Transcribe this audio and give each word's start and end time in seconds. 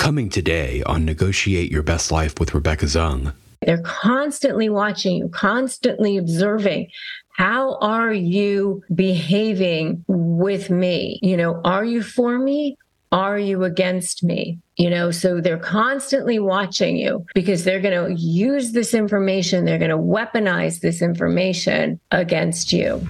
Coming 0.00 0.30
today 0.30 0.82
on 0.86 1.04
Negotiate 1.04 1.70
Your 1.70 1.82
Best 1.82 2.10
Life 2.10 2.40
with 2.40 2.54
Rebecca 2.54 2.86
Zung. 2.86 3.34
They're 3.60 3.82
constantly 3.82 4.70
watching 4.70 5.16
you, 5.16 5.28
constantly 5.28 6.16
observing. 6.16 6.88
How 7.36 7.76
are 7.82 8.10
you 8.10 8.82
behaving 8.94 10.02
with 10.08 10.70
me? 10.70 11.20
You 11.22 11.36
know, 11.36 11.60
are 11.66 11.84
you 11.84 12.02
for 12.02 12.38
me? 12.38 12.78
Are 13.12 13.38
you 13.38 13.62
against 13.62 14.24
me? 14.24 14.58
You 14.78 14.88
know, 14.88 15.10
so 15.10 15.38
they're 15.38 15.58
constantly 15.58 16.38
watching 16.38 16.96
you 16.96 17.26
because 17.34 17.64
they're 17.64 17.78
going 17.78 18.16
to 18.16 18.18
use 18.18 18.72
this 18.72 18.94
information, 18.94 19.66
they're 19.66 19.76
going 19.76 19.90
to 19.90 19.98
weaponize 19.98 20.80
this 20.80 21.02
information 21.02 22.00
against 22.10 22.72
you. 22.72 23.06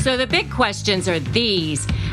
So 0.00 0.18
the 0.18 0.26
big 0.26 0.50
questions 0.50 1.08
are 1.08 1.18
these 1.18 1.86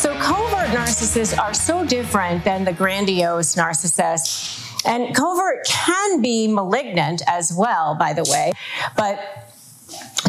So, 0.00 0.14
covert 0.14 0.68
narcissists 0.68 1.38
are 1.38 1.52
so 1.52 1.84
different 1.84 2.42
than 2.42 2.64
the 2.64 2.72
grandiose 2.72 3.54
narcissists. 3.54 4.86
And 4.86 5.14
covert 5.14 5.66
can 5.66 6.22
be 6.22 6.48
malignant 6.48 7.20
as 7.26 7.52
well, 7.52 7.96
by 7.96 8.14
the 8.14 8.24
way. 8.30 8.52
But 8.96 9.49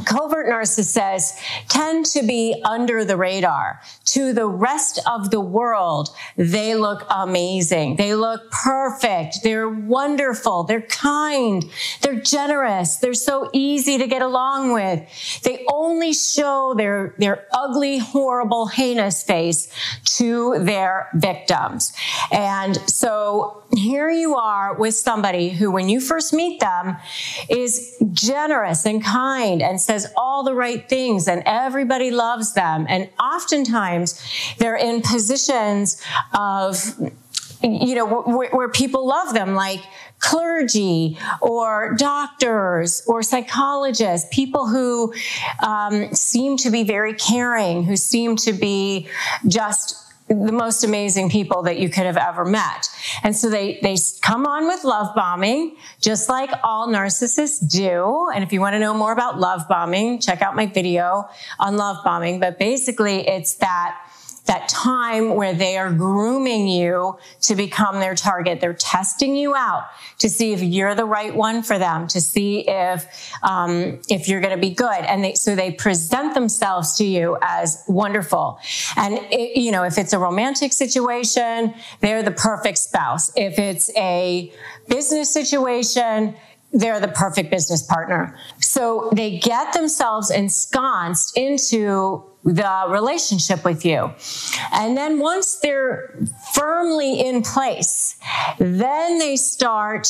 covert 0.05 0.47
narcissists 0.47 1.39
tend 1.67 2.05
to 2.07 2.23
be 2.23 2.61
under 2.65 3.05
the 3.05 3.17
radar. 3.17 3.81
To 4.05 4.33
the 4.33 4.47
rest 4.47 4.99
of 5.07 5.31
the 5.31 5.39
world, 5.39 6.09
they 6.35 6.75
look 6.75 7.05
amazing. 7.09 7.95
They 7.95 8.13
look 8.15 8.51
perfect. 8.51 9.39
They're 9.43 9.69
wonderful. 9.69 10.63
They're 10.63 10.81
kind. 10.81 11.63
They're 12.01 12.19
generous. 12.19 12.97
They're 12.97 13.13
so 13.13 13.49
easy 13.53 13.97
to 13.97 14.07
get 14.07 14.21
along 14.21 14.73
with. 14.73 15.41
They 15.43 15.65
only 15.71 16.13
show 16.13 16.73
their, 16.75 17.15
their 17.17 17.47
ugly, 17.53 17.99
horrible, 17.99 18.67
heinous 18.67 19.23
face 19.23 19.71
to 20.17 20.59
their 20.59 21.09
victims. 21.13 21.93
And 22.31 22.77
so 22.89 23.63
here 23.73 24.09
you 24.09 24.35
are 24.35 24.75
with 24.75 24.95
somebody 24.95 25.49
who, 25.49 25.71
when 25.71 25.87
you 25.89 26.01
first 26.01 26.33
meet 26.33 26.59
them, 26.59 26.97
is 27.49 27.95
generous 28.11 28.85
and 28.85 29.03
kind 29.03 29.61
and 29.71 29.79
says 29.79 30.11
all 30.17 30.43
the 30.43 30.53
right 30.53 30.89
things 30.89 31.29
and 31.29 31.41
everybody 31.45 32.11
loves 32.11 32.53
them. 32.53 32.85
And 32.89 33.09
oftentimes 33.17 34.21
they're 34.57 34.75
in 34.75 35.01
positions 35.01 36.01
of, 36.37 36.93
you 37.63 37.95
know, 37.95 38.05
where, 38.05 38.49
where 38.51 38.69
people 38.69 39.07
love 39.07 39.33
them, 39.33 39.55
like 39.55 39.79
clergy 40.19 41.17
or 41.41 41.95
doctors 41.97 43.01
or 43.07 43.23
psychologists, 43.23 44.27
people 44.31 44.67
who 44.67 45.13
um, 45.65 46.13
seem 46.13 46.57
to 46.57 46.69
be 46.69 46.83
very 46.83 47.13
caring, 47.13 47.85
who 47.85 47.95
seem 47.95 48.35
to 48.35 48.51
be 48.51 49.07
just 49.47 50.00
the 50.31 50.51
most 50.51 50.83
amazing 50.83 51.29
people 51.29 51.63
that 51.63 51.77
you 51.77 51.89
could 51.89 52.05
have 52.05 52.17
ever 52.17 52.45
met. 52.45 52.89
And 53.23 53.35
so 53.35 53.49
they, 53.49 53.79
they 53.81 53.97
come 54.21 54.45
on 54.45 54.65
with 54.67 54.83
love 54.83 55.13
bombing, 55.13 55.75
just 55.99 56.29
like 56.29 56.49
all 56.63 56.87
narcissists 56.87 57.69
do. 57.69 58.29
And 58.33 58.43
if 58.43 58.53
you 58.53 58.61
want 58.61 58.73
to 58.73 58.79
know 58.79 58.93
more 58.93 59.11
about 59.11 59.39
love 59.39 59.67
bombing, 59.67 60.19
check 60.19 60.41
out 60.41 60.55
my 60.55 60.65
video 60.65 61.29
on 61.59 61.75
love 61.75 61.97
bombing. 62.03 62.39
But 62.39 62.57
basically 62.57 63.27
it's 63.27 63.55
that 63.55 63.97
that 64.45 64.67
time 64.67 65.35
where 65.35 65.53
they 65.53 65.77
are 65.77 65.91
grooming 65.91 66.67
you 66.67 67.17
to 67.41 67.55
become 67.55 67.99
their 67.99 68.15
target. 68.15 68.59
They're 68.59 68.73
testing 68.73 69.35
you 69.35 69.55
out 69.55 69.85
to 70.19 70.29
see 70.29 70.53
if 70.53 70.61
you're 70.61 70.95
the 70.95 71.05
right 71.05 71.35
one 71.35 71.63
for 71.63 71.77
them, 71.77 72.07
to 72.07 72.19
see 72.19 72.67
if 72.67 73.31
um, 73.43 74.01
if 74.09 74.27
you're 74.27 74.41
going 74.41 74.55
to 74.55 74.61
be 74.61 74.71
good. 74.71 74.99
And 75.05 75.23
they, 75.23 75.33
so 75.35 75.55
they 75.55 75.71
present 75.71 76.33
themselves 76.33 76.95
to 76.97 77.05
you 77.05 77.37
as 77.41 77.83
wonderful. 77.87 78.59
And 78.97 79.15
it, 79.31 79.59
you 79.59 79.71
know, 79.71 79.83
if 79.83 79.97
it's 79.97 80.13
a 80.13 80.19
romantic 80.19 80.73
situation, 80.73 81.73
they're 81.99 82.23
the 82.23 82.31
perfect 82.31 82.79
spouse. 82.79 83.31
If 83.35 83.59
it's 83.59 83.95
a 83.95 84.51
business 84.87 85.31
situation, 85.31 86.35
they're 86.73 86.99
the 86.99 87.09
perfect 87.09 87.51
business 87.51 87.83
partner. 87.83 88.37
So 88.59 89.09
they 89.13 89.37
get 89.37 89.73
themselves 89.73 90.31
ensconced 90.31 91.37
into 91.37 92.23
the 92.43 92.85
relationship 92.89 93.63
with 93.63 93.85
you. 93.85 94.11
And 94.71 94.97
then 94.97 95.19
once 95.19 95.55
they're 95.55 96.15
firmly 96.53 97.21
in 97.21 97.43
place, 97.43 98.15
then 98.57 99.19
they 99.19 99.35
start 99.35 100.07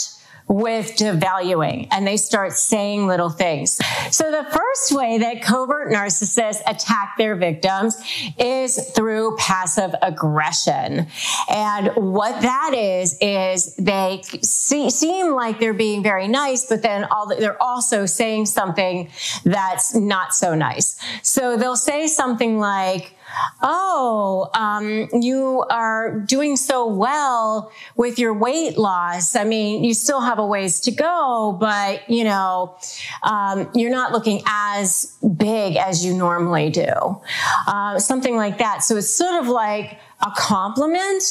with 0.47 0.95
devaluing 0.95 1.87
and 1.91 2.05
they 2.05 2.17
start 2.17 2.53
saying 2.53 3.07
little 3.07 3.29
things. 3.29 3.79
So 4.11 4.31
the 4.31 4.45
first 4.51 4.91
way 4.91 5.19
that 5.19 5.41
covert 5.41 5.91
narcissists 5.91 6.61
attack 6.67 7.15
their 7.17 7.35
victims 7.35 8.01
is 8.37 8.91
through 8.91 9.37
passive 9.37 9.93
aggression. 10.01 11.07
And 11.49 11.87
what 11.95 12.41
that 12.41 12.73
is, 12.73 13.17
is 13.21 13.75
they 13.75 14.21
see, 14.41 14.89
seem 14.89 15.33
like 15.33 15.59
they're 15.59 15.73
being 15.73 16.03
very 16.03 16.27
nice, 16.27 16.65
but 16.65 16.81
then 16.81 17.05
all 17.05 17.27
the, 17.27 17.35
they're 17.35 17.61
also 17.61 18.05
saying 18.05 18.47
something 18.47 19.09
that's 19.43 19.95
not 19.95 20.33
so 20.33 20.55
nice. 20.55 20.99
So 21.21 21.57
they'll 21.57 21.75
say 21.75 22.07
something 22.07 22.59
like, 22.59 23.15
oh, 23.61 24.49
um, 24.53 25.07
you 25.21 25.63
are 25.69 26.19
doing 26.19 26.55
so 26.55 26.87
well 26.87 27.71
with 27.95 28.19
your 28.19 28.33
weight 28.33 28.77
loss. 28.77 29.35
I 29.35 29.43
mean, 29.43 29.83
you 29.83 29.93
still 29.93 30.21
have 30.21 30.39
a 30.39 30.45
ways 30.45 30.79
to 30.81 30.91
go, 30.91 31.55
but 31.59 32.09
you 32.09 32.23
know, 32.23 32.77
um, 33.23 33.69
you're 33.73 33.91
not 33.91 34.11
looking 34.11 34.41
as 34.45 35.17
big 35.37 35.77
as 35.77 36.03
you 36.05 36.13
normally 36.13 36.69
do. 36.69 37.21
Uh, 37.67 37.99
something 37.99 38.35
like 38.35 38.57
that. 38.57 38.83
So 38.83 38.97
it's 38.97 39.09
sort 39.09 39.41
of 39.41 39.47
like 39.47 39.99
a 40.21 40.31
compliment, 40.35 41.23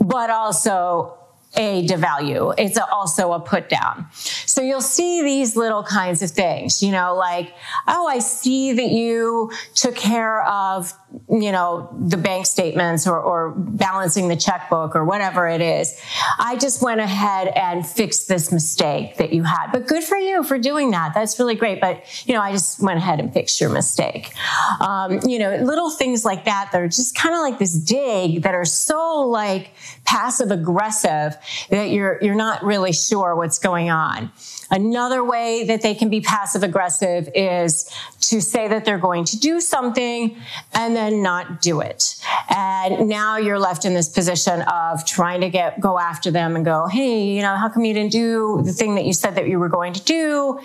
but 0.00 0.30
also 0.30 1.18
a 1.54 1.86
devalue. 1.86 2.54
It's 2.56 2.78
a, 2.78 2.88
also 2.90 3.32
a 3.32 3.40
put 3.40 3.68
down. 3.68 4.06
So 4.12 4.62
you'll 4.62 4.80
see 4.80 5.22
these 5.22 5.56
little 5.56 5.82
kinds 5.82 6.22
of 6.22 6.30
things, 6.30 6.82
you 6.82 6.92
know, 6.92 7.14
like, 7.14 7.52
oh, 7.86 8.06
I 8.06 8.20
see 8.20 8.72
that 8.72 8.90
you 8.90 9.52
took 9.74 9.94
care 9.94 10.42
of, 10.44 10.94
you 11.28 11.52
know, 11.52 11.88
the 11.98 12.16
bank 12.16 12.46
statements 12.46 13.06
or, 13.06 13.18
or 13.18 13.50
balancing 13.56 14.28
the 14.28 14.36
checkbook 14.36 14.94
or 14.96 15.04
whatever 15.04 15.48
it 15.48 15.60
is. 15.60 15.98
I 16.38 16.56
just 16.56 16.82
went 16.82 17.00
ahead 17.00 17.48
and 17.48 17.86
fixed 17.86 18.28
this 18.28 18.52
mistake 18.52 19.16
that 19.16 19.32
you 19.32 19.42
had. 19.42 19.72
But 19.72 19.86
good 19.86 20.04
for 20.04 20.16
you 20.16 20.42
for 20.42 20.58
doing 20.58 20.90
that. 20.92 21.12
That's 21.14 21.38
really 21.38 21.54
great. 21.54 21.80
But, 21.80 22.02
you 22.26 22.34
know, 22.34 22.40
I 22.40 22.52
just 22.52 22.82
went 22.82 22.98
ahead 22.98 23.20
and 23.20 23.32
fixed 23.32 23.60
your 23.60 23.70
mistake. 23.70 24.32
Um, 24.80 25.20
you 25.26 25.38
know, 25.38 25.56
little 25.56 25.90
things 25.90 26.24
like 26.24 26.44
that 26.44 26.70
that 26.72 26.80
are 26.80 26.88
just 26.88 27.14
kind 27.14 27.34
of 27.34 27.40
like 27.40 27.58
this 27.58 27.74
dig 27.74 28.42
that 28.42 28.54
are 28.54 28.64
so 28.64 29.28
like 29.28 29.70
passive 30.04 30.50
aggressive 30.50 31.36
that 31.70 31.90
you're, 31.90 32.18
you're 32.22 32.34
not 32.34 32.62
really 32.62 32.92
sure 32.92 33.34
what's 33.36 33.58
going 33.58 33.90
on. 33.90 34.30
Another 34.72 35.22
way 35.22 35.64
that 35.64 35.82
they 35.82 35.94
can 35.94 36.08
be 36.08 36.22
passive 36.22 36.62
aggressive 36.62 37.28
is 37.34 37.88
to 38.22 38.40
say 38.40 38.68
that 38.68 38.86
they're 38.86 38.96
going 38.96 39.26
to 39.26 39.38
do 39.38 39.60
something 39.60 40.34
and 40.72 40.96
then 40.96 41.22
not 41.22 41.60
do 41.60 41.80
it. 41.82 42.16
And 42.48 43.06
now 43.06 43.36
you're 43.36 43.58
left 43.58 43.84
in 43.84 43.92
this 43.92 44.08
position 44.08 44.62
of 44.62 45.04
trying 45.04 45.42
to 45.42 45.50
get, 45.50 45.78
go 45.78 45.98
after 45.98 46.30
them 46.30 46.56
and 46.56 46.64
go, 46.64 46.86
Hey, 46.86 47.34
you 47.34 47.42
know, 47.42 47.54
how 47.54 47.68
come 47.68 47.84
you 47.84 47.92
didn't 47.92 48.12
do 48.12 48.62
the 48.64 48.72
thing 48.72 48.94
that 48.94 49.04
you 49.04 49.12
said 49.12 49.34
that 49.34 49.46
you 49.46 49.58
were 49.58 49.68
going 49.68 49.92
to 49.92 50.02
do? 50.04 50.58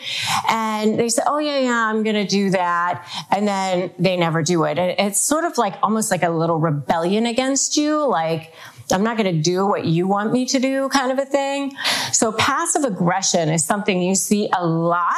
And 0.48 0.98
they 0.98 1.10
say, 1.10 1.24
Oh 1.28 1.40
yeah, 1.40 1.60
yeah, 1.60 1.90
I'm 1.90 2.04
going 2.04 2.16
to 2.16 2.26
do 2.26 2.52
that. 2.52 3.06
And 3.30 3.46
then 3.46 3.92
they 4.00 4.16
never 4.16 4.42
do 4.42 4.64
it. 4.64 4.80
And 4.80 4.96
it's 4.98 5.20
sort 5.20 5.44
of 5.44 5.58
like 5.58 5.76
almost 5.84 6.12
like 6.12 6.24
a 6.24 6.30
little 6.30 6.60
rebellion 6.60 7.26
against 7.26 7.76
you. 7.76 8.08
Like, 8.08 8.54
I'm 8.92 9.04
not 9.04 9.18
going 9.18 9.36
to 9.36 9.42
do 9.42 9.66
what 9.66 9.86
you 9.86 10.08
want 10.08 10.32
me 10.32 10.46
to 10.48 10.60
do 10.60 10.88
kind 10.90 11.12
of 11.12 11.20
a 11.20 11.26
thing. 11.26 11.74
So 12.12 12.32
passive 12.32 12.84
aggression 12.84 13.50
is 13.50 13.66
something 13.66 14.02
you 14.02 14.16
see 14.16 14.50
a 14.54 14.66
lot 14.66 15.16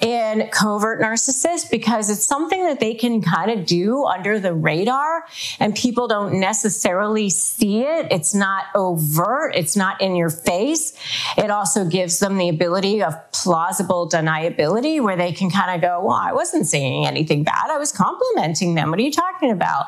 in 0.00 0.48
covert 0.50 1.00
narcissists 1.00 1.70
because 1.70 2.08
it's 2.08 2.24
something 2.24 2.64
that 2.64 2.80
they 2.80 2.94
can 2.94 3.20
kind 3.20 3.50
of 3.50 3.66
do 3.66 4.04
under 4.04 4.40
the 4.40 4.54
radar 4.54 5.24
and 5.60 5.74
people 5.74 6.08
don't 6.08 6.40
necessarily 6.40 7.28
see 7.28 7.82
it. 7.82 8.08
It's 8.10 8.34
not 8.34 8.64
overt. 8.74 9.54
It's 9.54 9.76
not 9.76 10.00
in 10.00 10.16
your 10.16 10.30
face. 10.30 10.94
It 11.36 11.50
also 11.50 11.84
gives 11.84 12.18
them 12.20 12.38
the 12.38 12.48
ability 12.48 13.02
of 13.02 13.14
plausible 13.32 14.08
deniability 14.08 15.02
where 15.02 15.16
they 15.16 15.32
can 15.32 15.50
kind 15.50 15.74
of 15.74 15.80
go, 15.80 16.04
well, 16.04 16.16
I 16.16 16.32
wasn't 16.32 16.66
saying 16.66 17.06
anything 17.06 17.44
bad. 17.44 17.70
I 17.70 17.78
was 17.78 17.92
complimenting 17.92 18.74
them. 18.74 18.90
What 18.90 18.98
are 18.98 19.02
you 19.02 19.12
talking 19.12 19.50
about? 19.50 19.86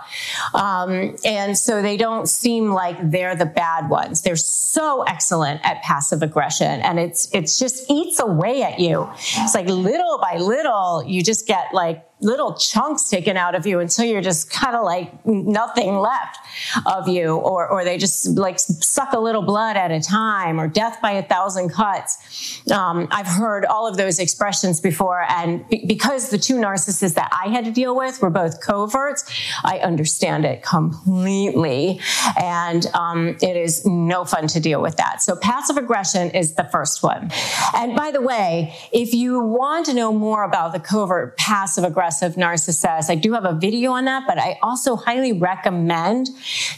Um, 0.55 1.17
and 1.25 1.57
so 1.57 1.81
they 1.81 1.97
don't 1.97 2.29
seem 2.29 2.71
like 2.71 2.90
they're 3.03 3.37
the 3.37 3.47
bad 3.47 3.89
ones. 3.89 4.23
They're 4.23 4.37
so 4.37 5.03
excellent 5.03 5.61
at 5.65 5.83
passive 5.83 6.23
aggression 6.23 6.81
and 6.81 6.99
it's, 6.99 7.29
it's 7.33 7.59
just 7.59 7.91
eats 7.91 8.21
away 8.21 8.63
at 8.63 8.79
you. 8.81 9.09
It's 9.37 9.55
like 9.55 9.67
little 9.69 10.19
by 10.19 10.37
little, 10.39 11.05
you 11.07 11.23
just 11.23 11.47
get 11.47 11.73
like 11.73 12.05
little 12.21 12.55
chunks 12.55 13.09
taken 13.09 13.37
out 13.37 13.55
of 13.55 13.67
you 13.67 13.81
until 13.81 14.05
you're 14.05 14.21
just 14.21 14.51
kind 14.51 14.77
of 14.77 14.85
like 14.85 15.25
nothing 15.25 15.99
left 15.99 16.39
of 16.87 17.09
you 17.09 17.37
or 17.37 17.69
or 17.69 17.85
they 17.85 17.97
just 17.97 18.37
like 18.37 18.59
suck 18.59 19.13
a 19.13 19.19
little 19.19 19.43
blood 19.43 19.77
at 19.77 19.91
a 19.91 20.01
time 20.01 20.61
or 20.61 20.69
death 20.69 20.99
by 21.01 21.13
a 21.13 21.23
thousand 21.23 21.71
cuts. 21.71 22.61
Um, 22.71 23.09
i've 23.11 23.27
heard 23.27 23.65
all 23.65 23.87
of 23.87 23.97
those 23.97 24.19
expressions 24.19 24.81
before 24.81 25.23
and 25.29 25.67
be- 25.69 25.85
because 25.87 26.31
the 26.31 26.39
two 26.39 26.57
narcissists 26.57 27.15
that 27.15 27.31
i 27.33 27.49
had 27.49 27.65
to 27.65 27.71
deal 27.71 27.97
with 27.97 28.21
were 28.21 28.31
both 28.31 28.61
coverts 28.61 29.25
i 29.65 29.79
understand 29.79 30.45
it 30.45 30.63
completely. 30.63 32.01
And 32.41 32.87
um, 32.95 33.37
it 33.41 33.57
is 33.57 33.85
no 33.87 34.25
fun 34.25 34.47
to 34.49 34.61
deal 34.61 34.83
with 34.83 34.97
that. 34.97 35.23
So 35.23 35.37
passive 35.37 35.77
aggression 35.77 36.31
is 36.31 36.55
the 36.55 36.65
first 36.65 37.03
one. 37.03 37.31
And 37.75 37.97
by 37.97 38.11
the 38.11 38.21
way 38.21 38.75
if 38.93 39.15
you 39.15 39.41
want 39.41 39.87
to 39.87 39.95
know 39.95 40.13
more 40.13 40.45
about 40.45 40.73
the 40.73 40.81
covert 40.81 41.37
passive 41.37 41.85
aggression 41.85 42.10
aggressive 42.11 42.35
narcissist. 42.35 43.09
I 43.09 43.15
do 43.15 43.35
have 43.35 43.45
a 43.45 43.55
video 43.55 43.93
on 43.93 44.07
that, 44.07 44.25
but 44.27 44.37
I 44.37 44.59
also 44.65 44.97
highly 44.97 45.33
recommend 45.33 46.29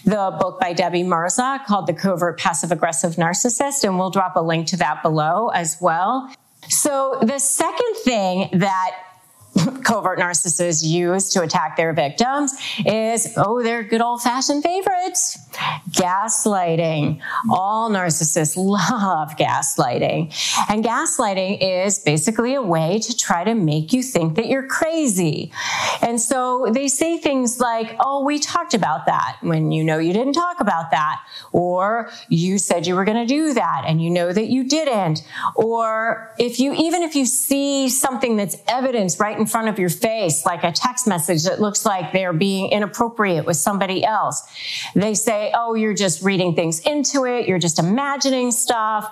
the 0.05 0.37
book 0.39 0.61
by 0.61 0.75
Debbie 0.75 1.05
Mirza 1.05 1.59
called 1.67 1.87
The 1.87 1.95
Covert 1.95 2.39
Passive 2.39 2.71
Aggressive 2.71 3.15
Narcissist, 3.15 3.83
and 3.83 3.99
we'll 3.99 4.11
drop 4.11 4.37
a 4.37 4.43
link 4.43 4.67
to 4.69 4.77
that 4.77 5.03
below 5.03 5.49
as 5.49 5.79
well. 5.81 6.31
So 6.69 7.19
the 7.23 7.39
second 7.39 7.97
thing 8.05 8.51
that 8.59 8.91
covert 9.85 10.19
narcissists 10.19 10.85
use 10.85 11.31
to 11.31 11.43
attack 11.43 11.77
their 11.77 11.93
victims 11.93 12.53
is, 12.85 13.33
oh, 13.37 13.63
they're 13.63 13.83
good 13.83 14.01
old 14.01 14.23
fashioned 14.23 14.63
favorites. 14.63 15.39
Gaslighting. 15.91 17.21
All 17.51 17.91
narcissists 17.91 18.57
love 18.57 19.37
gaslighting. 19.37 20.33
And 20.71 20.85
gaslighting 20.85 21.59
is 21.61 21.99
basically 21.99 22.55
a 22.55 22.63
way 22.63 22.99
to 23.01 23.17
try 23.17 23.45
to 23.45 23.55
make 23.55 23.93
you 23.93 24.03
think 24.03 24.37
that 24.37 24.47
you're 24.47 24.67
crazy. 24.67 25.53
And 26.01 26.21
so 26.21 26.71
they 26.73 26.89
say 26.89 27.19
things 27.19 27.61
like, 27.61 27.97
oh, 28.01 28.25
we 28.25 28.39
talked 28.39 28.75
about 28.75 29.07
that 29.07 29.39
when 29.43 29.73
you 29.73 29.85
know 29.85 29.99
you 29.99 30.13
didn't 30.13 30.35
talk 30.35 30.61
about 30.61 30.91
that. 30.91 31.21
Or 31.53 32.11
you 32.29 32.59
said 32.59 32.87
you 32.87 32.95
were 32.95 33.05
going 33.05 33.27
to 33.27 33.27
do 33.27 33.55
that 33.55 33.85
and 33.87 34.03
you 34.03 34.11
know 34.11 34.33
that 34.33 34.47
you 34.47 34.65
didn't. 34.65 35.23
Or 35.55 36.33
if 36.39 36.59
you, 36.59 36.73
even 36.75 37.03
if 37.03 37.15
you 37.15 37.27
see 37.27 37.89
something 37.89 38.37
that's 38.37 38.57
evidence 38.69 39.21
right 39.21 39.39
in 39.39 39.47
front 39.53 39.69
of 39.69 39.79
your 39.79 39.91
face, 39.91 40.47
like 40.47 40.65
a 40.65 40.73
text 40.73 41.07
message 41.07 41.45
that 41.45 41.61
looks 41.61 41.85
like 41.85 42.13
they're 42.13 42.33
being 42.33 42.71
inappropriate 42.71 43.45
with 43.45 43.57
somebody 43.57 44.03
else. 44.05 44.43
They 44.95 45.15
say, 45.15 45.53
oh, 45.55 45.75
you're 45.75 45.95
just 45.95 46.23
reading 46.23 46.55
things 46.55 46.81
into 46.81 47.27
it. 47.27 47.47
You're 47.47 47.59
just 47.59 47.79
imagining 47.79 48.51
stuff. 48.51 49.05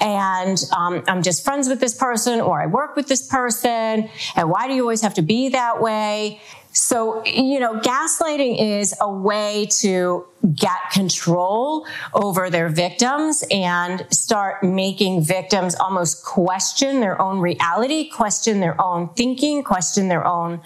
And 0.00 0.58
um, 0.76 1.02
I'm 1.08 1.22
just 1.22 1.44
friends 1.44 1.68
with 1.68 1.80
this 1.80 1.94
person 1.94 2.40
or 2.40 2.62
I 2.62 2.66
work 2.66 2.96
with 2.96 3.08
this 3.08 3.26
person. 3.26 4.08
And 4.36 4.50
why 4.50 4.68
do 4.68 4.74
you 4.74 4.82
always 4.82 5.02
have 5.02 5.14
to 5.14 5.22
be 5.22 5.50
that 5.50 5.82
way? 5.82 6.40
So, 6.72 7.24
you 7.24 7.58
know, 7.58 7.80
gaslighting 7.80 8.80
is 8.80 8.94
a 9.00 9.10
way 9.10 9.66
to 9.80 10.24
get 10.54 10.90
control 10.92 11.86
over 12.14 12.48
their 12.50 12.68
victims 12.68 13.44
and 13.50 14.06
start 14.10 14.62
making 14.62 15.22
victims 15.22 15.74
almost 15.74 16.24
question 16.24 17.00
their 17.00 17.20
own 17.20 17.40
reality, 17.40 18.08
question 18.08 18.60
their 18.60 18.80
own 18.80 19.08
thinking, 19.14 19.62
question 19.62 20.08
their 20.08 20.24
own 20.24 20.60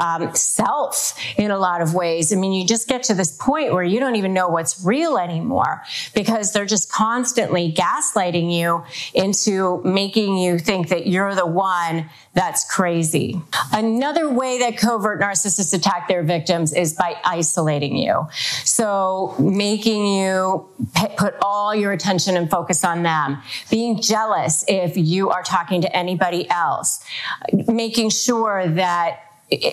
um, 0.00 0.34
self 0.34 1.18
in 1.36 1.50
a 1.50 1.58
lot 1.58 1.80
of 1.80 1.94
ways. 1.94 2.32
I 2.32 2.36
mean, 2.36 2.52
you 2.52 2.66
just 2.66 2.88
get 2.88 3.04
to 3.04 3.14
this 3.14 3.32
point 3.32 3.72
where 3.72 3.84
you 3.84 4.00
don't 4.00 4.16
even 4.16 4.34
know 4.34 4.48
what's 4.48 4.84
real 4.84 5.16
anymore 5.16 5.82
because 6.14 6.52
they're 6.52 6.66
just 6.66 6.90
constantly 6.90 7.72
gaslighting 7.72 8.52
you 8.52 8.84
into 9.14 9.82
making 9.84 10.38
you 10.38 10.58
think 10.58 10.88
that 10.88 11.06
you're 11.06 11.34
the 11.34 11.46
one 11.46 12.10
that's 12.34 12.68
crazy. 12.68 13.40
Another 13.72 14.28
way 14.28 14.58
that 14.58 14.76
covert 14.76 15.20
narcissists 15.20 15.72
attack 15.72 16.08
their 16.08 16.24
victims 16.24 16.72
is 16.72 16.94
by 16.94 17.16
isolating 17.24 17.96
you. 17.96 18.26
So 18.64 19.03
making 19.38 20.06
you 20.06 20.68
put 21.16 21.34
all 21.42 21.74
your 21.74 21.92
attention 21.92 22.36
and 22.36 22.50
focus 22.50 22.84
on 22.84 23.02
them, 23.02 23.42
being 23.70 24.00
jealous 24.00 24.64
if 24.68 24.96
you 24.96 25.30
are 25.30 25.42
talking 25.42 25.80
to 25.82 25.96
anybody 25.96 26.48
else, 26.50 27.04
making 27.52 28.10
sure 28.10 28.66
that 28.66 29.20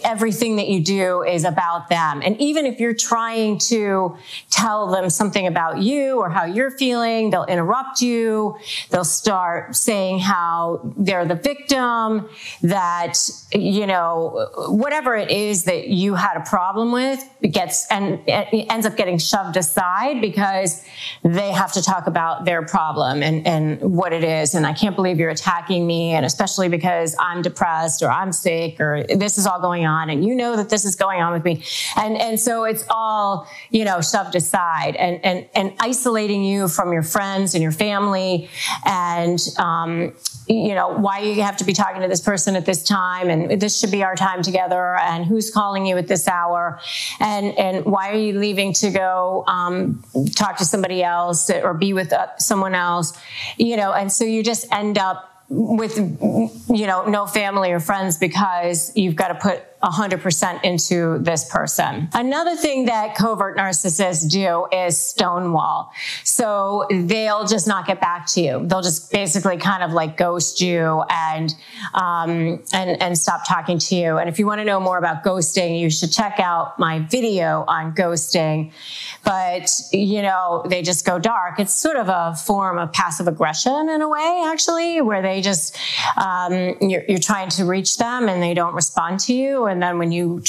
everything 0.04 0.58
that 0.58 0.68
you 0.68 0.82
do 0.82 1.24
is 1.24 1.44
about 1.44 1.90
them. 1.90 2.22
And 2.24 2.40
even 2.40 2.66
if 2.66 2.80
you're 2.80 2.94
trying 2.94 3.58
to 3.60 4.18
tell 4.50 4.88
them 4.88 5.10
something 5.10 5.48
about 5.48 5.80
you 5.80 6.20
or 6.20 6.30
how 6.30 6.46
you're 6.46 6.72
feeling, 6.72 7.30
they'll 7.30 7.46
interrupt 7.46 8.02
you. 8.02 8.58
They'll 8.90 9.04
start 9.04 9.76
saying 9.76 10.20
how 10.20 10.94
they're 10.98 11.26
the 11.26 11.36
victim, 11.36 12.30
that, 12.62 13.18
you 13.54 13.88
know, 13.88 14.50
whatever 14.68 15.16
it 15.16 15.32
is 15.32 15.64
that 15.66 15.88
you 15.88 16.16
had 16.16 16.38
a 16.38 16.42
problem 16.42 16.92
with 16.92 17.24
gets 17.42 17.88
and 17.90 18.22
ends 18.28 18.86
up 18.86 18.96
getting 18.96 19.18
shoved 19.18 19.58
aside 19.58 20.22
because 20.22 20.84
they 21.24 21.52
have 21.52 21.72
to 21.74 21.82
talk 21.82 22.08
about 22.08 22.46
their 22.46 22.64
problem 22.64 23.24
and, 23.24 23.48
and 23.48 23.82
what 23.82 24.14
it 24.14 24.24
is. 24.24 24.54
And 24.54 24.66
I 24.66 24.74
can't 24.74 24.96
believe 24.96 25.20
you're 25.20 25.30
attacking 25.30 25.86
me. 25.88 26.12
And 26.12 26.26
especially 26.26 26.70
because 26.70 27.16
I'm 27.20 27.42
depressed 27.42 28.04
or 28.04 28.12
I'm 28.12 28.32
sick 28.32 28.80
or 28.80 29.04
this 29.04 29.38
is 29.38 29.48
all 29.48 29.60
going 29.60 29.71
on 29.80 30.10
and 30.10 30.24
you 30.26 30.36
know 30.36 30.56
that 30.56 30.70
this 30.70 30.86
is 30.86 30.96
going 30.96 31.22
on 31.22 31.34
with 31.34 31.44
me. 31.44 31.64
And 31.96 32.18
and 32.18 32.40
so 32.40 32.64
it's 32.66 32.86
all 32.90 33.48
you 33.70 33.86
know 33.86 34.02
shoved 34.02 34.36
aside 34.36 34.96
and 34.96 35.24
and 35.24 35.48
and 35.56 35.74
isolating 35.80 36.44
you 36.44 36.68
from 36.68 36.94
your 36.94 37.04
friends 37.04 37.56
and 37.56 37.64
your 37.64 37.72
family. 37.72 38.50
And 38.86 39.40
um, 39.58 40.14
you 40.48 40.76
know 40.76 40.90
why 40.90 41.20
you 41.20 41.42
have 41.42 41.58
to 41.58 41.64
be 41.64 41.74
talking 41.74 42.02
to 42.02 42.08
this 42.08 42.22
person 42.22 42.56
at 42.56 42.66
this 42.66 42.84
time 42.84 43.30
and 43.30 43.62
this 43.62 43.80
should 43.80 43.92
be 43.92 44.04
our 44.04 44.16
time 44.16 44.42
together 44.42 44.96
and 44.98 45.26
who's 45.26 45.50
calling 45.50 45.86
you 45.86 45.98
at 45.98 46.08
this 46.08 46.28
hour? 46.28 46.80
And 47.20 47.58
and 47.58 47.86
why 47.86 48.12
are 48.12 48.18
you 48.18 48.38
leaving 48.38 48.74
to 48.74 48.90
go 48.92 49.44
um, 49.48 50.04
talk 50.36 50.58
to 50.58 50.66
somebody 50.66 51.04
else 51.04 51.50
or 51.50 51.74
be 51.74 51.94
with 51.94 52.14
uh, 52.14 52.28
someone 52.38 52.76
else? 52.76 53.18
You 53.58 53.78
know 53.78 53.94
and 53.94 54.12
so 54.12 54.24
you 54.24 54.44
just 54.44 54.72
end 54.72 54.98
up 54.98 55.28
with 55.52 55.98
you 55.98 56.88
know 56.88 57.06
no 57.06 57.26
family 57.26 57.72
or 57.72 57.80
friends 57.80 58.18
because 58.18 58.96
you've 58.96 59.16
got 59.16 59.28
to 59.28 59.36
put 59.36 59.62
100% 59.84 60.64
into 60.64 61.20
this 61.20 61.50
person. 61.50 62.10
Another 62.14 62.56
thing 62.56 62.86
that 62.86 63.16
covert 63.16 63.58
narcissists 63.58 64.30
do 64.30 64.68
is 64.72 65.00
stonewall. 65.00 65.92
So 66.24 66.86
they'll 66.92 67.46
just 67.46 67.68
not 67.68 67.88
get 67.88 68.00
back 68.00 68.28
to 68.28 68.42
you. 68.42 68.66
They'll 68.66 68.82
just 68.82 69.12
basically 69.12 69.58
kind 69.58 69.84
of 69.84 69.92
like 69.92 70.18
ghost 70.18 70.62
you 70.62 71.04
and, 71.10 71.54
um, 71.94 72.62
and, 72.74 73.02
and 73.02 73.18
stop 73.18 73.48
talking 73.48 73.80
to 73.80 73.96
you. 73.96 74.18
And 74.18 74.30
if 74.30 74.40
you 74.40 74.46
want 74.46 74.60
to 74.60 74.66
know 74.66 74.80
more 74.80 74.98
about 74.98 75.24
ghosting, 75.24 75.80
you 75.80 75.90
should 75.90 76.12
check 76.12 76.40
out 76.40 76.78
my 76.78 77.00
video 77.00 77.66
on 77.68 77.96
ghosting. 77.96 78.72
But, 79.24 79.70
you 79.92 80.22
know, 80.22 80.64
they 80.68 80.82
just 80.82 81.06
go 81.06 81.18
dark. 81.18 81.60
It's 81.60 81.74
sort 81.74 81.98
of 81.98 82.10
a 82.10 82.36
form 82.36 82.78
of 82.78 82.92
passive 82.94 83.28
aggression 83.28 83.90
in 83.90 84.02
a 84.02 84.10
way, 84.10 84.44
actually, 84.46 85.02
where 85.02 85.22
they 85.22 85.42
just, 85.42 85.78
um, 86.18 86.76
you're, 86.82 87.04
you're 87.08 87.20
trying 87.20 87.50
to 87.50 87.66
reach 87.66 87.98
them 87.98 88.30
and 88.30 88.42
they 88.42 88.54
don't 88.54 88.76
respond 88.76 89.20
to 89.22 89.34
you 89.34 89.71
and 89.72 89.82
then 89.82 89.98
when 89.98 90.12
you 90.12 90.42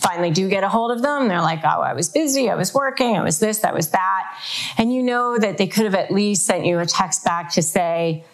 finally 0.00 0.30
do 0.30 0.48
get 0.48 0.62
a 0.62 0.68
hold 0.68 0.90
of 0.90 1.02
them, 1.02 1.28
they're 1.28 1.40
like, 1.40 1.60
oh, 1.64 1.80
I 1.80 1.94
was 1.94 2.08
busy, 2.08 2.50
I 2.50 2.54
was 2.54 2.72
working, 2.72 3.16
I 3.16 3.22
was 3.22 3.38
this, 3.38 3.58
that 3.60 3.74
was 3.74 3.90
that. 3.90 4.38
And 4.76 4.92
you 4.92 5.02
know 5.02 5.38
that 5.38 5.58
they 5.58 5.66
could 5.66 5.84
have 5.84 5.94
at 5.94 6.10
least 6.10 6.46
sent 6.46 6.66
you 6.66 6.78
a 6.78 6.86
text 6.86 7.24
back 7.24 7.52
to 7.52 7.62
say, 7.62 8.24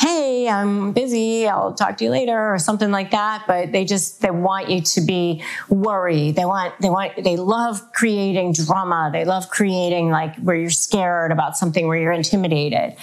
hey 0.00 0.48
i'm 0.48 0.92
busy. 0.92 1.46
I'll 1.46 1.74
talk 1.74 1.98
to 1.98 2.04
you 2.04 2.10
later 2.10 2.54
or 2.54 2.58
something 2.58 2.90
like 2.90 3.10
that. 3.10 3.44
But 3.46 3.72
they 3.72 3.84
just 3.84 4.22
they 4.22 4.30
want 4.30 4.70
you 4.70 4.80
to 4.80 5.00
be 5.02 5.42
worried. 5.68 6.36
They 6.36 6.46
want 6.46 6.74
they 6.80 6.88
want 6.88 7.22
they 7.22 7.36
love 7.36 7.92
creating 7.92 8.54
drama. 8.54 9.10
They 9.12 9.24
love 9.24 9.50
creating 9.50 10.10
like 10.10 10.36
where 10.36 10.56
you're 10.56 10.70
scared 10.70 11.32
about 11.32 11.56
something 11.56 11.86
where 11.86 11.98
you're 11.98 12.12
intimidated. 12.12 12.96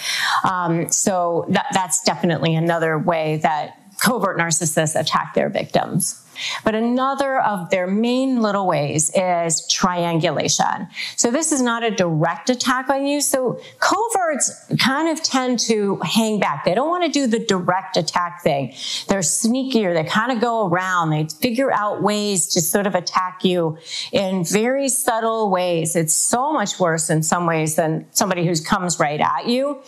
Um, 0.49 0.89
so 0.89 1.45
that, 1.49 1.67
that's 1.71 2.01
definitely 2.03 2.55
another 2.55 2.97
way 2.97 3.37
that 3.43 3.77
covert 3.99 4.37
narcissists 4.37 4.99
attack 4.99 5.33
their 5.35 5.49
victims. 5.49 6.23
But 6.63 6.75
another 6.75 7.39
of 7.39 7.69
their 7.69 7.87
main 7.87 8.41
little 8.41 8.67
ways 8.67 9.11
is 9.15 9.67
triangulation. 9.67 10.87
So 11.15 11.31
this 11.31 11.51
is 11.51 11.61
not 11.61 11.83
a 11.83 11.91
direct 11.91 12.49
attack 12.49 12.89
on 12.89 13.05
you. 13.05 13.21
So 13.21 13.59
coverts 13.79 14.51
kind 14.79 15.09
of 15.09 15.23
tend 15.23 15.59
to 15.59 15.97
hang 16.03 16.39
back. 16.39 16.65
They 16.65 16.75
don't 16.75 16.89
want 16.89 17.05
to 17.05 17.09
do 17.09 17.27
the 17.27 17.39
direct 17.39 17.97
attack 17.97 18.41
thing. 18.43 18.73
They're 19.07 19.19
sneakier. 19.19 19.93
They 19.93 20.03
kind 20.03 20.31
of 20.31 20.39
go 20.39 20.67
around. 20.67 21.09
They 21.09 21.25
figure 21.25 21.71
out 21.71 22.01
ways 22.01 22.47
to 22.47 22.61
sort 22.61 22.87
of 22.87 22.95
attack 22.95 23.43
you 23.43 23.77
in 24.11 24.43
very 24.43 24.89
subtle 24.89 25.49
ways. 25.49 25.95
It's 25.95 26.13
so 26.13 26.53
much 26.53 26.79
worse 26.79 27.09
in 27.09 27.23
some 27.23 27.45
ways 27.45 27.75
than 27.75 28.05
somebody 28.11 28.45
who 28.45 28.55
comes 28.61 28.99
right 28.99 29.19
at 29.19 29.47
you. 29.47 29.81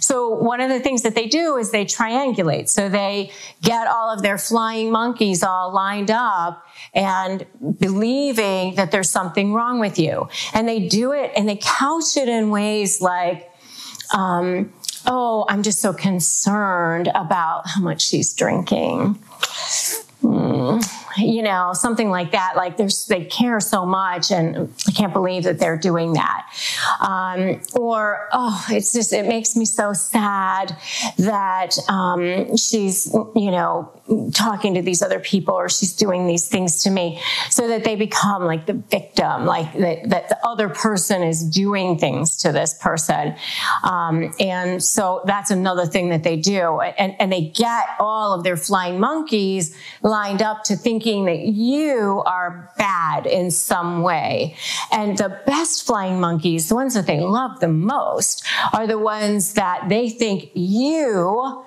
So 0.00 0.28
one 0.28 0.60
of 0.60 0.68
the 0.68 0.80
things 0.80 1.02
that 1.02 1.14
they 1.14 1.26
do 1.26 1.56
is 1.56 1.70
they 1.70 1.84
triangulate. 1.84 2.68
So 2.68 2.88
they 2.88 3.30
get 3.62 3.86
all 3.86 4.10
of 4.12 4.22
their 4.22 4.38
flying 4.38 4.90
monkeys 4.90 5.42
all 5.42 5.72
lined 5.72 6.10
up 6.10 6.64
and 6.94 7.46
believing 7.78 8.74
that 8.76 8.90
there's 8.90 9.10
something 9.10 9.52
wrong 9.52 9.80
with 9.80 9.98
you. 9.98 10.28
And 10.54 10.68
they 10.68 10.88
do 10.88 11.12
it 11.12 11.32
and 11.36 11.48
they 11.48 11.56
couch 11.56 12.16
it 12.16 12.28
in 12.28 12.50
ways 12.50 13.00
like, 13.00 13.50
um, 14.14 14.72
oh, 15.06 15.44
I'm 15.48 15.62
just 15.62 15.80
so 15.80 15.92
concerned 15.92 17.10
about 17.14 17.66
how 17.66 17.80
much 17.80 18.02
she's 18.02 18.32
drinking. 18.34 19.18
Mm 20.22 21.07
you 21.22 21.42
know, 21.42 21.72
something 21.72 22.10
like 22.10 22.32
that. 22.32 22.54
Like 22.56 22.76
there's, 22.76 23.06
they 23.06 23.24
care 23.24 23.60
so 23.60 23.84
much 23.84 24.30
and 24.30 24.72
I 24.86 24.92
can't 24.92 25.12
believe 25.12 25.44
that 25.44 25.58
they're 25.58 25.76
doing 25.76 26.14
that. 26.14 26.46
Um, 27.00 27.60
or, 27.74 28.28
oh, 28.32 28.64
it's 28.70 28.92
just, 28.92 29.12
it 29.12 29.26
makes 29.26 29.56
me 29.56 29.64
so 29.64 29.92
sad 29.92 30.76
that, 31.18 31.76
um, 31.88 32.56
she's, 32.56 33.12
you 33.34 33.50
know, 33.50 33.92
talking 34.32 34.74
to 34.74 34.82
these 34.82 35.02
other 35.02 35.20
people 35.20 35.54
or 35.54 35.68
she's 35.68 35.92
doing 35.92 36.26
these 36.26 36.48
things 36.48 36.82
to 36.84 36.90
me 36.90 37.20
so 37.50 37.68
that 37.68 37.84
they 37.84 37.94
become 37.94 38.44
like 38.44 38.66
the 38.66 38.72
victim, 38.72 39.44
like 39.44 39.72
that, 39.74 40.08
that 40.08 40.28
the 40.28 40.46
other 40.46 40.68
person 40.68 41.22
is 41.22 41.44
doing 41.44 41.98
things 41.98 42.36
to 42.38 42.52
this 42.52 42.74
person. 42.74 43.34
Um, 43.84 44.32
and 44.40 44.82
so 44.82 45.22
that's 45.26 45.50
another 45.50 45.86
thing 45.86 46.08
that 46.10 46.22
they 46.22 46.36
do. 46.36 46.80
And, 46.80 47.14
and 47.18 47.32
they 47.32 47.48
get 47.48 47.84
all 47.98 48.32
of 48.32 48.44
their 48.44 48.56
flying 48.56 48.98
monkeys 48.98 49.76
lined 50.02 50.42
up 50.42 50.64
to 50.64 50.76
thinking 50.76 51.26
that 51.26 51.40
you 51.40 52.22
are 52.24 52.72
bad 52.78 53.26
in 53.26 53.50
some 53.50 54.02
way. 54.02 54.56
And 54.90 55.18
the 55.18 55.40
best 55.46 55.86
flying 55.86 56.20
monkeys, 56.20 56.68
the 56.68 56.74
ones 56.74 56.94
that 56.94 57.06
they 57.06 57.20
love 57.20 57.60
the 57.60 57.68
most, 57.68 58.44
are 58.72 58.86
the 58.86 58.98
ones 58.98 59.54
that 59.54 59.88
they 59.88 60.08
think 60.08 60.50
you 60.54 61.64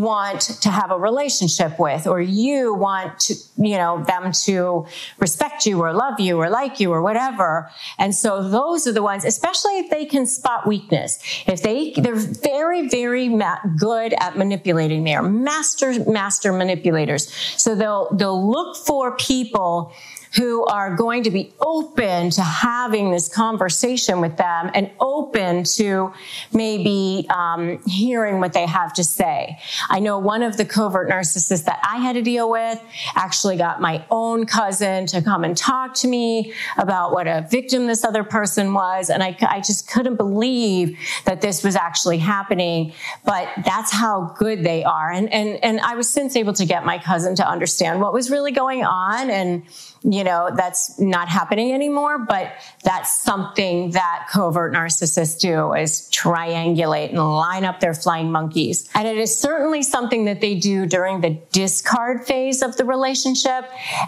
want 0.00 0.40
to 0.40 0.70
have 0.70 0.90
a 0.90 0.98
relationship 0.98 1.78
with 1.78 2.06
or 2.06 2.20
you 2.20 2.74
want 2.74 3.18
to 3.20 3.34
you 3.56 3.76
know 3.76 4.02
them 4.04 4.32
to 4.32 4.86
respect 5.18 5.66
you 5.66 5.80
or 5.80 5.92
love 5.92 6.18
you 6.18 6.36
or 6.38 6.50
like 6.50 6.80
you 6.80 6.92
or 6.92 7.02
whatever. 7.02 7.70
And 7.98 8.14
so 8.14 8.48
those 8.48 8.86
are 8.86 8.92
the 8.92 9.02
ones 9.02 9.24
especially 9.24 9.78
if 9.78 9.90
they 9.90 10.04
can 10.04 10.26
spot 10.26 10.66
weakness. 10.66 11.18
If 11.46 11.62
they 11.62 11.92
they're 11.92 12.14
very 12.14 12.88
very 12.88 13.28
ma- 13.28 13.60
good 13.78 14.14
at 14.20 14.36
manipulating. 14.36 15.04
They 15.04 15.14
are 15.14 15.22
master 15.22 16.04
master 16.10 16.52
manipulators. 16.52 17.32
So 17.56 17.74
they'll 17.74 18.08
they'll 18.12 18.50
look 18.50 18.76
for 18.76 19.16
people 19.16 19.92
who 20.36 20.64
are 20.66 20.94
going 20.96 21.22
to 21.22 21.30
be 21.30 21.52
open 21.60 22.30
to 22.30 22.42
having 22.42 23.10
this 23.10 23.28
conversation 23.28 24.20
with 24.20 24.36
them 24.36 24.70
and 24.74 24.90
open 25.00 25.64
to 25.64 26.12
maybe 26.52 27.26
um, 27.30 27.80
hearing 27.86 28.40
what 28.40 28.52
they 28.52 28.66
have 28.66 28.92
to 28.92 29.04
say. 29.04 29.58
I 29.88 30.00
know 30.00 30.18
one 30.18 30.42
of 30.42 30.56
the 30.56 30.64
covert 30.64 31.08
narcissists 31.08 31.64
that 31.64 31.80
I 31.88 31.98
had 31.98 32.14
to 32.14 32.22
deal 32.22 32.50
with 32.50 32.80
actually 33.14 33.56
got 33.56 33.80
my 33.80 34.04
own 34.10 34.46
cousin 34.46 35.06
to 35.06 35.22
come 35.22 35.44
and 35.44 35.56
talk 35.56 35.94
to 35.94 36.08
me 36.08 36.52
about 36.78 37.12
what 37.12 37.26
a 37.26 37.46
victim 37.50 37.86
this 37.86 38.04
other 38.04 38.24
person 38.24 38.74
was. 38.74 39.10
And 39.10 39.22
I, 39.22 39.36
I 39.42 39.60
just 39.60 39.88
couldn't 39.88 40.16
believe 40.16 40.98
that 41.26 41.40
this 41.40 41.62
was 41.62 41.76
actually 41.76 42.18
happening. 42.18 42.92
But 43.24 43.48
that's 43.64 43.92
how 43.92 44.34
good 44.36 44.64
they 44.64 44.82
are. 44.84 45.12
And, 45.12 45.32
and, 45.32 45.62
and 45.62 45.80
I 45.80 45.94
was 45.94 46.08
since 46.10 46.34
able 46.34 46.54
to 46.54 46.66
get 46.66 46.84
my 46.84 46.98
cousin 46.98 47.36
to 47.36 47.48
understand 47.48 48.00
what 48.00 48.12
was 48.12 48.30
really 48.30 48.52
going 48.52 48.84
on 48.84 49.30
and 49.30 49.62
you 50.04 50.22
know, 50.22 50.50
that's 50.54 51.00
not 51.00 51.28
happening 51.28 51.72
anymore, 51.72 52.18
but 52.18 52.52
that's 52.82 53.22
something 53.22 53.90
that 53.92 54.28
covert 54.30 54.74
narcissists 54.74 55.40
do 55.40 55.72
is 55.72 56.10
triangulate 56.12 57.08
and 57.08 57.18
line 57.18 57.64
up 57.64 57.80
their 57.80 57.94
flying 57.94 58.30
monkeys. 58.30 58.86
And 58.94 59.08
it 59.08 59.16
is 59.16 59.34
certainly 59.36 59.82
something 59.82 60.26
that 60.26 60.42
they 60.42 60.56
do 60.56 60.84
during 60.84 61.22
the 61.22 61.40
discard 61.52 62.26
phase 62.26 62.60
of 62.60 62.76
the 62.76 62.84
relationship. 62.84 63.64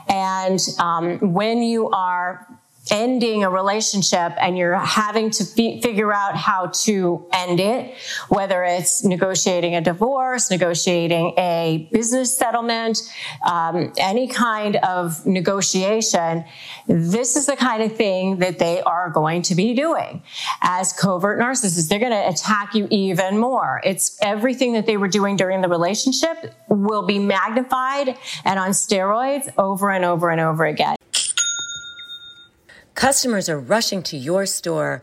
And 0.08 0.60
um, 0.78 1.32
when 1.32 1.62
you 1.62 1.88
are 1.88 2.46
ending 2.90 3.44
a 3.44 3.50
relationship 3.50 4.32
and 4.38 4.56
you're 4.56 4.74
having 4.74 5.30
to 5.30 5.44
f- 5.44 5.82
figure 5.82 6.12
out 6.12 6.36
how 6.36 6.66
to 6.66 7.26
end 7.32 7.60
it, 7.60 7.94
whether 8.28 8.62
it's 8.64 9.04
negotiating 9.04 9.74
a 9.74 9.80
divorce, 9.80 10.50
negotiating 10.50 11.34
a 11.38 11.88
business 11.92 12.36
settlement, 12.36 12.98
um, 13.46 13.92
any 13.98 14.28
kind 14.28 14.76
of 14.76 15.24
negotiation, 15.26 16.44
this 16.86 17.36
is 17.36 17.46
the 17.46 17.56
kind 17.56 17.82
of 17.82 17.96
thing 17.96 18.38
that 18.38 18.58
they 18.58 18.80
are 18.82 19.10
going 19.10 19.42
to 19.42 19.54
be 19.54 19.74
doing. 19.74 20.22
As 20.62 20.92
covert 20.92 21.38
narcissists, 21.38 21.88
they're 21.88 21.98
going 21.98 22.12
to 22.12 22.28
attack 22.28 22.74
you 22.74 22.86
even 22.90 23.38
more. 23.38 23.80
It's 23.84 24.16
everything 24.22 24.74
that 24.74 24.86
they 24.86 24.96
were 24.96 25.08
doing 25.08 25.36
during 25.36 25.60
the 25.60 25.68
relationship 25.68 26.54
will 26.68 27.06
be 27.06 27.18
magnified 27.18 28.16
and 28.44 28.58
on 28.58 28.70
steroids 28.70 29.52
over 29.58 29.90
and 29.90 30.04
over 30.04 30.30
and 30.30 30.40
over 30.40 30.64
again. 30.64 30.96
Customers 32.96 33.50
are 33.50 33.58
rushing 33.60 34.02
to 34.04 34.16
your 34.16 34.46
store. 34.46 35.02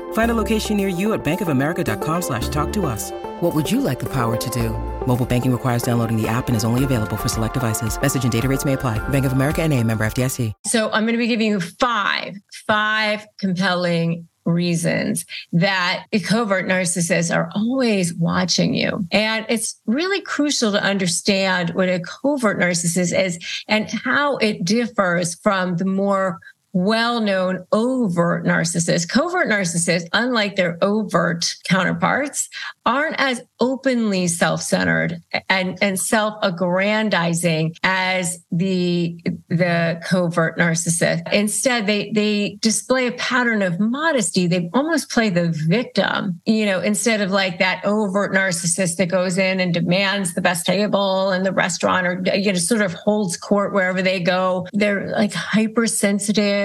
Find 0.13 0.31
a 0.31 0.37
location 0.37 0.77
near 0.77 0.87
you 0.87 1.11
at 1.11 1.21
bankofamerica.com 1.23 2.21
slash 2.21 2.47
talk 2.47 2.71
to 2.73 2.85
us. 2.85 3.11
What 3.41 3.53
would 3.53 3.69
you 3.69 3.81
like 3.81 3.99
the 3.99 4.09
power 4.09 4.37
to 4.37 4.49
do? 4.51 4.69
Mobile 5.05 5.25
banking 5.25 5.51
requires 5.51 5.83
downloading 5.83 6.15
the 6.15 6.27
app 6.27 6.47
and 6.47 6.55
is 6.55 6.63
only 6.63 6.85
available 6.85 7.17
for 7.17 7.27
select 7.27 7.55
devices. 7.55 7.99
Message 7.99 8.23
and 8.23 8.31
data 8.31 8.47
rates 8.47 8.63
may 8.63 8.73
apply. 8.73 8.99
Bank 9.09 9.25
of 9.25 9.33
America 9.33 9.61
and 9.61 9.73
a 9.73 9.83
member 9.83 10.05
FDIC. 10.05 10.53
So 10.67 10.89
I'm 10.91 11.03
going 11.03 11.15
to 11.15 11.17
be 11.17 11.27
giving 11.27 11.47
you 11.47 11.59
five, 11.59 12.35
five 12.67 13.25
compelling 13.39 14.29
reasons 14.45 15.25
that 15.53 16.05
covert 16.23 16.67
narcissists 16.67 17.35
are 17.35 17.49
always 17.55 18.13
watching 18.13 18.73
you. 18.73 19.05
And 19.11 19.45
it's 19.49 19.79
really 19.85 20.21
crucial 20.21 20.71
to 20.71 20.83
understand 20.83 21.71
what 21.71 21.89
a 21.89 21.99
covert 21.99 22.59
narcissist 22.59 23.17
is 23.17 23.39
and 23.67 23.89
how 23.89 24.37
it 24.37 24.63
differs 24.63 25.35
from 25.35 25.77
the 25.77 25.85
more 25.85 26.39
well-known 26.73 27.65
overt 27.71 28.45
narcissists. 28.45 29.07
Covert 29.07 29.47
narcissists, 29.47 30.07
unlike 30.13 30.55
their 30.55 30.77
overt 30.81 31.55
counterparts, 31.63 32.49
aren't 32.85 33.15
as 33.19 33.41
openly 33.59 34.27
self-centered 34.27 35.21
and, 35.49 35.77
and 35.81 35.99
self-aggrandizing 35.99 37.75
as 37.83 38.43
the 38.51 39.17
the 39.49 40.01
covert 40.05 40.57
narcissist. 40.57 41.31
Instead, 41.31 41.87
they 41.87 42.11
they 42.11 42.57
display 42.61 43.07
a 43.07 43.11
pattern 43.13 43.61
of 43.61 43.79
modesty. 43.79 44.47
They 44.47 44.69
almost 44.73 45.09
play 45.11 45.29
the 45.29 45.49
victim, 45.67 46.41
you 46.45 46.65
know, 46.65 46.79
instead 46.79 47.21
of 47.21 47.31
like 47.31 47.59
that 47.59 47.83
overt 47.85 48.33
narcissist 48.33 48.95
that 48.97 49.07
goes 49.07 49.37
in 49.37 49.59
and 49.59 49.73
demands 49.73 50.33
the 50.33 50.41
best 50.41 50.65
table 50.65 51.31
in 51.31 51.43
the 51.43 51.51
restaurant 51.51 52.07
or 52.07 52.23
you 52.33 52.51
know 52.51 52.59
sort 52.59 52.81
of 52.81 52.93
holds 52.93 53.37
court 53.37 53.73
wherever 53.73 54.01
they 54.01 54.19
go. 54.19 54.67
They're 54.73 55.09
like 55.09 55.33
hypersensitive 55.33 56.60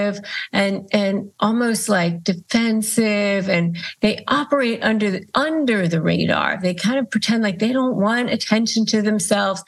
and 0.53 0.89
and 0.93 1.31
almost 1.41 1.89
like 1.89 2.23
defensive 2.23 3.49
and 3.49 3.77
they 4.01 4.25
operate 4.29 4.83
under 4.83 5.11
the, 5.11 5.27
under 5.35 5.89
the 5.89 6.01
radar. 6.01 6.59
They 6.61 6.75
kind 6.75 6.99
of 6.99 7.11
pretend 7.11 7.43
like 7.43 7.59
they 7.59 7.73
don't 7.73 7.97
want 7.97 8.31
attention 8.31 8.87
to 8.87 9.03
themselves. 9.03 9.63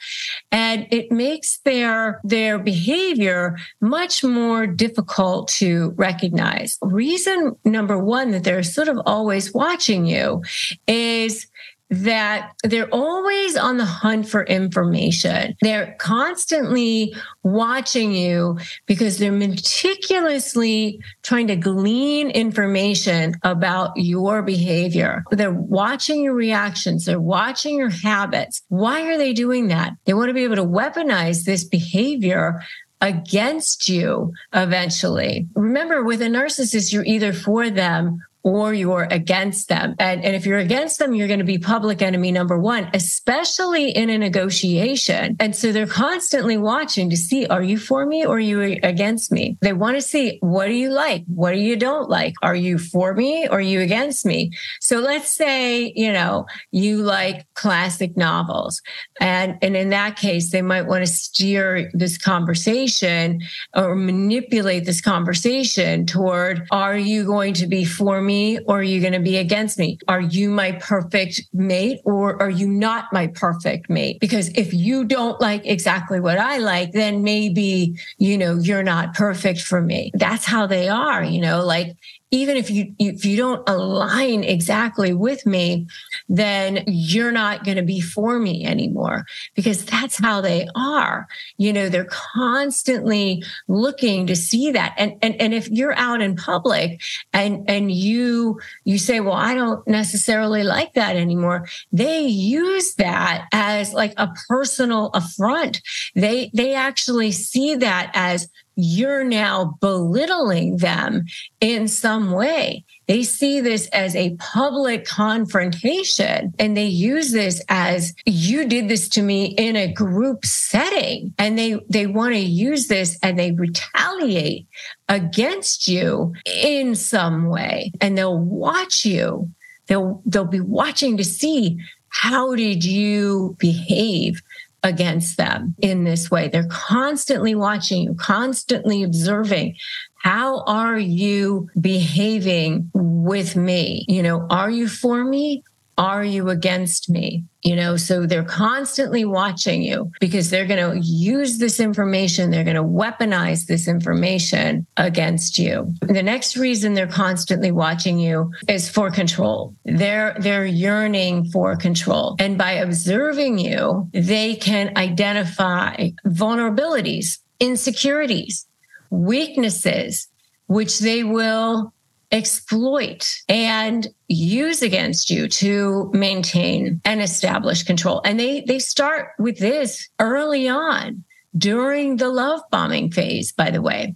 And 0.51 0.87
it 0.91 1.11
makes 1.11 1.59
their, 1.59 2.19
their 2.23 2.59
behavior 2.59 3.57
much 3.81 4.23
more 4.23 4.67
difficult 4.67 5.47
to 5.59 5.93
recognize. 5.97 6.77
Reason 6.81 7.55
number 7.65 7.97
one 7.97 8.31
that 8.31 8.43
they're 8.43 8.63
sort 8.63 8.87
of 8.87 8.99
always 9.05 9.53
watching 9.53 10.05
you 10.05 10.43
is 10.87 11.47
that 11.89 12.51
they're 12.63 12.89
always 12.91 13.57
on 13.57 13.77
the 13.77 13.85
hunt 13.85 14.29
for 14.29 14.43
information. 14.43 15.55
They're 15.61 15.95
constantly 15.99 17.15
watching 17.43 18.13
you 18.13 18.59
because 18.85 19.17
they're 19.17 19.31
meticulously 19.31 21.01
trying 21.23 21.47
to 21.47 21.55
glean 21.55 22.29
information 22.29 23.35
about 23.43 23.91
your 23.95 24.43
behavior. 24.43 25.23
They're 25.31 25.51
watching 25.51 26.23
your 26.23 26.35
reactions. 26.35 27.05
They're 27.05 27.19
watching 27.19 27.77
your 27.77 27.89
habits. 27.89 28.61
Why 28.69 29.07
are 29.07 29.17
they 29.17 29.33
doing 29.33 29.67
that? 29.69 29.93
They 30.05 30.13
want 30.13 30.29
to 30.29 30.33
be 30.33 30.43
able 30.43 30.57
to 30.57 30.65
weaponize 30.65 31.43
this 31.43 31.63
behavior 31.63 32.61
against 33.01 33.87
you 33.87 34.33
eventually. 34.53 35.47
Remember, 35.55 36.03
with 36.03 36.21
a 36.21 36.25
narcissist, 36.25 36.91
you're 36.91 37.05
either 37.05 37.33
for 37.33 37.69
them 37.69 38.19
or 38.43 38.73
you're 38.73 39.07
against 39.11 39.67
them. 39.67 39.95
And, 39.99 40.23
and 40.23 40.35
if 40.35 40.45
you're 40.45 40.59
against 40.59 40.99
them, 40.99 41.13
you're 41.13 41.27
going 41.27 41.39
to 41.39 41.45
be 41.45 41.57
public 41.57 42.01
enemy 42.01 42.31
number 42.31 42.57
one, 42.57 42.89
especially 42.93 43.91
in 43.91 44.09
a 44.09 44.17
negotiation. 44.17 45.35
And 45.39 45.55
so 45.55 45.71
they're 45.71 45.85
constantly 45.85 46.57
watching 46.57 47.09
to 47.09 47.17
see, 47.17 47.45
are 47.47 47.61
you 47.61 47.77
for 47.77 48.05
me 48.05 48.25
or 48.25 48.37
are 48.37 48.39
you 48.39 48.79
against 48.83 49.31
me? 49.31 49.57
They 49.61 49.73
want 49.73 49.97
to 49.97 50.01
see, 50.01 50.37
what 50.39 50.67
do 50.67 50.73
you 50.73 50.89
like? 50.89 51.25
What 51.27 51.51
do 51.51 51.59
you 51.59 51.75
don't 51.75 52.09
like? 52.09 52.33
Are 52.41 52.55
you 52.55 52.77
for 52.77 53.13
me 53.13 53.47
or 53.47 53.57
are 53.57 53.61
you 53.61 53.81
against 53.81 54.25
me? 54.25 54.51
So 54.79 54.99
let's 54.99 55.33
say, 55.33 55.91
you 55.95 56.13
know, 56.13 56.45
you 56.71 57.03
like 57.03 57.45
classic 57.55 58.15
novels. 58.15 58.81
And, 59.19 59.57
and 59.61 59.75
in 59.75 59.89
that 59.89 60.15
case, 60.15 60.51
they 60.51 60.61
might 60.61 60.83
want 60.83 61.05
to 61.05 61.11
steer 61.11 61.91
this 61.93 62.17
conversation 62.17 63.41
or 63.75 63.95
manipulate 63.95 64.85
this 64.85 65.01
conversation 65.01 66.05
toward, 66.05 66.65
are 66.71 66.97
you 66.97 67.25
going 67.25 67.53
to 67.55 67.67
be 67.67 67.83
for 67.83 68.21
me? 68.21 68.28
Me 68.29 68.59
or 68.67 68.79
are 68.79 68.83
you 68.83 69.01
going 69.01 69.13
to 69.13 69.19
be 69.31 69.37
against 69.37 69.79
me? 69.79 69.97
Are 70.07 70.21
you 70.21 70.51
my 70.51 70.73
perfect 70.73 71.41
mate 71.51 71.99
or 72.05 72.39
are 72.39 72.49
you 72.61 72.67
not 72.67 73.11
my 73.11 73.25
perfect 73.27 73.89
mate? 73.89 74.19
Because 74.19 74.49
if 74.49 74.71
you 74.71 75.03
don't 75.03 75.41
like 75.41 75.65
exactly 75.65 76.19
what 76.19 76.37
I 76.37 76.57
like, 76.59 76.91
then 76.91 77.23
maybe, 77.23 77.97
you 78.19 78.37
know, 78.37 78.53
you're 78.67 78.83
not 78.83 79.15
perfect 79.15 79.61
for 79.61 79.81
me. 79.81 80.11
That's 80.13 80.45
how 80.45 80.67
they 80.67 80.87
are, 80.89 81.23
you 81.23 81.41
know, 81.41 81.65
like 81.65 81.97
even 82.31 82.57
if 82.57 82.69
you 82.69 82.93
if 82.99 83.25
you 83.25 83.35
don't 83.37 83.67
align 83.67 84.43
exactly 84.43 85.13
with 85.13 85.45
me 85.45 85.87
then 86.27 86.83
you're 86.87 87.31
not 87.31 87.63
going 87.63 87.77
to 87.77 87.83
be 87.83 87.99
for 87.99 88.39
me 88.39 88.65
anymore 88.65 89.25
because 89.55 89.83
that's 89.85 90.17
how 90.17 90.41
they 90.41 90.67
are. 90.75 91.27
You 91.57 91.73
know 91.73 91.89
they're 91.89 92.05
constantly 92.05 93.43
looking 93.67 94.27
to 94.27 94.35
see 94.35 94.71
that. 94.71 94.93
And 94.97 95.13
and 95.21 95.39
and 95.41 95.53
if 95.53 95.69
you're 95.69 95.95
out 95.95 96.21
in 96.21 96.35
public 96.35 97.01
and 97.33 97.69
and 97.69 97.91
you 97.91 98.59
you 98.83 98.97
say 98.97 99.19
well 99.19 99.33
I 99.33 99.55
don't 99.55 99.85
necessarily 99.87 100.63
like 100.63 100.93
that 100.93 101.15
anymore 101.15 101.67
they 101.91 102.21
use 102.21 102.95
that 102.95 103.47
as 103.51 103.93
like 103.93 104.13
a 104.17 104.31
personal 104.47 105.09
affront. 105.13 105.81
They 106.15 106.51
they 106.53 106.73
actually 106.73 107.31
see 107.31 107.75
that 107.75 108.11
as 108.13 108.49
you're 108.81 109.23
now 109.23 109.77
belittling 109.79 110.77
them 110.77 111.25
in 111.59 111.87
some 111.87 112.31
way. 112.31 112.85
They 113.07 113.23
see 113.23 113.59
this 113.59 113.87
as 113.87 114.15
a 114.15 114.35
public 114.35 115.05
confrontation 115.05 116.53
and 116.59 116.77
they 116.77 116.85
use 116.85 117.31
this 117.31 117.61
as 117.67 118.13
you 118.25 118.67
did 118.67 118.87
this 118.87 119.09
to 119.09 119.23
me 119.23 119.45
in 119.45 119.75
a 119.75 119.91
group 119.91 120.45
setting. 120.45 121.33
And 121.37 121.57
they, 121.57 121.79
they 121.89 122.05
want 122.05 122.35
to 122.35 122.39
use 122.39 122.87
this 122.87 123.17
and 123.23 123.37
they 123.37 123.51
retaliate 123.51 124.67
against 125.07 125.87
you 125.87 126.33
in 126.45 126.93
some 126.95 127.47
way. 127.47 127.91
And 127.99 128.17
they'll 128.17 128.37
watch 128.37 129.05
you. 129.05 129.49
They'll, 129.87 130.21
they'll 130.25 130.45
be 130.45 130.59
watching 130.59 131.17
to 131.17 131.23
see 131.23 131.79
how 132.09 132.55
did 132.55 132.83
you 132.83 133.55
behave 133.59 134.41
against 134.83 135.37
them 135.37 135.75
in 135.79 136.03
this 136.03 136.31
way. 136.31 136.47
They're 136.47 136.67
constantly 136.67 137.55
watching 137.55 138.03
you, 138.03 138.13
constantly 138.15 139.03
observing. 139.03 139.75
How 140.15 140.63
are 140.63 140.97
you 140.97 141.69
behaving 141.79 142.91
with 142.93 143.55
me? 143.55 144.05
You 144.07 144.23
know, 144.23 144.47
are 144.49 144.69
you 144.69 144.87
for 144.87 145.23
me? 145.23 145.63
Are 145.99 146.23
you 146.23 146.47
against 146.47 147.09
me? 147.09 147.43
You 147.61 147.75
know, 147.75 147.97
so 147.97 148.25
they're 148.25 148.45
constantly 148.45 149.25
watching 149.25 149.83
you 149.83 150.09
because 150.21 150.49
they're 150.49 150.65
going 150.65 150.93
to 150.93 151.05
use 151.05 151.57
this 151.57 151.77
information. 151.77 152.51
They're 152.51 152.63
going 152.63 152.77
to 152.77 152.83
weaponize 152.83 153.65
this 153.65 153.85
information 153.85 154.87
against 154.95 155.59
you. 155.59 155.93
The 155.99 156.23
next 156.23 156.55
reason 156.55 156.93
they're 156.93 157.05
constantly 157.05 157.73
watching 157.73 158.17
you 158.17 158.49
is 158.69 158.89
for 158.89 159.11
control. 159.11 159.75
They're, 159.83 160.37
they're 160.39 160.65
yearning 160.65 161.51
for 161.51 161.75
control. 161.75 162.37
And 162.39 162.57
by 162.57 162.71
observing 162.71 163.59
you, 163.59 164.09
they 164.13 164.55
can 164.55 164.93
identify 164.95 166.11
vulnerabilities, 166.25 167.39
insecurities, 167.59 168.65
weaknesses, 169.09 170.29
which 170.67 170.99
they 170.99 171.25
will 171.25 171.93
exploit 172.31 173.33
and 173.47 174.07
use 174.27 174.81
against 174.81 175.29
you 175.29 175.47
to 175.47 176.11
maintain 176.13 177.01
and 177.05 177.21
establish 177.21 177.83
control. 177.83 178.21
And 178.23 178.39
they, 178.39 178.61
they 178.61 178.79
start 178.79 179.31
with 179.39 179.57
this 179.57 180.07
early 180.19 180.67
on 180.67 181.23
during 181.57 182.17
the 182.17 182.29
love 182.29 182.61
bombing 182.71 183.11
phase, 183.11 183.51
by 183.51 183.71
the 183.71 183.81
way. 183.81 184.15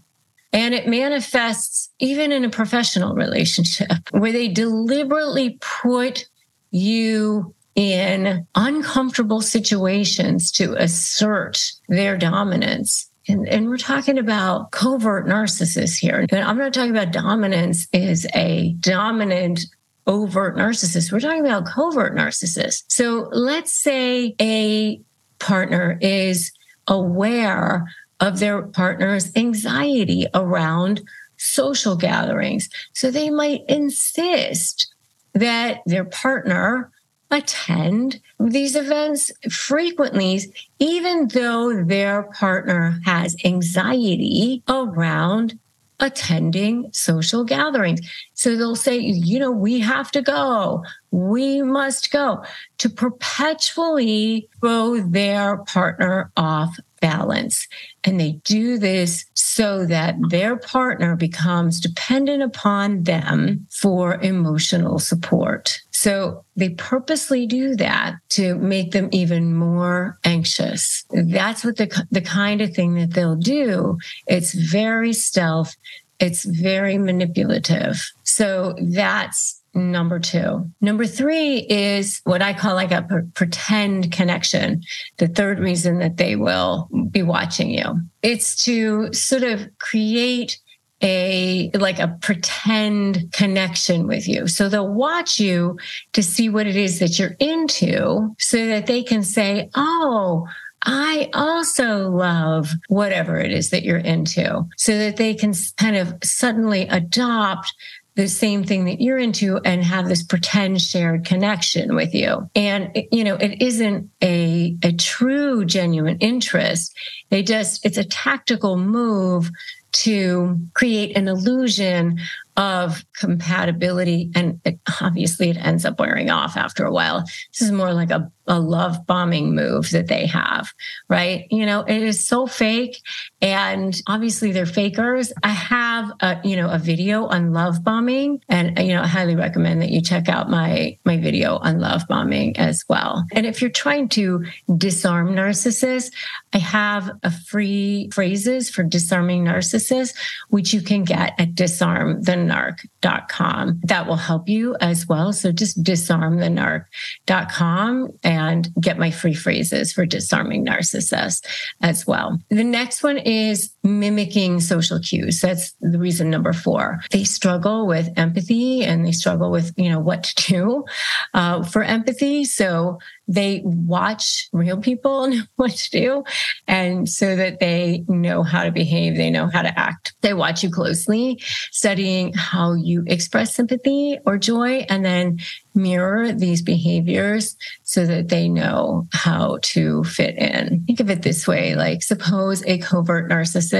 And 0.52 0.76
it 0.76 0.88
manifests 0.88 1.90
even 2.00 2.32
in 2.32 2.46
a 2.46 2.50
professional 2.50 3.16
relationship 3.16 3.90
where 4.12 4.32
they 4.32 4.48
deliberately 4.48 5.58
put 5.60 6.28
you 6.70 7.56
in 7.76 8.46
uncomfortable 8.54 9.42
situations 9.42 10.52
to 10.52 10.76
assert 10.76 11.72
their 11.90 12.18
dominance 12.18 13.10
and, 13.28 13.48
and 13.48 13.70
we're 13.70 13.78
talking 13.78 14.18
about 14.18 14.72
covert 14.72 15.26
narcissists 15.26 15.98
here. 15.98 16.26
And 16.30 16.44
I'm 16.44 16.58
not 16.58 16.74
talking 16.74 16.92
about 16.92 17.12
dominance 17.12 17.88
is 17.94 18.28
a 18.36 18.74
dominant 18.80 19.66
overt 20.06 20.58
narcissist. 20.58 21.12
We're 21.12 21.22
talking 21.22 21.46
about 21.46 21.66
covert 21.66 22.16
narcissists. 22.16 22.84
So 22.90 23.30
let's 23.32 23.72
say 23.72 24.36
a 24.42 25.00
partner 25.40 25.98
is 26.02 26.52
aware 26.88 27.90
of 28.20 28.40
their 28.40 28.62
partner's 28.62 29.32
anxiety 29.36 30.28
around 30.34 31.02
social 31.38 31.96
gatherings. 31.96 32.70
So 32.94 33.10
they 33.10 33.30
might 33.30 33.62
insist 33.68 34.94
that 35.34 35.82
their 35.86 36.06
partner 36.06 36.92
attend 37.32 38.22
these 38.50 38.76
events 38.76 39.32
frequently, 39.52 40.42
even 40.80 41.28
though 41.30 41.84
their 41.84 42.24
partner 42.24 43.00
has 43.06 43.36
anxiety 43.46 44.64
around 44.68 45.60
attending 46.00 46.90
social 46.92 47.44
gatherings. 47.46 48.02
So 48.34 48.56
they'll 48.58 48.76
say, 48.76 48.98
you 48.98 49.40
know, 49.40 49.52
we 49.52 49.80
have 49.80 50.12
to 50.12 50.22
go, 50.22 50.84
we 51.12 51.62
must 51.62 52.12
go 52.12 52.44
to 52.80 52.90
perpetually 52.90 54.50
throw 54.60 55.00
their 55.00 55.58
partner 55.58 56.32
off 56.36 56.78
balance. 57.04 57.68
And 58.06 58.18
they 58.18 58.40
do 58.46 58.78
this 58.78 59.26
so 59.34 59.86
that 59.86 60.16
their 60.30 60.56
partner 60.56 61.18
becomes 61.18 61.82
dependent 61.82 62.42
upon 62.42 63.04
them 63.04 63.68
for 63.70 64.16
emotional 64.22 65.00
support. 65.00 65.82
So 65.92 66.46
they 66.56 66.70
purposely 66.70 67.46
do 67.46 67.76
that 67.76 68.16
to 68.30 68.56
make 68.56 68.92
them 68.92 69.10
even 69.12 69.54
more 69.54 70.18
anxious. 70.24 71.04
That's 71.12 71.66
what 71.66 71.76
the, 71.76 72.06
the 72.10 72.22
kind 72.22 72.62
of 72.62 72.74
thing 72.74 72.96
that 72.96 73.12
they'll 73.12 73.36
do. 73.36 73.98
It's 74.26 74.54
very 74.54 75.12
stealth. 75.12 75.76
It's 76.22 76.46
very 76.46 76.98
manipulative. 76.98 78.02
So 78.24 78.76
that's 78.82 79.62
number 79.74 80.20
two. 80.20 80.70
Number 80.82 81.06
three 81.06 81.58
is 81.60 82.22
what 82.24 82.42
I 82.42 82.54
call 82.54 82.76
like 82.76 82.92
a 82.92 83.26
pretend 83.34 84.12
connection. 84.12 84.84
The 85.18 85.28
third 85.28 85.60
reason 85.60 86.00
that 86.00 86.18
they 86.18 86.36
will 86.36 86.90
be 87.10 87.24
watching 87.24 87.72
you. 87.72 88.02
It's 88.22 88.64
to 88.66 89.12
sort 89.14 89.44
of 89.44 89.68
create 89.80 90.60
a 91.02 91.70
like 91.74 92.00
a 92.00 92.18
pretend 92.22 93.32
connection 93.34 94.08
with 94.08 94.28
you. 94.28 94.48
So 94.48 94.70
they'll 94.70 94.94
watch 94.94 95.40
you 95.40 95.78
to 96.14 96.24
see 96.24 96.50
what 96.50 96.66
it 96.66 96.78
is 96.78 97.00
that 97.00 97.20
you're 97.20 97.36
into 97.40 98.34
so 98.40 98.66
that 98.68 98.88
they 98.88 99.04
can 99.04 99.24
say, 99.24 99.70
"Oh, 99.76 100.48
I 100.86 101.30
also 101.34 102.10
love 102.10 102.72
whatever 102.88 103.38
it 103.38 103.52
is 103.52 103.70
that 103.70 103.84
you're 103.84 103.98
into 103.98 104.68
so 104.78 104.98
that 104.98 105.18
they 105.18 105.34
can 105.34 105.54
kind 105.78 105.96
of 105.96 106.16
suddenly 106.24 106.88
adopt 106.90 107.74
the 108.16 108.28
same 108.28 108.64
thing 108.64 108.86
that 108.86 109.02
you're 109.02 109.18
into 109.18 109.58
and 109.66 109.84
have 109.84 110.08
this 110.08 110.24
pretend 110.24 110.82
shared 110.82 111.26
connection 111.26 111.96
with 111.96 112.14
you. 112.14 112.50
And, 112.56 112.92
you 113.12 113.24
know, 113.24 113.36
it 113.36 113.62
isn't 113.62 114.10
a, 114.22 114.78
a 114.84 114.94
true, 114.94 115.66
genuine 115.66 116.18
interest. 116.20 116.96
They 117.30 117.42
just, 117.44 117.86
it's 117.86 117.98
a 117.98 118.04
tactical 118.04 118.78
move 118.78 119.50
to 119.94 120.60
create 120.74 121.16
an 121.16 121.28
illusion 121.28 122.20
of 122.58 123.06
compatibility. 123.20 124.32
And 124.36 124.60
it, 124.66 124.80
obviously, 125.02 125.50
it 125.50 125.58
ends 125.58 125.86
up 125.86 126.00
wearing 126.00 126.30
off 126.30 126.58
after 126.58 126.86
a 126.86 126.92
while. 126.92 127.24
This 127.52 127.62
is 127.62 127.72
more 127.72 127.94
like 127.94 128.12
a, 128.12 128.32
a 128.48 128.60
love 128.60 129.06
bombing 129.06 129.56
move 129.56 129.90
that 129.92 130.08
they 130.08 130.26
have, 130.28 130.74
right? 131.10 131.46
You 131.50 131.66
know, 131.66 131.82
it 131.82 132.02
is 132.02 132.26
so 132.26 132.48
fake. 132.48 133.02
And 133.42 134.00
obviously, 134.08 134.52
they're 134.52 134.66
fakers. 134.66 135.34
I 135.44 135.50
have 135.50 136.12
a, 136.20 136.40
you 136.44 136.56
know, 136.56 136.70
a 136.70 136.78
video 136.78 137.26
on 137.26 137.54
love 137.54 137.84
bombing. 137.84 138.42
And, 138.50 138.78
you 138.80 138.94
know, 138.94 139.02
I 139.02 139.08
highly 139.08 139.36
recommend 139.36 139.82
that 139.82 139.90
you 139.90 140.02
check 140.02 140.30
out 140.30 140.50
my, 140.50 140.98
my 141.06 141.18
video 141.18 141.58
on 141.58 141.80
love 141.80 142.04
bombing 142.08 142.58
as 142.58 142.84
well. 142.90 143.26
And 143.34 143.46
if 143.46 143.62
you're 143.62 143.72
trying 143.72 144.10
to 144.10 144.46
disarm 144.78 145.36
narcissists, 145.36 146.12
I 146.54 146.60
have 146.60 147.12
a 147.24 147.32
free 147.32 148.10
phrases 148.14 148.70
for 148.70 148.84
disarming 148.84 149.46
narcissists, 149.46 150.16
which 150.50 150.74
you 150.74 150.82
can 150.82 151.04
get 151.04 151.34
at 151.38 151.56
disarm 151.56 152.24
disarmthenarc.com. 152.24 153.82
That 153.84 154.08
will 154.08 154.16
help 154.16 154.50
you 154.50 154.76
as 154.80 155.08
well. 155.08 155.32
So 155.34 155.52
just 155.52 155.84
disarmthenarc.com 155.84 158.10
and 158.34 158.70
get 158.80 158.98
my 158.98 159.12
free 159.12 159.34
phrases 159.34 159.94
for 159.94 160.06
disarming 160.06 160.66
narcissists 160.66 161.46
as 161.82 162.08
well. 162.08 162.40
The 162.50 162.64
next 162.64 163.04
one 163.04 163.18
is 163.18 163.73
mimicking 163.84 164.62
social 164.62 165.00
cues. 165.00 165.42
That's 165.42 165.74
the 165.82 166.00
reason 166.00 166.30
number 166.30 166.54
four. 166.54 167.02
They 167.12 167.26
struggle 167.26 167.86
with 167.86 168.10
empathy 168.16 168.82
and 168.84 169.06
they 169.06 169.12
struggle 169.12 169.52
with, 169.52 169.74
you 169.76 169.90
know, 169.90 170.00
what 170.00 170.24
to 170.24 170.36
do 170.36 170.86
uh, 171.34 171.64
for 171.64 171.84
empathy. 171.84 172.46
So 172.46 173.00
they 173.28 173.62
watch 173.66 174.48
real 174.54 174.78
people 174.78 175.28
know 175.28 175.44
what 175.58 175.72
to 175.72 175.92
do. 175.92 176.24
And 176.66 177.10
so 177.10 177.36
that 177.36 177.60
they 177.60 178.06
know 178.08 178.44
how 178.44 178.64
to 178.64 178.72
behave, 178.72 179.18
they 179.18 179.30
know 179.30 179.48
how 179.48 179.62
to 179.62 179.80
act. 179.80 180.14
They 180.22 180.34
watch 180.34 180.64
you 180.64 180.72
closely, 180.72 181.42
studying 181.72 182.34
how 182.34 182.74
you 182.76 183.04
express 183.08 183.54
sympathy 183.54 184.18
or 184.26 184.38
joy, 184.38 184.86
and 184.90 185.04
then 185.04 185.40
mirror 185.76 186.32
these 186.32 186.62
behaviors 186.62 187.58
so 187.82 188.06
that 188.06 188.30
they 188.30 188.48
know 188.48 189.08
how 189.12 189.58
to 189.64 190.04
fit 190.04 190.38
in. 190.38 190.84
Think 190.86 191.00
of 191.00 191.10
it 191.10 191.24
this 191.24 191.48
way 191.48 191.76
like, 191.76 192.04
suppose 192.04 192.64
a 192.66 192.78
covert 192.78 193.30
narcissist 193.30 193.73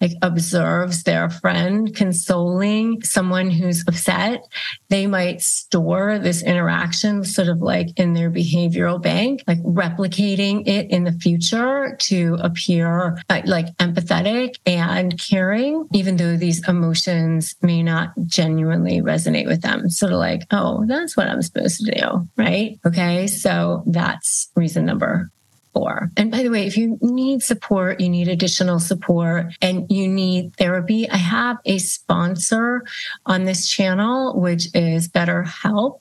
like 0.00 0.12
observes 0.22 1.02
their 1.02 1.28
friend 1.28 1.94
consoling 1.94 3.02
someone 3.02 3.50
who's 3.50 3.84
upset. 3.86 4.40
They 4.88 5.06
might 5.06 5.42
store 5.42 6.18
this 6.18 6.42
interaction 6.42 7.24
sort 7.24 7.48
of 7.48 7.60
like 7.60 7.88
in 7.96 8.14
their 8.14 8.30
behavioral 8.30 9.00
bank, 9.00 9.42
like 9.46 9.62
replicating 9.62 10.66
it 10.66 10.90
in 10.90 11.04
the 11.04 11.12
future 11.12 11.96
to 12.00 12.38
appear 12.40 13.18
uh, 13.28 13.42
like 13.44 13.76
empathetic 13.76 14.54
and 14.64 15.20
caring, 15.20 15.86
even 15.92 16.16
though 16.16 16.36
these 16.36 16.66
emotions 16.66 17.54
may 17.60 17.82
not 17.82 18.12
genuinely 18.24 19.02
resonate 19.02 19.46
with 19.46 19.60
them. 19.60 19.90
Sort 19.90 20.12
of 20.12 20.18
like, 20.18 20.42
oh, 20.50 20.84
that's 20.86 21.16
what 21.16 21.26
what 21.26 21.32
I'm 21.32 21.42
supposed 21.42 21.84
to 21.84 21.90
do. 21.92 22.28
Right. 22.36 22.78
Okay. 22.86 23.26
So 23.26 23.82
that's 23.86 24.50
reason 24.54 24.84
number 24.84 25.30
four. 25.76 26.10
And 26.16 26.30
by 26.30 26.42
the 26.42 26.48
way, 26.48 26.66
if 26.66 26.78
you 26.78 26.96
need 27.02 27.42
support, 27.42 28.00
you 28.00 28.08
need 28.08 28.28
additional 28.28 28.80
support 28.80 29.54
and 29.60 29.84
you 29.90 30.08
need 30.08 30.56
therapy, 30.56 31.06
I 31.10 31.18
have 31.18 31.58
a 31.66 31.76
sponsor 31.76 32.82
on 33.26 33.44
this 33.44 33.68
channel, 33.68 34.40
which 34.40 34.68
is 34.74 35.06
BetterHelp. 35.06 36.00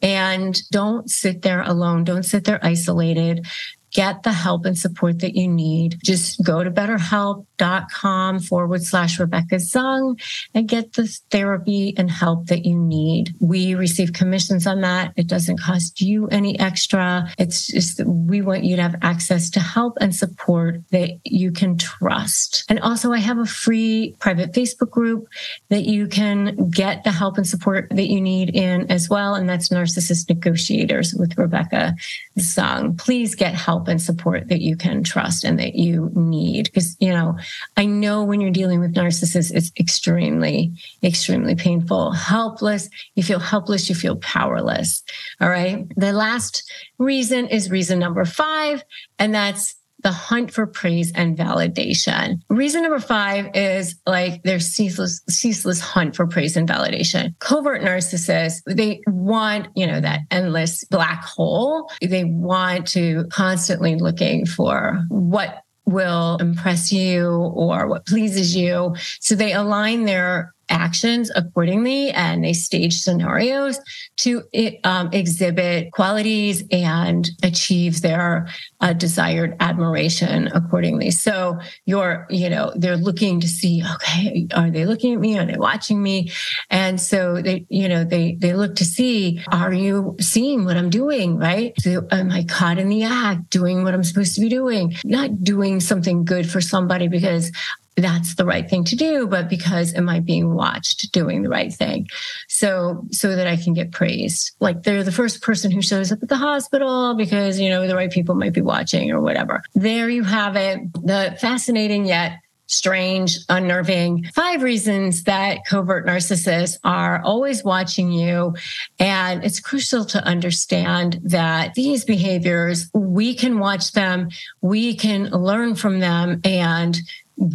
And 0.00 0.60
don't 0.72 1.08
sit 1.08 1.42
there 1.42 1.62
alone. 1.62 2.02
Don't 2.02 2.24
sit 2.24 2.42
there 2.42 2.58
isolated 2.64 3.46
get 3.92 4.22
the 4.22 4.32
help 4.32 4.64
and 4.64 4.76
support 4.76 5.20
that 5.20 5.36
you 5.36 5.46
need. 5.46 5.98
Just 6.02 6.42
go 6.42 6.64
to 6.64 6.70
betterhelp.com 6.70 8.40
forward 8.40 8.82
slash 8.82 9.20
Rebecca 9.20 9.56
Zung 9.56 10.20
and 10.54 10.68
get 10.68 10.94
the 10.94 11.06
therapy 11.30 11.94
and 11.96 12.10
help 12.10 12.46
that 12.46 12.64
you 12.64 12.76
need. 12.76 13.34
We 13.40 13.74
receive 13.74 14.12
commissions 14.12 14.66
on 14.66 14.80
that. 14.80 15.12
It 15.16 15.26
doesn't 15.26 15.60
cost 15.60 16.00
you 16.00 16.26
any 16.28 16.58
extra. 16.58 17.28
It's 17.38 17.66
just 17.66 18.04
we 18.04 18.40
want 18.40 18.64
you 18.64 18.76
to 18.76 18.82
have 18.82 18.96
access 19.02 19.50
to 19.50 19.60
help 19.60 19.98
and 20.00 20.14
support 20.14 20.80
that 20.90 21.10
you 21.24 21.52
can 21.52 21.76
trust. 21.76 22.64
And 22.68 22.80
also, 22.80 23.12
I 23.12 23.18
have 23.18 23.38
a 23.38 23.46
free 23.46 24.16
private 24.18 24.52
Facebook 24.52 24.90
group 24.90 25.28
that 25.68 25.84
you 25.84 26.06
can 26.06 26.70
get 26.70 27.04
the 27.04 27.12
help 27.12 27.36
and 27.36 27.46
support 27.46 27.88
that 27.90 28.08
you 28.08 28.20
need 28.20 28.54
in 28.56 28.90
as 28.90 29.08
well. 29.08 29.34
And 29.34 29.48
that's 29.48 29.68
Narcissist 29.68 30.28
Negotiators 30.28 31.14
with 31.14 31.36
Rebecca 31.36 31.94
Zung. 32.38 32.96
Please 32.98 33.34
get 33.34 33.54
help 33.54 33.81
help 33.82 33.88
and 33.88 34.00
support 34.00 34.48
that 34.48 34.60
you 34.60 34.76
can 34.76 35.02
trust 35.02 35.44
and 35.44 35.58
that 35.58 35.74
you 35.74 36.10
need. 36.14 36.64
Because, 36.64 36.96
you 37.00 37.10
know, 37.10 37.36
I 37.76 37.84
know 37.84 38.22
when 38.22 38.40
you're 38.40 38.50
dealing 38.50 38.80
with 38.80 38.94
narcissists, 38.94 39.52
it's 39.52 39.72
extremely, 39.78 40.72
extremely 41.02 41.54
painful, 41.54 42.12
helpless. 42.12 42.88
You 43.16 43.22
feel 43.22 43.40
helpless, 43.40 43.88
you 43.88 43.94
feel 43.94 44.16
powerless. 44.16 45.02
All 45.40 45.48
right. 45.48 45.86
The 45.96 46.12
last 46.12 46.70
reason 46.98 47.48
is 47.48 47.70
reason 47.70 47.98
number 47.98 48.24
five, 48.24 48.84
and 49.18 49.34
that's 49.34 49.74
the 50.02 50.12
hunt 50.12 50.52
for 50.52 50.66
praise 50.66 51.12
and 51.14 51.36
validation. 51.36 52.40
Reason 52.48 52.82
number 52.82 53.00
five 53.00 53.50
is 53.54 53.94
like 54.06 54.42
their 54.42 54.60
ceaseless, 54.60 55.22
ceaseless 55.28 55.80
hunt 55.80 56.16
for 56.16 56.26
praise 56.26 56.56
and 56.56 56.68
validation. 56.68 57.38
Covert 57.38 57.82
narcissists, 57.82 58.60
they 58.66 59.00
want, 59.06 59.68
you 59.74 59.86
know, 59.86 60.00
that 60.00 60.20
endless 60.30 60.84
black 60.84 61.24
hole. 61.24 61.90
They 62.00 62.24
want 62.24 62.86
to 62.88 63.26
constantly 63.30 63.96
looking 63.96 64.46
for 64.46 65.04
what 65.08 65.62
will 65.84 66.36
impress 66.36 66.92
you 66.92 67.28
or 67.28 67.88
what 67.88 68.06
pleases 68.06 68.54
you. 68.56 68.94
So 69.20 69.34
they 69.34 69.52
align 69.52 70.04
their 70.04 70.54
actions 70.72 71.30
accordingly 71.36 72.10
and 72.10 72.42
they 72.42 72.52
stage 72.52 73.00
scenarios 73.00 73.78
to 74.16 74.42
um, 74.84 75.10
exhibit 75.12 75.92
qualities 75.92 76.64
and 76.72 77.30
achieve 77.42 78.00
their 78.00 78.48
uh, 78.80 78.92
desired 78.92 79.56
admiration 79.60 80.48
accordingly. 80.48 81.10
So 81.10 81.58
you're, 81.84 82.26
you 82.30 82.48
know, 82.48 82.72
they're 82.74 82.96
looking 82.96 83.40
to 83.40 83.48
see, 83.48 83.82
okay, 83.94 84.48
are 84.54 84.70
they 84.70 84.86
looking 84.86 85.14
at 85.14 85.20
me? 85.20 85.38
Are 85.38 85.44
they 85.44 85.58
watching 85.58 86.02
me? 86.02 86.32
And 86.70 87.00
so 87.00 87.40
they, 87.42 87.66
you 87.68 87.88
know, 87.88 88.04
they, 88.04 88.36
they 88.40 88.54
look 88.54 88.76
to 88.76 88.84
see, 88.84 89.42
are 89.50 89.72
you 89.72 90.16
seeing 90.20 90.64
what 90.64 90.76
I'm 90.76 90.90
doing? 90.90 91.38
Right. 91.38 91.74
So 91.80 92.06
am 92.10 92.30
I 92.30 92.44
caught 92.44 92.78
in 92.78 92.88
the 92.88 93.04
act 93.04 93.50
doing 93.50 93.84
what 93.84 93.94
I'm 93.94 94.04
supposed 94.04 94.34
to 94.36 94.40
be 94.40 94.48
doing? 94.48 94.94
Not 95.04 95.44
doing 95.44 95.80
something 95.80 96.24
good 96.24 96.50
for 96.50 96.60
somebody 96.60 97.08
because 97.08 97.52
that's 97.96 98.34
the 98.36 98.44
right 98.44 98.68
thing 98.68 98.84
to 98.84 98.96
do, 98.96 99.26
but 99.26 99.48
because 99.48 99.94
am 99.94 100.08
I 100.08 100.20
being 100.20 100.54
watched 100.54 101.12
doing 101.12 101.42
the 101.42 101.48
right 101.48 101.72
thing? 101.72 102.08
So, 102.48 103.04
so 103.10 103.36
that 103.36 103.46
I 103.46 103.56
can 103.56 103.74
get 103.74 103.92
praised. 103.92 104.52
Like 104.60 104.82
they're 104.82 105.04
the 105.04 105.12
first 105.12 105.42
person 105.42 105.70
who 105.70 105.82
shows 105.82 106.10
up 106.10 106.22
at 106.22 106.28
the 106.28 106.36
hospital 106.36 107.14
because, 107.14 107.60
you 107.60 107.68
know, 107.68 107.86
the 107.86 107.96
right 107.96 108.10
people 108.10 108.34
might 108.34 108.54
be 108.54 108.62
watching 108.62 109.10
or 109.10 109.20
whatever. 109.20 109.62
There 109.74 110.08
you 110.08 110.24
have 110.24 110.56
it. 110.56 110.92
The 110.94 111.36
fascinating 111.40 112.06
yet 112.06 112.38
strange, 112.72 113.38
unnerving. 113.50 114.24
Five 114.34 114.62
reasons 114.62 115.24
that 115.24 115.58
covert 115.66 116.06
narcissists 116.06 116.78
are 116.84 117.20
always 117.22 117.62
watching 117.62 118.10
you. 118.10 118.54
And 118.98 119.44
it's 119.44 119.60
crucial 119.60 120.06
to 120.06 120.24
understand 120.24 121.20
that 121.24 121.74
these 121.74 122.04
behaviors, 122.04 122.88
we 122.94 123.34
can 123.34 123.58
watch 123.58 123.92
them, 123.92 124.30
we 124.62 124.96
can 124.96 125.24
learn 125.30 125.74
from 125.74 126.00
them, 126.00 126.40
and 126.44 126.96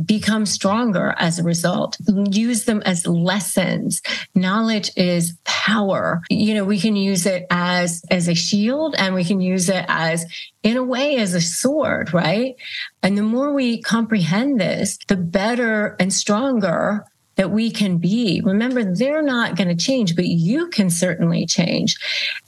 become 0.06 0.46
stronger 0.46 1.14
as 1.18 1.40
a 1.40 1.44
result. 1.44 1.98
Use 2.32 2.66
them 2.66 2.82
as 2.86 3.08
lessons. 3.08 4.02
Knowledge 4.36 4.92
is 4.96 5.38
power. 5.44 6.22
You 6.30 6.54
know, 6.54 6.66
we 6.66 6.80
can 6.80 6.96
use 6.96 7.26
it 7.26 7.46
as 7.50 8.04
as 8.10 8.28
a 8.28 8.36
shield 8.36 8.96
and 8.98 9.16
we 9.16 9.24
can 9.24 9.42
use 9.42 9.70
it 9.70 9.86
as 9.88 10.26
in 10.64 10.78
a 10.78 10.84
way 10.84 11.18
as 11.18 11.34
a 11.34 11.42
sword, 11.42 12.14
right? 12.14 12.56
And 13.02 13.18
the 13.18 13.24
more 13.24 13.54
we 13.54 13.82
comprehend 13.82 14.60
this, 14.60 14.98
the 15.08 15.16
better 15.16 15.96
and 16.00 16.12
stronger 16.12 17.06
that 17.38 17.52
we 17.52 17.72
can 17.72 17.98
be. 18.00 18.42
Remember, 18.44 18.84
they're 18.84 19.22
not 19.22 19.56
going 19.56 19.70
to 19.70 19.76
change, 19.76 20.16
but 20.16 20.26
you 20.26 20.68
can 20.68 20.90
certainly 20.90 21.46
change. 21.46 21.96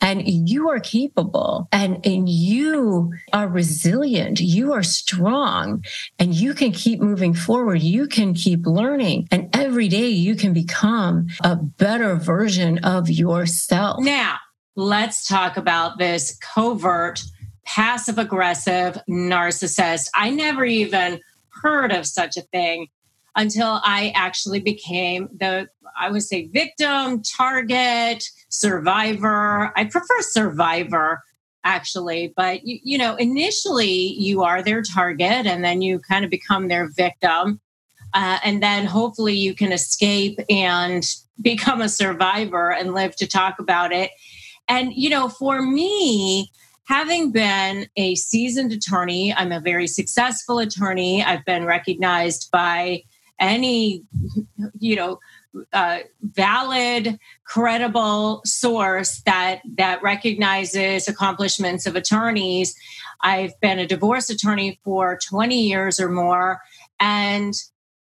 And 0.02 0.28
you 0.28 0.70
are 0.70 0.80
capable 0.80 1.70
and, 1.72 2.06
and 2.06 2.28
you 2.28 3.14
are 3.32 3.48
resilient. 3.48 4.42
You 4.42 4.74
are 4.74 4.84
strong 4.84 5.86
and 6.18 6.34
you 6.34 6.54
can 6.54 6.72
keep 6.72 7.00
moving 7.00 7.34
forward. 7.34 7.82
You 7.82 8.08
can 8.08 8.34
keep 8.34 8.66
learning. 8.66 9.28
And 9.32 9.50
every 9.56 9.88
day 9.88 10.10
you 10.10 10.36
can 10.36 10.54
become 10.54 11.28
a 11.44 11.56
better 11.56 12.16
version 12.16 12.80
of 12.80 13.10
yourself. 13.10 14.04
Now, 14.04 14.38
let's 14.76 15.28
talk 15.28 15.56
about 15.56 16.00
this 16.00 16.38
covert, 16.42 17.24
passive 17.64 18.18
aggressive 18.18 18.98
narcissist. 19.08 20.10
I 20.16 20.32
never 20.32 20.66
even 20.66 21.20
heard 21.62 21.92
of 21.92 22.08
such 22.08 22.38
a 22.38 22.42
thing 22.42 22.88
until 23.40 23.80
I 23.86 24.12
actually 24.16 24.60
became 24.60 25.30
the, 25.40 25.70
I 25.98 26.12
would 26.12 26.24
say, 26.24 26.48
victim, 26.48 27.24
target, 27.24 28.22
survivor. 28.50 29.72
I 29.78 29.86
prefer 29.86 30.22
survivor 30.22 31.24
actually, 31.64 32.34
but 32.36 32.66
you, 32.66 32.80
you 32.84 32.98
know, 32.98 33.16
initially 33.16 34.14
you 34.20 34.44
are 34.44 34.62
their 34.62 34.82
target 34.82 35.46
and 35.46 35.64
then 35.64 35.82
you 35.82 36.00
kind 36.00 36.26
of 36.26 36.32
become 36.32 36.68
their 36.68 36.90
victim. 36.90 37.62
Uh, 38.14 38.40
and 38.44 38.62
then 38.62 38.86
hopefully 38.86 39.36
you 39.36 39.56
can 39.56 39.72
escape 39.72 40.38
and 40.50 41.06
become 41.42 41.82
a 41.82 41.88
survivor 41.88 42.74
and 42.74 42.94
live 42.94 43.16
to 43.16 43.26
talk 43.26 43.58
about 43.58 43.94
it. 43.94 44.12
And, 44.68 44.92
you 44.94 45.10
know, 45.10 45.30
for 45.30 45.62
me, 45.62 46.52
having 46.84 47.32
been 47.32 47.88
a 47.96 48.16
seasoned 48.16 48.74
attorney, 48.74 49.34
I'm 49.34 49.54
a 49.54 49.62
very 49.62 49.88
successful 49.88 50.60
attorney. 50.60 51.24
I've 51.24 51.46
been 51.46 51.64
recognized 51.64 52.50
by 52.52 53.04
any 53.40 54.04
you 54.80 54.96
know 54.96 55.20
uh, 55.74 56.00
valid 56.22 57.20
credible 57.46 58.42
source 58.46 59.22
that 59.26 59.62
that 59.78 60.02
recognizes 60.04 61.08
accomplishments 61.08 61.86
of 61.86 61.96
attorneys. 61.96 62.76
I've 63.22 63.60
been 63.60 63.80
a 63.80 63.88
divorce 63.88 64.30
attorney 64.30 64.80
for 64.84 65.18
20 65.28 65.60
years 65.60 66.00
or 66.00 66.10
more 66.10 66.62
and 67.00 67.54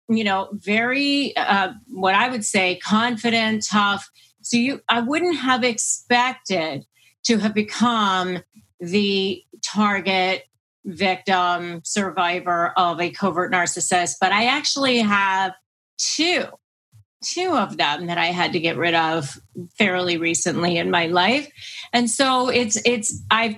you 0.10 0.24
know 0.24 0.50
very 0.54 1.36
uh, 1.36 1.74
what 1.88 2.16
i 2.16 2.30
would 2.30 2.46
say 2.46 2.78
confident 2.78 3.66
tough. 3.70 4.10
So 4.42 4.58
you 4.58 4.82
i 4.90 5.00
wouldn't 5.00 5.38
have 5.38 5.64
expected 5.64 6.86
to 7.24 7.38
have 7.38 7.54
become 7.54 8.40
the 8.80 9.44
target 9.64 10.44
victim, 10.86 11.82
survivor 11.84 12.74
of 12.78 13.00
a 13.00 13.12
covert 13.12 13.52
narcissist, 13.52 14.16
but 14.20 14.32
I 14.32 14.46
actually 14.46 15.00
have 15.00 15.54
two, 15.98 16.46
two 17.24 17.56
of 17.56 17.78
them 17.78 18.08
that 18.08 18.18
I 18.18 18.28
had 18.28 18.54
to 18.54 18.60
get 18.60 18.78
rid 18.78 18.96
of 18.96 19.40
fairly 19.78 20.18
recently 20.18 20.78
in 20.78 20.90
my 20.90 21.08
life. 21.08 21.50
And 21.94 22.10
so 22.10 22.50
it's, 22.50 22.80
it's, 22.86 23.22
I've, 23.30 23.58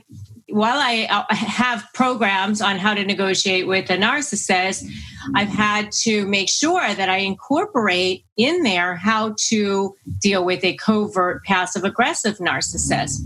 while 0.49 0.77
I 0.77 1.07
uh, 1.09 1.33
have 1.33 1.87
programs 1.93 2.61
on 2.61 2.77
how 2.77 2.93
to 2.93 3.03
negotiate 3.03 3.67
with 3.67 3.89
a 3.89 3.97
narcissist, 3.97 4.87
I've 5.33 5.47
had 5.47 5.91
to 6.03 6.27
make 6.27 6.49
sure 6.49 6.93
that 6.93 7.09
I 7.09 7.17
incorporate 7.17 8.25
in 8.37 8.61
there 8.61 8.95
how 8.95 9.35
to 9.47 9.95
deal 10.21 10.45
with 10.45 10.63
a 10.63 10.75
covert 10.75 11.43
passive 11.45 11.83
aggressive 11.83 12.37
narcissist 12.37 13.21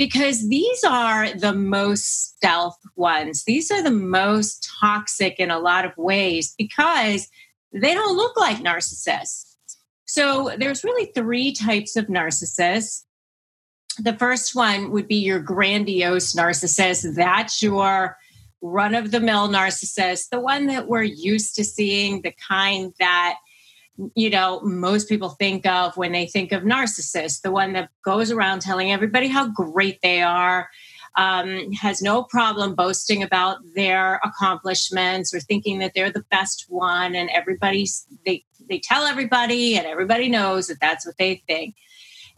because 0.00 0.48
these 0.48 0.82
are 0.82 1.30
the 1.34 1.52
most 1.52 2.34
stealth 2.34 2.78
ones. 2.96 3.44
These 3.44 3.70
are 3.70 3.82
the 3.82 3.90
most 3.90 4.66
toxic 4.80 5.38
in 5.38 5.50
a 5.50 5.58
lot 5.58 5.84
of 5.84 5.92
ways 5.98 6.54
because 6.56 7.28
they 7.70 7.92
don't 7.92 8.16
look 8.16 8.34
like 8.38 8.64
narcissists. 8.64 9.56
So 10.06 10.52
there's 10.58 10.84
really 10.84 11.12
three 11.14 11.52
types 11.52 11.96
of 11.96 12.06
narcissists. 12.06 13.02
The 13.98 14.14
first 14.14 14.54
one 14.54 14.90
would 14.90 15.06
be 15.06 15.16
your 15.16 15.38
grandiose 15.38 16.32
narcissist. 16.32 17.14
That's 17.14 17.62
your 17.62 18.16
run 18.62 18.94
of 18.94 19.10
the 19.10 19.20
mill 19.20 19.50
narcissist, 19.50 20.30
the 20.30 20.40
one 20.40 20.66
that 20.68 20.88
we're 20.88 21.02
used 21.02 21.56
to 21.56 21.64
seeing, 21.64 22.22
the 22.22 22.32
kind 22.48 22.94
that 23.00 23.36
you 24.14 24.30
know, 24.30 24.60
most 24.62 25.08
people 25.08 25.30
think 25.30 25.66
of 25.66 25.96
when 25.96 26.12
they 26.12 26.26
think 26.26 26.52
of 26.52 26.62
narcissists, 26.62 27.42
the 27.42 27.50
one 27.50 27.72
that 27.72 27.90
goes 28.04 28.30
around 28.30 28.60
telling 28.60 28.92
everybody 28.92 29.28
how 29.28 29.48
great 29.48 30.00
they 30.02 30.22
are, 30.22 30.70
um, 31.16 31.72
has 31.72 32.00
no 32.00 32.22
problem 32.22 32.74
boasting 32.74 33.22
about 33.22 33.58
their 33.74 34.20
accomplishments 34.24 35.34
or 35.34 35.40
thinking 35.40 35.80
that 35.80 35.92
they're 35.94 36.12
the 36.12 36.24
best 36.30 36.66
one, 36.68 37.14
and 37.14 37.30
everybody's 37.30 38.06
they 38.24 38.44
they 38.68 38.78
tell 38.78 39.04
everybody, 39.04 39.76
and 39.76 39.86
everybody 39.86 40.28
knows 40.28 40.68
that 40.68 40.80
that's 40.80 41.04
what 41.04 41.18
they 41.18 41.42
think, 41.46 41.74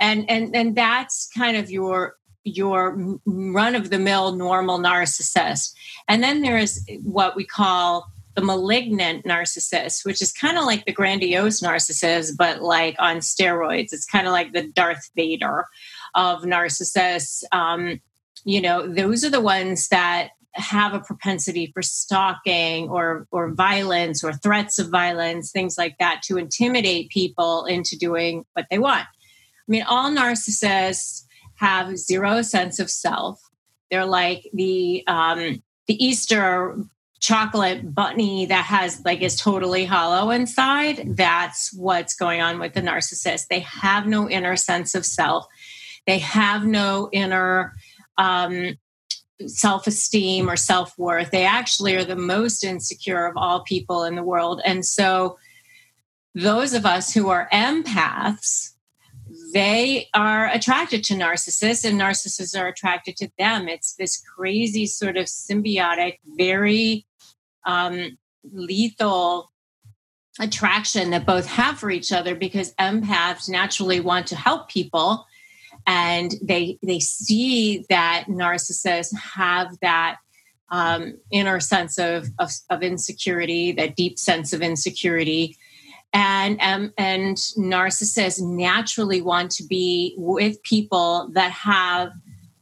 and 0.01 0.29
and 0.31 0.57
and 0.57 0.75
that's 0.75 1.29
kind 1.37 1.57
of 1.57 1.71
your 1.71 2.17
your 2.45 2.97
run 3.25 3.75
of 3.75 3.91
the 3.91 3.99
mill 3.99 4.33
normal 4.33 4.79
narcissist, 4.79 5.75
and 6.09 6.23
then 6.23 6.41
there 6.41 6.59
is 6.59 6.85
what 7.03 7.37
we 7.37 7.45
call 7.45 8.11
the 8.35 8.43
malignant 8.43 9.25
narcissist, 9.25 10.05
which 10.05 10.23
is 10.23 10.33
kind 10.33 10.57
of 10.57 10.65
like 10.65 10.85
the 10.85 10.93
grandiose 10.93 11.61
narcissist, 11.61 12.37
but 12.37 12.63
like 12.63 12.97
on 12.99 13.19
steroids. 13.19 13.93
It's 13.93 14.07
kind 14.07 14.27
of 14.27 14.33
like 14.33 14.53
the 14.53 14.69
Darth 14.69 15.11
Vader 15.15 15.67
of 16.15 16.43
narcissists. 16.43 17.45
Um, 17.53 18.01
you 18.45 18.61
know, 18.61 18.87
those 18.87 19.25
are 19.25 19.31
the 19.31 19.41
ones 19.41 19.89
that 19.89 20.31
have 20.55 20.93
a 20.93 21.01
propensity 21.01 21.71
for 21.73 21.83
stalking 21.83 22.89
or 22.89 23.27
or 23.31 23.53
violence 23.55 24.23
or 24.23 24.33
threats 24.33 24.79
of 24.79 24.91
violence, 24.91 25.51
things 25.51 25.79
like 25.79 25.97
that, 25.99 26.23
to 26.23 26.39
intimidate 26.39 27.11
people 27.11 27.65
into 27.65 27.97
doing 27.97 28.45
what 28.55 28.67
they 28.71 28.79
want. 28.79 29.05
I 29.05 29.69
mean, 29.69 29.85
all 29.89 30.11
narcissists 30.11 31.25
have 31.57 31.97
zero 31.97 32.43
sense 32.43 32.79
of 32.79 32.91
self. 32.91 33.41
They're 33.91 34.05
like 34.05 34.49
the 34.53 35.05
um, 35.07 35.63
the 35.87 36.05
Easter 36.05 36.77
chocolate 37.23 37.95
bunny 37.95 38.47
that 38.47 38.65
has 38.65 39.01
like 39.05 39.23
is 39.23 39.37
totally 39.37 39.85
hollow 39.85 40.31
inside 40.31 41.17
that's 41.17 41.73
what's 41.73 42.17
going 42.17 42.41
on 42.41 42.59
with 42.59 42.75
the 42.75 42.81
narcissist. 42.81 43.47
They 43.47 43.61
have 43.61 44.09
no 44.09 44.29
inner 44.29 44.57
sense 44.57 44.97
of 44.97 45.07
self. 45.07 45.47
They 46.05 46.19
have 46.19 46.67
no 46.67 47.09
inner 47.13 47.75
um, 48.19 48.77
self-esteem 49.47 50.51
or 50.51 50.57
self-worth. 50.57 51.31
They 51.31 51.45
actually 51.45 51.95
are 51.95 52.05
the 52.05 52.17
most 52.17 52.65
insecure 52.65 53.25
of 53.27 53.37
all 53.37 53.63
people 53.63 54.03
in 54.03 54.17
the 54.17 54.25
world. 54.25 54.61
And 54.65 54.85
so 54.85 55.39
those 56.35 56.75
of 56.75 56.85
us 56.85 57.15
who 57.15 57.29
are 57.29 57.49
empaths 57.53 58.73
they 59.55 60.09
are 60.15 60.49
attracted 60.49 61.05
to 61.05 61.15
narcissists 61.15 61.89
and 61.89 62.01
narcissists 62.01 62.59
are 62.59 62.69
attracted 62.69 63.17
to 63.17 63.31
them. 63.39 63.69
It's 63.69 63.95
this 63.95 64.21
crazy 64.21 64.87
sort 64.87 65.17
of 65.17 65.27
symbiotic 65.27 66.19
very 66.37 67.07
um, 67.65 68.19
lethal 68.53 69.51
attraction 70.41 71.11
that 71.11 71.27
both 71.27 71.47
have 71.47 71.79
for 71.79 71.91
each 71.91 72.11
other 72.11 72.35
because 72.35 72.75
empaths 72.75 73.49
naturally 73.49 74.01
want 74.01 74.27
to 74.27 74.37
help 74.37 74.69
people 74.69 75.27
and 75.87 76.35
they 76.43 76.79
they 76.83 77.01
see 77.01 77.85
that 77.89 78.27
narcissists 78.29 79.15
have 79.17 79.77
that 79.81 80.17
um, 80.71 81.19
inner 81.31 81.61
sense 81.61 81.99
of, 81.99 82.29
of, 82.39 82.51
of 82.71 82.83
insecurity 82.83 83.73
that 83.73 83.95
deep 83.95 84.19
sense 84.19 84.53
of 84.53 84.63
insecurity. 84.63 85.57
And 86.15 86.59
um, 86.61 86.93
and 86.99 87.37
narcissists 87.59 88.41
naturally 88.41 89.23
want 89.23 89.51
to 89.53 89.65
be 89.65 90.15
with 90.19 90.63
people 90.63 91.31
that 91.33 91.53
have 91.53 92.13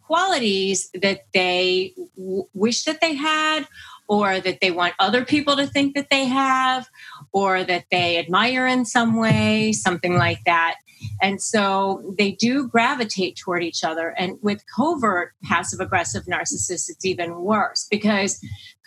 qualities 0.02 0.88
that 1.02 1.22
they 1.34 1.94
w- 2.16 2.46
wish 2.52 2.84
that 2.84 3.00
they 3.00 3.14
had 3.14 3.66
or 4.10 4.40
that 4.40 4.58
they 4.60 4.72
want 4.80 4.94
other 4.98 5.24
people 5.24 5.54
to 5.56 5.66
think 5.66 5.94
that 5.94 6.10
they 6.10 6.24
have, 6.26 6.82
or 7.32 7.64
that 7.64 7.84
they 7.90 8.18
admire 8.18 8.66
in 8.74 8.84
some 8.84 9.12
way, 9.24 9.72
something 9.72 10.14
like 10.26 10.42
that. 10.44 10.74
And 11.22 11.40
so 11.40 12.02
they 12.18 12.32
do 12.32 12.68
gravitate 12.68 13.34
toward 13.36 13.62
each 13.62 13.82
other. 13.90 14.08
And 14.20 14.30
with 14.42 14.60
covert 14.76 15.32
passive 15.50 15.80
aggressive 15.80 16.24
narcissists, 16.24 16.90
it's 16.90 17.04
even 17.04 17.30
worse 17.52 17.86
because 17.90 18.32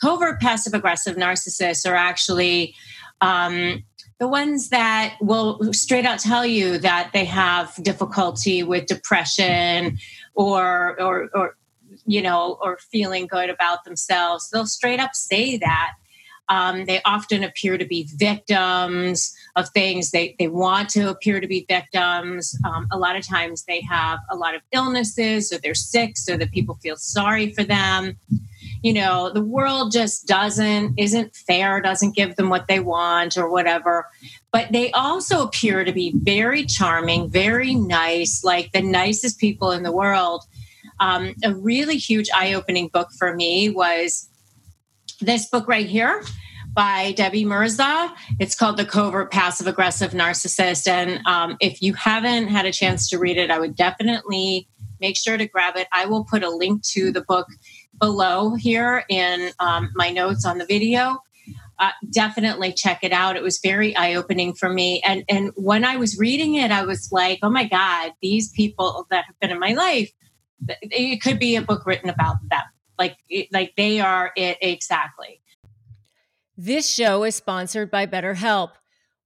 covert 0.02 0.40
passive 0.40 0.74
aggressive 0.74 1.16
narcissists 1.16 1.90
are 1.90 2.00
actually 2.12 2.76
Um, 3.22 3.84
the 4.20 4.28
ones 4.28 4.70
that 4.70 5.16
will 5.22 5.72
straight 5.72 6.06
out 6.06 6.20
tell 6.20 6.46
you 6.46 6.78
that 6.80 7.12
they 7.14 7.26
have 7.26 7.74
difficulty 7.82 8.64
with 8.64 8.86
depression 8.86 9.98
or 10.34 11.00
or 11.00 11.30
or 11.34 11.56
you 12.06 12.22
know 12.22 12.58
or 12.62 12.78
feeling 12.92 13.28
good 13.28 13.50
about 13.50 13.84
themselves 13.84 14.50
they'll 14.50 14.66
straight 14.66 15.00
up 15.00 15.16
say 15.16 15.58
that. 15.58 15.94
Um, 16.50 16.86
they 16.86 17.02
often 17.04 17.44
appear 17.44 17.78
to 17.78 17.86
be 17.86 18.08
victims 18.16 19.34
of 19.56 19.70
things. 19.70 20.12
They, 20.12 20.36
they 20.38 20.50
want 20.50 20.90
to 20.90 21.10
appear 21.10 21.40
to 21.40 21.48
be 21.48 21.66
victims. 21.70 22.56
Um, 22.66 22.88
a 22.92 22.98
lot 22.98 23.16
of 23.16 23.26
times 23.26 23.64
they 23.64 23.82
have 23.90 24.20
a 24.30 24.36
lot 24.36 24.54
of 24.54 24.62
illnesses 24.74 25.54
or 25.54 25.58
they're 25.60 25.74
sick 25.74 26.18
so 26.18 26.36
that 26.38 26.52
people 26.52 26.76
feel 26.76 26.98
sorry 26.98 27.54
for 27.54 27.64
them. 27.64 28.18
You 28.82 28.94
know 28.94 29.32
the 29.32 29.44
world 29.44 29.94
just 29.94 30.28
doesn't 30.28 30.96
isn't 31.00 31.34
fair 31.38 31.80
doesn't 31.80 32.18
give 32.18 32.36
them 32.36 32.50
what 32.50 32.68
they 32.68 32.82
want 32.82 33.38
or 33.38 33.50
whatever. 33.50 34.10
But 34.52 34.74
they 34.74 34.92
also 34.92 35.42
appear 35.42 35.86
to 35.86 35.94
be 35.94 36.14
very 36.18 36.66
charming 36.66 37.30
very 37.30 37.76
nice 37.76 38.44
like 38.44 38.74
the 38.74 38.82
nicest 38.82 39.40
people 39.40 39.72
in 39.72 39.84
the 39.84 39.92
world 39.94 40.44
um, 41.00 41.34
a 41.44 41.54
really 41.54 41.98
huge 41.98 42.30
eye-opening 42.36 42.90
book 42.90 43.10
for 43.18 43.36
me 43.36 43.70
was 43.70 44.30
this 45.22 45.50
book 45.50 45.68
right 45.68 45.86
here 45.86 46.24
by 46.74 47.12
Debbie 47.14 47.46
Mirza. 47.46 48.14
It's 48.40 48.56
called 48.56 48.78
The 48.78 48.86
Covert 48.86 49.32
Passive 49.32 49.68
Aggressive 49.68 50.12
Narcissist. 50.12 50.88
And 50.88 51.26
um, 51.28 51.56
if 51.60 51.82
you 51.82 51.94
haven't 51.94 52.48
had 52.48 52.66
a 52.66 52.72
chance 52.72 53.10
to 53.10 53.20
read 53.20 53.38
it, 53.38 53.52
I 53.52 53.60
would 53.60 53.76
definitely 53.76 54.68
make 55.00 55.16
sure 55.18 55.38
to 55.38 55.48
grab 55.48 55.76
it. 55.78 55.88
I 55.92 56.06
will 56.06 56.24
put 56.24 56.44
a 56.44 56.50
link 56.50 56.84
to 56.94 57.12
the 57.12 57.22
book 57.22 57.48
below 58.00 58.56
here 58.56 59.04
in 59.08 59.52
um, 59.60 59.92
my 59.94 60.10
notes 60.10 60.46
on 60.46 60.58
the 60.58 60.66
video. 60.66 61.20
Uh, 61.80 61.92
definitely 62.12 62.72
check 62.72 63.04
it 63.04 63.12
out. 63.12 63.36
It 63.36 63.44
was 63.44 63.60
very 63.60 63.96
eye 63.96 64.14
opening 64.16 64.54
for 64.54 64.70
me. 64.70 65.02
And, 65.06 65.24
and 65.28 65.52
when 65.56 65.84
I 65.84 65.98
was 65.98 66.18
reading 66.18 66.56
it, 66.56 66.72
I 66.72 66.86
was 66.86 67.12
like, 67.12 67.40
oh 67.44 67.50
my 67.50 67.66
God, 67.66 68.14
these 68.22 68.50
people 68.52 69.06
that 69.10 69.26
have 69.26 69.40
been 69.40 69.52
in 69.52 69.60
my 69.60 69.74
life, 69.74 70.12
it 70.68 71.22
could 71.22 71.40
be 71.40 71.56
a 71.56 71.62
book 71.62 71.86
written 71.86 72.10
about 72.10 72.38
them. 72.50 72.64
Like, 72.98 73.18
like 73.52 73.74
they 73.76 74.00
are 74.00 74.32
it 74.36 74.58
exactly. 74.62 75.42
This 76.56 76.88
show 76.88 77.24
is 77.24 77.36
sponsored 77.36 77.90
by 77.90 78.06
BetterHelp. 78.06 78.72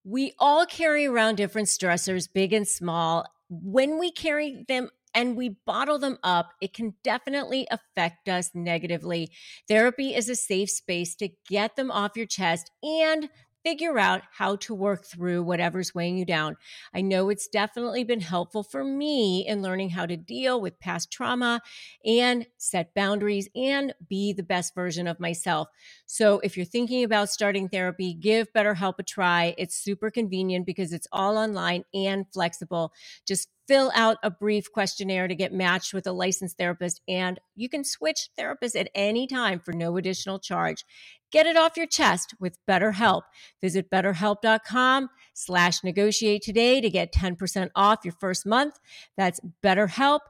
We 0.06 0.34
all 0.40 0.66
carry 0.66 1.06
around 1.06 1.36
different 1.36 1.68
stressors, 1.68 2.30
big 2.32 2.54
and 2.54 2.68
small. 2.68 3.26
When 3.50 4.00
we 4.00 4.12
carry 4.12 4.64
them 4.68 4.90
and 5.14 5.36
we 5.36 5.58
bottle 5.66 6.00
them 6.00 6.18
up, 6.24 6.54
it 6.62 6.74
can 6.74 6.94
definitely 7.04 7.68
affect 7.70 8.30
us 8.30 8.52
negatively. 8.54 9.32
Therapy 9.68 10.16
is 10.16 10.30
a 10.30 10.36
safe 10.36 10.70
space 10.70 11.16
to 11.16 11.30
get 11.50 11.76
them 11.76 11.92
off 11.92 12.16
your 12.16 12.26
chest 12.26 12.72
and 12.82 13.30
figure 13.68 14.00
out 14.00 14.22
how 14.32 14.56
to 14.56 14.74
work 14.74 15.06
through 15.06 15.44
whatever's 15.44 15.94
weighing 15.94 16.18
you 16.18 16.24
down. 16.24 16.56
I 16.94 17.02
know 17.02 17.28
it's 17.28 17.50
definitely 17.50 18.06
been 18.06 18.22
helpful 18.22 18.64
for 18.64 18.82
me 18.82 19.46
in 19.46 19.62
learning 19.62 19.90
how 19.90 20.06
to 20.06 20.16
deal 20.16 20.62
with 20.62 20.80
past 20.80 21.12
trauma 21.12 21.62
and 22.06 22.48
set 22.56 22.94
boundaries 22.94 23.50
and 23.58 23.94
be 24.08 24.32
the 24.32 24.42
best 24.42 24.74
version 24.74 25.06
of 25.06 25.20
myself. 25.20 25.68
So, 26.06 26.40
if 26.46 26.56
you're 26.56 26.66
thinking 26.66 27.04
about 27.04 27.30
starting 27.30 27.68
therapy, 27.68 28.14
give 28.14 28.48
BetterHelp 28.54 29.00
a 29.00 29.04
try. 29.04 29.54
It's 29.58 29.76
super 29.76 30.12
convenient 30.12 30.66
because 30.66 30.94
it's 30.94 31.08
all 31.12 31.38
online 31.38 31.84
and 31.94 32.26
flexible. 32.32 32.94
Just 33.28 33.50
fill 33.68 33.92
out 33.94 34.18
a 34.24 34.32
brief 34.32 34.72
questionnaire 34.72 35.28
to 35.28 35.36
get 35.36 35.54
matched 35.54 35.94
with 35.94 36.08
a 36.08 36.12
licensed 36.12 36.58
therapist, 36.58 37.02
and 37.08 37.40
you 37.56 37.70
can 37.70 37.84
switch 37.84 38.30
therapists 38.40 38.80
at 38.80 38.90
any 38.96 39.28
time 39.28 39.60
for 39.60 39.74
no 39.74 39.98
additional 39.98 40.40
charge. 40.40 40.86
Get 41.32 41.46
it 41.46 41.58
off 41.58 41.76
your 41.76 41.88
chest 41.88 42.34
with 42.40 42.58
BetterHelp. 42.70 43.24
Visit 43.62 43.90
betterhelp.com 43.92 45.10
slash 45.34 45.84
negotiate 45.84 46.42
today 46.42 46.80
to 46.80 46.90
get 46.90 47.14
10% 47.14 47.70
off 47.76 48.00
your 48.06 48.16
first 48.20 48.46
month. 48.46 48.80
That's 49.18 49.42
betterhelp, 49.64 50.22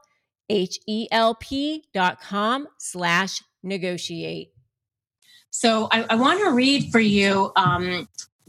H-E-L-P 0.50 1.84
dot 1.93 2.19
com 2.21 2.67
slash 2.80 3.43
negotiate. 3.62 4.54
So 5.50 5.88
I, 5.91 6.06
I 6.10 6.15
want 6.15 6.39
to 6.39 6.52
read 6.52 6.91
for 6.91 7.00
you 7.00 7.52
um, 7.56 8.08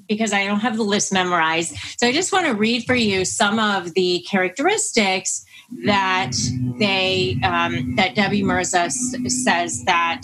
because 0.09 0.33
I 0.33 0.47
don't 0.47 0.61
have 0.61 0.77
the 0.77 0.83
list 0.83 1.13
memorized. 1.13 1.75
So 1.99 2.07
I 2.07 2.13
just 2.13 2.33
want 2.33 2.47
to 2.47 2.55
read 2.55 2.85
for 2.85 2.95
you 2.95 3.25
some 3.25 3.59
of 3.59 3.95
the 3.95 4.25
characteristics 4.29 5.45
that 5.85 6.33
they 6.79 7.39
um, 7.43 7.95
that 7.97 8.15
Debbie 8.15 8.43
Mirza 8.43 8.85
s- 8.85 9.15
says 9.45 9.85
that 9.85 10.23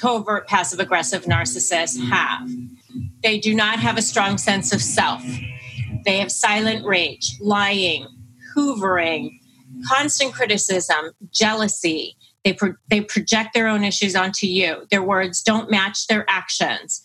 covert 0.00 0.46
passive 0.46 0.80
aggressive 0.80 1.24
narcissists 1.24 2.00
have. 2.08 2.48
They 3.22 3.38
do 3.38 3.54
not 3.54 3.78
have 3.80 3.98
a 3.98 4.02
strong 4.02 4.38
sense 4.38 4.72
of 4.72 4.80
self. 4.80 5.22
They 6.04 6.18
have 6.18 6.32
silent 6.32 6.86
rage, 6.86 7.36
lying, 7.40 8.06
hoovering, 8.56 9.38
constant 9.88 10.32
criticism, 10.32 11.10
jealousy. 11.32 12.16
They, 12.44 12.54
pro- 12.54 12.74
they 12.88 13.02
project 13.02 13.50
their 13.52 13.68
own 13.68 13.84
issues 13.84 14.16
onto 14.16 14.46
you. 14.46 14.86
Their 14.90 15.02
words 15.02 15.42
don't 15.42 15.70
match 15.70 16.06
their 16.06 16.24
actions. 16.28 17.02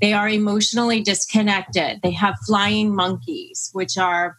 They 0.00 0.12
are 0.12 0.28
emotionally 0.28 1.00
disconnected. 1.00 2.00
They 2.02 2.12
have 2.12 2.36
flying 2.46 2.94
monkeys, 2.94 3.70
which 3.72 3.98
are, 3.98 4.38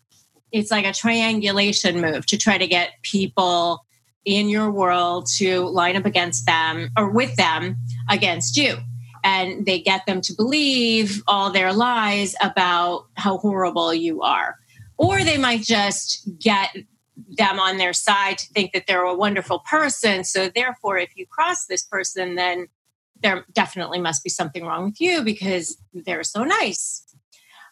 it's 0.52 0.72
like 0.72 0.86
a 0.86 0.94
triangulation 0.94 2.02
move 2.02 2.26
to 2.28 2.38
try 2.38 2.58
to 2.58 2.68
get 2.68 2.92
people 3.04 3.86
in 4.26 4.50
your 4.50 4.72
world 4.72 5.28
to 5.38 5.62
line 5.66 5.96
up 5.96 6.06
against 6.06 6.46
them 6.46 6.90
or 6.98 7.10
with 7.10 7.36
them 7.36 7.78
against 8.10 8.58
you. 8.58 8.78
And 9.24 9.66
they 9.66 9.80
get 9.80 10.06
them 10.06 10.22
to 10.22 10.34
believe 10.34 11.24
all 11.28 11.52
their 11.52 11.74
lies 11.74 12.36
about 12.42 13.08
how 13.16 13.38
horrible 13.38 13.94
you 13.94 14.22
are. 14.22 14.56
Or 14.98 15.24
they 15.24 15.38
might 15.38 15.62
just 15.62 16.28
get 16.40 16.76
them 17.38 17.60
on 17.60 17.78
their 17.78 17.94
side 17.94 18.38
to 18.38 18.48
think 18.48 18.74
that 18.74 18.88
they're 18.88 19.04
a 19.04 19.16
wonderful 19.16 19.60
person. 19.60 20.24
So, 20.24 20.50
therefore, 20.50 20.98
if 20.98 21.10
you 21.16 21.26
cross 21.26 21.66
this 21.66 21.84
person, 21.84 22.36
then 22.36 22.68
there 23.26 23.44
definitely 23.54 24.00
must 24.00 24.24
be 24.24 24.30
something 24.30 24.64
wrong 24.64 24.86
with 24.86 25.02
you 25.02 25.24
because 25.24 25.82
they're 25.94 26.24
so 26.24 26.44
nice. 26.44 27.04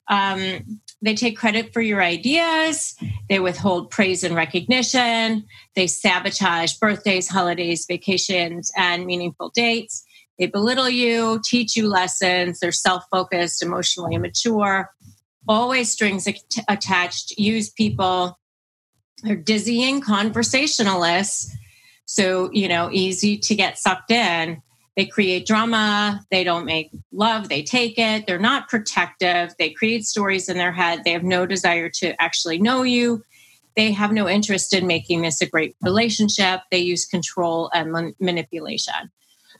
Um, 0.09 0.79
they 0.99 1.13
take 1.13 1.37
credit 1.37 1.71
for 1.73 1.79
your 1.79 2.01
ideas. 2.01 2.95
They 3.29 3.39
withhold 3.39 3.91
praise 3.91 4.23
and 4.23 4.35
recognition. 4.35 5.45
They 5.75 5.85
sabotage 5.85 6.73
birthdays, 6.73 7.27
holidays, 7.27 7.85
vacations, 7.87 8.71
and 8.75 9.05
meaningful 9.05 9.51
dates. 9.53 10.03
They 10.39 10.47
belittle 10.47 10.89
you, 10.89 11.39
teach 11.45 11.75
you 11.77 11.87
lessons. 11.87 12.59
They're 12.59 12.71
self 12.71 13.03
focused, 13.11 13.61
emotionally 13.61 14.15
immature, 14.15 14.89
always 15.47 15.91
strings 15.91 16.27
attached, 16.67 17.37
use 17.37 17.69
people. 17.69 18.39
They're 19.21 19.35
dizzying 19.35 20.01
conversationalists. 20.01 21.55
So, 22.05 22.49
you 22.51 22.67
know, 22.67 22.89
easy 22.91 23.37
to 23.37 23.53
get 23.53 23.77
sucked 23.77 24.09
in. 24.09 24.63
They 24.95 25.05
create 25.05 25.47
drama. 25.47 26.23
They 26.29 26.43
don't 26.43 26.65
make 26.65 26.91
love. 27.11 27.49
They 27.49 27.63
take 27.63 27.97
it. 27.97 28.27
They're 28.27 28.37
not 28.37 28.69
protective. 28.69 29.53
They 29.57 29.71
create 29.71 30.05
stories 30.05 30.49
in 30.49 30.57
their 30.57 30.71
head. 30.71 31.03
They 31.03 31.11
have 31.13 31.23
no 31.23 31.45
desire 31.45 31.89
to 31.95 32.21
actually 32.21 32.59
know 32.59 32.83
you. 32.83 33.23
They 33.75 33.91
have 33.91 34.11
no 34.11 34.29
interest 34.29 34.73
in 34.73 34.85
making 34.85 35.23
this 35.23 35.41
a 35.41 35.47
great 35.47 35.75
relationship. 35.81 36.61
They 36.69 36.77
use 36.77 37.05
control 37.05 37.71
and 37.73 37.91
man- 37.91 38.15
manipulation. 38.19 39.11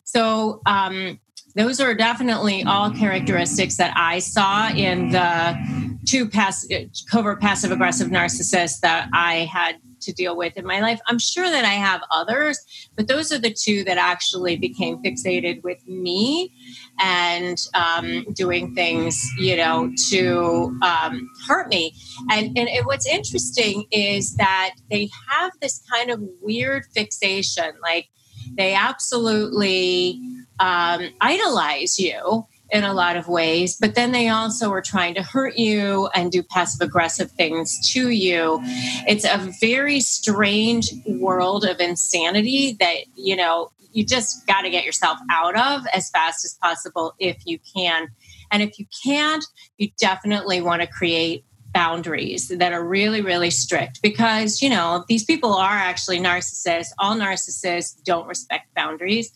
So, 0.03 0.61
um, 0.67 1.19
those 1.55 1.79
are 1.79 1.93
definitely 1.93 2.63
all 2.63 2.91
characteristics 2.91 3.77
that 3.77 3.93
I 3.95 4.19
saw 4.19 4.69
in 4.69 5.09
the 5.11 5.97
two 6.05 6.27
pass- 6.27 6.67
covert 7.09 7.39
passive 7.39 7.71
aggressive 7.71 8.09
narcissists 8.09 8.79
that 8.81 9.09
I 9.13 9.49
had 9.51 9.77
to 10.01 10.13
deal 10.13 10.35
with 10.35 10.57
in 10.57 10.65
my 10.65 10.81
life. 10.81 10.99
I'm 11.07 11.19
sure 11.19 11.49
that 11.49 11.63
I 11.63 11.73
have 11.73 12.01
others, 12.11 12.59
but 12.95 13.07
those 13.07 13.31
are 13.31 13.39
the 13.39 13.53
two 13.53 13.83
that 13.85 13.97
actually 13.97 14.57
became 14.57 15.01
fixated 15.01 15.63
with 15.63 15.85
me 15.87 16.51
and 16.99 17.57
um, 17.73 18.25
doing 18.33 18.75
things, 18.75 19.21
you 19.39 19.55
know, 19.55 19.91
to 20.09 20.77
um, 20.83 21.29
hurt 21.47 21.69
me. 21.69 21.93
And, 22.31 22.57
and 22.57 22.67
it, 22.67 22.85
what's 22.85 23.07
interesting 23.07 23.85
is 23.91 24.35
that 24.35 24.75
they 24.91 25.09
have 25.29 25.51
this 25.61 25.81
kind 25.91 26.09
of 26.11 26.21
weird 26.41 26.83
fixation, 26.93 27.71
like 27.81 28.09
they 28.55 28.73
absolutely 28.73 30.19
um, 30.63 31.09
idolize 31.19 31.99
you 31.99 32.45
in 32.71 32.85
a 32.85 32.93
lot 32.93 33.17
of 33.17 33.27
ways, 33.27 33.75
but 33.75 33.95
then 33.95 34.13
they 34.13 34.29
also 34.29 34.71
are 34.71 34.81
trying 34.81 35.13
to 35.13 35.21
hurt 35.21 35.57
you 35.57 36.07
and 36.15 36.31
do 36.31 36.41
passive 36.41 36.81
aggressive 36.81 37.29
things 37.31 37.91
to 37.91 38.09
you. 38.09 38.59
It's 39.05 39.25
a 39.25 39.51
very 39.59 39.99
strange 39.99 40.91
world 41.05 41.65
of 41.65 41.81
insanity 41.81 42.77
that, 42.79 42.99
you 43.15 43.35
know, 43.35 43.71
you 43.91 44.05
just 44.05 44.47
got 44.47 44.61
to 44.61 44.69
get 44.69 44.85
yourself 44.85 45.19
out 45.29 45.55
of 45.55 45.85
as 45.93 46.09
fast 46.09 46.45
as 46.45 46.57
possible 46.61 47.13
if 47.19 47.37
you 47.45 47.59
can. 47.75 48.07
And 48.49 48.63
if 48.63 48.79
you 48.79 48.85
can't, 49.03 49.45
you 49.77 49.89
definitely 49.99 50.61
want 50.61 50.81
to 50.81 50.87
create 50.87 51.43
boundaries 51.73 52.47
that 52.47 52.71
are 52.71 52.83
really, 52.83 53.21
really 53.21 53.49
strict 53.49 54.01
because, 54.01 54.61
you 54.61 54.69
know, 54.69 55.03
these 55.09 55.25
people 55.25 55.53
are 55.53 55.73
actually 55.73 56.19
narcissists. 56.19 56.89
All 56.99 57.15
narcissists 57.15 58.01
don't 58.03 58.27
respect 58.27 58.73
boundaries. 58.75 59.31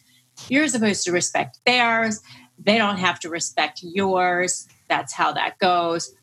You're 0.49 0.67
supposed 0.67 1.03
to 1.05 1.11
respect 1.11 1.59
theirs 1.65 2.21
they 2.59 2.77
don't 2.77 2.97
have 2.97 3.19
to 3.21 3.29
respect 3.29 3.81
yours. 3.83 4.67
that's 4.89 5.13
how 5.13 5.33
that 5.33 5.59
goes. 5.59 6.13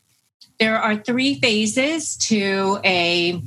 There 0.59 0.77
are 0.77 0.95
three 0.95 1.39
phases 1.39 2.17
to 2.17 2.79
a 2.83 3.39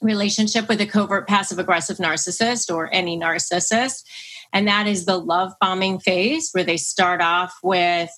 relationship 0.00 0.68
with 0.68 0.80
a 0.80 0.86
covert 0.86 1.26
passive 1.26 1.58
aggressive 1.58 1.96
narcissist 1.96 2.72
or 2.72 2.92
any 2.92 3.18
narcissist. 3.18 4.04
And 4.52 4.68
that 4.68 4.86
is 4.86 5.04
the 5.04 5.18
love 5.18 5.52
bombing 5.60 5.98
phase, 5.98 6.50
where 6.52 6.64
they 6.64 6.76
start 6.76 7.20
off 7.20 7.54
with 7.62 8.10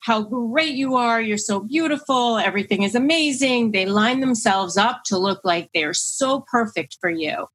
how 0.00 0.22
great 0.22 0.74
you 0.74 0.96
are, 0.96 1.20
you're 1.20 1.38
so 1.38 1.60
beautiful, 1.60 2.36
everything 2.36 2.82
is 2.82 2.94
amazing. 2.94 3.72
They 3.72 3.86
line 3.86 4.20
themselves 4.20 4.76
up 4.76 5.02
to 5.06 5.16
look 5.16 5.40
like 5.44 5.70
they're 5.72 5.94
so 5.94 6.44
perfect 6.50 6.98
for 7.00 7.08
you. 7.08 7.46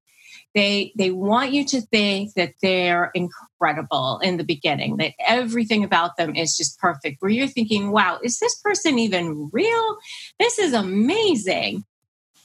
They 0.55 0.93
they 0.97 1.11
want 1.11 1.51
you 1.51 1.63
to 1.65 1.81
think 1.81 2.33
that 2.33 2.53
they're 2.61 3.11
incredible 3.13 4.19
in 4.19 4.37
the 4.37 4.43
beginning, 4.43 4.97
that 4.97 5.13
everything 5.27 5.83
about 5.83 6.17
them 6.17 6.35
is 6.35 6.57
just 6.57 6.79
perfect. 6.79 7.21
Where 7.21 7.29
you're 7.29 7.47
thinking, 7.47 7.91
wow, 7.91 8.19
is 8.23 8.39
this 8.39 8.55
person 8.55 8.97
even 8.97 9.49
real? 9.53 9.97
This 10.39 10.57
is 10.57 10.73
amazing. 10.73 11.85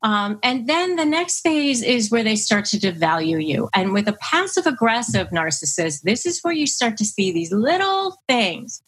Um, 0.02 0.38
and 0.42 0.68
then 0.68 0.96
the 0.96 1.06
next 1.06 1.40
phase 1.40 1.82
is 1.82 2.10
where 2.10 2.22
they 2.22 2.36
start 2.36 2.66
to 2.66 2.78
devalue 2.78 3.42
you. 3.42 3.70
And 3.74 3.94
with 3.94 4.06
a 4.06 4.18
passive 4.20 4.66
aggressive 4.66 5.28
narcissist, 5.28 6.02
this 6.02 6.26
is 6.26 6.40
where 6.42 6.52
you 6.52 6.66
start 6.66 6.98
to 6.98 7.06
see 7.06 7.32
these 7.32 7.52
little 7.52 8.14
things, 8.28 8.82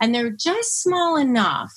and 0.00 0.14
they're 0.14 0.30
just 0.30 0.80
small 0.80 1.16
enough. 1.16 1.72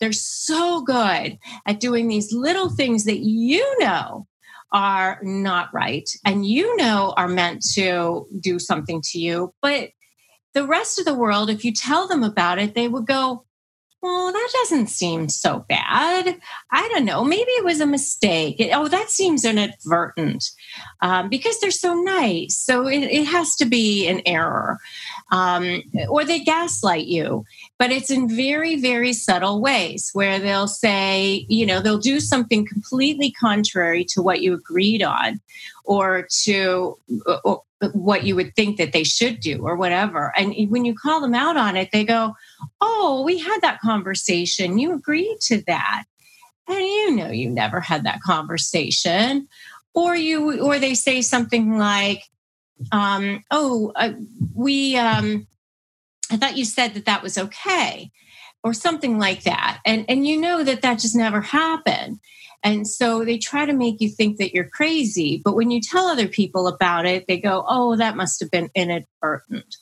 They're 0.00 0.12
so 0.12 0.82
good 0.82 1.38
at 1.64 1.78
doing 1.78 2.08
these 2.08 2.32
little 2.32 2.70
things 2.70 3.04
that 3.04 3.20
you 3.20 3.64
know 3.78 4.26
are 4.74 5.20
not 5.22 5.72
right 5.72 6.10
and 6.26 6.44
you 6.44 6.76
know 6.76 7.14
are 7.16 7.28
meant 7.28 7.64
to 7.74 8.26
do 8.40 8.58
something 8.58 9.00
to 9.12 9.18
you. 9.18 9.54
But 9.62 9.90
the 10.52 10.66
rest 10.66 10.98
of 10.98 11.04
the 11.04 11.14
world, 11.14 11.48
if 11.48 11.64
you 11.64 11.72
tell 11.72 12.08
them 12.08 12.24
about 12.24 12.58
it, 12.58 12.74
they 12.74 12.88
would 12.88 13.06
go, 13.06 13.44
well, 14.02 14.32
that 14.32 14.50
doesn't 14.52 14.88
seem 14.88 15.30
so 15.30 15.64
bad. 15.66 16.38
I 16.70 16.88
don't 16.92 17.06
know. 17.06 17.24
Maybe 17.24 17.50
it 17.52 17.64
was 17.64 17.80
a 17.80 17.86
mistake. 17.86 18.56
It, 18.58 18.70
oh, 18.74 18.86
that 18.88 19.08
seems 19.08 19.46
inadvertent 19.46 20.44
um, 21.00 21.30
because 21.30 21.58
they're 21.58 21.70
so 21.70 21.94
nice. 21.94 22.58
So 22.58 22.86
it, 22.86 22.98
it 23.04 23.24
has 23.24 23.56
to 23.56 23.64
be 23.64 24.06
an 24.06 24.20
error. 24.26 24.78
Um, 25.32 25.82
or 26.08 26.24
they 26.24 26.40
gaslight 26.40 27.06
you, 27.06 27.44
but 27.78 27.90
it's 27.90 28.10
in 28.10 28.28
very, 28.28 28.76
very 28.76 29.12
subtle 29.12 29.60
ways 29.60 30.10
where 30.12 30.38
they'll 30.38 30.68
say, 30.68 31.46
you 31.48 31.66
know, 31.66 31.80
they'll 31.80 31.98
do 31.98 32.20
something 32.20 32.66
completely 32.66 33.32
contrary 33.32 34.04
to 34.10 34.22
what 34.22 34.42
you 34.42 34.52
agreed 34.52 35.02
on 35.02 35.40
or 35.84 36.28
to, 36.42 36.96
or, 37.42 37.62
what 37.92 38.24
you 38.24 38.34
would 38.36 38.54
think 38.54 38.78
that 38.78 38.92
they 38.92 39.04
should 39.04 39.40
do 39.40 39.62
or 39.62 39.76
whatever. 39.76 40.32
And 40.36 40.54
when 40.70 40.84
you 40.84 40.94
call 40.94 41.20
them 41.20 41.34
out 41.34 41.56
on 41.56 41.76
it, 41.76 41.90
they 41.92 42.04
go, 42.04 42.34
Oh, 42.80 43.22
we 43.24 43.38
had 43.38 43.60
that 43.60 43.80
conversation. 43.80 44.78
You 44.78 44.94
agreed 44.94 45.38
to 45.42 45.62
that. 45.66 46.04
And 46.66 46.78
you 46.78 47.16
know 47.16 47.30
you 47.30 47.50
never 47.50 47.80
had 47.80 48.04
that 48.04 48.22
conversation. 48.22 49.48
Or 49.92 50.16
you 50.16 50.60
or 50.60 50.78
they 50.78 50.94
say 50.94 51.22
something 51.22 51.78
like, 51.78 52.24
um, 52.92 53.42
oh, 53.50 53.92
uh, 53.96 54.12
we 54.54 54.96
um, 54.96 55.46
I 56.30 56.36
thought 56.36 56.56
you 56.56 56.64
said 56.64 56.94
that 56.94 57.06
that 57.06 57.22
was 57.22 57.38
okay 57.38 58.10
or 58.62 58.72
something 58.72 59.18
like 59.18 59.42
that. 59.44 59.80
And 59.84 60.04
and 60.08 60.26
you 60.26 60.40
know 60.40 60.64
that 60.64 60.82
that 60.82 60.98
just 60.98 61.16
never 61.16 61.40
happened. 61.40 62.18
And 62.62 62.88
so 62.88 63.26
they 63.26 63.36
try 63.36 63.66
to 63.66 63.74
make 63.74 64.00
you 64.00 64.08
think 64.08 64.38
that 64.38 64.54
you're 64.54 64.68
crazy. 64.68 65.40
But 65.44 65.54
when 65.54 65.70
you 65.70 65.82
tell 65.82 66.06
other 66.06 66.26
people 66.26 66.66
about 66.66 67.04
it, 67.04 67.26
they 67.28 67.38
go, 67.38 67.62
oh, 67.68 67.96
that 67.96 68.16
must 68.16 68.40
have 68.40 68.50
been 68.50 68.70
inadvertent. 68.74 69.76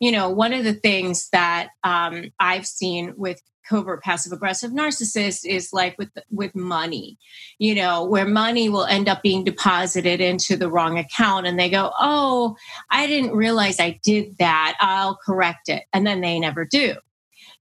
You 0.00 0.10
know, 0.10 0.30
one 0.30 0.52
of 0.52 0.64
the 0.64 0.74
things 0.74 1.28
that 1.30 1.68
um, 1.84 2.32
I've 2.40 2.66
seen 2.66 3.14
with 3.16 3.40
covert 3.68 4.02
passive 4.02 4.32
aggressive 4.32 4.70
narcissist 4.70 5.44
is 5.44 5.72
like 5.72 5.96
with 5.98 6.10
with 6.30 6.54
money 6.54 7.18
you 7.58 7.74
know 7.74 8.04
where 8.04 8.26
money 8.26 8.68
will 8.68 8.84
end 8.84 9.08
up 9.08 9.22
being 9.22 9.44
deposited 9.44 10.20
into 10.20 10.56
the 10.56 10.70
wrong 10.70 10.98
account 10.98 11.46
and 11.46 11.58
they 11.58 11.70
go 11.70 11.90
oh 11.98 12.56
i 12.90 13.06
didn't 13.06 13.32
realize 13.32 13.80
i 13.80 13.98
did 14.02 14.36
that. 14.38 14.76
I'll 14.80 15.16
correct 15.16 15.68
it. 15.68 15.84
And 15.92 16.06
then 16.06 16.20
they 16.20 16.38
never 16.38 16.64
do 16.64 16.94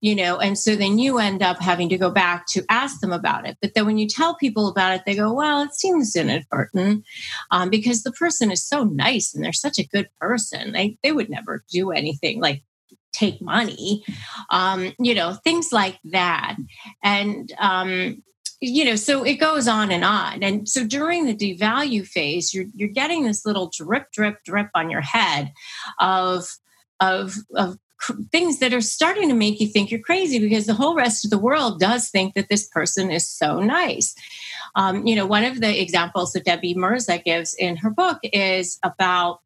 you 0.01 0.15
know 0.15 0.37
and 0.37 0.57
so 0.57 0.75
then 0.75 0.97
you 0.97 1.17
end 1.17 1.41
up 1.41 1.59
having 1.59 1.87
to 1.87 1.97
go 1.97 2.11
back 2.11 2.45
to 2.47 2.63
ask 2.69 2.99
them 2.99 3.13
about 3.13 3.47
it. 3.47 3.57
But 3.61 3.73
then 3.73 3.85
when 3.85 3.97
you 3.97 4.07
tell 4.07 4.35
people 4.35 4.67
about 4.67 4.93
it 4.93 5.03
they 5.05 5.15
go 5.15 5.33
well 5.33 5.61
it 5.61 5.73
seems 5.73 6.15
inadvertent 6.15 7.05
um, 7.51 7.69
because 7.69 8.03
the 8.03 8.11
person 8.11 8.51
is 8.51 8.63
so 8.63 8.83
nice 8.83 9.33
and 9.33 9.43
they're 9.43 9.53
such 9.53 9.79
a 9.79 9.87
good 9.87 10.09
person. 10.19 10.73
They, 10.73 10.97
they 11.03 11.11
would 11.11 11.29
never 11.29 11.63
do 11.71 11.91
anything 11.91 12.41
like 12.41 12.63
take 13.13 13.41
money 13.41 14.03
um, 14.49 14.93
you 14.99 15.13
know 15.13 15.33
things 15.43 15.71
like 15.71 15.99
that 16.03 16.55
and 17.03 17.53
um, 17.59 18.21
you 18.59 18.83
know 18.83 18.95
so 18.95 19.23
it 19.23 19.35
goes 19.35 19.67
on 19.67 19.91
and 19.91 20.03
on 20.03 20.43
and 20.43 20.67
so 20.67 20.85
during 20.85 21.25
the 21.25 21.35
devalue 21.35 22.05
phase 22.05 22.53
you're 22.53 22.65
you're 22.73 22.89
getting 22.89 23.23
this 23.23 23.45
little 23.45 23.71
drip 23.73 24.11
drip 24.11 24.43
drip 24.43 24.69
on 24.75 24.89
your 24.89 25.01
head 25.01 25.51
of 25.99 26.47
of 26.99 27.35
of 27.55 27.77
things 28.31 28.59
that 28.59 28.73
are 28.73 28.81
starting 28.81 29.29
to 29.29 29.35
make 29.35 29.59
you 29.59 29.67
think 29.67 29.89
you're 29.89 29.99
crazy 29.99 30.39
because 30.39 30.65
the 30.65 30.73
whole 30.73 30.95
rest 30.95 31.23
of 31.23 31.31
the 31.31 31.37
world 31.37 31.79
does 31.79 32.09
think 32.09 32.33
that 32.33 32.49
this 32.49 32.67
person 32.67 33.11
is 33.11 33.27
so 33.27 33.59
nice. 33.59 34.15
Um, 34.75 35.05
you 35.05 35.15
know, 35.15 35.25
one 35.25 35.43
of 35.43 35.61
the 35.61 35.81
examples 35.81 36.33
that 36.33 36.45
Debbie 36.45 36.73
Mirza 36.73 37.19
gives 37.19 37.53
in 37.53 37.77
her 37.77 37.89
book 37.89 38.19
is 38.23 38.79
about 38.83 39.39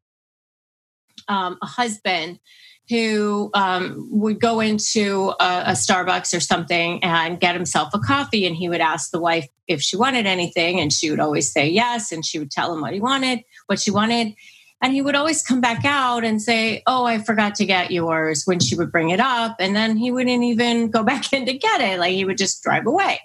um, 1.28 1.58
a 1.62 1.66
husband 1.66 2.40
who 2.88 3.50
um, 3.54 4.08
would 4.10 4.40
go 4.40 4.60
into 4.60 5.34
a, 5.40 5.62
a, 5.66 5.72
Starbucks 5.72 6.34
or 6.34 6.40
something 6.40 7.04
and 7.04 7.38
get 7.38 7.54
himself 7.54 7.90
a 7.92 7.98
coffee, 7.98 8.46
and 8.46 8.56
he 8.56 8.68
would 8.68 8.80
ask 8.80 9.10
the 9.10 9.20
wife 9.20 9.46
if 9.66 9.82
she 9.82 9.96
wanted 9.96 10.26
anything, 10.26 10.80
and 10.80 10.92
she 10.92 11.10
would 11.10 11.20
always 11.20 11.50
say 11.50 11.68
yes, 11.68 12.12
and 12.12 12.24
she 12.24 12.38
would 12.38 12.50
tell 12.50 12.72
him 12.72 12.80
what 12.80 12.94
he 12.94 13.00
wanted, 13.00 13.44
what 13.66 13.78
she 13.78 13.90
wanted, 13.90 14.34
and 14.80 14.92
he 14.92 15.02
would 15.02 15.16
always 15.16 15.42
come 15.42 15.60
back 15.60 15.84
out 15.84 16.24
and 16.24 16.40
say, 16.40 16.82
Oh, 16.86 17.04
I 17.04 17.18
forgot 17.18 17.54
to 17.56 17.66
get 17.66 17.90
yours 17.90 18.44
when 18.44 18.60
she 18.60 18.76
would 18.76 18.92
bring 18.92 19.10
it 19.10 19.20
up. 19.20 19.56
And 19.58 19.74
then 19.74 19.96
he 19.96 20.10
wouldn't 20.10 20.44
even 20.44 20.90
go 20.90 21.02
back 21.04 21.32
in 21.32 21.46
to 21.46 21.52
get 21.52 21.80
it. 21.80 21.98
Like 21.98 22.12
he 22.12 22.24
would 22.24 22.38
just 22.38 22.62
drive 22.62 22.86
away. 22.86 23.20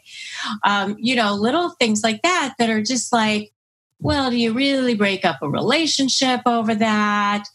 Um, 0.63 0.95
you 0.99 1.15
know, 1.15 1.35
little 1.35 1.69
things 1.69 2.03
like 2.03 2.21
that 2.23 2.55
that 2.57 2.69
are 2.69 2.81
just 2.81 3.13
like, 3.13 3.51
well, 3.99 4.29
do 4.29 4.35
you 4.35 4.53
really 4.53 4.95
break 4.95 5.23
up 5.23 5.41
a 5.41 5.49
relationship 5.49 6.41
over 6.45 6.75
that? 6.75 7.45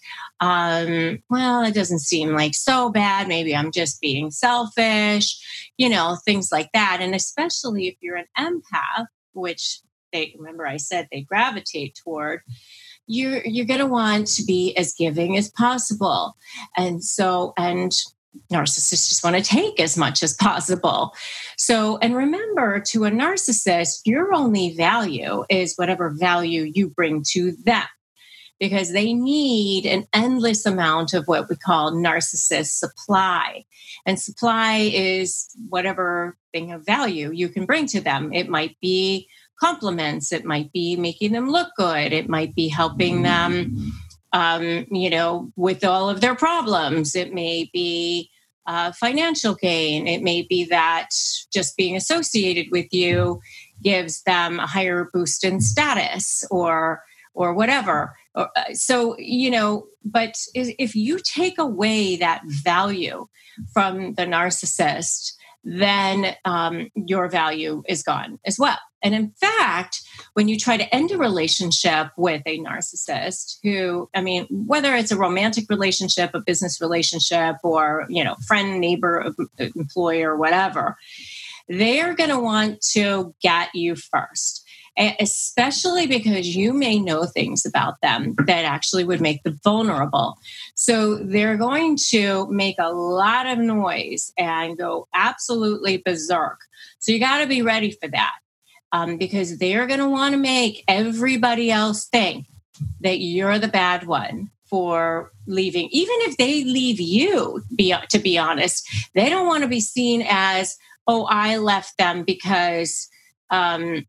Um, 0.41 1.23
well, 1.29 1.63
it 1.65 1.75
doesn't 1.75 2.01
seem 2.01 2.35
like 2.35 2.55
so 2.55 2.91
bad. 2.91 3.29
Maybe 3.29 3.55
I'm 3.57 3.73
just 3.73 4.01
being 4.01 4.31
selfish, 4.31 5.37
you 5.77 5.89
know, 5.89 6.17
things 6.25 6.51
like 6.53 6.71
that. 6.75 6.99
And 7.01 7.15
especially 7.15 7.89
if 7.89 7.97
you're 8.01 8.17
an 8.17 8.27
empath, 8.39 9.07
which 9.33 9.81
they 10.13 10.35
remember 10.39 10.67
I 10.67 10.77
said 10.77 11.09
they 11.11 11.23
gravitate 11.23 11.99
toward, 12.03 12.43
you're 13.09 13.45
you're 13.45 13.67
going 13.67 13.81
to 13.81 13.87
want 13.87 14.27
to 14.27 14.45
be 14.45 14.77
as 14.77 14.95
giving 14.95 15.37
as 15.37 15.51
possible 15.51 16.37
and 16.77 17.03
so 17.03 17.53
and 17.57 17.93
narcissists 18.53 19.09
just 19.09 19.25
want 19.25 19.35
to 19.35 19.43
take 19.43 19.81
as 19.81 19.97
much 19.97 20.23
as 20.23 20.35
possible 20.35 21.15
so 21.57 21.97
and 21.99 22.15
remember 22.15 22.79
to 22.79 23.05
a 23.05 23.11
narcissist 23.11 24.01
your 24.05 24.33
only 24.35 24.75
value 24.77 25.43
is 25.49 25.75
whatever 25.77 26.11
value 26.11 26.71
you 26.75 26.89
bring 26.89 27.25
to 27.27 27.53
them 27.65 27.87
because 28.59 28.93
they 28.93 29.13
need 29.13 29.87
an 29.87 30.07
endless 30.13 30.67
amount 30.67 31.15
of 31.15 31.27
what 31.27 31.49
we 31.49 31.57
call 31.57 31.93
narcissist 31.93 32.79
supply. 32.79 33.65
And 34.05 34.19
supply 34.19 34.91
is 34.93 35.49
whatever 35.69 36.37
thing 36.53 36.73
of 36.73 36.85
value 36.85 37.31
you 37.33 37.49
can 37.49 37.67
bring 37.67 37.87
to 37.89 38.01
them. 38.01 38.33
It 38.33 38.49
might 38.49 38.77
be 38.81 39.29
compliments. 39.61 40.33
It 40.33 40.45
might 40.45 40.73
be 40.73 40.97
making 40.97 41.33
them 41.33 41.51
look 41.51 41.71
good. 41.77 42.13
It 42.13 42.29
might 42.29 42.55
be 42.55 42.69
helping 42.69 43.23
them, 43.23 43.93
um, 44.33 44.87
you 44.91 45.11
know, 45.11 45.53
with 45.57 45.85
all 45.85 46.09
of 46.09 46.21
their 46.21 46.35
problems. 46.35 47.15
It 47.15 47.33
may 47.33 47.69
be 47.73 48.31
uh, 48.67 48.93
financial 48.93 49.55
gain. 49.55 50.07
It 50.07 50.23
may 50.23 50.43
be 50.43 50.65
that 50.65 51.09
just 51.53 51.77
being 51.77 51.97
associated 51.97 52.67
with 52.71 52.93
you 52.93 53.41
gives 53.83 54.23
them 54.23 54.61
a 54.61 54.67
higher 54.67 55.09
boost 55.13 55.45
in 55.45 55.61
status 55.61 56.45
or 56.51 57.03
or 57.39 57.55
whatever. 57.55 58.17
Uh, 58.35 58.47
so 58.73 59.17
you 59.19 59.51
know, 59.51 59.87
but 60.05 60.37
if 60.55 60.97
you 60.97 61.21
take 61.21 61.57
away 61.59 62.17
that 62.17 62.43
value 62.45 63.27
from 63.73 64.15
the 64.15 64.27
narcissist, 64.27 65.35
then 65.63 66.35
um, 66.45 66.89
your 66.95 67.29
value 67.29 67.83
is 67.89 68.03
gone 68.03 68.39
as 68.45 68.59
well. 68.59 68.79
And 69.03 69.15
in 69.15 69.31
fact, 69.41 70.01
when 70.35 70.49
you 70.49 70.59
try 70.59 70.77
to 70.77 70.95
end 70.95 71.13
a 71.13 71.19
relationship 71.19 72.09
with 72.17 72.43
a 72.47 72.59
narcissist 72.59 73.59
who, 73.63 74.09
I 74.15 74.21
mean, 74.23 74.47
whether 74.51 74.95
it's 74.97 75.13
a 75.13 75.17
romantic 75.17 75.67
relationship, 75.71 76.31
a 76.35 76.41
business 76.41 76.81
relationship, 76.81 77.57
or, 77.63 78.07
you 78.09 78.25
know, 78.25 78.35
friend, 78.47 78.81
neighbor, 78.81 79.33
employer, 79.59 80.37
whatever, 80.37 80.97
they're 81.69 82.15
going 82.15 82.31
to 82.31 82.41
want 82.41 82.81
to 82.93 83.35
get 83.41 83.69
you 83.75 83.95
first. 83.95 84.58
Especially 84.99 86.07
because 86.07 86.57
you 86.57 86.73
may 86.73 86.99
know 86.99 87.25
things 87.25 87.65
about 87.65 88.01
them 88.03 88.35
that 88.47 88.65
actually 88.65 89.05
would 89.05 89.21
make 89.21 89.43
them 89.45 89.59
vulnerable. 89.63 90.37
So 90.75 91.17
they're 91.17 91.57
going 91.57 91.97
to 92.09 92.49
make 92.51 92.77
a 92.79 92.93
lot 92.93 93.47
of 93.47 93.59
noise 93.59 94.33
and 94.37 94.77
go 94.77 95.07
absolutely 95.15 95.99
berserk. 95.99 96.59
So 96.99 97.13
you 97.13 97.21
got 97.21 97.39
to 97.39 97.47
be 97.47 97.63
ready 97.63 97.93
for 97.93 98.09
that 98.09 98.35
um, 98.93 99.17
because 99.17 99.59
they're 99.59 99.87
going 99.87 100.01
to 100.01 100.09
want 100.09 100.33
to 100.33 100.39
make 100.39 100.85
everybody 100.89 101.71
else 101.71 102.07
think 102.07 102.47
that 103.01 103.21
you're 103.21 103.59
the 103.59 103.69
bad 103.69 104.07
one 104.07 104.51
for 104.69 105.33
leaving 105.47 105.89
even 105.91 106.15
if 106.21 106.37
they 106.37 106.63
leave 106.63 107.01
you 107.01 107.63
be, 107.75 107.95
to 108.11 108.19
be 108.19 108.37
honest 108.37 108.87
they 109.15 109.31
don't 109.31 109.47
want 109.47 109.63
to 109.63 109.69
be 109.69 109.81
seen 109.81 110.23
as 110.29 110.77
oh 111.07 111.27
i 111.31 111.57
left 111.57 111.97
them 111.97 112.23
because 112.23 113.09
um, 113.51 114.07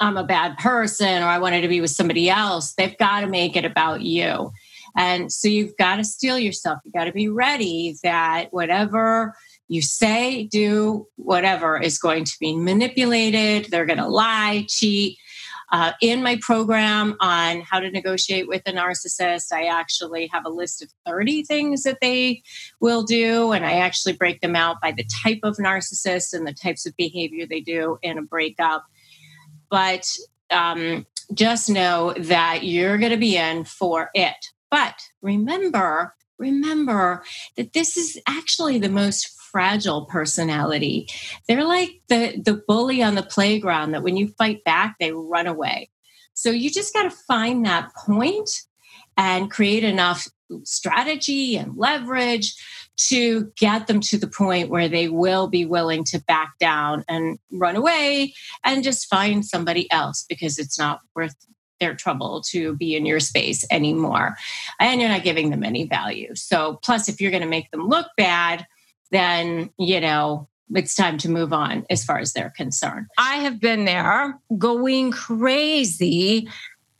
i'm 0.00 0.16
a 0.16 0.24
bad 0.24 0.56
person 0.58 1.22
or 1.22 1.26
i 1.26 1.38
wanted 1.38 1.60
to 1.60 1.68
be 1.68 1.80
with 1.80 1.90
somebody 1.90 2.28
else 2.28 2.74
they've 2.74 2.98
got 2.98 3.20
to 3.20 3.26
make 3.26 3.56
it 3.56 3.64
about 3.64 4.02
you 4.02 4.50
and 4.96 5.32
so 5.32 5.48
you've 5.48 5.76
got 5.76 5.96
to 5.96 6.04
steel 6.04 6.38
yourself 6.38 6.78
you 6.84 6.92
got 6.92 7.04
to 7.04 7.12
be 7.12 7.28
ready 7.28 7.96
that 8.02 8.48
whatever 8.52 9.34
you 9.68 9.82
say 9.82 10.44
do 10.44 11.06
whatever 11.16 11.80
is 11.80 11.98
going 11.98 12.24
to 12.24 12.36
be 12.40 12.56
manipulated 12.56 13.70
they're 13.70 13.86
going 13.86 13.98
to 13.98 14.08
lie 14.08 14.64
cheat 14.68 15.18
uh, 15.70 15.92
in 16.00 16.22
my 16.22 16.38
program 16.40 17.16
on 17.20 17.60
how 17.60 17.78
to 17.78 17.90
negotiate 17.90 18.48
with 18.48 18.62
a 18.66 18.72
narcissist, 18.72 19.52
I 19.52 19.66
actually 19.66 20.28
have 20.32 20.46
a 20.46 20.50
list 20.50 20.82
of 20.82 20.90
30 21.06 21.44
things 21.44 21.82
that 21.82 21.98
they 22.00 22.42
will 22.80 23.02
do. 23.02 23.52
And 23.52 23.66
I 23.66 23.72
actually 23.72 24.14
break 24.14 24.40
them 24.40 24.56
out 24.56 24.80
by 24.80 24.92
the 24.92 25.06
type 25.22 25.40
of 25.42 25.56
narcissist 25.56 26.32
and 26.32 26.46
the 26.46 26.54
types 26.54 26.86
of 26.86 26.96
behavior 26.96 27.46
they 27.46 27.60
do 27.60 27.98
in 28.02 28.16
a 28.16 28.22
breakup. 28.22 28.84
But 29.70 30.06
um, 30.50 31.06
just 31.34 31.68
know 31.68 32.14
that 32.16 32.64
you're 32.64 32.98
going 32.98 33.12
to 33.12 33.18
be 33.18 33.36
in 33.36 33.64
for 33.64 34.10
it. 34.14 34.36
But 34.70 34.94
remember, 35.22 36.14
remember 36.38 37.22
that 37.56 37.72
this 37.72 37.96
is 37.96 38.20
actually 38.26 38.78
the 38.78 38.88
most 38.88 39.28
fragile 39.50 40.06
personality. 40.06 41.08
They're 41.46 41.64
like 41.64 42.00
the, 42.08 42.40
the 42.42 42.62
bully 42.66 43.02
on 43.02 43.14
the 43.14 43.22
playground 43.22 43.92
that 43.92 44.02
when 44.02 44.16
you 44.16 44.28
fight 44.38 44.62
back, 44.64 44.96
they 44.98 45.12
run 45.12 45.46
away. 45.46 45.90
So 46.34 46.50
you 46.50 46.70
just 46.70 46.94
got 46.94 47.04
to 47.04 47.10
find 47.10 47.64
that 47.66 47.90
point 47.94 48.50
and 49.16 49.50
create 49.50 49.84
enough 49.84 50.28
strategy 50.62 51.56
and 51.56 51.76
leverage 51.76 52.54
to 52.98 53.52
get 53.56 53.86
them 53.86 54.00
to 54.00 54.18
the 54.18 54.26
point 54.26 54.70
where 54.70 54.88
they 54.88 55.08
will 55.08 55.46
be 55.46 55.64
willing 55.64 56.04
to 56.04 56.20
back 56.24 56.58
down 56.58 57.04
and 57.08 57.38
run 57.52 57.76
away 57.76 58.34
and 58.64 58.82
just 58.82 59.08
find 59.08 59.46
somebody 59.46 59.90
else 59.90 60.24
because 60.28 60.58
it's 60.58 60.78
not 60.78 61.00
worth 61.14 61.36
their 61.80 61.94
trouble 61.94 62.42
to 62.42 62.74
be 62.74 62.96
in 62.96 63.06
your 63.06 63.20
space 63.20 63.64
anymore. 63.70 64.36
And 64.80 65.00
you're 65.00 65.10
not 65.10 65.22
giving 65.22 65.50
them 65.50 65.62
any 65.62 65.86
value. 65.86 66.34
So, 66.34 66.80
plus, 66.82 67.08
if 67.08 67.20
you're 67.20 67.30
going 67.30 67.42
to 67.42 67.48
make 67.48 67.70
them 67.70 67.88
look 67.88 68.08
bad, 68.16 68.66
then, 69.12 69.70
you 69.78 70.00
know, 70.00 70.48
it's 70.74 70.94
time 70.94 71.18
to 71.18 71.30
move 71.30 71.52
on 71.52 71.86
as 71.88 72.04
far 72.04 72.18
as 72.18 72.32
they're 72.32 72.52
concerned. 72.54 73.06
I 73.16 73.36
have 73.36 73.60
been 73.60 73.84
there 73.84 74.38
going 74.58 75.12
crazy 75.12 76.48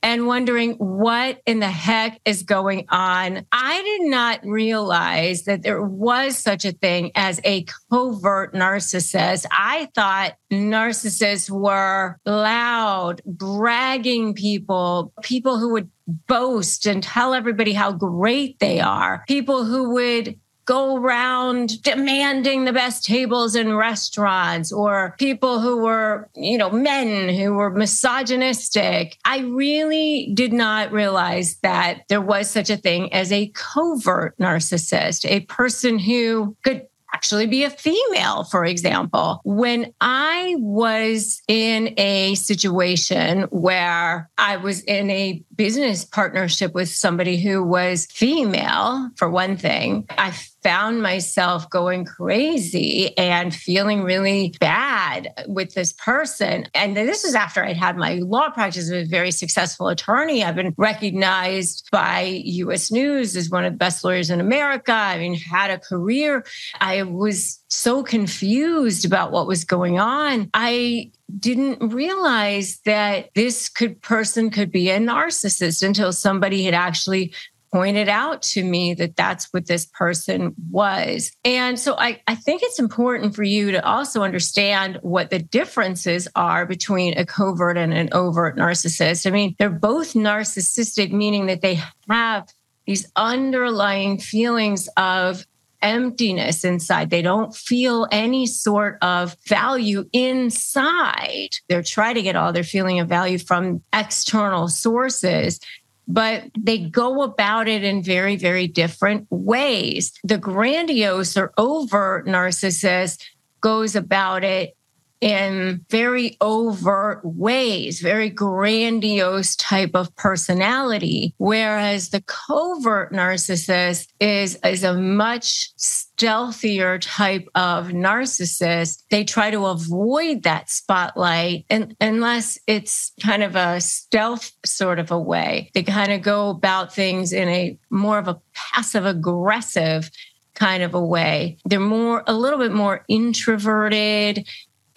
and 0.03 0.27
wondering 0.27 0.75
what 0.75 1.41
in 1.47 1.61
the 1.61 1.71
heck 1.71 2.21
is 2.25 2.43
going 2.43 2.87
on. 2.89 3.45
I 3.53 3.83
did 3.83 4.11
not 4.11 4.45
realize 4.45 5.45
that 5.45 5.63
there 5.63 5.83
was 5.83 6.39
such 6.39 6.65
a 6.65 6.73
thing 6.73 7.11
as 7.15 7.41
a 7.45 7.65
covert 7.91 8.55
narcissist. 8.55 9.47
I 9.51 9.89
thought 9.95 10.35
narcissists 10.53 11.51
were 11.51 12.19
loud, 12.25 13.23
bragging 13.25 14.35
people, 14.35 15.13
people 15.23 15.59
who 15.59 15.73
would 15.73 15.91
boast 16.27 16.87
and 16.87 17.03
tell 17.03 17.35
everybody 17.35 17.73
how 17.73 17.93
great 17.93 18.59
they 18.61 18.81
are, 18.81 19.25
people 19.29 19.65
who 19.65 19.91
would 19.91 20.39
go 20.69 20.97
around 20.97 21.83
demanding 21.83 22.67
the 22.67 22.75
best 22.75 23.03
tables 23.03 23.57
in 23.57 23.75
restaurants 23.75 24.71
or 24.71 25.15
people 25.19 25.61
who 25.61 25.79
were, 25.79 26.29
you 26.37 26.59
know, 26.59 26.69
men 26.69 27.35
who 27.35 27.55
were 27.55 27.71
misogynistic. 27.71 29.17
I 29.25 29.39
really 29.39 30.31
did 30.35 30.53
not 30.53 30.93
realize 30.93 31.57
that 31.63 32.03
there 32.11 32.21
was 32.21 32.51
such 32.51 32.69
a 32.69 32.77
thing 32.77 33.11
as 33.15 33.33
a 33.33 33.51
covert 33.55 34.37
narcissist, 34.37 35.25
a 35.25 35.41
person 35.41 35.99
who 35.99 36.55
could 36.63 36.87
actually 37.15 37.47
be 37.47 37.65
a 37.65 37.71
female, 37.71 38.45
for 38.45 38.65
example. 38.65 39.41
When 39.45 39.95
I 40.01 40.55
was 40.59 41.41
in 41.49 41.95
a 41.99 42.35
situation 42.35 43.43
where 43.51 44.29
I 44.37 44.59
was 44.59 44.83
in 44.83 45.11
a 45.11 45.43
business 45.57 46.05
partnership 46.05 46.75
with 46.75 46.91
somebody 46.91 47.41
who 47.41 47.65
was 47.65 48.07
female, 48.07 49.11
for 49.17 49.31
one 49.31 49.57
thing, 49.57 50.07
I 50.11 50.33
found 50.69 51.03
myself 51.03 51.71
going 51.71 52.05
crazy 52.05 53.17
and 53.17 53.55
feeling 53.55 54.03
really 54.03 54.55
bad 54.61 55.33
with 55.47 55.73
this 55.73 55.95
person. 55.95 56.69
And 56.75 56.95
this 56.95 57.25
is 57.25 57.35
after 57.35 57.65
I'd 57.65 57.79
had 57.79 57.97
my 57.97 58.17
law 58.17 58.51
practice 58.51 58.83
as 58.83 58.91
a 58.91 59.05
very 59.05 59.31
successful 59.31 59.89
attorney. 59.89 60.45
I've 60.45 60.57
been 60.57 60.75
recognized 60.77 61.89
by 61.91 62.43
US 62.45 62.93
News 62.93 63.35
as 63.35 63.49
one 63.49 63.65
of 63.65 63.73
the 63.73 63.79
best 63.79 64.05
lawyers 64.05 64.29
in 64.29 64.41
America. 64.43 64.93
I 64.93 65.17
mean, 65.17 65.37
had 65.37 65.71
a 65.71 65.79
career. 65.79 66.45
I 66.83 67.03
was 67.03 67.65
so 67.69 68.03
confused 68.03 69.07
about 69.07 69.33
what 69.33 69.47
was 69.47 69.65
going 69.65 69.99
on. 69.99 70.51
I 70.53 71.13
didn't 71.39 71.95
realize 71.95 72.81
that 72.85 73.31
this 73.35 73.71
could 73.71 74.03
person 74.03 74.51
could 74.51 74.71
be 74.71 74.91
a 74.91 74.99
narcissist 74.99 75.83
until 75.83 76.13
somebody 76.13 76.65
had 76.65 76.75
actually 76.75 77.33
pointed 77.73 78.09
out 78.09 78.43
to 78.43 78.65
me 78.65 78.95
that 78.95 79.17
that's 79.17 79.53
what 79.53 79.67
this 79.67 79.87
person 79.87 80.55
was. 80.71 81.33
And 81.45 81.79
so 81.79 81.97
I, 81.97 82.21
I 82.27 82.35
think 82.35 82.63
it's 82.63 82.79
important 82.79 83.35
for 83.35 83.43
you 83.43 83.73
to 83.73 83.85
also 83.85 84.23
understand 84.23 84.99
what 85.03 85.31
the 85.31 85.39
differences 85.39 86.29
are 86.35 86.67
between 86.67 87.19
a 87.19 87.25
covert 87.25 87.77
and 87.77 87.93
an 87.93 88.09
overt 88.13 88.57
narcissist. 88.57 89.27
I 89.27 89.31
mean, 89.31 89.55
they're 89.59 89.71
both 89.71 90.15
narcissistic, 90.15 91.13
meaning 91.13 91.47
that 91.47 91.61
they 91.61 91.81
have 92.09 92.49
these 92.87 93.11
underlying 93.17 94.19
feelings 94.19 94.89
of 94.97 95.45
emptiness 95.83 96.65
inside. 96.65 97.11
They 97.11 97.23
don't 97.23 97.55
feel 97.55 98.09
any 98.11 98.47
sort 98.47 98.99
of 99.03 99.37
value 99.47 100.09
inside. 100.13 101.51
They're 101.69 101.83
trying 101.83 102.17
to 102.17 102.23
get 102.23 102.37
all 102.37 102.53
their 102.53 102.65
feeling 102.65 103.01
of 103.01 103.09
value 103.09 103.39
from 103.39 103.83
external 103.93 104.69
sources 104.69 105.61
but 106.09 106.45
they 106.59 106.79
go 106.79 107.23
about 107.23 107.69
it 107.69 107.85
in 107.85 108.03
very, 108.03 108.37
very 108.37 108.67
different 108.67 109.27
ways. 109.31 110.13
The 110.25 110.39
grandiose 110.39 111.37
or 111.37 111.53
overt 111.59 112.27
narcissist 112.27 113.23
goes 113.61 113.95
about 113.95 114.43
it 114.43 114.75
in 115.21 115.85
very 115.91 116.37
overt 116.41 117.21
ways, 117.25 118.01
very 118.01 118.31
grandiose 118.31 119.57
type 119.57 119.91
of 119.95 120.15
personality. 120.17 121.35
Whereas 121.39 122.11
the 122.11 122.23
covert 122.23 123.13
narcissist 123.13 124.09
is, 124.21 124.59
is 124.65 124.85
a 124.85 124.95
much 124.95 125.71
stealthier 125.77 126.99
type 127.01 127.49
of 127.55 127.89
narcissist. 127.89 129.03
They 129.11 129.25
try 129.25 129.51
to 129.51 129.67
avoid 129.67 130.43
that 130.45 130.71
spotlight 130.71 131.65
and, 131.71 131.97
unless 132.01 132.59
it's 132.67 133.13
kind 133.23 133.43
of 133.43 133.57
a 133.57 133.81
stealth 133.81 134.53
sort 134.65 134.99
of 134.99 135.11
a 135.11 135.19
way. 135.19 135.71
They 135.75 135.83
kind 135.83 136.13
of 136.13 136.23
go 136.23 136.51
about 136.51 136.95
things 136.95 137.33
in 137.33 137.49
a 137.49 137.79
more 137.91 138.19
of 138.19 138.29
a 138.29 138.41
passive 138.55 139.07
aggressive 139.07 140.11
kind 140.55 140.83
of 140.83 140.95
a 140.95 141.05
way. 141.05 141.57
They're 141.65 141.79
more, 141.79 142.25
a 142.27 142.35
little 142.35 142.59
bit 142.59 142.73
more 142.73 143.05
introverted 143.09 144.47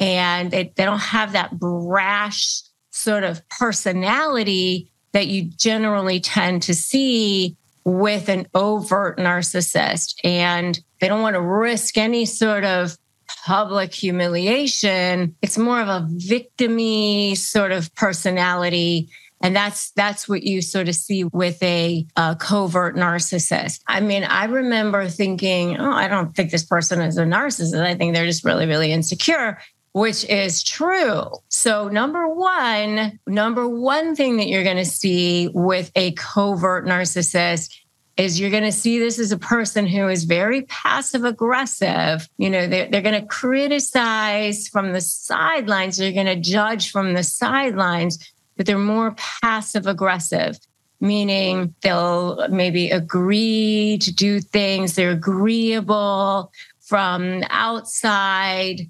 and 0.02 0.50
they, 0.50 0.74
they 0.76 0.84
don't 0.84 1.00
have 1.00 1.34
that 1.34 1.58
brash 1.58 2.64
sort 2.90 3.24
of 3.24 3.48
personality 3.50 4.92
that 5.14 5.28
you 5.28 5.44
generally 5.44 6.20
tend 6.20 6.64
to 6.64 6.74
see 6.74 7.56
with 7.84 8.28
an 8.28 8.48
overt 8.54 9.18
narcissist. 9.18 10.16
And 10.24 10.80
they 11.00 11.08
don't 11.08 11.22
want 11.22 11.36
to 11.36 11.42
risk 11.42 11.98
any 11.98 12.26
sort 12.26 12.64
of 12.64 12.98
public 13.46 13.94
humiliation. 13.94 15.36
It's 15.42 15.58
more 15.58 15.80
of 15.80 15.88
a 15.88 16.08
victimy 16.10 17.38
sort 17.38 17.72
of 17.72 17.94
personality. 17.96 19.10
And 19.44 19.56
that's 19.56 19.92
that's 19.92 20.30
what 20.30 20.44
you 20.44 20.62
sort 20.62 20.88
of 20.88 20.96
see 20.96 21.24
with 21.24 21.62
a, 21.64 22.06
a, 22.16 22.36
covert 22.36 22.96
narcissist. 22.96 23.82
I 23.88 24.00
mean, 24.00 24.24
I 24.24 24.46
remember 24.46 25.08
thinking, 25.08 25.78
oh, 25.80 25.92
I 25.92 26.08
don't 26.08 26.36
think 26.36 26.52
this 26.52 26.64
person 26.64 27.02
is 27.02 27.18
a 27.18 27.24
narcissist. 27.24 27.82
I 27.82 27.96
think 27.96 28.14
they're 28.14 28.28
just 28.28 28.46
really, 28.46 28.68
really 28.68 28.92
insecure 28.92 29.58
which 29.94 30.24
is 30.26 30.64
true. 30.64 31.26
So, 31.50 31.90
number 31.90 32.28
one, 32.28 33.20
number 33.28 33.68
one 33.68 34.16
thing 34.16 34.38
that 34.38 34.48
you're 34.48 34.64
going 34.64 34.78
to 34.78 34.86
see 34.86 35.50
with 35.54 35.92
a 35.96 36.14
covert 36.14 36.86
narcissist 36.86 37.76
is 38.18 38.40
you're 38.40 38.52
going 38.52 38.64
to 38.64 38.72
see 38.72 39.00
this 39.00 39.20
as 39.20 39.32
a 39.32 39.38
person 39.38 39.88
who 39.88 40.08
is 40.08 40.26
very 40.26 40.64
passive 40.64 41.24
aggressive. 41.24 42.28
You 42.38 42.50
know, 42.50 42.68
they're, 42.68 42.88
they're 42.88 43.02
going 43.02 43.20
to 43.20 43.28
criticize 43.28 44.68
from 44.68 44.94
the 44.94 45.02
sidelines, 45.02 45.98
they're 45.98 46.12
going 46.12 46.26
to 46.26 46.36
judge 46.36 46.92
from 46.92 47.14
the 47.14 47.24
sidelines, 47.24 48.34
but 48.58 48.66
they're 48.66 48.78
more 48.78 49.16
passive 49.18 49.88
aggressive, 49.88 50.60
meaning 51.00 51.74
they'll 51.82 52.48
maybe 52.50 52.92
agree 52.92 53.98
to 54.02 54.14
do 54.14 54.40
things, 54.40 54.96
they're 54.96 55.12
agreeable 55.12 56.52
from 56.80 57.44
outside 57.50 58.90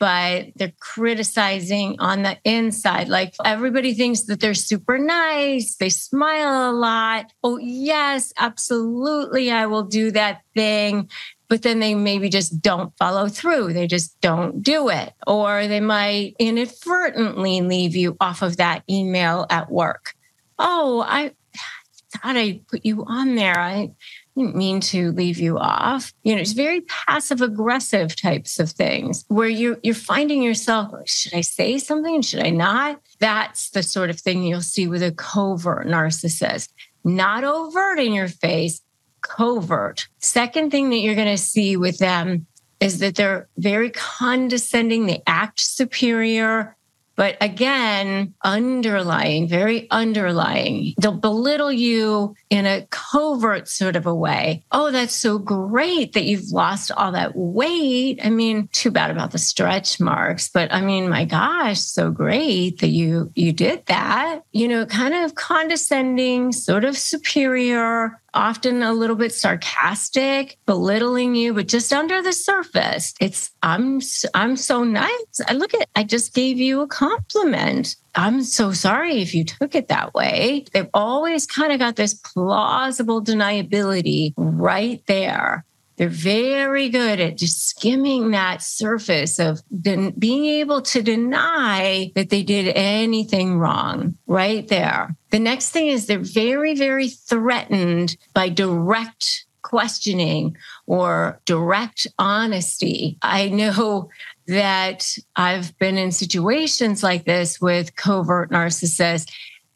but 0.00 0.46
they're 0.56 0.72
criticizing 0.80 1.94
on 2.00 2.22
the 2.22 2.38
inside. 2.42 3.08
Like 3.08 3.34
everybody 3.44 3.92
thinks 3.92 4.22
that 4.22 4.40
they're 4.40 4.54
super 4.54 4.98
nice. 4.98 5.76
They 5.76 5.90
smile 5.90 6.70
a 6.70 6.72
lot. 6.72 7.30
Oh, 7.44 7.58
yes, 7.58 8.32
absolutely. 8.38 9.50
I 9.50 9.66
will 9.66 9.82
do 9.82 10.10
that 10.12 10.40
thing. 10.56 11.10
But 11.50 11.62
then 11.62 11.80
they 11.80 11.94
maybe 11.94 12.30
just 12.30 12.62
don't 12.62 12.96
follow 12.96 13.28
through. 13.28 13.74
They 13.74 13.86
just 13.86 14.18
don't 14.22 14.62
do 14.62 14.88
it. 14.88 15.12
Or 15.26 15.66
they 15.66 15.80
might 15.80 16.34
inadvertently 16.38 17.60
leave 17.60 17.94
you 17.94 18.16
off 18.20 18.40
of 18.40 18.56
that 18.56 18.84
email 18.88 19.46
at 19.50 19.70
work. 19.70 20.14
Oh, 20.58 21.04
I 21.06 21.34
thought 22.14 22.36
I 22.38 22.62
put 22.68 22.86
you 22.86 23.04
on 23.06 23.34
there. 23.34 23.58
I 23.58 23.90
didn't 24.36 24.56
mean 24.56 24.80
to 24.80 25.12
leave 25.12 25.38
you 25.38 25.58
off. 25.58 26.12
You 26.22 26.34
know, 26.34 26.40
it's 26.40 26.52
very 26.52 26.82
passive 26.82 27.40
aggressive 27.40 28.16
types 28.16 28.58
of 28.58 28.70
things 28.70 29.24
where 29.28 29.48
you're 29.48 29.78
you're 29.82 29.94
finding 29.94 30.42
yourself, 30.42 30.92
should 31.06 31.34
I 31.34 31.40
say 31.40 31.78
something? 31.78 32.22
Should 32.22 32.44
I 32.44 32.50
not? 32.50 33.00
That's 33.18 33.70
the 33.70 33.82
sort 33.82 34.10
of 34.10 34.20
thing 34.20 34.44
you'll 34.44 34.62
see 34.62 34.86
with 34.86 35.02
a 35.02 35.12
covert 35.12 35.86
narcissist. 35.86 36.68
Not 37.04 37.44
overt 37.44 37.98
in 37.98 38.12
your 38.12 38.28
face, 38.28 38.80
covert. 39.22 40.08
Second 40.18 40.70
thing 40.70 40.90
that 40.90 40.98
you're 40.98 41.14
going 41.14 41.26
to 41.26 41.42
see 41.42 41.76
with 41.76 41.98
them 41.98 42.46
is 42.80 42.98
that 42.98 43.14
they're 43.14 43.48
very 43.58 43.90
condescending, 43.90 45.06
they 45.06 45.22
act 45.26 45.60
superior, 45.60 46.76
but 47.20 47.36
again, 47.42 48.32
underlying, 48.42 49.46
very 49.46 49.90
underlying, 49.90 50.94
they'll 50.98 51.12
belittle 51.12 51.70
you 51.70 52.34
in 52.48 52.64
a 52.64 52.86
covert 52.88 53.68
sort 53.68 53.94
of 53.94 54.06
a 54.06 54.14
way. 54.14 54.64
Oh, 54.72 54.90
that's 54.90 55.14
so 55.14 55.38
great 55.38 56.14
that 56.14 56.24
you've 56.24 56.50
lost 56.50 56.90
all 56.90 57.12
that 57.12 57.36
weight. 57.36 58.20
I 58.24 58.30
mean, 58.30 58.68
too 58.72 58.90
bad 58.90 59.10
about 59.10 59.32
the 59.32 59.38
stretch 59.38 60.00
marks, 60.00 60.48
but 60.48 60.72
I 60.72 60.80
mean, 60.80 61.10
my 61.10 61.26
gosh, 61.26 61.80
so 61.80 62.10
great 62.10 62.78
that 62.78 62.88
you 62.88 63.30
you 63.34 63.52
did 63.52 63.84
that. 63.84 64.40
You 64.52 64.68
know, 64.68 64.86
kind 64.86 65.12
of 65.12 65.34
condescending, 65.34 66.52
sort 66.52 66.86
of 66.86 66.96
superior, 66.96 68.18
often 68.34 68.82
a 68.82 68.92
little 68.92 69.16
bit 69.16 69.32
sarcastic, 69.32 70.58
belittling 70.66 71.34
you, 71.34 71.54
but 71.54 71.68
just 71.68 71.92
under 71.92 72.22
the 72.22 72.32
surface, 72.32 73.14
it's 73.20 73.50
I'm 73.62 74.00
I'm 74.34 74.56
so 74.56 74.84
nice. 74.84 75.40
I 75.46 75.54
look 75.54 75.74
at 75.74 75.88
I 75.96 76.04
just 76.04 76.34
gave 76.34 76.58
you 76.58 76.82
a 76.82 76.86
compliment. 76.86 77.96
I'm 78.14 78.42
so 78.42 78.72
sorry 78.72 79.22
if 79.22 79.34
you 79.34 79.44
took 79.44 79.74
it 79.74 79.88
that 79.88 80.14
way. 80.14 80.64
They've 80.72 80.88
always 80.94 81.46
kind 81.46 81.72
of 81.72 81.78
got 81.78 81.96
this 81.96 82.14
plausible 82.14 83.22
deniability 83.22 84.32
right 84.36 85.02
there. 85.06 85.64
They're 86.00 86.08
very 86.08 86.88
good 86.88 87.20
at 87.20 87.36
just 87.36 87.68
skimming 87.68 88.30
that 88.30 88.62
surface 88.62 89.38
of 89.38 89.60
den- 89.82 90.14
being 90.18 90.46
able 90.46 90.80
to 90.80 91.02
deny 91.02 92.10
that 92.14 92.30
they 92.30 92.42
did 92.42 92.72
anything 92.74 93.58
wrong 93.58 94.16
right 94.26 94.66
there. 94.66 95.14
The 95.28 95.38
next 95.38 95.72
thing 95.72 95.88
is 95.88 96.06
they're 96.06 96.18
very, 96.18 96.74
very 96.74 97.08
threatened 97.08 98.16
by 98.32 98.48
direct 98.48 99.44
questioning 99.60 100.56
or 100.86 101.38
direct 101.44 102.06
honesty. 102.18 103.18
I 103.20 103.50
know 103.50 104.08
that 104.46 105.06
I've 105.36 105.78
been 105.78 105.98
in 105.98 106.12
situations 106.12 107.02
like 107.02 107.26
this 107.26 107.60
with 107.60 107.94
covert 107.96 108.50
narcissists 108.50 109.30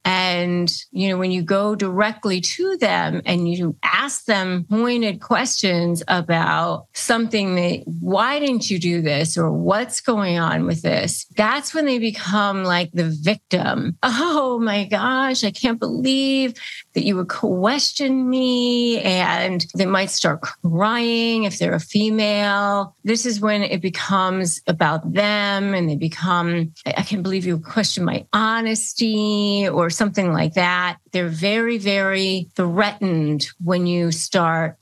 and, 0.05 0.71
you 0.91 1.09
know, 1.09 1.17
when 1.17 1.31
you 1.31 1.43
go 1.43 1.75
directly 1.75 2.41
to 2.41 2.77
them 2.77 3.23
and 3.25 3.51
you 3.51 3.77
ask 3.83 4.27
them 4.27 4.67
pointed 4.69 5.21
questions 5.21 6.03
about 6.09 6.87
something 6.93 7.55
that, 7.55 7.85
why 7.87 8.39
didn't 8.39 8.71
you 8.71 8.79
do 8.79 9.01
this? 9.01 9.39
Or 9.39 9.51
what's 9.51 10.03
going 10.03 10.39
on 10.39 10.67
with 10.67 10.83
this? 10.83 11.27
That's 11.37 11.73
when 11.73 11.87
they 11.87 11.99
become 11.99 12.65
like 12.65 12.91
the 12.93 13.11
victim. 13.11 13.97
Oh 14.37 14.59
my 14.59 14.85
gosh, 14.85 15.43
I 15.45 15.51
can't 15.51 15.79
believe 15.79 16.55
that 16.95 17.05
you 17.05 17.17
would 17.17 17.29
question 17.29 18.29
me. 18.29 19.01
And 19.01 19.67
they 19.75 19.87
might 19.87 20.11
start 20.11 20.41
crying 20.41 21.45
if 21.45 21.59
they're 21.59 21.75
a 21.75 21.81
female. 21.81 22.97
This 23.05 23.27
is 23.27 23.41
when 23.41 23.63
it 23.63 23.81
becomes 23.81 24.61
about 24.67 25.13
them 25.13 25.75
and 25.75 25.89
they 25.89 25.97
become, 25.97 26.73
I 26.87 27.03
can't 27.03 27.23
believe 27.23 27.45
you 27.45 27.59
question 27.59 28.05
my 28.05 28.27
honesty 28.33 29.69
or 29.69 29.91
something 29.95 30.33
like 30.33 30.55
that. 30.55 30.99
They're 31.13 31.29
very, 31.29 31.79
very 31.79 32.49
threatened 32.55 33.47
when 33.63 33.87
you 33.87 34.13
start 34.13 34.77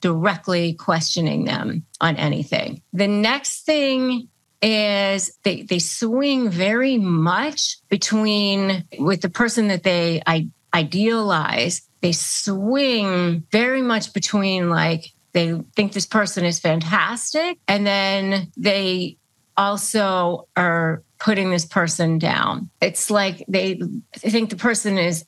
directly 0.00 0.74
questioning 0.74 1.44
them 1.44 1.84
on 2.00 2.16
anything. 2.16 2.82
The 2.92 3.08
next 3.08 3.64
thing 3.66 4.28
is 4.62 5.36
they, 5.44 5.62
they 5.62 5.78
swing 5.78 6.50
very 6.50 6.98
much 6.98 7.78
between 7.88 8.84
with 8.98 9.20
the 9.20 9.30
person 9.30 9.68
that 9.68 9.82
they 9.82 10.22
I, 10.26 10.48
idealize. 10.74 11.82
They 12.00 12.12
swing 12.12 13.44
very 13.50 13.82
much 13.82 14.12
between 14.12 14.70
like 14.70 15.12
they 15.32 15.60
think 15.76 15.92
this 15.92 16.06
person 16.06 16.44
is 16.44 16.58
fantastic 16.58 17.58
and 17.68 17.86
then 17.86 18.50
they 18.56 19.18
also 19.56 20.48
are 20.56 21.02
putting 21.18 21.50
this 21.50 21.64
person 21.64 22.18
down. 22.18 22.70
It's 22.80 23.10
like 23.10 23.44
they 23.48 23.80
I 24.24 24.30
think 24.30 24.50
the 24.50 24.56
person 24.56 24.98
is 24.98 25.24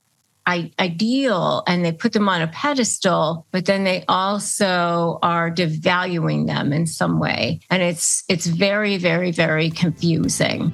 ideal 0.47 1.63
and 1.67 1.85
they 1.85 1.93
put 1.93 2.13
them 2.13 2.29
on 2.29 2.43
a 2.43 2.49
pedestal 2.49 3.47
but 3.53 3.67
then 3.67 3.85
they 3.85 4.05
also 4.09 5.19
are 5.23 5.49
devaluing 5.49 6.47
them 6.47 6.73
in 6.73 6.87
some 6.87 7.21
way 7.21 7.61
and 7.71 7.83
it's 7.83 8.25
it's 8.29 8.47
very 8.47 8.97
very 8.97 9.31
very 9.31 9.71
confusing 9.71 10.73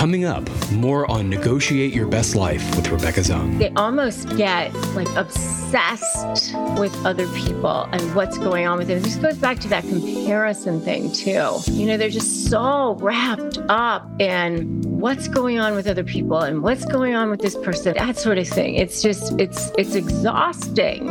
Coming 0.00 0.24
up, 0.24 0.48
more 0.72 1.08
on 1.10 1.28
Negotiate 1.28 1.92
Your 1.92 2.06
Best 2.06 2.34
Life 2.34 2.64
with 2.74 2.88
Rebecca 2.88 3.20
Zung. 3.20 3.58
They 3.58 3.68
almost 3.76 4.34
get 4.38 4.72
like 4.94 5.14
obsessed 5.14 6.54
with 6.78 6.96
other 7.04 7.28
people 7.34 7.82
and 7.92 8.14
what's 8.14 8.38
going 8.38 8.66
on 8.66 8.78
with 8.78 8.88
them. 8.88 9.02
This 9.02 9.16
goes 9.16 9.36
back 9.36 9.58
to 9.58 9.68
that 9.68 9.82
comparison 9.86 10.80
thing, 10.80 11.12
too. 11.12 11.58
You 11.66 11.84
know, 11.84 11.98
they're 11.98 12.08
just 12.08 12.48
so 12.48 12.94
wrapped 12.94 13.58
up 13.68 14.08
in 14.18 14.80
what's 14.84 15.28
going 15.28 15.58
on 15.58 15.74
with 15.74 15.86
other 15.86 16.02
people 16.02 16.38
and 16.38 16.62
what's 16.62 16.86
going 16.86 17.14
on 17.14 17.28
with 17.28 17.40
this 17.42 17.56
person, 17.56 17.92
that 17.98 18.16
sort 18.16 18.38
of 18.38 18.48
thing. 18.48 18.76
It's 18.76 19.02
just, 19.02 19.38
it's, 19.38 19.70
it's 19.76 19.94
exhausting. 19.94 21.10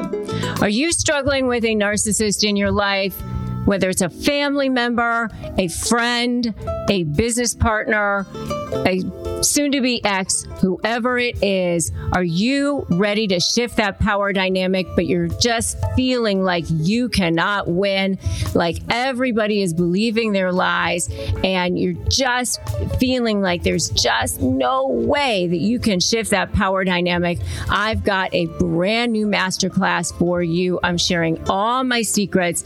Are 0.62 0.68
you 0.68 0.92
struggling 0.94 1.46
with 1.46 1.64
a 1.64 1.76
narcissist 1.76 2.44
in 2.44 2.56
your 2.56 2.72
life? 2.72 3.22
Whether 3.66 3.90
it's 3.90 4.02
a 4.02 4.10
family 4.10 4.70
member, 4.70 5.30
a 5.58 5.68
friend, 5.68 6.54
a 6.90 7.04
business 7.04 7.54
partner, 7.54 8.26
a 8.86 9.02
soon 9.42 9.72
to 9.72 9.82
be 9.82 10.04
ex, 10.04 10.44
whoever 10.62 11.18
it 11.18 11.42
is, 11.44 11.92
are 12.14 12.24
you 12.24 12.86
ready 12.90 13.28
to 13.28 13.40
shift 13.40 13.78
that 13.78 14.00
power 14.00 14.34
dynamic, 14.34 14.88
but 14.96 15.06
you're 15.06 15.28
just 15.28 15.78
feeling 15.96 16.44
like 16.44 16.66
you 16.70 17.10
cannot 17.10 17.68
win, 17.68 18.18
like 18.54 18.78
everybody 18.90 19.62
is 19.62 19.74
believing 19.74 20.32
their 20.32 20.52
lies, 20.52 21.10
and 21.44 21.80
you're 21.80 21.94
just 22.10 22.60
feeling 23.00 23.42
like 23.42 23.64
there's 23.64 23.90
just 23.90 24.42
no 24.42 24.88
way 24.88 25.48
that 25.48 25.60
you 25.60 25.80
can 25.80 26.00
shift 26.00 26.32
that 26.32 26.52
power 26.54 26.84
dynamic? 26.84 27.40
I've 27.70 28.04
got 28.04 28.34
a 28.34 28.48
brand 28.48 29.14
new 29.14 29.28
masterclass 29.28 30.18
for 30.18 30.42
you. 30.42 30.80
I'm 30.84 30.98
sharing 30.98 31.48
all 31.50 31.84
my 31.84 32.02
secrets, 32.02 32.64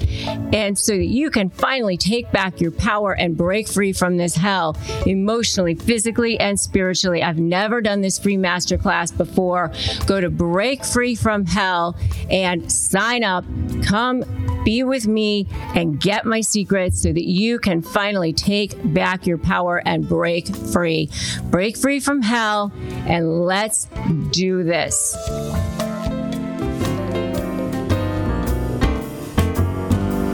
and 0.54 0.78
so 0.78 0.94
that 0.94 1.06
you 1.06 1.30
can 1.30 1.50
finally 1.50 1.98
take 1.98 2.32
back 2.32 2.60
your 2.60 2.72
power 2.72 3.14
and 3.14 3.38
break 3.38 3.68
free 3.68 3.94
from 3.94 4.18
this 4.18 4.36
hell 4.36 4.78
emotionally, 5.06 5.76
physically, 5.76 6.40
and 6.40 6.60
spiritually. 6.64 7.22
I've 7.22 7.39
never 7.39 7.82
done 7.82 8.01
this 8.01 8.18
free 8.18 8.38
masterclass 8.38 9.16
before. 9.16 9.72
Go 10.05 10.22
to 10.22 10.30
Break 10.30 10.84
Free 10.84 11.16
from 11.16 11.45
Hell 11.45 11.97
and 12.30 12.72
sign 12.72 13.24
up. 13.24 13.45
Come 13.84 14.24
be 14.64 14.84
with 14.84 15.07
me 15.07 15.47
and 15.76 15.99
get 15.99 16.26
my 16.26 16.41
secrets 16.41 17.01
so 17.01 17.11
that 17.11 17.26
you 17.26 17.59
can 17.59 17.82
finally 17.82 18.34
take 18.34 18.76
back 18.93 19.28
your 19.28 19.38
power 19.38 19.82
and 19.86 20.07
break 20.07 20.47
free. 20.47 21.09
Break 21.45 21.78
free 21.78 21.99
from 21.99 22.22
hell 22.22 22.72
and 23.05 23.45
let's 23.45 23.88
do 24.32 24.64
this. 24.64 25.16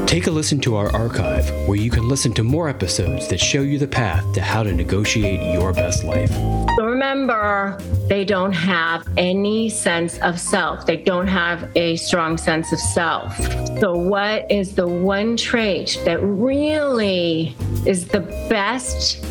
Take 0.09 0.25
a 0.25 0.31
listen 0.31 0.59
to 0.61 0.75
our 0.75 0.91
archive 0.95 1.47
where 1.67 1.77
you 1.77 1.91
can 1.91 2.09
listen 2.09 2.33
to 2.33 2.43
more 2.43 2.67
episodes 2.67 3.27
that 3.27 3.39
show 3.39 3.61
you 3.61 3.77
the 3.77 3.87
path 3.87 4.25
to 4.33 4.41
how 4.41 4.63
to 4.63 4.71
negotiate 4.71 5.39
your 5.53 5.71
best 5.71 6.03
life. 6.03 6.31
Remember, 6.79 7.77
they 8.07 8.25
don't 8.25 8.51
have 8.51 9.07
any 9.17 9.69
sense 9.69 10.17
of 10.17 10.39
self. 10.39 10.87
They 10.87 10.97
don't 10.97 11.27
have 11.27 11.69
a 11.75 11.95
strong 11.97 12.39
sense 12.39 12.73
of 12.73 12.79
self. 12.79 13.37
So, 13.79 13.95
what 13.95 14.51
is 14.51 14.73
the 14.73 14.87
one 14.87 15.37
trait 15.37 16.01
that 16.05 16.19
really 16.23 17.55
is 17.85 18.07
the 18.07 18.21
best, 18.49 19.21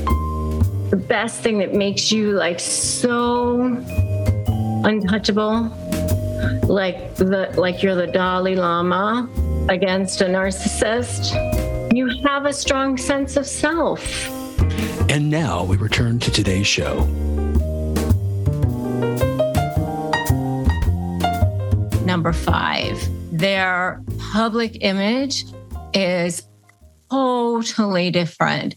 the 0.90 1.04
best 1.08 1.40
thing 1.40 1.58
that 1.58 1.74
makes 1.74 2.12
you 2.12 2.30
like 2.34 2.60
so 2.60 3.62
untouchable? 4.84 5.74
Like 6.68 7.16
the 7.16 7.52
like 7.56 7.82
you're 7.82 7.96
the 7.96 8.06
Dalai 8.06 8.54
Lama 8.54 9.28
against 9.68 10.20
a 10.20 10.24
narcissist. 10.24 11.34
You 11.94 12.08
have 12.24 12.46
a 12.46 12.52
strong 12.52 12.96
sense 12.96 13.36
of 13.36 13.46
self. 13.46 14.28
And 15.10 15.30
now 15.30 15.64
we 15.64 15.76
return 15.76 16.18
to 16.20 16.30
today's 16.30 16.66
show. 16.66 17.04
Number 22.04 22.32
five, 22.32 22.98
their 23.30 24.02
public 24.32 24.78
image 24.80 25.44
is 25.94 26.42
totally 27.10 28.10
different 28.10 28.76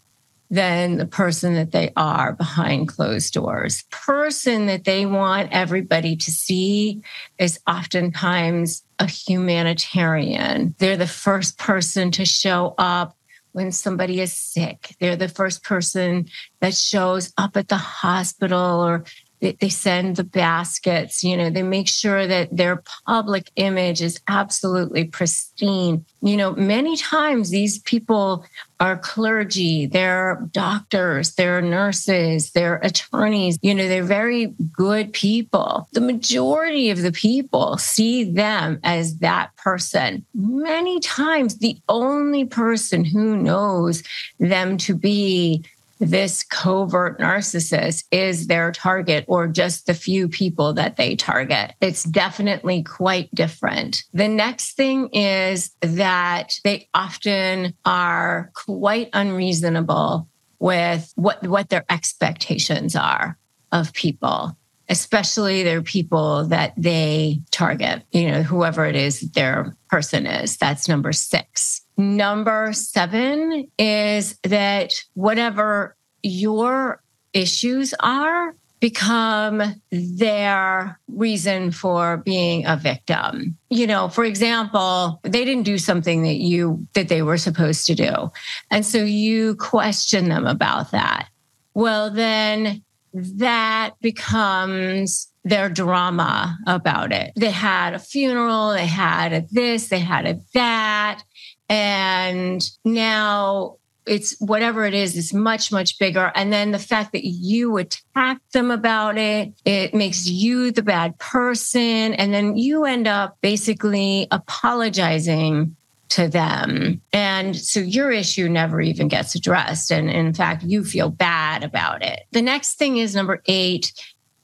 than 0.52 0.97
the 0.97 1.06
person 1.06 1.54
that 1.54 1.72
they 1.72 1.93
are 1.95 2.34
behind 2.34 2.89
closed 2.89 3.34
doors. 3.34 3.84
Person 3.89 4.66
that 4.66 4.84
they 4.84 5.06
want 5.06 5.49
everybody 5.54 6.18
to 6.18 6.30
see 6.30 7.02
is 7.39 7.58
oftentimes 7.66 8.84
a 8.99 9.08
humanitarian. 9.08 10.76
They're 10.78 10.97
the 10.97 11.08
first 11.08 11.58
person 11.58 12.12
to 12.12 12.26
show 12.26 12.76
up 12.78 13.16
when 13.54 13.72
somebody 13.72 14.20
is 14.20 14.34
sick. 14.34 14.95
They're 14.99 15.16
the 15.16 15.30
first 15.30 15.64
person 15.64 16.28
that 16.60 16.76
shows 16.76 17.34
up 17.38 17.56
at 17.56 17.70
the 17.70 17.78
hospital 17.78 18.82
or 18.82 19.06
they, 19.42 19.70
send 19.70 20.18
the 20.18 20.24
baskets, 20.24 21.24
you 21.24 21.36
know, 21.36 21.50
they 21.50 21.64
make 21.64 21.88
sure 21.88 22.28
that 22.28 22.56
their 22.56 22.84
public 23.08 23.50
image 23.56 24.02
is 24.02 24.22
absolutely 24.28 25.06
pristine. 25.06 26.06
You 26.22 26.38
know, 26.38 26.54
many 26.54 26.96
times 26.96 27.50
these 27.50 27.80
people 27.80 28.46
are 28.80 28.98
clergy, 28.98 29.88
they're 29.88 30.48
doctors, 30.52 31.34
they're 31.34 31.62
nurses, 31.62 32.52
they're 32.52 32.76
attorneys, 32.84 33.58
you 33.64 33.74
know, 33.74 33.88
they're 33.88 34.04
very 34.04 34.54
good 34.74 35.12
people. 35.12 35.88
The 35.94 36.02
majority 36.02 36.92
of 36.92 37.02
the 37.02 37.12
people 37.12 37.78
see 37.80 38.24
them 38.24 38.80
as 38.84 39.18
that 39.18 39.56
person. 39.58 40.24
Many 40.36 41.00
times, 41.00 41.58
the 41.58 41.78
only 41.89 42.46
person 42.46 43.06
who 43.06 43.38
knows 43.38 44.04
them 44.39 44.78
to 44.78 44.94
be 44.94 45.64
this 46.02 46.43
covert 46.43 47.20
narcissist 47.20 48.06
is 48.12 48.47
their 48.47 48.72
target 48.72 49.24
or 49.28 49.47
just 49.47 49.86
the 49.86 49.93
few 49.93 50.28
people 50.28 50.74
that 50.74 50.97
they 50.97 51.16
target. 51.16 51.74
It's 51.80 52.04
definitely 52.04 52.82
quite 52.84 53.34
different. 53.36 54.04
The 54.12 54.28
next 54.28 54.76
thing 54.76 55.10
is 55.10 55.76
that 55.82 56.56
they 56.64 56.89
often 56.93 57.76
are 57.86 58.52
quite 58.56 59.10
unreasonable 59.14 60.28
with 60.60 61.12
what, 61.16 61.45
what 61.47 61.70
their 61.70 61.86
expectations 61.89 62.95
are 62.95 63.38
of 63.72 63.93
people 63.93 64.58
especially 64.92 65.64
their 65.64 65.82
people 65.82 66.46
that 66.48 66.74
they 66.76 67.39
target, 67.50 68.04
you 68.12 68.30
know, 68.30 68.44
whoever 68.44 68.86
it 68.86 68.96
is 68.96 69.22
their 69.32 69.74
person 69.89 70.26
is. 70.28 70.58
That's 70.58 70.89
number 70.89 71.14
six. 71.14 71.82
Number 71.98 72.74
seven 72.74 73.72
is 73.80 74.38
that 74.44 75.02
whatever 75.14 75.96
your 76.24 77.02
issues 77.34 77.94
are 78.02 78.54
become 78.82 79.62
their 79.92 81.00
reason 81.08 81.72
for 81.72 82.18
being 82.18 82.66
a 82.66 82.76
victim. 82.76 83.58
You 83.70 83.88
know, 83.88 84.10
for 84.10 84.26
example, 84.26 85.22
they 85.24 85.46
didn't 85.46 85.64
do 85.64 85.78
something 85.78 86.24
that 86.24 86.38
you 86.38 86.86
that 86.94 87.08
they 87.08 87.22
were 87.22 87.38
supposed 87.38 87.86
to 87.88 87.96
do. 87.96 88.32
And 88.72 88.86
so 88.86 88.98
you 88.98 89.56
question 89.56 90.28
them 90.28 90.46
about 90.46 90.92
that. 90.92 91.30
Well, 91.74 92.10
then 92.10 92.84
that 93.14 93.91
becomes 94.01 95.32
their 95.43 95.70
drama 95.70 96.57
about 96.68 97.12
it. 97.12 97.32
They 97.36 97.51
had 97.51 97.93
a 97.93 97.99
funeral, 97.99 98.72
they 98.72 98.86
had 98.86 99.34
a 99.34 99.45
this, 99.51 99.89
they 99.89 99.99
had 99.99 100.26
a 100.26 100.39
that. 100.53 101.24
And 101.68 102.62
now 102.86 103.78
it's 104.07 104.36
whatever 104.39 104.86
it 104.86 104.93
is 104.93 105.16
is 105.16 105.34
much 105.34 105.72
much 105.72 105.99
bigger 105.99 106.32
and 106.34 106.51
then 106.51 106.72
the 106.72 106.80
fact 106.80 107.12
that 107.12 107.24
you 107.24 107.78
attack 107.78 108.39
them 108.51 108.72
about 108.72 109.18
it 109.18 109.53
it 109.64 109.93
makes 109.93 110.28
you 110.28 110.72
the 110.72 110.82
bad 110.82 111.18
person 111.20 112.14
and 112.16 112.34
then 112.34 112.57
you 112.57 112.86
end 112.86 113.07
up 113.07 113.38
basically 113.41 114.28
apologizing 114.32 115.76
to 116.12 116.28
them. 116.28 117.01
And 117.14 117.55
so 117.55 117.80
your 117.80 118.12
issue 118.12 118.49
never 118.49 118.82
even 118.82 119.07
gets 119.07 119.34
addressed. 119.34 119.91
And 119.91 120.09
in 120.09 120.34
fact 120.34 120.64
you 120.64 120.84
feel 120.84 121.09
bad 121.09 121.64
about 121.64 122.03
it. 122.03 122.24
The 122.32 122.41
next 122.41 122.76
thing 122.76 122.97
is 122.97 123.16
number 123.16 123.41
8 123.45 123.91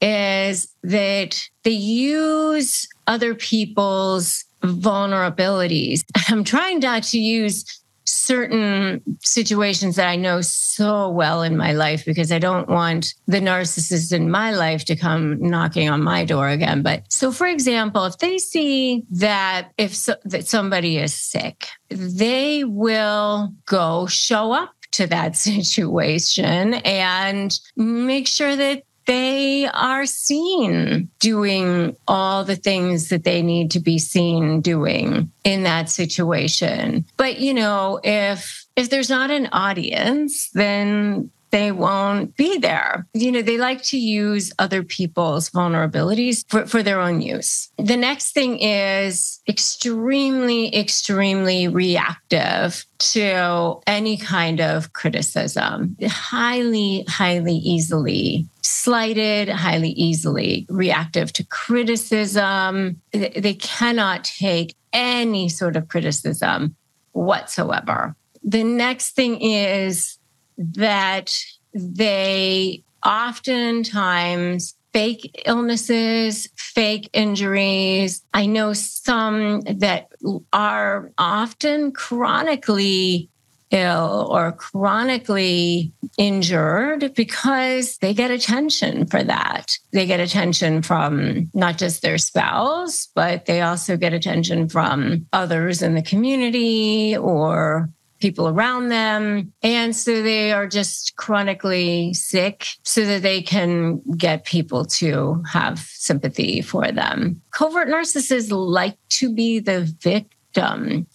is 0.00 0.72
that 0.82 1.38
they 1.64 1.70
use 1.70 2.88
other 3.06 3.34
people's 3.34 4.44
vulnerabilities. 4.62 6.00
I'm 6.28 6.42
trying 6.42 6.80
not 6.80 7.02
to 7.04 7.18
use 7.18 7.64
certain 8.08 9.02
situations 9.20 9.96
that 9.96 10.08
I 10.08 10.16
know 10.16 10.40
so 10.40 11.10
well 11.10 11.42
in 11.42 11.56
my 11.56 11.72
life 11.72 12.04
because 12.04 12.32
I 12.32 12.38
don't 12.38 12.68
want 12.68 13.14
the 13.26 13.40
narcissist 13.40 14.12
in 14.12 14.30
my 14.30 14.52
life 14.52 14.84
to 14.86 14.96
come 14.96 15.40
knocking 15.40 15.88
on 15.88 16.02
my 16.02 16.24
door 16.24 16.48
again. 16.48 16.82
But 16.82 17.02
so, 17.08 17.30
for 17.32 17.46
example, 17.46 18.04
if 18.06 18.18
they 18.18 18.38
see 18.38 19.04
that 19.10 19.70
if 19.76 19.94
so, 19.94 20.14
that 20.24 20.48
somebody 20.48 20.98
is 20.98 21.12
sick, 21.12 21.66
they 21.90 22.64
will 22.64 23.52
go 23.66 24.06
show 24.06 24.52
up 24.52 24.74
to 24.92 25.06
that 25.08 25.36
situation 25.36 26.74
and 26.74 27.58
make 27.76 28.26
sure 28.26 28.56
that 28.56 28.84
they 29.08 29.66
are 29.66 30.04
seen 30.04 31.08
doing 31.18 31.96
all 32.06 32.44
the 32.44 32.56
things 32.56 33.08
that 33.08 33.24
they 33.24 33.40
need 33.40 33.70
to 33.70 33.80
be 33.80 33.98
seen 33.98 34.60
doing 34.60 35.32
in 35.44 35.62
that 35.62 35.88
situation. 35.88 37.06
But, 37.16 37.40
you 37.40 37.54
know, 37.54 38.00
if 38.04 38.66
if 38.76 38.90
there's 38.90 39.08
not 39.10 39.30
an 39.30 39.48
audience, 39.50 40.50
then 40.50 41.30
they 41.50 41.72
won't 41.72 42.36
be 42.36 42.58
there. 42.58 43.06
You 43.14 43.32
know, 43.32 43.42
they 43.42 43.58
like 43.58 43.82
to 43.84 43.98
use 43.98 44.52
other 44.58 44.82
people's 44.82 45.50
vulnerabilities 45.50 46.44
for, 46.48 46.66
for 46.66 46.82
their 46.82 47.00
own 47.00 47.20
use. 47.20 47.70
The 47.78 47.96
next 47.96 48.32
thing 48.32 48.58
is 48.58 49.40
extremely, 49.48 50.74
extremely 50.74 51.68
reactive 51.68 52.84
to 52.98 53.80
any 53.86 54.16
kind 54.16 54.60
of 54.60 54.92
criticism, 54.92 55.96
highly, 56.06 57.04
highly 57.08 57.54
easily 57.54 58.48
slighted, 58.62 59.48
highly 59.48 59.90
easily 59.90 60.66
reactive 60.68 61.32
to 61.32 61.44
criticism. 61.44 63.00
They 63.12 63.54
cannot 63.54 64.24
take 64.24 64.74
any 64.92 65.48
sort 65.48 65.76
of 65.76 65.88
criticism 65.88 66.76
whatsoever. 67.12 68.14
The 68.42 68.64
next 68.64 69.12
thing 69.12 69.40
is 69.40 70.17
that 70.58 71.36
they 71.72 72.82
oftentimes 73.06 74.74
fake 74.92 75.42
illnesses, 75.46 76.48
fake 76.56 77.08
injuries. 77.12 78.22
I 78.34 78.46
know 78.46 78.72
some 78.72 79.60
that 79.60 80.08
are 80.52 81.12
often 81.18 81.92
chronically 81.92 83.30
ill 83.70 84.26
or 84.30 84.52
chronically 84.52 85.92
injured 86.16 87.14
because 87.14 87.98
they 87.98 88.14
get 88.14 88.30
attention 88.30 89.06
for 89.06 89.22
that. 89.22 89.78
They 89.92 90.06
get 90.06 90.20
attention 90.20 90.82
from 90.82 91.50
not 91.52 91.76
just 91.76 92.02
their 92.02 92.18
spouse, 92.18 93.08
but 93.14 93.46
they 93.46 93.60
also 93.60 93.96
get 93.96 94.14
attention 94.14 94.68
from 94.68 95.26
others 95.32 95.82
in 95.82 95.94
the 95.94 96.02
community 96.02 97.16
or 97.16 97.90
people 98.18 98.48
around 98.48 98.88
them. 98.88 99.52
And 99.62 99.94
so 99.94 100.22
they 100.22 100.52
are 100.52 100.66
just 100.66 101.16
chronically 101.16 102.14
sick 102.14 102.66
so 102.82 103.04
that 103.06 103.22
they 103.22 103.42
can 103.42 104.00
get 104.16 104.44
people 104.44 104.84
to 104.84 105.42
have 105.50 105.78
sympathy 105.78 106.60
for 106.60 106.90
them. 106.90 107.40
Covert 107.50 107.88
narcissists 107.88 108.50
like 108.50 108.96
to 109.10 109.32
be 109.32 109.58
the 109.58 109.82
victim. 110.00 111.06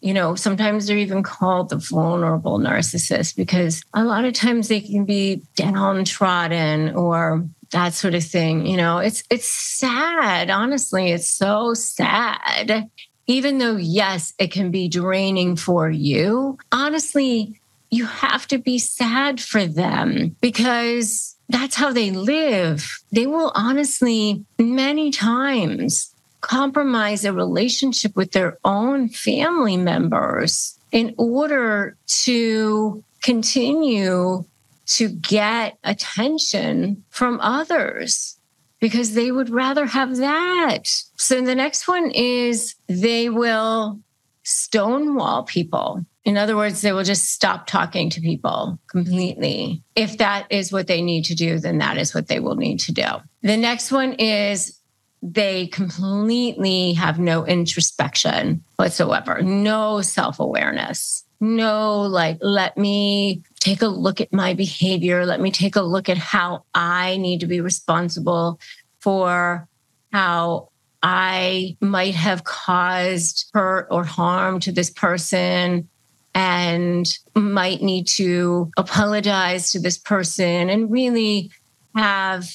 You 0.00 0.14
know, 0.14 0.34
sometimes 0.34 0.86
they're 0.86 0.98
even 0.98 1.22
called 1.22 1.68
the 1.68 1.76
vulnerable 1.76 2.58
narcissist 2.58 3.36
because 3.36 3.82
a 3.94 4.04
lot 4.04 4.24
of 4.24 4.34
times 4.34 4.68
they 4.68 4.80
can 4.80 5.04
be 5.04 5.42
downtrodden 5.54 6.94
or 6.96 7.46
that 7.70 7.94
sort 7.94 8.14
of 8.14 8.24
thing. 8.24 8.66
You 8.66 8.76
know, 8.76 8.98
it's 8.98 9.22
it's 9.30 9.46
sad. 9.48 10.50
Honestly, 10.50 11.12
it's 11.12 11.28
so 11.28 11.74
sad 11.74 12.90
even 13.26 13.58
though, 13.58 13.76
yes, 13.76 14.34
it 14.38 14.50
can 14.50 14.70
be 14.70 14.88
draining 14.88 15.56
for 15.56 15.88
you, 15.90 16.58
honestly, 16.70 17.60
you 17.90 18.06
have 18.06 18.48
to 18.48 18.58
be 18.58 18.78
sad 18.78 19.40
for 19.40 19.66
them 19.66 20.34
because 20.40 21.36
that's 21.48 21.76
how 21.76 21.92
they 21.92 22.10
live. 22.10 22.98
They 23.12 23.26
will 23.26 23.52
honestly, 23.54 24.44
many 24.58 25.10
times, 25.10 26.14
compromise 26.40 27.24
a 27.24 27.32
relationship 27.32 28.16
with 28.16 28.32
their 28.32 28.58
own 28.64 29.08
family 29.08 29.76
members 29.76 30.78
in 30.90 31.14
order 31.16 31.96
to 32.06 33.04
continue 33.22 34.44
to 34.86 35.08
get 35.08 35.78
attention 35.84 37.04
from 37.10 37.38
others 37.40 38.36
because 38.82 39.14
they 39.14 39.30
would 39.30 39.48
rather 39.48 39.86
have 39.86 40.16
that. 40.16 40.88
So 41.16 41.40
the 41.40 41.54
next 41.54 41.86
one 41.86 42.10
is 42.10 42.74
they 42.88 43.28
will 43.28 44.00
stonewall 44.42 45.44
people. 45.44 46.04
In 46.24 46.36
other 46.36 46.56
words, 46.56 46.80
they 46.80 46.92
will 46.92 47.04
just 47.04 47.30
stop 47.30 47.68
talking 47.68 48.10
to 48.10 48.20
people 48.20 48.80
completely. 48.88 49.84
If 49.94 50.18
that 50.18 50.48
is 50.50 50.72
what 50.72 50.88
they 50.88 51.00
need 51.00 51.26
to 51.26 51.36
do, 51.36 51.60
then 51.60 51.78
that 51.78 51.96
is 51.96 52.12
what 52.12 52.26
they 52.26 52.40
will 52.40 52.56
need 52.56 52.80
to 52.80 52.92
do. 52.92 53.06
The 53.42 53.56
next 53.56 53.92
one 53.92 54.14
is 54.14 54.76
they 55.22 55.68
completely 55.68 56.94
have 56.94 57.20
no 57.20 57.46
introspection 57.46 58.64
whatsoever, 58.74 59.42
no 59.42 60.00
self 60.00 60.40
awareness, 60.40 61.24
no, 61.42 62.02
like, 62.02 62.38
let 62.40 62.78
me 62.78 63.42
take 63.58 63.82
a 63.82 63.88
look 63.88 64.20
at 64.20 64.32
my 64.32 64.54
behavior. 64.54 65.26
Let 65.26 65.40
me 65.40 65.50
take 65.50 65.74
a 65.74 65.82
look 65.82 66.08
at 66.08 66.16
how 66.16 66.64
I 66.72 67.16
need 67.16 67.40
to 67.40 67.48
be 67.48 67.60
responsible 67.60 68.60
for 69.00 69.66
how 70.12 70.68
I 71.02 71.76
might 71.80 72.14
have 72.14 72.44
caused 72.44 73.50
hurt 73.52 73.88
or 73.90 74.04
harm 74.04 74.60
to 74.60 74.70
this 74.70 74.88
person 74.88 75.88
and 76.32 77.12
might 77.34 77.82
need 77.82 78.06
to 78.06 78.70
apologize 78.76 79.72
to 79.72 79.80
this 79.80 79.98
person 79.98 80.70
and 80.70 80.92
really 80.92 81.50
have 81.96 82.48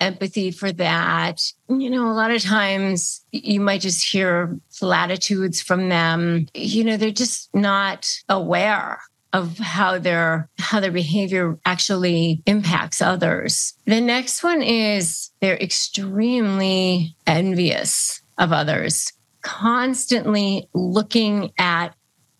empathy 0.00 0.50
for 0.50 0.72
that. 0.72 1.40
You 1.68 1.90
know, 1.90 2.10
a 2.10 2.14
lot 2.14 2.30
of 2.30 2.42
times 2.42 3.24
you 3.32 3.60
might 3.60 3.80
just 3.80 4.04
hear 4.04 4.58
platitudes 4.78 5.60
from 5.60 5.88
them. 5.88 6.46
You 6.54 6.84
know, 6.84 6.96
they're 6.96 7.10
just 7.10 7.54
not 7.54 8.10
aware 8.28 9.00
of 9.32 9.58
how 9.58 9.98
their 9.98 10.48
how 10.58 10.78
their 10.78 10.92
behavior 10.92 11.58
actually 11.66 12.40
impacts 12.46 13.02
others. 13.02 13.74
The 13.84 14.00
next 14.00 14.44
one 14.44 14.62
is 14.62 15.30
they're 15.40 15.56
extremely 15.56 17.16
envious 17.26 18.22
of 18.38 18.52
others, 18.52 19.12
constantly 19.42 20.68
looking 20.72 21.52
at 21.58 21.94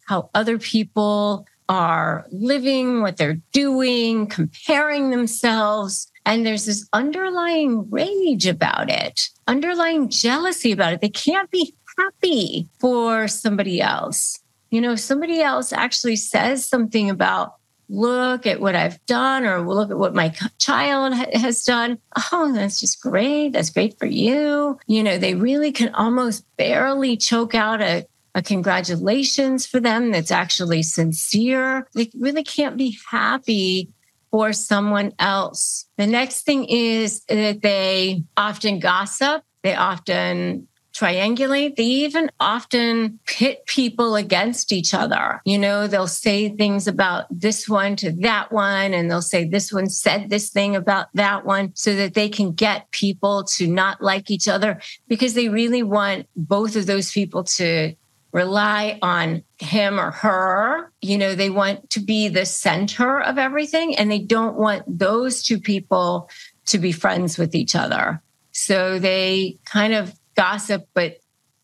how 0.06 0.30
other 0.34 0.58
people 0.58 1.46
are 1.68 2.26
living, 2.30 3.00
what 3.00 3.16
they're 3.16 3.40
doing, 3.52 4.26
comparing 4.26 5.10
themselves. 5.10 6.10
And 6.26 6.46
there's 6.46 6.66
this 6.66 6.88
underlying 6.92 7.90
rage 7.90 8.46
about 8.46 8.90
it, 8.90 9.28
underlying 9.46 10.08
jealousy 10.08 10.72
about 10.72 10.94
it. 10.94 11.00
They 11.00 11.10
can't 11.10 11.50
be 11.50 11.74
happy 11.98 12.68
for 12.80 13.28
somebody 13.28 13.80
else. 13.80 14.40
You 14.70 14.80
know, 14.80 14.92
if 14.92 15.00
somebody 15.00 15.40
else 15.40 15.72
actually 15.72 16.16
says 16.16 16.66
something 16.66 17.10
about, 17.10 17.54
look 17.88 18.46
at 18.46 18.60
what 18.60 18.74
I've 18.74 19.04
done 19.06 19.44
or 19.44 19.60
look 19.60 19.90
at 19.90 19.98
what 19.98 20.14
my 20.14 20.34
child 20.58 21.14
has 21.14 21.62
done. 21.62 21.98
Oh, 22.32 22.52
that's 22.52 22.80
just 22.80 23.00
great. 23.00 23.50
That's 23.50 23.70
great 23.70 23.98
for 23.98 24.06
you. 24.06 24.78
You 24.86 25.02
know, 25.02 25.18
they 25.18 25.34
really 25.34 25.70
can 25.72 25.94
almost 25.94 26.44
barely 26.56 27.16
choke 27.16 27.54
out 27.54 27.82
a, 27.82 28.06
a 28.34 28.42
congratulations 28.42 29.66
for 29.66 29.80
them 29.80 30.10
that's 30.10 30.30
actually 30.30 30.82
sincere. 30.82 31.86
They 31.94 32.10
really 32.18 32.42
can't 32.42 32.76
be 32.76 32.98
happy 33.10 33.90
for 34.34 34.52
someone 34.52 35.12
else. 35.20 35.86
The 35.96 36.08
next 36.08 36.42
thing 36.42 36.64
is 36.64 37.22
that 37.26 37.62
they 37.62 38.24
often 38.36 38.80
gossip. 38.80 39.44
They 39.62 39.76
often 39.76 40.66
triangulate. 40.92 41.76
They 41.76 41.84
even 41.84 42.32
often 42.40 43.20
pit 43.26 43.64
people 43.66 44.16
against 44.16 44.72
each 44.72 44.92
other. 44.92 45.40
You 45.44 45.56
know, 45.56 45.86
they'll 45.86 46.08
say 46.08 46.48
things 46.48 46.88
about 46.88 47.26
this 47.30 47.68
one 47.68 47.94
to 47.94 48.10
that 48.22 48.50
one, 48.50 48.92
and 48.92 49.08
they'll 49.08 49.22
say 49.22 49.44
this 49.44 49.72
one 49.72 49.88
said 49.88 50.30
this 50.30 50.50
thing 50.50 50.74
about 50.74 51.06
that 51.14 51.46
one 51.46 51.70
so 51.76 51.94
that 51.94 52.14
they 52.14 52.28
can 52.28 52.54
get 52.54 52.90
people 52.90 53.44
to 53.56 53.68
not 53.68 54.02
like 54.02 54.32
each 54.32 54.48
other 54.48 54.80
because 55.06 55.34
they 55.34 55.48
really 55.48 55.84
want 55.84 56.26
both 56.34 56.74
of 56.74 56.86
those 56.86 57.12
people 57.12 57.44
to 57.44 57.94
rely 58.34 58.98
on 59.00 59.44
him 59.58 59.98
or 59.98 60.10
her. 60.10 60.92
You 61.00 61.16
know, 61.16 61.34
they 61.36 61.50
want 61.50 61.88
to 61.90 62.00
be 62.00 62.28
the 62.28 62.44
center 62.44 63.20
of 63.20 63.38
everything 63.38 63.96
and 63.96 64.10
they 64.10 64.18
don't 64.18 64.56
want 64.56 64.82
those 64.86 65.42
two 65.42 65.60
people 65.60 66.28
to 66.66 66.78
be 66.78 66.90
friends 66.90 67.38
with 67.38 67.54
each 67.54 67.76
other. 67.76 68.20
So 68.50 68.98
they 68.98 69.58
kind 69.64 69.94
of 69.94 70.12
gossip, 70.34 70.88
but 70.94 71.18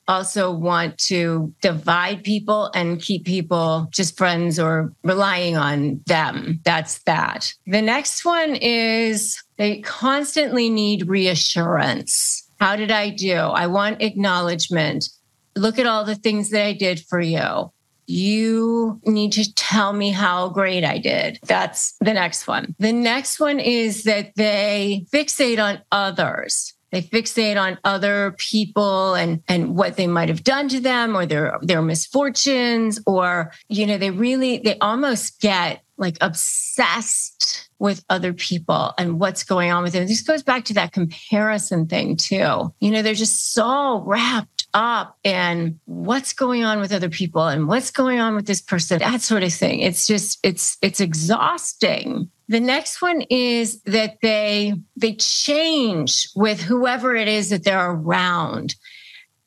also 0.07 0.53
want 0.53 0.99
to 0.99 1.53
divide 1.61 2.23
people 2.25 2.71
and 2.75 3.01
keep 3.01 3.25
people 3.25 3.89
just 3.91 4.17
friends 4.17 4.59
or 4.59 4.93
relying 5.03 5.57
on 5.57 6.01
them. 6.07 6.61
That's 6.65 7.03
that. 7.03 7.53
The 7.67 7.83
next 7.83 8.25
one 8.25 8.57
is 8.57 9.43
they 9.57 9.81
constantly 9.81 10.71
need 10.71 11.09
reassurance. 11.09 12.49
How 12.61 12.77
did 12.77 12.91
I 12.91 13.11
do? 13.11 13.35
I 13.35 13.67
want 13.67 14.03
acknowledgement. 14.03 15.09
Look 15.57 15.79
at 15.79 15.87
all 15.87 16.05
the 16.05 16.15
things 16.15 16.51
that 16.51 16.65
I 16.65 16.73
did 16.73 17.01
for 17.01 17.21
you. 17.21 17.73
You 18.07 19.01
need 19.05 19.33
to 19.33 19.55
tell 19.55 19.93
me 19.93 20.11
how 20.11 20.49
great 20.49 20.85
I 20.85 20.99
did. 20.99 21.39
That's 21.45 21.93
the 22.01 22.13
next 22.13 22.49
one. 22.49 22.75
The 22.79 22.93
next 22.93 23.39
one 23.39 23.61
is 23.61 24.03
that 24.05 24.33
they 24.35 25.07
fixate 25.13 25.63
on 25.63 25.81
others 25.93 26.75
they 26.91 27.03
fixate 27.03 27.61
on 27.61 27.79
other 27.85 28.35
people 28.37 29.15
and 29.15 29.43
and 29.49 29.77
what 29.77 29.97
they 29.97 30.07
might 30.07 30.29
have 30.29 30.45
done 30.45 30.69
to 30.69 30.81
them 30.81 31.17
or 31.17 31.27
their 31.27 31.59
their 31.63 31.83
misfortunes 31.83 33.01
or 33.07 33.53
you 33.69 33.87
know 33.87 33.99
they 33.99 34.11
really 34.11 34.59
they 34.59 34.77
almost 34.79 35.41
get 35.41 35.83
like 35.97 36.17
obsessed 36.21 37.69
with 37.79 38.05
other 38.11 38.33
people 38.33 38.93
and 38.99 39.21
what's 39.21 39.45
going 39.45 39.71
on 39.71 39.83
with 39.83 39.93
them. 39.93 40.07
This 40.07 40.23
goes 40.23 40.43
back 40.43 40.65
to 40.67 40.75
that 40.75 40.93
comparison 40.93 41.87
thing 41.87 42.17
too. 42.17 42.73
You 42.81 42.91
know, 42.91 43.03
they're 43.03 43.15
just 43.15 43.53
so 43.53 44.03
wrapped 44.07 44.60
up 44.75 45.19
and 45.25 45.79
what's 45.87 46.33
going 46.33 46.65
on 46.65 46.81
with 46.81 46.93
other 46.93 47.09
people 47.09 47.47
and 47.47 47.69
what's 47.69 47.91
going 47.91 48.21
on 48.21 48.35
with 48.35 48.47
this 48.47 48.61
person, 48.61 48.99
that 48.99 49.21
sort 49.21 49.43
of 49.43 49.53
thing. 49.53 49.81
It's 49.81 50.07
just 50.07 50.39
it's 50.43 50.79
it's 50.83 51.01
exhausting 51.01 52.31
the 52.51 52.59
next 52.59 53.01
one 53.01 53.23
is 53.31 53.81
that 53.83 54.19
they 54.23 54.75
they 54.97 55.15
change 55.15 56.29
with 56.35 56.61
whoever 56.61 57.15
it 57.15 57.29
is 57.29 57.51
that 57.51 57.63
they're 57.63 57.93
around. 57.93 58.75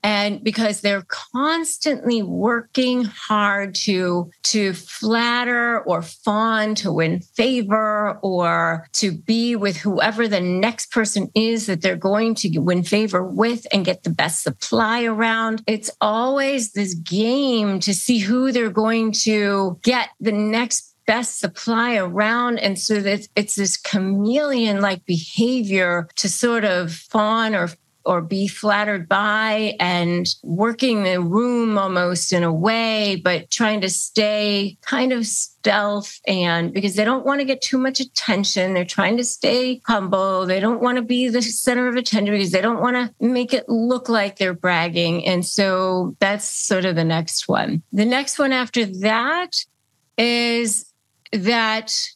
And 0.04 0.44
because 0.44 0.82
they're 0.82 1.06
constantly 1.08 2.22
working 2.22 3.06
hard 3.06 3.74
to, 3.76 4.30
to 4.44 4.74
flatter 4.74 5.80
or 5.82 6.02
fawn 6.02 6.76
to 6.76 6.92
win 6.92 7.22
favor 7.22 8.20
or 8.22 8.88
to 8.94 9.14
be 9.14 9.56
with 9.56 9.78
whoever 9.78 10.28
the 10.28 10.42
next 10.42 10.92
person 10.92 11.32
is 11.36 11.68
that 11.68 11.82
they're 11.82 11.96
going 11.96 12.36
to 12.36 12.60
win 12.60 12.84
favor 12.84 13.24
with 13.24 13.66
and 13.72 13.86
get 13.86 14.04
the 14.04 14.10
best 14.10 14.44
supply 14.44 15.04
around. 15.04 15.64
It's 15.68 15.90
always 16.02 16.74
this 16.74 16.94
game 16.94 17.80
to 17.82 17.94
see 17.94 18.20
who 18.20 18.52
they're 18.52 18.70
going 18.70 19.14
to 19.24 19.80
get 19.84 20.10
the 20.20 20.32
next 20.32 20.94
best 21.06 21.40
supply 21.40 21.96
around. 21.96 22.60
And 22.60 22.80
so 22.80 23.02
that 23.02 23.28
it's 23.36 23.56
this 23.56 23.78
chameleon 23.78 24.82
like 24.82 25.06
behavior 25.06 26.08
to 26.16 26.30
sort 26.30 26.64
of 26.64 26.94
fawn 26.94 27.56
or 27.56 27.70
or 28.06 28.22
be 28.22 28.48
flattered 28.48 29.08
by 29.08 29.76
and 29.80 30.28
working 30.44 31.04
the 31.04 31.22
room 31.22 31.78
almost 31.78 32.34
in 32.34 32.44
a 32.44 32.54
way, 32.54 33.16
but 33.24 33.50
trying 33.50 33.82
to 33.82 33.90
stay 33.90 34.78
kind 34.82 35.14
of 35.14 35.26
stealth 35.26 36.20
and 36.28 36.74
because 36.74 36.96
they 36.96 37.06
don't 37.06 37.26
want 37.26 37.40
to 37.40 37.46
get 37.46 37.62
too 37.62 37.78
much 37.78 38.00
attention. 38.00 38.74
They're 38.74 38.86
trying 38.86 39.18
to 39.18 39.24
stay 39.24 39.82
humble. 39.86 40.46
They 40.46 40.60
don't 40.60 40.82
want 40.82 40.98
to 40.98 41.02
be 41.02 41.30
the 41.30 41.42
center 41.42 41.88
of 41.88 41.96
attention 41.96 42.34
because 42.34 42.52
they 42.52 42.62
don't 42.62 42.82
want 42.82 42.96
to 42.96 43.14
make 43.26 43.54
it 43.54 43.70
look 43.70 44.10
like 44.10 44.38
they're 44.38 44.54
bragging. 44.54 45.26
And 45.26 45.46
so 45.46 46.16
that's 46.20 46.46
sort 46.46 46.86
of 46.86 46.96
the 46.96 47.06
next 47.06 47.48
one. 47.48 47.82
The 47.94 48.06
next 48.06 48.38
one 48.38 48.52
after 48.52 48.86
that 48.86 49.64
is 50.18 50.92
that 51.32 52.08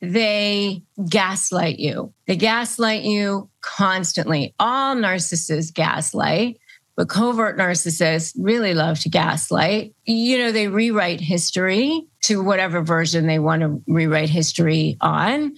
they 0.00 0.82
gaslight 1.08 1.78
you. 1.78 2.12
They 2.26 2.36
gaslight 2.36 3.02
you 3.02 3.50
constantly. 3.60 4.54
All 4.58 4.94
narcissists 4.94 5.72
gaslight, 5.74 6.58
but 6.96 7.08
covert 7.08 7.58
narcissists 7.58 8.34
really 8.38 8.74
love 8.74 9.00
to 9.00 9.08
gaslight. 9.08 9.94
You 10.04 10.38
know, 10.38 10.52
they 10.52 10.68
rewrite 10.68 11.20
history 11.20 12.06
to 12.22 12.42
whatever 12.42 12.82
version 12.82 13.26
they 13.26 13.38
want 13.38 13.62
to 13.62 13.82
rewrite 13.86 14.30
history 14.30 14.96
on. 15.00 15.54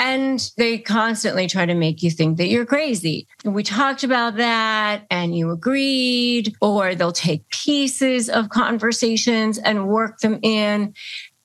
And 0.00 0.48
they 0.56 0.78
constantly 0.78 1.48
try 1.48 1.66
to 1.66 1.74
make 1.74 2.04
you 2.04 2.10
think 2.12 2.38
that 2.38 2.46
you're 2.46 2.64
crazy. 2.64 3.26
We 3.44 3.64
talked 3.64 4.04
about 4.04 4.36
that 4.36 5.04
and 5.10 5.36
you 5.36 5.50
agreed, 5.50 6.54
or 6.60 6.94
they'll 6.94 7.10
take 7.10 7.48
pieces 7.48 8.30
of 8.30 8.48
conversations 8.48 9.58
and 9.58 9.88
work 9.88 10.20
them 10.20 10.38
in 10.42 10.94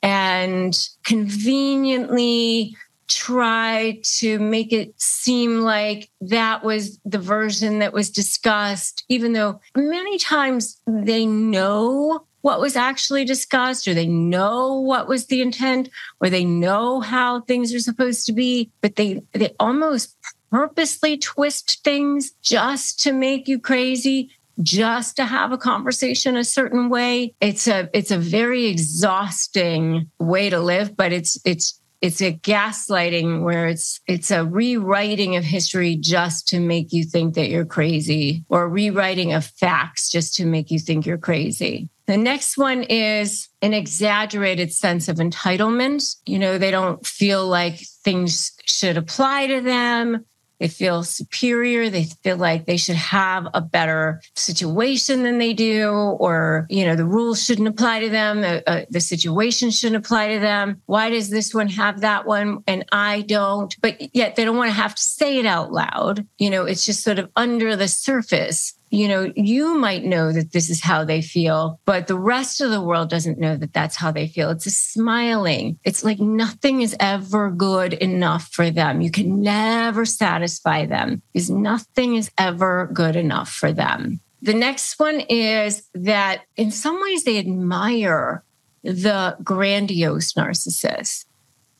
and 0.04 0.78
conveniently 1.04 2.76
try 3.08 4.00
to 4.04 4.38
make 4.40 4.74
it 4.74 4.94
seem 5.00 5.62
like 5.62 6.10
that 6.22 6.64
was 6.64 7.00
the 7.06 7.18
version 7.18 7.80
that 7.80 7.94
was 7.94 8.10
discussed, 8.10 9.06
even 9.08 9.34
though 9.34 9.60
many 9.76 10.18
times 10.18 10.80
they 10.86 11.26
know 11.26 12.26
what 12.42 12.60
was 12.60 12.76
actually 12.76 13.24
discussed 13.24 13.88
or 13.88 13.94
they 13.94 14.06
know 14.08 14.78
what 14.78 15.08
was 15.08 15.28
the 15.28 15.42
intent 15.42 15.90
or 16.20 16.30
they 16.30 16.44
know 16.44 17.00
how 17.00 17.40
things 17.42 17.74
are 17.74 17.80
supposed 17.80 18.26
to 18.26 18.34
be 18.34 18.70
but 18.82 18.98
they 18.98 19.24
they 19.32 19.56
almost 19.62 20.18
purposely 20.52 21.18
twist 21.18 21.82
things 21.86 22.32
just 22.42 23.00
to 23.00 23.14
make 23.14 23.48
you 23.48 23.58
crazy 23.58 24.30
just 24.62 25.16
to 25.16 25.26
have 25.26 25.52
a 25.52 25.58
conversation 25.58 26.38
a 26.38 26.44
certain 26.44 26.90
way 26.90 27.34
it's 27.42 27.68
a 27.68 27.90
it's 27.94 28.12
a 28.12 28.18
very 28.18 28.66
exhausting 28.66 30.10
way 30.20 30.50
to 30.50 30.60
live 30.60 30.96
but 30.96 31.12
it's 31.12 31.40
it's 31.46 31.80
it's 32.02 32.22
a 32.22 32.34
gaslighting 32.34 33.44
where 33.44 33.68
it's 33.68 34.02
it's 34.08 34.30
a 34.30 34.46
rewriting 34.46 35.36
of 35.38 35.44
history 35.44 35.96
just 35.96 36.48
to 36.50 36.60
make 36.60 36.92
you 36.92 37.04
think 37.04 37.34
that 37.36 37.50
you're 37.50 37.66
crazy 37.66 38.44
or 38.50 38.70
rewriting 38.70 39.34
of 39.34 39.46
facts 39.46 40.12
just 40.12 40.36
to 40.36 40.46
make 40.46 40.70
you 40.70 40.78
think 40.78 41.06
you're 41.06 41.18
crazy 41.18 41.90
the 42.06 42.18
next 42.18 42.58
one 42.58 42.84
is 42.84 43.48
an 43.62 43.74
exaggerated 43.74 44.74
sense 44.74 45.08
of 45.08 45.18
entitlement. 45.18 46.18
You 46.26 46.38
know, 46.38 46.58
they 46.58 46.72
don't 46.72 47.06
feel 47.06 47.48
like 47.48 47.80
things 48.04 48.52
should 48.66 48.98
apply 48.98 49.48
to 49.48 49.62
them. 49.62 50.26
They 50.64 50.70
feel 50.70 51.04
superior. 51.04 51.90
They 51.90 52.06
feel 52.06 52.38
like 52.38 52.66
they 52.66 52.78
should 52.78 52.96
have 52.96 53.50
a 53.54 53.60
better 53.60 54.22
situation 54.34 55.24
than 55.24 55.38
they 55.38 55.52
do, 55.52 55.92
or, 55.92 56.68
you 56.70 56.86
know, 56.86 56.96
the 56.96 57.04
rules 57.04 57.44
shouldn't 57.44 57.68
apply 57.68 58.00
to 58.00 58.10
them. 58.10 58.40
The, 58.40 58.64
uh, 58.66 58.86
the 58.90 59.02
situation 59.02 59.72
shouldn't 59.72 60.06
apply 60.06 60.36
to 60.36 60.40
them. 60.40 60.82
Why 60.86 61.10
does 61.10 61.30
this 61.30 61.54
one 61.54 61.68
have 61.68 62.00
that 62.00 62.26
one 62.26 62.64
and 62.66 62.86
I 62.94 63.24
don't? 63.24 63.76
But 63.82 64.16
yet 64.16 64.38
they 64.38 64.46
don't 64.46 64.56
want 64.56 64.70
to 64.70 64.82
have 64.82 64.96
to 64.96 65.02
say 65.02 65.38
it 65.38 65.46
out 65.46 65.74
loud. 65.74 66.26
You 66.38 66.50
know, 66.50 66.64
it's 66.64 66.86
just 66.86 67.04
sort 67.04 67.20
of 67.20 67.30
under 67.36 67.76
the 67.76 67.90
surface 67.90 68.74
you 68.94 69.08
know, 69.08 69.34
you 69.36 69.74
might 69.74 70.04
know 70.04 70.32
that 70.32 70.52
this 70.52 70.70
is 70.70 70.80
how 70.80 71.04
they 71.04 71.20
feel, 71.20 71.80
but 71.84 72.06
the 72.06 72.18
rest 72.18 72.62
of 72.62 72.70
the 72.70 72.80
world 72.80 73.10
doesn't 73.10 73.40
know 73.40 73.58
that 73.58 73.74
that's 73.74 73.96
how 73.96 74.12
they 74.12 74.28
feel. 74.28 74.52
It's 74.52 74.68
a 74.68 74.70
smiling. 74.70 75.80
It's 75.84 76.04
like 76.04 76.20
nothing 76.20 76.84
is 76.84 76.96
ever 77.00 77.50
good 77.50 77.94
enough 77.94 78.50
for 78.50 78.70
them. 78.70 79.02
You 79.02 79.10
can 79.10 79.42
never 79.42 80.06
satisfy 80.06 80.86
them 80.86 81.24
because 81.34 81.50
nothing 81.50 82.18
is 82.18 82.30
ever 82.38 82.88
good 82.94 83.16
enough 83.16 83.52
for 83.52 83.74
them. 83.74 84.20
The 84.44 84.54
next 84.54 85.00
one 85.00 85.22
is 85.22 85.90
that 85.96 86.44
in 86.56 86.70
some 86.70 87.02
ways 87.02 87.24
they 87.24 87.40
admire 87.40 88.44
the 88.84 89.38
grandiose 89.44 90.34
narcissist. 90.34 91.26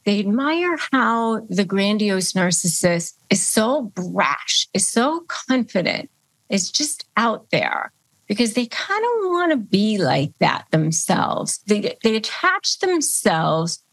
They 0.06 0.20
admire 0.20 0.78
how 0.92 1.46
the 1.48 1.64
grandiose 1.64 2.34
narcissist 2.34 3.14
is 3.30 3.46
so 3.46 3.84
brash, 3.84 4.68
is 4.74 4.88
so 4.88 5.26
confident, 5.28 6.10
is 6.54 6.72
just 6.72 7.06
out 7.18 7.50
there 7.50 7.92
because 8.28 8.54
they 8.54 8.68
kind 8.68 9.04
of 9.04 9.32
want 9.32 9.52
to 9.52 9.58
be 9.58 9.98
like 9.98 10.32
that 10.40 10.66
themselves. 10.72 11.60
They, 11.68 11.98
they 12.04 12.16
attach 12.16 12.80
themselves 12.80 13.84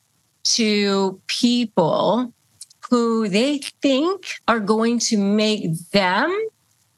to 0.44 1.20
people 1.26 2.32
who 2.90 3.28
they 3.28 3.58
think 3.82 4.26
are 4.46 4.60
going 4.60 4.98
to 4.98 5.16
make 5.16 5.72
them 5.90 6.36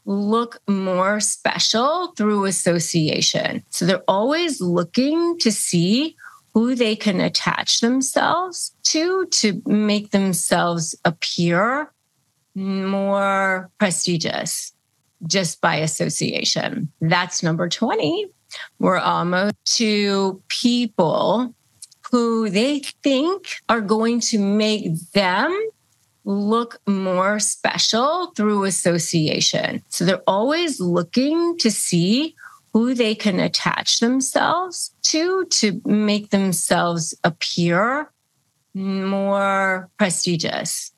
look 0.04 0.58
more 0.66 1.20
special 1.20 2.12
through 2.16 2.44
association. 2.46 3.62
So 3.70 3.86
they're 3.86 4.02
always 4.08 4.60
looking 4.60 5.38
to 5.38 5.52
see 5.52 6.16
who 6.54 6.74
they 6.74 6.96
can 6.96 7.20
attach 7.20 7.80
themselves 7.80 8.74
to 8.84 9.26
to 9.26 9.62
make 9.64 10.10
themselves 10.10 10.94
appear 11.04 11.92
more 12.54 13.70
prestigious 13.78 14.72
just 15.27 15.61
by 15.61 15.77
association. 15.77 16.91
That's 17.01 17.43
number 17.43 17.68
20. 17.68 18.27
We're 18.79 18.99
almost 18.99 19.55
to 19.77 20.43
people 20.49 21.55
who 22.11 22.51
they 22.51 22.81
think 23.03 23.47
are 23.68 23.81
going 23.81 24.20
to 24.20 24.39
make 24.39 24.95
them 25.12 25.57
look 26.25 26.79
more 26.87 27.41
special 27.41 28.33
through 28.37 28.64
association. 28.64 29.83
So 29.89 30.05
they're 30.05 30.23
always 30.27 30.79
looking 30.79 31.57
to 31.59 31.70
see 31.70 32.35
who 32.73 32.95
they 32.95 33.14
can 33.14 33.41
attach 33.41 34.01
themselves 34.01 34.95
to 35.03 35.45
to 35.47 35.81
make 35.85 36.31
themselves 36.31 37.14
appear 37.25 38.11
more 38.75 39.91
prestigious 39.99 40.93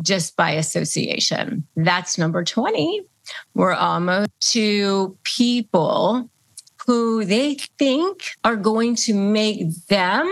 just 0.00 0.36
by 0.36 0.52
association. 0.52 1.66
That's 1.76 2.18
number 2.18 2.44
20 2.44 3.02
we're 3.54 3.74
almost 3.74 4.30
to 4.52 5.16
people 5.24 6.30
who 6.86 7.24
they 7.24 7.54
think 7.78 8.30
are 8.44 8.56
going 8.56 8.94
to 8.94 9.14
make 9.14 9.74
them 9.88 10.26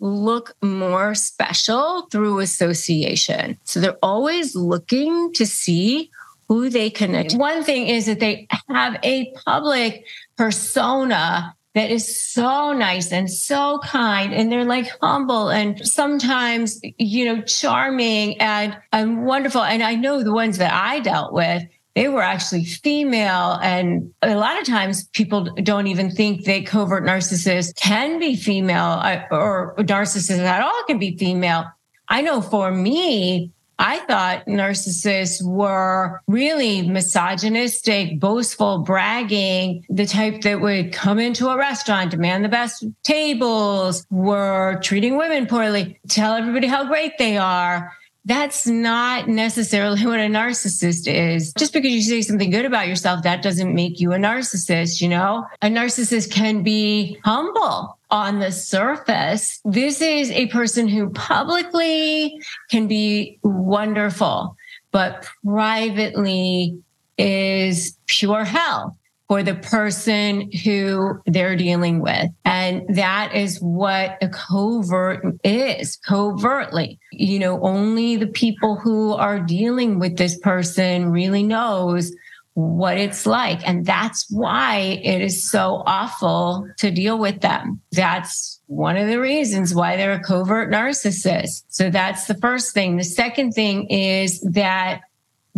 look 0.00 0.54
more 0.62 1.14
special 1.14 2.02
through 2.10 2.40
association. 2.40 3.58
So 3.64 3.80
they're 3.80 3.98
always 4.02 4.54
looking 4.54 5.32
to 5.34 5.46
see 5.46 6.10
who 6.48 6.70
they 6.70 6.90
connect. 6.90 7.34
One 7.34 7.62
thing 7.62 7.88
is 7.88 8.06
that 8.06 8.20
they 8.20 8.48
have 8.68 8.98
a 9.02 9.32
public 9.44 10.06
persona 10.36 11.54
that 11.74 11.90
is 11.90 12.18
so 12.18 12.72
nice 12.72 13.12
and 13.12 13.30
so 13.30 13.78
kind 13.84 14.34
and 14.34 14.50
they're 14.50 14.64
like 14.64 14.90
humble 15.00 15.48
and 15.48 15.86
sometimes 15.86 16.80
you 16.98 17.24
know 17.24 17.40
charming 17.42 18.40
and 18.40 18.76
and 18.92 19.24
wonderful 19.24 19.62
and 19.62 19.82
i 19.82 19.94
know 19.94 20.24
the 20.24 20.32
ones 20.32 20.58
that 20.58 20.72
i 20.72 20.98
dealt 20.98 21.32
with 21.32 21.62
they 21.98 22.06
were 22.06 22.22
actually 22.22 22.64
female. 22.64 23.58
And 23.60 24.14
a 24.22 24.36
lot 24.36 24.56
of 24.60 24.64
times 24.64 25.08
people 25.08 25.52
don't 25.64 25.88
even 25.88 26.12
think 26.12 26.44
that 26.44 26.64
covert 26.64 27.02
narcissists 27.02 27.74
can 27.74 28.20
be 28.20 28.36
female 28.36 29.00
uh, 29.02 29.22
or 29.32 29.74
narcissists 29.78 30.38
at 30.38 30.62
all 30.62 30.82
can 30.86 31.00
be 31.00 31.16
female. 31.16 31.64
I 32.08 32.22
know 32.22 32.40
for 32.40 32.70
me, 32.70 33.50
I 33.80 33.98
thought 34.06 34.46
narcissists 34.46 35.42
were 35.44 36.20
really 36.28 36.82
misogynistic, 36.82 38.20
boastful, 38.20 38.78
bragging, 38.78 39.84
the 39.88 40.06
type 40.06 40.42
that 40.42 40.60
would 40.60 40.92
come 40.92 41.18
into 41.18 41.48
a 41.48 41.56
restaurant, 41.56 42.12
demand 42.12 42.44
the 42.44 42.48
best 42.48 42.84
tables, 43.02 44.06
were 44.08 44.78
treating 44.84 45.16
women 45.16 45.46
poorly, 45.46 45.98
tell 46.08 46.34
everybody 46.34 46.68
how 46.68 46.84
great 46.84 47.18
they 47.18 47.36
are 47.38 47.92
that's 48.28 48.66
not 48.66 49.26
necessarily 49.26 50.04
what 50.04 50.20
a 50.20 50.24
narcissist 50.24 51.10
is. 51.10 51.54
Just 51.54 51.72
because 51.72 51.90
you 51.90 52.02
say 52.02 52.20
something 52.20 52.50
good 52.50 52.66
about 52.66 52.86
yourself, 52.86 53.22
that 53.22 53.42
doesn't 53.42 53.74
make 53.74 54.00
you 54.00 54.12
a 54.12 54.18
narcissist, 54.18 55.00
you 55.00 55.08
know? 55.08 55.46
A 55.62 55.68
narcissist 55.68 56.30
can 56.30 56.62
be 56.62 57.18
humble 57.24 57.98
on 58.10 58.38
the 58.38 58.52
surface. 58.52 59.60
This 59.64 60.02
is 60.02 60.30
a 60.30 60.46
person 60.48 60.88
who 60.88 61.08
publicly 61.08 62.38
can 62.70 62.86
be 62.86 63.38
wonderful, 63.42 64.56
but 64.92 65.26
privately 65.42 66.78
is 67.16 67.96
pure 68.06 68.44
hell 68.44 68.97
for 69.28 69.42
the 69.42 69.54
person 69.54 70.50
who 70.64 71.20
they're 71.26 71.56
dealing 71.56 72.00
with. 72.00 72.30
And 72.46 72.96
that 72.96 73.34
is 73.34 73.58
what 73.60 74.16
a 74.22 74.28
covert 74.28 75.22
is 75.44 75.98
covertly. 75.98 76.98
You 77.12 77.38
know, 77.38 77.60
only 77.62 78.16
the 78.16 78.26
people 78.26 78.76
who 78.76 79.12
are 79.12 79.38
dealing 79.38 79.98
with 79.98 80.16
this 80.16 80.38
person 80.38 81.10
really 81.10 81.42
knows 81.42 82.10
what 82.54 82.98
it's 82.98 83.24
like. 83.24 83.60
And 83.68 83.86
that's 83.86 84.26
why 84.30 85.00
it 85.04 85.20
is 85.20 85.48
so 85.48 85.84
awful 85.86 86.68
to 86.78 86.90
deal 86.90 87.16
with 87.16 87.40
them. 87.40 87.80
That's 87.92 88.60
one 88.66 88.96
of 88.96 89.06
the 89.06 89.20
reasons 89.20 89.74
why 89.74 89.96
they're 89.96 90.12
a 90.12 90.24
covert 90.24 90.72
narcissist. 90.72 91.62
So 91.68 91.88
that's 91.88 92.26
the 92.26 92.34
first 92.34 92.74
thing. 92.74 92.96
The 92.96 93.04
second 93.04 93.52
thing 93.52 93.86
is 93.90 94.40
that 94.40 95.02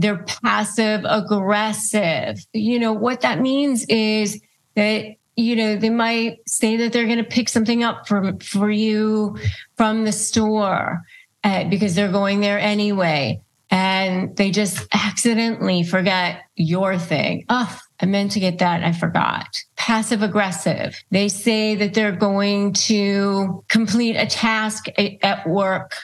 they're 0.00 0.24
passive 0.42 1.04
aggressive. 1.04 2.44
You 2.52 2.78
know, 2.78 2.92
what 2.92 3.20
that 3.20 3.40
means 3.40 3.84
is 3.88 4.40
that 4.74 5.04
you 5.36 5.56
know 5.56 5.76
they 5.76 5.90
might 5.90 6.38
say 6.46 6.76
that 6.76 6.92
they're 6.92 7.06
going 7.06 7.18
to 7.18 7.24
pick 7.24 7.48
something 7.48 7.84
up 7.84 8.08
for 8.08 8.32
for 8.42 8.70
you 8.70 9.38
from 9.76 10.04
the 10.04 10.12
store 10.12 11.02
uh, 11.44 11.64
because 11.64 11.94
they're 11.94 12.12
going 12.12 12.40
there 12.40 12.58
anyway 12.58 13.40
and 13.70 14.36
they 14.36 14.50
just 14.50 14.86
accidentally 14.92 15.82
forget 15.82 16.42
your 16.56 16.98
thing. 16.98 17.44
Oh 17.48 17.78
i 18.02 18.06
meant 18.06 18.32
to 18.32 18.40
get 18.40 18.58
that 18.58 18.82
i 18.82 18.92
forgot. 18.92 19.62
Passive 19.76 20.22
aggressive. 20.22 20.98
They 21.10 21.28
say 21.28 21.74
that 21.74 21.94
they're 21.94 22.16
going 22.16 22.72
to 22.74 23.64
complete 23.68 24.16
a 24.16 24.26
task 24.26 24.86
at 24.98 25.48
work 25.48 25.94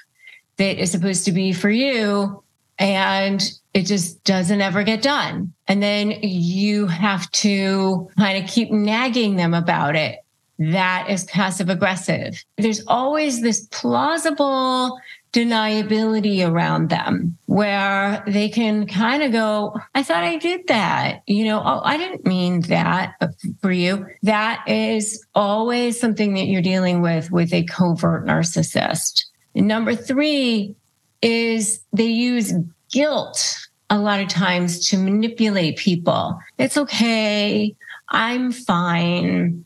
that 0.58 0.78
is 0.80 0.90
supposed 0.90 1.24
to 1.26 1.32
be 1.32 1.52
for 1.52 1.70
you 1.70 2.42
and 2.78 3.42
it 3.74 3.82
just 3.82 4.24
doesn't 4.24 4.60
ever 4.60 4.82
get 4.82 5.02
done. 5.02 5.52
And 5.68 5.82
then 5.82 6.10
you 6.22 6.86
have 6.86 7.30
to 7.32 8.08
kind 8.16 8.42
of 8.42 8.50
keep 8.50 8.70
nagging 8.70 9.36
them 9.36 9.54
about 9.54 9.96
it. 9.96 10.20
That 10.58 11.08
is 11.10 11.24
passive 11.24 11.68
aggressive. 11.68 12.42
There's 12.56 12.82
always 12.86 13.42
this 13.42 13.66
plausible 13.70 14.98
deniability 15.32 16.48
around 16.48 16.88
them 16.88 17.36
where 17.44 18.24
they 18.26 18.48
can 18.48 18.86
kind 18.86 19.22
of 19.22 19.32
go, 19.32 19.78
I 19.94 20.02
thought 20.02 20.24
I 20.24 20.38
did 20.38 20.66
that. 20.68 21.22
You 21.26 21.44
know, 21.44 21.60
oh, 21.62 21.82
I 21.84 21.98
didn't 21.98 22.24
mean 22.24 22.62
that 22.62 23.20
for 23.60 23.70
you. 23.70 24.06
That 24.22 24.64
is 24.66 25.22
always 25.34 26.00
something 26.00 26.32
that 26.34 26.46
you're 26.46 26.62
dealing 26.62 27.02
with 27.02 27.30
with 27.30 27.52
a 27.52 27.64
covert 27.64 28.24
narcissist. 28.24 29.26
Number 29.54 29.94
three 29.94 30.74
is 31.22 31.80
they 31.92 32.06
use 32.06 32.52
guilt 32.90 33.68
a 33.90 33.98
lot 33.98 34.20
of 34.20 34.28
times 34.28 34.88
to 34.90 34.98
manipulate 34.98 35.76
people. 35.76 36.38
It's 36.58 36.76
okay. 36.76 37.76
I'm 38.08 38.52
fine. 38.52 39.64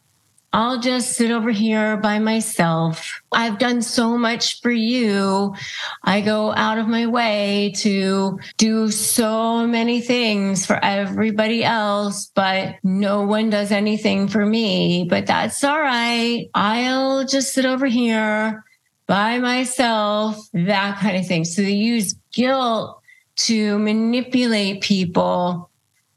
I'll 0.52 0.80
just 0.80 1.12
sit 1.12 1.30
over 1.30 1.50
here 1.52 1.96
by 1.98 2.18
myself. 2.18 3.22
I've 3.30 3.58
done 3.58 3.82
so 3.82 4.18
much 4.18 4.60
for 4.60 4.72
you. 4.72 5.54
I 6.02 6.22
go 6.22 6.52
out 6.52 6.76
of 6.76 6.88
my 6.88 7.06
way 7.06 7.72
to 7.76 8.40
do 8.56 8.90
so 8.90 9.64
many 9.64 10.00
things 10.00 10.66
for 10.66 10.84
everybody 10.84 11.62
else, 11.62 12.32
but 12.34 12.74
no 12.82 13.22
one 13.22 13.48
does 13.48 13.70
anything 13.70 14.26
for 14.26 14.44
me. 14.44 15.06
But 15.08 15.26
that's 15.26 15.62
all 15.62 15.80
right. 15.80 16.50
I'll 16.52 17.24
just 17.24 17.54
sit 17.54 17.64
over 17.64 17.86
here 17.86 18.64
by 19.10 19.40
myself, 19.40 20.38
that 20.52 21.00
kind 21.00 21.16
of 21.16 21.26
thing. 21.26 21.44
So 21.44 21.62
they 21.62 21.72
use 21.72 22.14
guilt 22.32 23.02
to 23.38 23.76
manipulate 23.80 24.82
people 24.82 25.68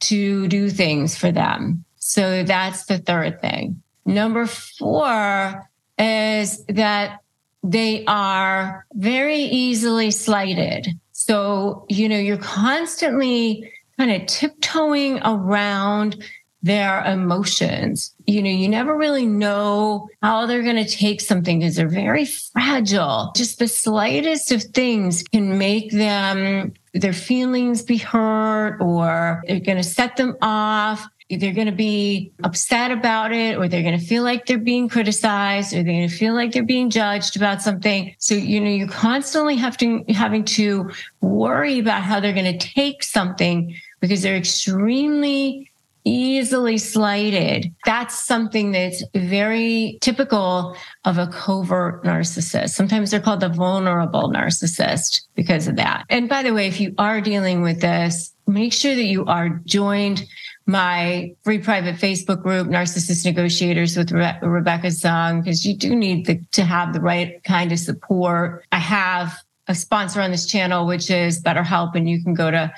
to 0.01 0.47
do 0.47 0.69
things 0.69 1.17
for 1.17 1.31
them. 1.31 1.85
So 1.95 2.43
that's 2.43 2.85
the 2.85 2.99
third 2.99 3.41
thing. 3.41 3.81
Number 4.05 4.45
four 4.45 5.67
is 5.97 6.63
that 6.65 7.21
they 7.63 8.05
are 8.05 8.85
very 8.93 9.39
easily 9.39 10.11
slighted. 10.11 10.87
So, 11.13 11.87
you 11.89 12.07
know, 12.07 12.19
you're 12.19 12.37
constantly 12.37 13.73
kind 13.97 14.11
of 14.11 14.27
tiptoeing 14.27 15.19
around 15.23 16.23
their 16.63 17.03
emotions. 17.03 18.13
You 18.25 18.41
know, 18.41 18.49
you 18.49 18.69
never 18.69 18.97
really 18.97 19.25
know 19.25 20.07
how 20.21 20.45
they're 20.45 20.63
going 20.63 20.83
to 20.83 20.89
take 20.89 21.21
something 21.21 21.59
because 21.59 21.75
they're 21.75 21.87
very 21.87 22.25
fragile. 22.25 23.31
Just 23.35 23.59
the 23.59 23.67
slightest 23.67 24.51
of 24.51 24.63
things 24.63 25.23
can 25.23 25.57
make 25.57 25.91
them, 25.91 26.73
their 26.93 27.13
feelings 27.13 27.81
be 27.81 27.97
hurt 27.97 28.79
or 28.79 29.43
they're 29.47 29.59
going 29.59 29.77
to 29.77 29.83
set 29.83 30.15
them 30.15 30.37
off 30.41 31.07
they're 31.29 31.53
going 31.53 31.67
to 31.67 31.71
be 31.71 32.31
upset 32.43 32.91
about 32.91 33.31
it 33.31 33.57
or 33.57 33.67
they're 33.67 33.81
going 33.81 33.97
to 33.97 34.05
feel 34.05 34.23
like 34.23 34.45
they're 34.45 34.57
being 34.57 34.89
criticized 34.89 35.73
or 35.73 35.77
they're 35.77 35.93
going 35.93 36.07
to 36.07 36.15
feel 36.15 36.33
like 36.33 36.51
they're 36.51 36.63
being 36.63 36.89
judged 36.89 37.35
about 37.35 37.61
something 37.61 38.13
so 38.17 38.35
you 38.35 38.59
know 38.59 38.69
you 38.69 38.87
constantly 38.87 39.55
have 39.55 39.77
to 39.77 40.03
having 40.09 40.43
to 40.43 40.89
worry 41.21 41.79
about 41.79 42.01
how 42.01 42.19
they're 42.19 42.33
going 42.33 42.57
to 42.57 42.67
take 42.67 43.03
something 43.03 43.75
because 43.99 44.21
they're 44.21 44.35
extremely 44.35 45.71
easily 46.05 46.77
slighted. 46.77 47.73
That's 47.85 48.17
something 48.17 48.71
that's 48.71 49.03
very 49.15 49.97
typical 50.01 50.75
of 51.05 51.17
a 51.17 51.27
covert 51.27 52.03
narcissist. 52.03 52.71
Sometimes 52.71 53.11
they're 53.11 53.19
called 53.19 53.39
the 53.39 53.49
vulnerable 53.49 54.31
narcissist 54.31 55.21
because 55.35 55.67
of 55.67 55.75
that. 55.77 56.05
And 56.09 56.27
by 56.27 56.43
the 56.43 56.53
way, 56.53 56.67
if 56.67 56.79
you 56.79 56.93
are 56.97 57.21
dealing 57.21 57.61
with 57.61 57.81
this, 57.81 58.33
make 58.47 58.73
sure 58.73 58.95
that 58.95 59.03
you 59.03 59.25
are 59.25 59.61
joined 59.65 60.25
my 60.65 61.33
free 61.43 61.59
private 61.59 61.95
Facebook 61.95 62.41
group, 62.41 62.67
Narcissist 62.67 63.25
Negotiators 63.25 63.97
with 63.97 64.11
Re- 64.11 64.37
Rebecca 64.41 64.87
Zung, 64.87 65.43
because 65.43 65.65
you 65.65 65.75
do 65.75 65.95
need 65.95 66.25
the, 66.25 66.39
to 66.53 66.63
have 66.63 66.93
the 66.93 67.01
right 67.01 67.43
kind 67.43 67.71
of 67.71 67.79
support. 67.79 68.63
I 68.71 68.77
have 68.77 69.33
a 69.67 69.75
sponsor 69.75 70.21
on 70.21 70.31
this 70.31 70.45
channel, 70.45 70.85
which 70.85 71.09
is 71.09 71.41
BetterHelp, 71.41 71.95
and 71.95 72.09
you 72.09 72.23
can 72.23 72.33
go 72.33 72.51
to 72.51 72.71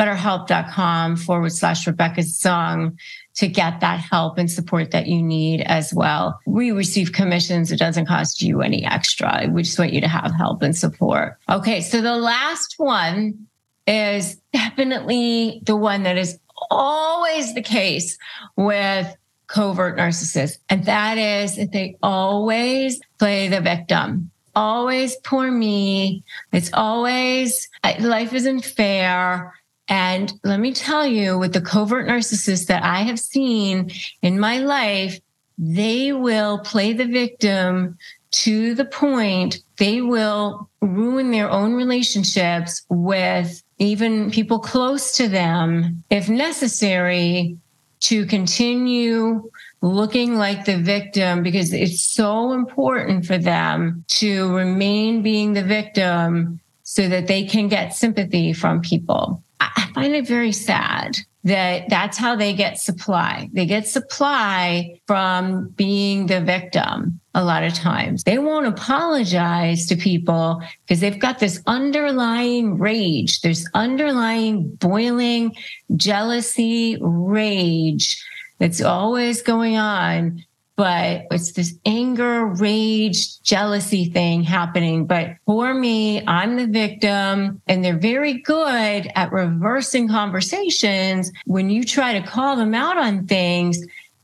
betterhelp.com 0.00 1.16
forward 1.16 1.52
slash 1.52 1.86
Rebecca 1.86 2.22
Zung 2.22 2.96
to 3.34 3.46
get 3.46 3.80
that 3.80 4.00
help 4.00 4.38
and 4.38 4.50
support 4.50 4.92
that 4.92 5.06
you 5.06 5.22
need 5.22 5.60
as 5.62 5.92
well. 5.92 6.40
We 6.46 6.72
receive 6.72 7.12
commissions. 7.12 7.70
It 7.70 7.78
doesn't 7.78 8.06
cost 8.06 8.40
you 8.40 8.62
any 8.62 8.84
extra. 8.84 9.46
We 9.50 9.62
just 9.62 9.78
want 9.78 9.92
you 9.92 10.00
to 10.00 10.08
have 10.08 10.32
help 10.34 10.62
and 10.62 10.76
support. 10.76 11.38
Okay. 11.50 11.82
So 11.82 12.00
the 12.00 12.16
last 12.16 12.74
one 12.78 13.46
is 13.86 14.36
definitely 14.52 15.60
the 15.64 15.76
one 15.76 16.04
that 16.04 16.16
is 16.16 16.38
always 16.70 17.54
the 17.54 17.62
case 17.62 18.16
with 18.56 19.14
covert 19.48 19.98
narcissists. 19.98 20.58
And 20.70 20.84
that 20.84 21.18
is 21.18 21.56
that 21.56 21.72
they 21.72 21.96
always 22.02 23.00
play 23.18 23.48
the 23.48 23.60
victim. 23.60 24.30
Always 24.54 25.16
poor 25.16 25.50
me. 25.50 26.24
It's 26.52 26.70
always 26.72 27.68
life 28.00 28.32
isn't 28.32 28.64
fair. 28.64 29.54
And 29.90 30.32
let 30.44 30.60
me 30.60 30.72
tell 30.72 31.04
you, 31.04 31.36
with 31.36 31.52
the 31.52 31.60
covert 31.60 32.06
narcissists 32.06 32.66
that 32.68 32.84
I 32.84 33.02
have 33.02 33.18
seen 33.18 33.90
in 34.22 34.38
my 34.38 34.58
life, 34.58 35.18
they 35.58 36.12
will 36.12 36.60
play 36.60 36.92
the 36.92 37.06
victim 37.06 37.98
to 38.30 38.74
the 38.74 38.84
point 38.84 39.58
they 39.78 40.00
will 40.00 40.70
ruin 40.80 41.32
their 41.32 41.50
own 41.50 41.74
relationships 41.74 42.82
with 42.88 43.62
even 43.78 44.30
people 44.30 44.60
close 44.60 45.16
to 45.16 45.28
them, 45.28 46.04
if 46.08 46.28
necessary, 46.28 47.58
to 48.00 48.24
continue 48.26 49.50
looking 49.82 50.36
like 50.36 50.64
the 50.64 50.78
victim 50.78 51.42
because 51.42 51.72
it's 51.72 52.00
so 52.00 52.52
important 52.52 53.26
for 53.26 53.38
them 53.38 54.04
to 54.06 54.54
remain 54.54 55.22
being 55.22 55.54
the 55.54 55.64
victim 55.64 56.60
so 56.84 57.08
that 57.08 57.26
they 57.26 57.44
can 57.44 57.68
get 57.68 57.94
sympathy 57.94 58.52
from 58.52 58.80
people. 58.80 59.42
I 59.60 59.90
find 59.94 60.14
it 60.14 60.26
very 60.26 60.52
sad 60.52 61.16
that 61.44 61.88
that's 61.88 62.18
how 62.18 62.36
they 62.36 62.52
get 62.52 62.78
supply. 62.78 63.48
They 63.52 63.64
get 63.64 63.86
supply 63.86 65.00
from 65.06 65.68
being 65.70 66.26
the 66.26 66.40
victim 66.40 67.20
a 67.34 67.44
lot 67.44 67.62
of 67.62 67.72
times. 67.72 68.24
They 68.24 68.38
won't 68.38 68.66
apologize 68.66 69.86
to 69.86 69.96
people 69.96 70.62
because 70.82 71.00
they've 71.00 71.18
got 71.18 71.38
this 71.38 71.62
underlying 71.66 72.78
rage, 72.78 73.40
there's 73.40 73.66
underlying 73.74 74.74
boiling 74.76 75.54
jealousy, 75.96 76.98
rage 77.00 78.22
that's 78.58 78.82
always 78.82 79.40
going 79.40 79.76
on 79.76 80.44
but 80.80 81.26
it's 81.30 81.52
this 81.52 81.74
anger, 81.84 82.46
rage, 82.46 83.42
jealousy 83.42 84.06
thing 84.06 84.42
happening. 84.42 85.04
But 85.04 85.36
for 85.44 85.74
me, 85.74 86.26
I'm 86.26 86.56
the 86.56 86.66
victim 86.66 87.60
and 87.66 87.84
they're 87.84 87.98
very 87.98 88.40
good 88.40 89.12
at 89.14 89.30
reversing 89.30 90.08
conversations 90.08 91.30
when 91.44 91.68
you 91.68 91.84
try 91.84 92.18
to 92.18 92.26
call 92.26 92.56
them 92.56 92.74
out 92.74 92.96
on 92.96 93.26
things 93.26 93.78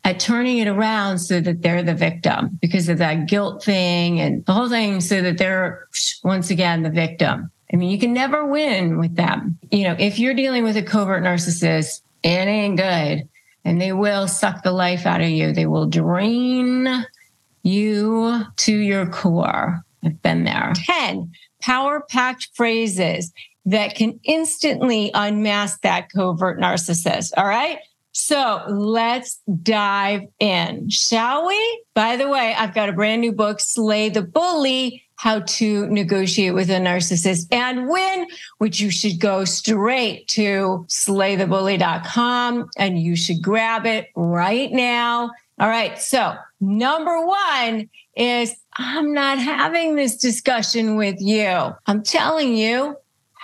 at 0.04 0.18
turning 0.18 0.56
it 0.56 0.66
around 0.66 1.18
so 1.18 1.42
that 1.42 1.60
they're 1.60 1.82
the 1.82 1.94
victim 1.94 2.58
because 2.62 2.88
of 2.88 2.96
that 2.96 3.26
guilt 3.28 3.62
thing 3.62 4.18
and 4.18 4.42
the 4.46 4.54
whole 4.54 4.70
thing 4.70 5.02
so 5.02 5.20
that 5.20 5.36
they're 5.36 5.86
once 6.24 6.48
again 6.48 6.82
the 6.82 6.88
victim. 6.88 7.50
I 7.70 7.76
mean, 7.76 7.90
you 7.90 7.98
can 7.98 8.14
never 8.14 8.46
win 8.46 8.98
with 8.98 9.14
them. 9.14 9.58
You 9.70 9.88
know, 9.88 9.96
if 9.98 10.18
you're 10.18 10.32
dealing 10.32 10.64
with 10.64 10.78
a 10.78 10.82
covert 10.82 11.22
narcissist, 11.22 12.00
it 12.22 12.28
ain't 12.28 12.78
good 12.78 13.28
and 13.66 13.80
they 13.80 13.92
will 13.92 14.28
suck 14.28 14.62
the 14.62 14.70
life 14.70 15.06
out 15.06 15.20
of 15.20 15.28
you. 15.28 15.52
They 15.52 15.66
will 15.66 15.86
drain 15.86 17.04
you 17.64 18.44
to 18.58 18.72
your 18.72 19.06
core. 19.06 19.80
I've 20.04 20.22
been 20.22 20.44
there. 20.44 20.72
10 20.76 21.32
power 21.60 22.04
packed 22.08 22.50
phrases 22.54 23.32
that 23.64 23.96
can 23.96 24.20
instantly 24.22 25.10
unmask 25.12 25.80
that 25.80 26.10
covert 26.12 26.60
narcissist. 26.60 27.32
All 27.36 27.46
right. 27.48 27.78
So 28.12 28.62
let's 28.68 29.40
dive 29.62 30.22
in, 30.38 30.88
shall 30.88 31.48
we? 31.48 31.84
By 31.92 32.16
the 32.16 32.28
way, 32.28 32.54
I've 32.56 32.72
got 32.72 32.88
a 32.88 32.92
brand 32.92 33.20
new 33.20 33.32
book, 33.32 33.58
Slay 33.58 34.10
the 34.10 34.22
Bully 34.22 35.02
how 35.16 35.40
to 35.40 35.86
negotiate 35.88 36.54
with 36.54 36.70
a 36.70 36.74
narcissist 36.74 37.46
and 37.50 37.88
win, 37.88 38.26
which 38.58 38.80
you 38.80 38.90
should 38.90 39.18
go 39.20 39.44
straight 39.44 40.28
to 40.28 40.84
slaythebully.com 40.88 42.68
and 42.76 43.00
you 43.00 43.16
should 43.16 43.42
grab 43.42 43.86
it 43.86 44.08
right 44.14 44.70
now. 44.72 45.30
All 45.58 45.68
right. 45.68 45.98
So 45.98 46.34
number 46.60 47.26
one 47.26 47.88
is 48.14 48.54
I'm 48.74 49.12
not 49.12 49.38
having 49.38 49.94
this 49.94 50.16
discussion 50.16 50.96
with 50.96 51.16
you. 51.20 51.74
I'm 51.86 52.02
telling 52.02 52.56
you, 52.56 52.96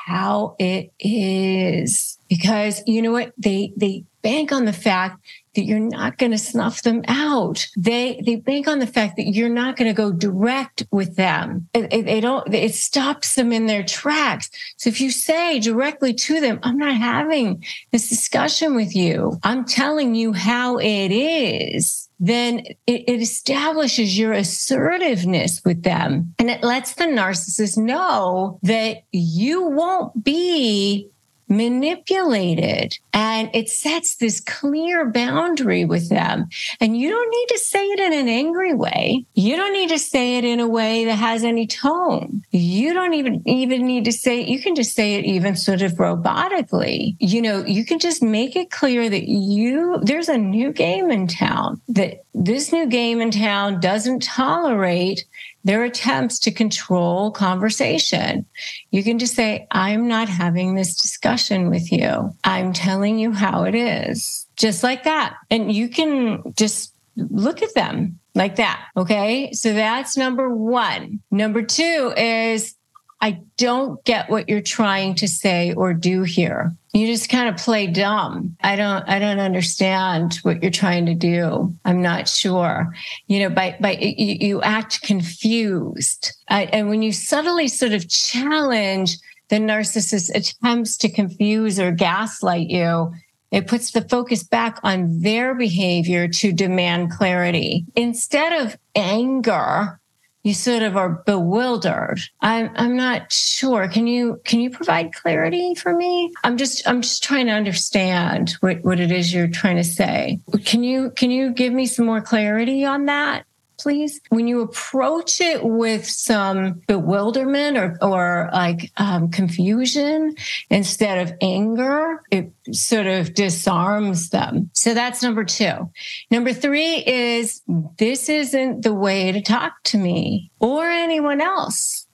how 0.04 0.56
it 0.58 0.92
is 0.98 2.18
because 2.28 2.82
you 2.86 3.02
know 3.02 3.12
what 3.12 3.32
they 3.38 3.72
they 3.76 4.04
bank 4.22 4.52
on 4.52 4.64
the 4.64 4.72
fact 4.72 5.20
that 5.54 5.64
you're 5.64 5.78
not 5.78 6.16
going 6.16 6.32
to 6.32 6.38
snuff 6.38 6.82
them 6.82 7.02
out. 7.06 7.66
They 7.76 8.20
they 8.24 8.36
bank 8.36 8.66
on 8.66 8.78
the 8.78 8.86
fact 8.86 9.16
that 9.16 9.28
you're 9.28 9.48
not 9.48 9.76
going 9.76 9.88
to 9.88 9.94
go 9.94 10.10
direct 10.10 10.84
with 10.90 11.16
them. 11.16 11.68
It, 11.74 11.90
they 11.90 12.20
don't. 12.20 12.52
It 12.52 12.74
stops 12.74 13.34
them 13.34 13.52
in 13.52 13.66
their 13.66 13.82
tracks. 13.84 14.50
So 14.76 14.88
if 14.88 15.00
you 15.00 15.10
say 15.10 15.60
directly 15.60 16.14
to 16.14 16.40
them, 16.40 16.58
"I'm 16.62 16.78
not 16.78 16.96
having 16.96 17.64
this 17.90 18.08
discussion 18.08 18.74
with 18.74 18.96
you. 18.96 19.38
I'm 19.42 19.64
telling 19.64 20.14
you 20.14 20.32
how 20.32 20.78
it 20.78 21.12
is," 21.12 22.01
then 22.24 22.60
it, 22.86 23.04
it 23.08 23.20
establishes 23.20 24.16
your 24.16 24.32
assertiveness 24.32 25.60
with 25.64 25.82
them, 25.82 26.32
and 26.38 26.48
it 26.48 26.62
lets 26.62 26.94
the 26.94 27.04
narcissist 27.04 27.76
know 27.76 28.60
that 28.62 28.98
you 29.10 29.68
won't 29.68 30.22
be 30.22 31.10
manipulated. 31.56 32.98
And 33.12 33.50
it 33.54 33.68
sets 33.68 34.16
this 34.16 34.40
clear 34.40 35.10
boundary 35.10 35.84
with 35.84 36.08
them. 36.08 36.48
And 36.80 36.96
you 36.96 37.10
don't 37.10 37.30
need 37.30 37.48
to 37.48 37.58
say 37.58 37.84
it 37.86 38.00
in 38.00 38.12
an 38.12 38.28
angry 38.28 38.74
way. 38.74 39.24
You 39.34 39.56
don't 39.56 39.72
need 39.72 39.90
to 39.90 39.98
say 39.98 40.38
it 40.38 40.44
in 40.44 40.60
a 40.60 40.68
way 40.68 41.04
that 41.04 41.16
has 41.16 41.44
any 41.44 41.66
tone. 41.66 42.42
You 42.50 42.94
don't 42.94 43.14
even, 43.14 43.42
even 43.46 43.86
need 43.86 44.04
to 44.06 44.12
say, 44.12 44.42
you 44.42 44.60
can 44.62 44.74
just 44.74 44.94
say 44.94 45.14
it 45.14 45.24
even 45.24 45.56
sort 45.56 45.82
of 45.82 45.92
robotically. 45.92 47.16
You 47.18 47.42
know, 47.42 47.64
you 47.64 47.84
can 47.84 47.98
just 47.98 48.22
make 48.22 48.56
it 48.56 48.70
clear 48.70 49.08
that 49.08 49.28
you, 49.28 49.98
there's 50.02 50.28
a 50.28 50.38
new 50.38 50.72
game 50.72 51.10
in 51.10 51.26
town, 51.26 51.80
that 51.88 52.24
this 52.34 52.72
new 52.72 52.86
game 52.86 53.20
in 53.20 53.30
town 53.30 53.80
doesn't 53.80 54.22
tolerate 54.22 55.24
their 55.64 55.84
attempts 55.84 56.38
to 56.40 56.50
control 56.50 57.30
conversation. 57.30 58.46
You 58.90 59.02
can 59.04 59.18
just 59.18 59.34
say, 59.34 59.66
I'm 59.70 60.08
not 60.08 60.28
having 60.28 60.74
this 60.74 61.00
discussion 61.00 61.70
with 61.70 61.92
you. 61.92 62.34
I'm 62.44 62.72
telling 62.72 63.18
you 63.18 63.32
how 63.32 63.64
it 63.64 63.74
is, 63.74 64.46
just 64.56 64.82
like 64.82 65.04
that. 65.04 65.36
And 65.50 65.72
you 65.72 65.88
can 65.88 66.42
just 66.56 66.94
look 67.16 67.62
at 67.62 67.74
them 67.74 68.18
like 68.34 68.56
that. 68.56 68.86
Okay. 68.96 69.52
So 69.52 69.72
that's 69.72 70.16
number 70.16 70.54
one. 70.54 71.20
Number 71.30 71.62
two 71.62 72.12
is 72.16 72.74
I 73.22 73.40
don't 73.56 74.04
get 74.04 74.28
what 74.28 74.48
you're 74.48 74.60
trying 74.60 75.14
to 75.14 75.28
say 75.28 75.72
or 75.74 75.94
do 75.94 76.24
here. 76.24 76.72
You 76.92 77.06
just 77.06 77.30
kind 77.30 77.48
of 77.48 77.56
play 77.56 77.86
dumb. 77.86 78.56
I 78.60 78.74
don't, 78.74 79.08
I 79.08 79.20
don't 79.20 79.38
understand 79.38 80.40
what 80.42 80.60
you're 80.60 80.72
trying 80.72 81.06
to 81.06 81.14
do. 81.14 81.72
I'm 81.84 82.02
not 82.02 82.28
sure. 82.28 82.92
You 83.28 83.38
know, 83.40 83.50
by, 83.50 83.76
by, 83.80 83.92
you, 83.92 84.48
you 84.48 84.62
act 84.62 85.02
confused. 85.02 86.36
I, 86.48 86.64
and 86.64 86.88
when 86.88 87.00
you 87.00 87.12
subtly 87.12 87.68
sort 87.68 87.92
of 87.92 88.08
challenge 88.08 89.16
the 89.50 89.56
narcissist's 89.56 90.30
attempts 90.30 90.96
to 90.98 91.08
confuse 91.08 91.78
or 91.78 91.92
gaslight 91.92 92.68
you, 92.68 93.12
it 93.52 93.68
puts 93.68 93.92
the 93.92 94.02
focus 94.08 94.42
back 94.42 94.80
on 94.82 95.20
their 95.20 95.54
behavior 95.54 96.26
to 96.26 96.52
demand 96.52 97.12
clarity 97.12 97.84
instead 97.94 98.66
of 98.66 98.76
anger 98.96 100.00
you 100.42 100.54
sort 100.54 100.82
of 100.82 100.96
are 100.96 101.22
bewildered. 101.26 102.20
I'm 102.40 102.70
I'm 102.74 102.96
not 102.96 103.32
sure. 103.32 103.88
Can 103.88 104.06
you 104.06 104.40
can 104.44 104.60
you 104.60 104.70
provide 104.70 105.14
clarity 105.14 105.74
for 105.74 105.94
me? 105.94 106.32
I'm 106.42 106.56
just 106.56 106.86
I'm 106.86 107.02
just 107.02 107.22
trying 107.22 107.46
to 107.46 107.52
understand 107.52 108.56
what, 108.60 108.82
what 108.82 109.00
it 109.00 109.12
is 109.12 109.32
you're 109.32 109.48
trying 109.48 109.76
to 109.76 109.84
say. 109.84 110.40
Can 110.64 110.82
you 110.82 111.10
can 111.10 111.30
you 111.30 111.52
give 111.52 111.72
me 111.72 111.86
some 111.86 112.06
more 112.06 112.20
clarity 112.20 112.84
on 112.84 113.06
that? 113.06 113.44
Please? 113.82 114.20
When 114.28 114.46
you 114.46 114.60
approach 114.60 115.40
it 115.40 115.64
with 115.64 116.06
some 116.06 116.82
bewilderment 116.86 117.76
or, 117.76 117.98
or 118.00 118.50
like 118.52 118.90
um, 118.96 119.30
confusion 119.30 120.36
instead 120.70 121.18
of 121.18 121.36
anger, 121.40 122.22
it 122.30 122.52
sort 122.70 123.06
of 123.06 123.34
disarms 123.34 124.30
them. 124.30 124.70
So 124.72 124.94
that's 124.94 125.22
number 125.22 125.44
two. 125.44 125.90
Number 126.30 126.52
three 126.52 127.04
is 127.06 127.62
this 127.98 128.28
isn't 128.28 128.82
the 128.82 128.94
way 128.94 129.32
to 129.32 129.42
talk 129.42 129.82
to 129.84 129.98
me 129.98 130.50
or 130.60 130.86
anyone 130.86 131.40
else 131.40 132.06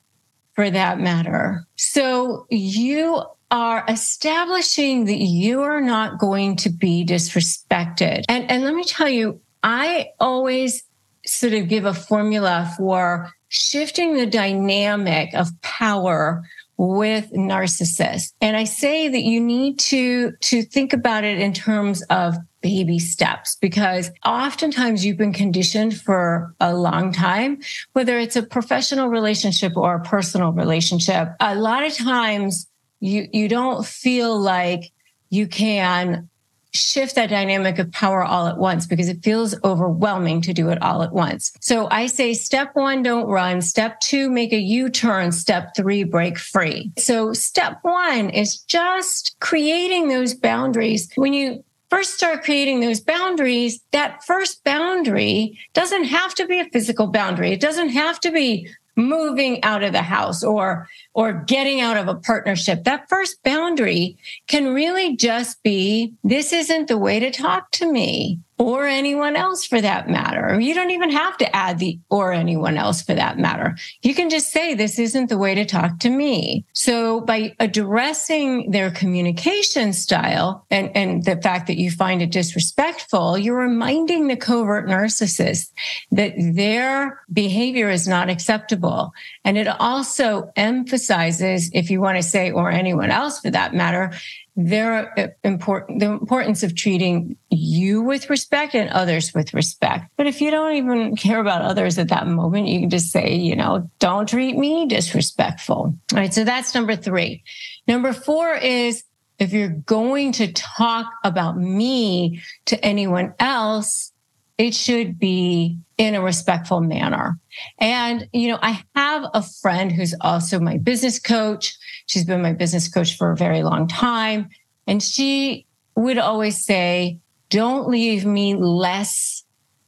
for 0.55 0.71
that 0.71 0.99
matter. 0.99 1.67
So 1.77 2.47
you 2.51 3.23
are 3.51 3.85
establishing 3.89 5.07
that 5.07 5.19
you 5.19 5.63
are 5.63 5.81
not 5.81 6.19
going 6.19 6.57
to 6.57 6.71
be 6.71 7.05
disrespected. 7.05 8.25
And, 8.29 8.51
and 8.51 8.65
let 8.65 8.75
me 8.75 8.85
tell 8.85 9.09
you, 9.09 9.41
I 9.63 10.11
always 10.21 10.85
sort 11.29 11.53
of 11.53 11.69
give 11.69 11.85
a 11.85 11.95
formula 11.95 12.73
for 12.77 13.31
shifting 13.49 14.17
the 14.17 14.27
dynamic 14.27 15.35
of 15.35 15.49
power 15.63 16.43
with 16.77 17.33
narcissists. 17.33 18.33
And 18.41 18.57
I 18.57 18.65
say 18.65 19.09
that 19.09 19.23
you 19.23 19.41
need 19.41 19.79
to, 19.81 20.33
to 20.33 20.63
think 20.63 20.93
about 20.93 21.25
it 21.25 21.39
in 21.39 21.53
terms 21.53 22.03
of 22.05 22.37
baby 22.61 22.99
steps 22.99 23.57
because 23.61 24.11
oftentimes 24.25 25.05
you've 25.05 25.17
been 25.17 25.33
conditioned 25.33 26.01
for 26.01 26.55
a 26.61 26.75
long 26.75 27.13
time, 27.13 27.61
whether 27.93 28.19
it's 28.19 28.37
a 28.37 28.43
professional 28.43 29.09
relationship 29.09 29.77
or 29.77 29.97
a 29.97 30.03
personal 30.03 30.53
relationship. 30.53 31.29
A 31.41 31.57
lot 31.57 31.85
of 31.85 31.97
times 31.97 32.69
you, 33.01 33.29
you 33.33 33.49
don't 33.49 33.85
feel 33.85 34.39
like 34.39 34.93
you 35.31 35.47
can 35.47 36.29
shift 36.73 37.15
that 37.15 37.31
dynamic 37.31 37.79
of 37.79 37.91
power 37.93 38.23
all 38.25 38.47
at 38.47 38.59
once 38.59 38.87
because 38.87 39.09
it 39.09 39.23
feels 39.23 39.55
overwhelming 39.65 40.43
to 40.43 40.53
do 40.53 40.69
it 40.69 40.81
all 40.83 41.03
at 41.03 41.13
once. 41.13 41.53
So 41.61 41.89
I 41.91 42.07
say 42.07 42.35
step 42.35 42.71
one, 42.75 43.03
don't 43.03 43.27
run. 43.27 43.61
Step 43.61 44.01
two, 44.01 44.31
make 44.31 44.53
a 44.53 44.61
U 44.61 44.89
turn. 44.89 45.33
Step 45.33 45.75
three, 45.77 46.05
break 46.05 46.39
free. 46.39 46.93
So 46.99 47.33
step 47.33 47.79
one 47.83 48.31
is 48.31 48.59
just 48.59 49.37
creating 49.41 50.09
those 50.09 50.35
boundaries. 50.35 51.11
When 51.17 51.33
you 51.33 51.65
first 51.91 52.15
start 52.15 52.45
creating 52.45 52.81
those 52.81 53.01
boundaries, 53.01 53.81
that 53.93 54.23
first 54.25 54.63
boundary 54.65 55.59
doesn't 55.73 56.05
have 56.05 56.35
to 56.35 56.47
be 56.47 56.61
a 56.61 56.69
physical 56.71 57.07
boundary. 57.07 57.53
It 57.53 57.61
doesn't 57.61 57.91
have 57.91 58.21
to 58.21 58.31
be 58.31 58.69
moving 58.99 59.63
out 59.63 59.85
of 59.85 59.93
the 59.93 60.03
house 60.03 60.43
or 60.43 60.89
or 61.15 61.33
getting 61.33 61.81
out 61.81 61.97
of 61.97 62.09
a 62.09 62.17
partnership 62.17 62.83
that 62.83 63.09
first 63.09 63.41
boundary 63.45 64.19
can 64.49 64.75
really 64.75 65.17
just 65.17 65.63
be 65.63 66.13
this 66.25 66.53
isn't 66.53 66.89
the 66.89 66.99
way 66.99 67.21
to 67.21 67.31
talk 67.31 67.71
to 67.71 67.91
me 67.91 68.41
or 68.59 68.87
anyone 68.87 69.37
else 69.37 69.65
for 69.65 69.81
that 69.81 70.09
matter. 70.09 70.59
You 70.61 70.75
don't 70.75 70.91
even 70.91 71.11
have 71.11 71.37
to 71.39 71.57
add 71.57 71.79
the 71.79 71.99
or 72.11 72.33
anyone 72.33 72.77
else 72.77 73.03
for 73.03 73.15
that 73.15 73.39
matter. 73.39 73.77
You 74.03 74.15
can 74.15 74.31
just 74.31 74.51
say, 74.51 74.75
this 74.75 74.99
isn't 74.99 75.29
the 75.29 75.39
way 75.39 75.55
to 75.55 75.65
talk 75.65 76.01
to 76.01 76.11
me. 76.11 76.65
So 76.73 77.21
by 77.21 77.55
addressing 77.61 78.73
their 78.73 78.91
communication 78.91 79.93
style 79.93 80.67
and, 80.71 80.91
and 80.97 81.25
the 81.25 81.41
fact 81.41 81.69
that 81.69 81.79
you 81.79 81.91
find 81.91 82.21
it 82.21 82.33
disrespectful, 82.33 83.39
you're 83.39 83.59
reminding 83.59 84.27
the 84.27 84.37
covert 84.37 84.89
narcissist 84.89 85.71
that 86.11 86.35
their 86.37 87.23
behavior 87.33 87.91
is 87.91 88.09
not 88.09 88.29
acceptable. 88.29 89.13
And 89.45 89.57
it 89.57 89.69
also 89.69 90.51
emphasizes, 90.57 91.71
if 91.73 91.91
you 91.91 92.01
want 92.01 92.17
to 92.17 92.23
say, 92.23 92.51
or 92.51 92.71
anyone 92.71 93.11
else 93.11 93.41
for 93.41 93.51
that 93.51 93.73
matter, 93.73 94.13
their 94.61 95.17
uh, 95.17 95.29
important 95.45 96.01
the 96.01 96.07
importance 96.07 96.65
of 96.65 96.75
treating 96.75 97.37
you 97.49 98.03
with 98.03 98.29
respect 98.29 98.75
and 98.75 98.91
others 98.91 99.33
with 99.33 99.55
respect. 99.55 100.11
But 100.17 100.27
if 100.27 100.41
you 100.41 100.51
don't 100.51 100.75
even 100.75 101.15
care 101.15 101.39
about 101.39 101.63
others 101.63 101.97
at 101.97 102.09
that 102.09 102.27
moment, 102.27 102.67
you 102.67 102.81
can 102.81 102.91
just 102.91 103.13
say, 103.13 103.37
you 103.37 103.55
know, 103.55 103.89
don't 104.01 104.29
treat 104.29 104.59
me 104.59 104.87
disrespectful. 104.87 105.77
All 105.77 105.99
right. 106.13 106.35
So 106.35 106.43
that's 106.43 106.75
number 106.75 106.97
three. 106.97 107.45
Number 107.87 108.13
four 108.13 108.53
is 108.55 109.05
if 109.39 109.53
you're 109.53 109.69
going 109.69 110.33
to 110.33 110.53
talk 110.53 111.07
about 111.23 111.57
me 111.57 112.43
to 112.67 112.85
anyone 112.85 113.35
else, 113.39 114.11
it 114.59 114.75
should 114.75 115.21
be 115.21 115.79
in 115.99 116.17
a 116.17 116.21
respectful 116.21 116.81
manner. 116.81 117.39
And, 117.79 118.29
you 118.33 118.49
know, 118.49 118.59
I 118.61 118.83
have 118.97 119.25
a 119.33 119.43
friend 119.43 119.93
who's 119.93 120.17
also 120.21 120.59
my 120.59 120.79
business 120.79 121.21
coach. 121.21 121.78
She's 122.09 122.25
been 122.25 122.43
my 122.43 122.53
business 122.53 122.89
coach 122.89 123.17
for 123.17 123.31
a 123.31 123.37
very 123.37 123.63
long 123.63 123.87
time. 123.87 124.49
And 124.87 125.03
she 125.03 125.67
would 125.95 126.19
always 126.19 126.65
say, 126.65 127.21
don't 127.51 127.89
leave 127.89 128.27
me 128.27 128.55
less 128.55 129.45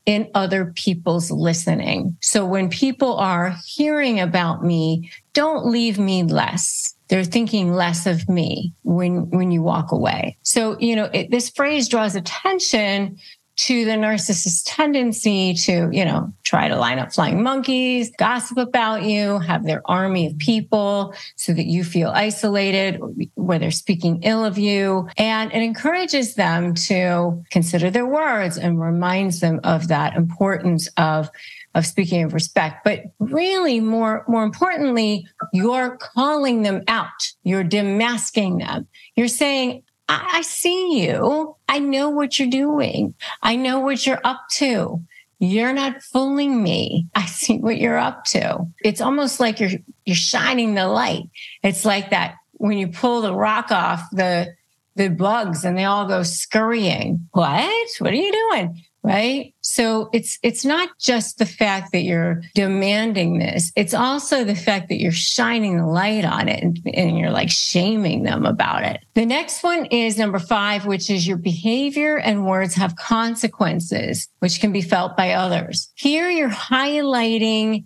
in 0.06 0.30
other 0.34 0.66
people's 0.76 1.30
listening. 1.30 2.16
So 2.20 2.44
when 2.44 2.68
people 2.68 3.16
are 3.16 3.56
hearing 3.66 4.20
about 4.20 4.64
me, 4.64 5.10
don't 5.32 5.66
leave 5.66 5.98
me 5.98 6.22
less. 6.22 6.94
They're 7.08 7.24
thinking 7.24 7.72
less 7.74 8.06
of 8.06 8.28
me 8.28 8.72
when, 8.82 9.30
when 9.30 9.50
you 9.50 9.62
walk 9.62 9.92
away. 9.92 10.36
So, 10.42 10.78
you 10.78 10.96
know, 10.96 11.10
it, 11.12 11.30
this 11.30 11.50
phrase 11.50 11.88
draws 11.88 12.14
attention 12.14 13.18
to 13.56 13.84
the 13.84 13.92
narcissist's 13.92 14.62
tendency 14.62 15.52
to, 15.52 15.90
you 15.92 16.04
know, 16.04 16.32
try 16.44 16.68
to 16.68 16.76
line 16.76 16.98
up 16.98 17.12
flying 17.12 17.42
monkeys, 17.42 18.10
gossip 18.18 18.56
about 18.56 19.02
you, 19.02 19.38
have 19.40 19.64
their 19.64 19.82
army 19.84 20.26
of 20.26 20.38
people 20.38 21.14
so 21.36 21.52
that 21.52 21.66
you 21.66 21.84
feel 21.84 22.10
isolated, 22.10 23.00
where 23.34 23.58
they're 23.58 23.70
speaking 23.70 24.22
ill 24.22 24.44
of 24.44 24.56
you. 24.56 25.08
And 25.18 25.52
it 25.52 25.62
encourages 25.62 26.34
them 26.34 26.74
to 26.74 27.44
consider 27.50 27.90
their 27.90 28.06
words 28.06 28.56
and 28.56 28.80
reminds 28.80 29.40
them 29.40 29.60
of 29.62 29.88
that 29.88 30.16
importance 30.16 30.88
of 30.96 31.30
of 31.74 31.86
speaking 31.86 32.24
of 32.24 32.34
respect, 32.34 32.82
but 32.84 33.00
really 33.20 33.78
more, 33.78 34.24
more 34.26 34.42
importantly, 34.42 35.24
you're 35.52 35.96
calling 35.98 36.62
them 36.62 36.82
out. 36.88 37.32
You're 37.44 37.62
demasking 37.62 38.58
them. 38.58 38.88
You're 39.14 39.28
saying, 39.28 39.84
I, 40.10 40.38
I 40.38 40.42
see 40.42 41.00
you. 41.04 41.56
I 41.68 41.78
know 41.78 42.10
what 42.10 42.38
you're 42.38 42.50
doing. 42.50 43.14
I 43.42 43.54
know 43.54 43.78
what 43.78 44.04
you're 44.06 44.20
up 44.24 44.42
to. 44.54 45.00
You're 45.38 45.72
not 45.72 46.02
fooling 46.02 46.62
me. 46.62 47.06
I 47.14 47.26
see 47.26 47.58
what 47.58 47.78
you're 47.78 47.96
up 47.96 48.24
to. 48.26 48.66
It's 48.84 49.00
almost 49.00 49.40
like 49.40 49.60
you're 49.60 49.70
you're 50.04 50.16
shining 50.16 50.74
the 50.74 50.88
light. 50.88 51.30
It's 51.62 51.84
like 51.84 52.10
that 52.10 52.34
when 52.52 52.76
you 52.76 52.88
pull 52.88 53.22
the 53.22 53.34
rock 53.34 53.70
off 53.70 54.02
the 54.12 54.54
the 54.96 55.08
bugs 55.08 55.64
and 55.64 55.78
they 55.78 55.84
all 55.84 56.06
go 56.06 56.24
scurrying. 56.24 57.28
What? 57.30 57.88
What 58.00 58.10
are 58.10 58.16
you 58.16 58.32
doing? 58.32 58.82
Right? 59.02 59.54
So 59.62 60.10
it's 60.12 60.38
it's 60.42 60.64
not 60.64 60.90
just 60.98 61.38
the 61.38 61.46
fact 61.46 61.92
that 61.92 62.02
you're 62.02 62.42
demanding 62.54 63.38
this 63.38 63.72
it's 63.76 63.94
also 63.94 64.44
the 64.44 64.54
fact 64.54 64.88
that 64.88 65.00
you're 65.00 65.12
shining 65.12 65.78
the 65.78 65.86
light 65.86 66.24
on 66.24 66.48
it 66.48 66.62
and, 66.62 66.78
and, 66.92 67.18
you're 67.18 67.30
like 67.30 67.50
shaming 67.50 68.24
them 68.24 68.44
about 68.44 68.84
it. 68.84 69.00
The 69.14 69.26
next 69.26 69.62
one 69.62 69.86
is 69.86 70.18
number 70.18 70.38
five 70.38 70.84
which 70.86 71.08
is 71.08 71.26
your 71.26 71.38
behavior 71.38 72.18
and 72.18 72.46
words 72.46 72.74
have 72.74 72.96
consequences 72.96 74.28
which 74.40 74.60
can 74.60 74.72
be 74.72 74.82
felt 74.82 75.16
by 75.16 75.32
others. 75.32 75.90
Here 75.94 76.28
you're 76.28 76.50
highlighting 76.50 77.84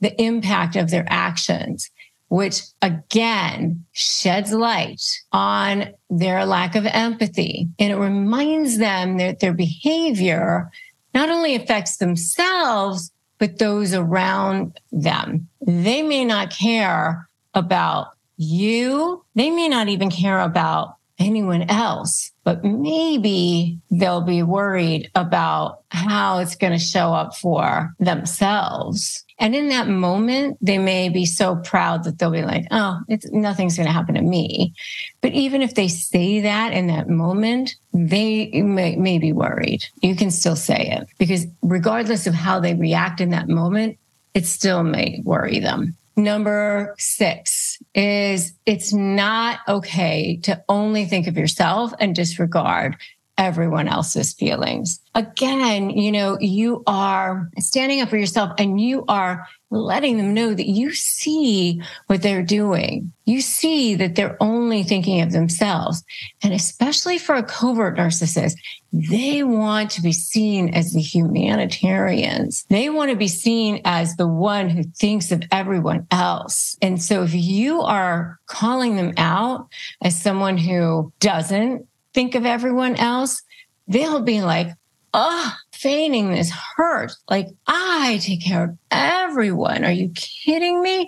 the 0.00 0.20
impact 0.20 0.76
of 0.76 0.90
their 0.90 1.06
actions 1.08 1.90
which 2.30 2.62
again 2.80 3.84
sheds 3.90 4.52
light 4.52 5.02
on 5.32 5.92
their 6.08 6.46
lack 6.46 6.76
of 6.76 6.86
empathy. 6.86 7.68
And 7.78 7.92
it 7.92 7.96
reminds 7.96 8.78
them 8.78 9.18
that 9.18 9.40
their 9.40 9.52
behavior 9.52 10.70
not 11.12 11.28
only 11.28 11.56
affects 11.56 11.96
themselves, 11.96 13.10
but 13.38 13.58
those 13.58 13.92
around 13.94 14.78
them. 14.92 15.48
They 15.60 16.02
may 16.02 16.24
not 16.24 16.50
care 16.50 17.28
about 17.52 18.12
you. 18.36 19.24
They 19.34 19.50
may 19.50 19.68
not 19.68 19.88
even 19.88 20.08
care 20.10 20.40
about 20.40 20.94
anyone 21.18 21.62
else, 21.64 22.32
but 22.44 22.64
maybe 22.64 23.78
they'll 23.90 24.22
be 24.22 24.42
worried 24.42 25.10
about 25.14 25.80
how 25.90 26.38
it's 26.38 26.54
going 26.54 26.72
to 26.72 26.78
show 26.78 27.12
up 27.12 27.36
for 27.36 27.92
themselves. 27.98 29.24
And 29.40 29.56
in 29.56 29.70
that 29.70 29.88
moment, 29.88 30.58
they 30.60 30.76
may 30.76 31.08
be 31.08 31.24
so 31.24 31.56
proud 31.56 32.04
that 32.04 32.18
they'll 32.18 32.30
be 32.30 32.42
like, 32.42 32.66
oh, 32.70 33.00
it's 33.08 33.28
nothing's 33.30 33.76
going 33.76 33.86
to 33.86 33.92
happen 33.92 34.14
to 34.14 34.22
me. 34.22 34.74
But 35.22 35.32
even 35.32 35.62
if 35.62 35.74
they 35.74 35.88
say 35.88 36.42
that 36.42 36.74
in 36.74 36.88
that 36.88 37.08
moment, 37.08 37.74
they 37.94 38.50
may, 38.62 38.96
may 38.96 39.18
be 39.18 39.32
worried. 39.32 39.86
You 40.02 40.14
can 40.14 40.30
still 40.30 40.56
say 40.56 40.90
it 40.92 41.08
because 41.18 41.46
regardless 41.62 42.26
of 42.26 42.34
how 42.34 42.60
they 42.60 42.74
react 42.74 43.22
in 43.22 43.30
that 43.30 43.48
moment, 43.48 43.98
it 44.34 44.44
still 44.44 44.82
may 44.82 45.22
worry 45.24 45.58
them. 45.58 45.96
Number 46.16 46.94
six 46.98 47.78
is 47.94 48.52
it's 48.66 48.92
not 48.92 49.60
okay 49.66 50.36
to 50.42 50.62
only 50.68 51.06
think 51.06 51.26
of 51.26 51.38
yourself 51.38 51.94
and 51.98 52.14
disregard 52.14 52.96
everyone 53.40 53.88
else's 53.88 54.34
feelings. 54.34 55.00
Again, 55.14 55.90
you 55.90 56.12
know, 56.12 56.36
you 56.40 56.84
are 56.86 57.50
standing 57.58 58.02
up 58.02 58.10
for 58.10 58.18
yourself 58.18 58.52
and 58.58 58.78
you 58.78 59.04
are 59.08 59.48
letting 59.70 60.18
them 60.18 60.34
know 60.34 60.52
that 60.52 60.68
you 60.68 60.92
see 60.92 61.80
what 62.06 62.22
they're 62.22 62.42
doing. 62.42 63.12
You 63.24 63.40
see 63.40 63.94
that 63.94 64.14
they're 64.14 64.36
only 64.40 64.82
thinking 64.82 65.20
of 65.22 65.32
themselves. 65.32 66.04
And 66.42 66.52
especially 66.52 67.16
for 67.16 67.34
a 67.34 67.42
covert 67.42 67.96
narcissist, 67.96 68.56
they 68.92 69.42
want 69.42 69.90
to 69.92 70.02
be 70.02 70.12
seen 70.12 70.74
as 70.74 70.92
the 70.92 71.00
humanitarians. 71.00 72.64
They 72.68 72.90
want 72.90 73.10
to 73.10 73.16
be 73.16 73.28
seen 73.28 73.80
as 73.84 74.16
the 74.16 74.28
one 74.28 74.68
who 74.68 74.82
thinks 74.82 75.30
of 75.30 75.44
everyone 75.52 76.06
else. 76.10 76.76
And 76.82 77.00
so 77.00 77.22
if 77.22 77.32
you 77.32 77.80
are 77.80 78.38
calling 78.46 78.96
them 78.96 79.14
out 79.16 79.68
as 80.02 80.20
someone 80.20 80.58
who 80.58 81.12
doesn't 81.20 81.86
think 82.14 82.34
of 82.34 82.46
everyone 82.46 82.96
else, 82.96 83.42
they'll 83.88 84.22
be 84.22 84.42
like, 84.42 84.68
oh, 85.12 85.54
feigning 85.72 86.32
this 86.32 86.50
hurt. 86.50 87.12
Like, 87.28 87.48
I 87.66 88.20
take 88.22 88.44
care 88.44 88.64
of 88.64 88.78
everyone. 88.90 89.84
Are 89.84 89.92
you 89.92 90.10
kidding 90.14 90.82
me? 90.82 91.06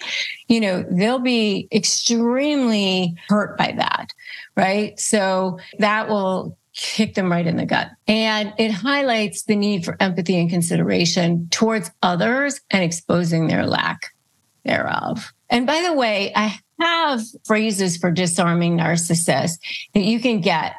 You 0.49 0.61
know, 0.61 0.85
they'll 0.91 1.19
be 1.19 1.69
extremely 1.73 3.15
hurt 3.29 3.57
by 3.59 3.75
that. 3.77 4.13
Right. 4.57 4.99
So 4.99 5.59
that 5.79 6.09
will 6.09 6.57
kick 6.75 7.15
them 7.15 7.31
right 7.31 7.47
in 7.47 7.57
the 7.57 7.67
gut. 7.67 7.91
And 8.09 8.55
it 8.59 8.71
highlights 8.71 9.43
the 9.43 9.57
need 9.57 9.85
for 9.85 9.97
empathy 10.01 10.39
and 10.39 10.49
consideration 10.49 11.49
towards 11.51 11.91
others 12.03 12.61
and 12.71 12.83
exposing 12.83 13.47
their 13.47 13.67
lack 13.67 14.15
thereof. 14.65 15.33
And 15.51 15.67
by 15.67 15.83
the 15.83 15.93
way, 15.93 16.33
I 16.35 16.59
have 16.81 17.23
phrases 17.45 17.99
for 17.99 18.11
disarming 18.11 18.79
narcissists 18.79 19.59
that 19.93 20.01
you 20.01 20.19
can 20.19 20.41
get 20.41 20.75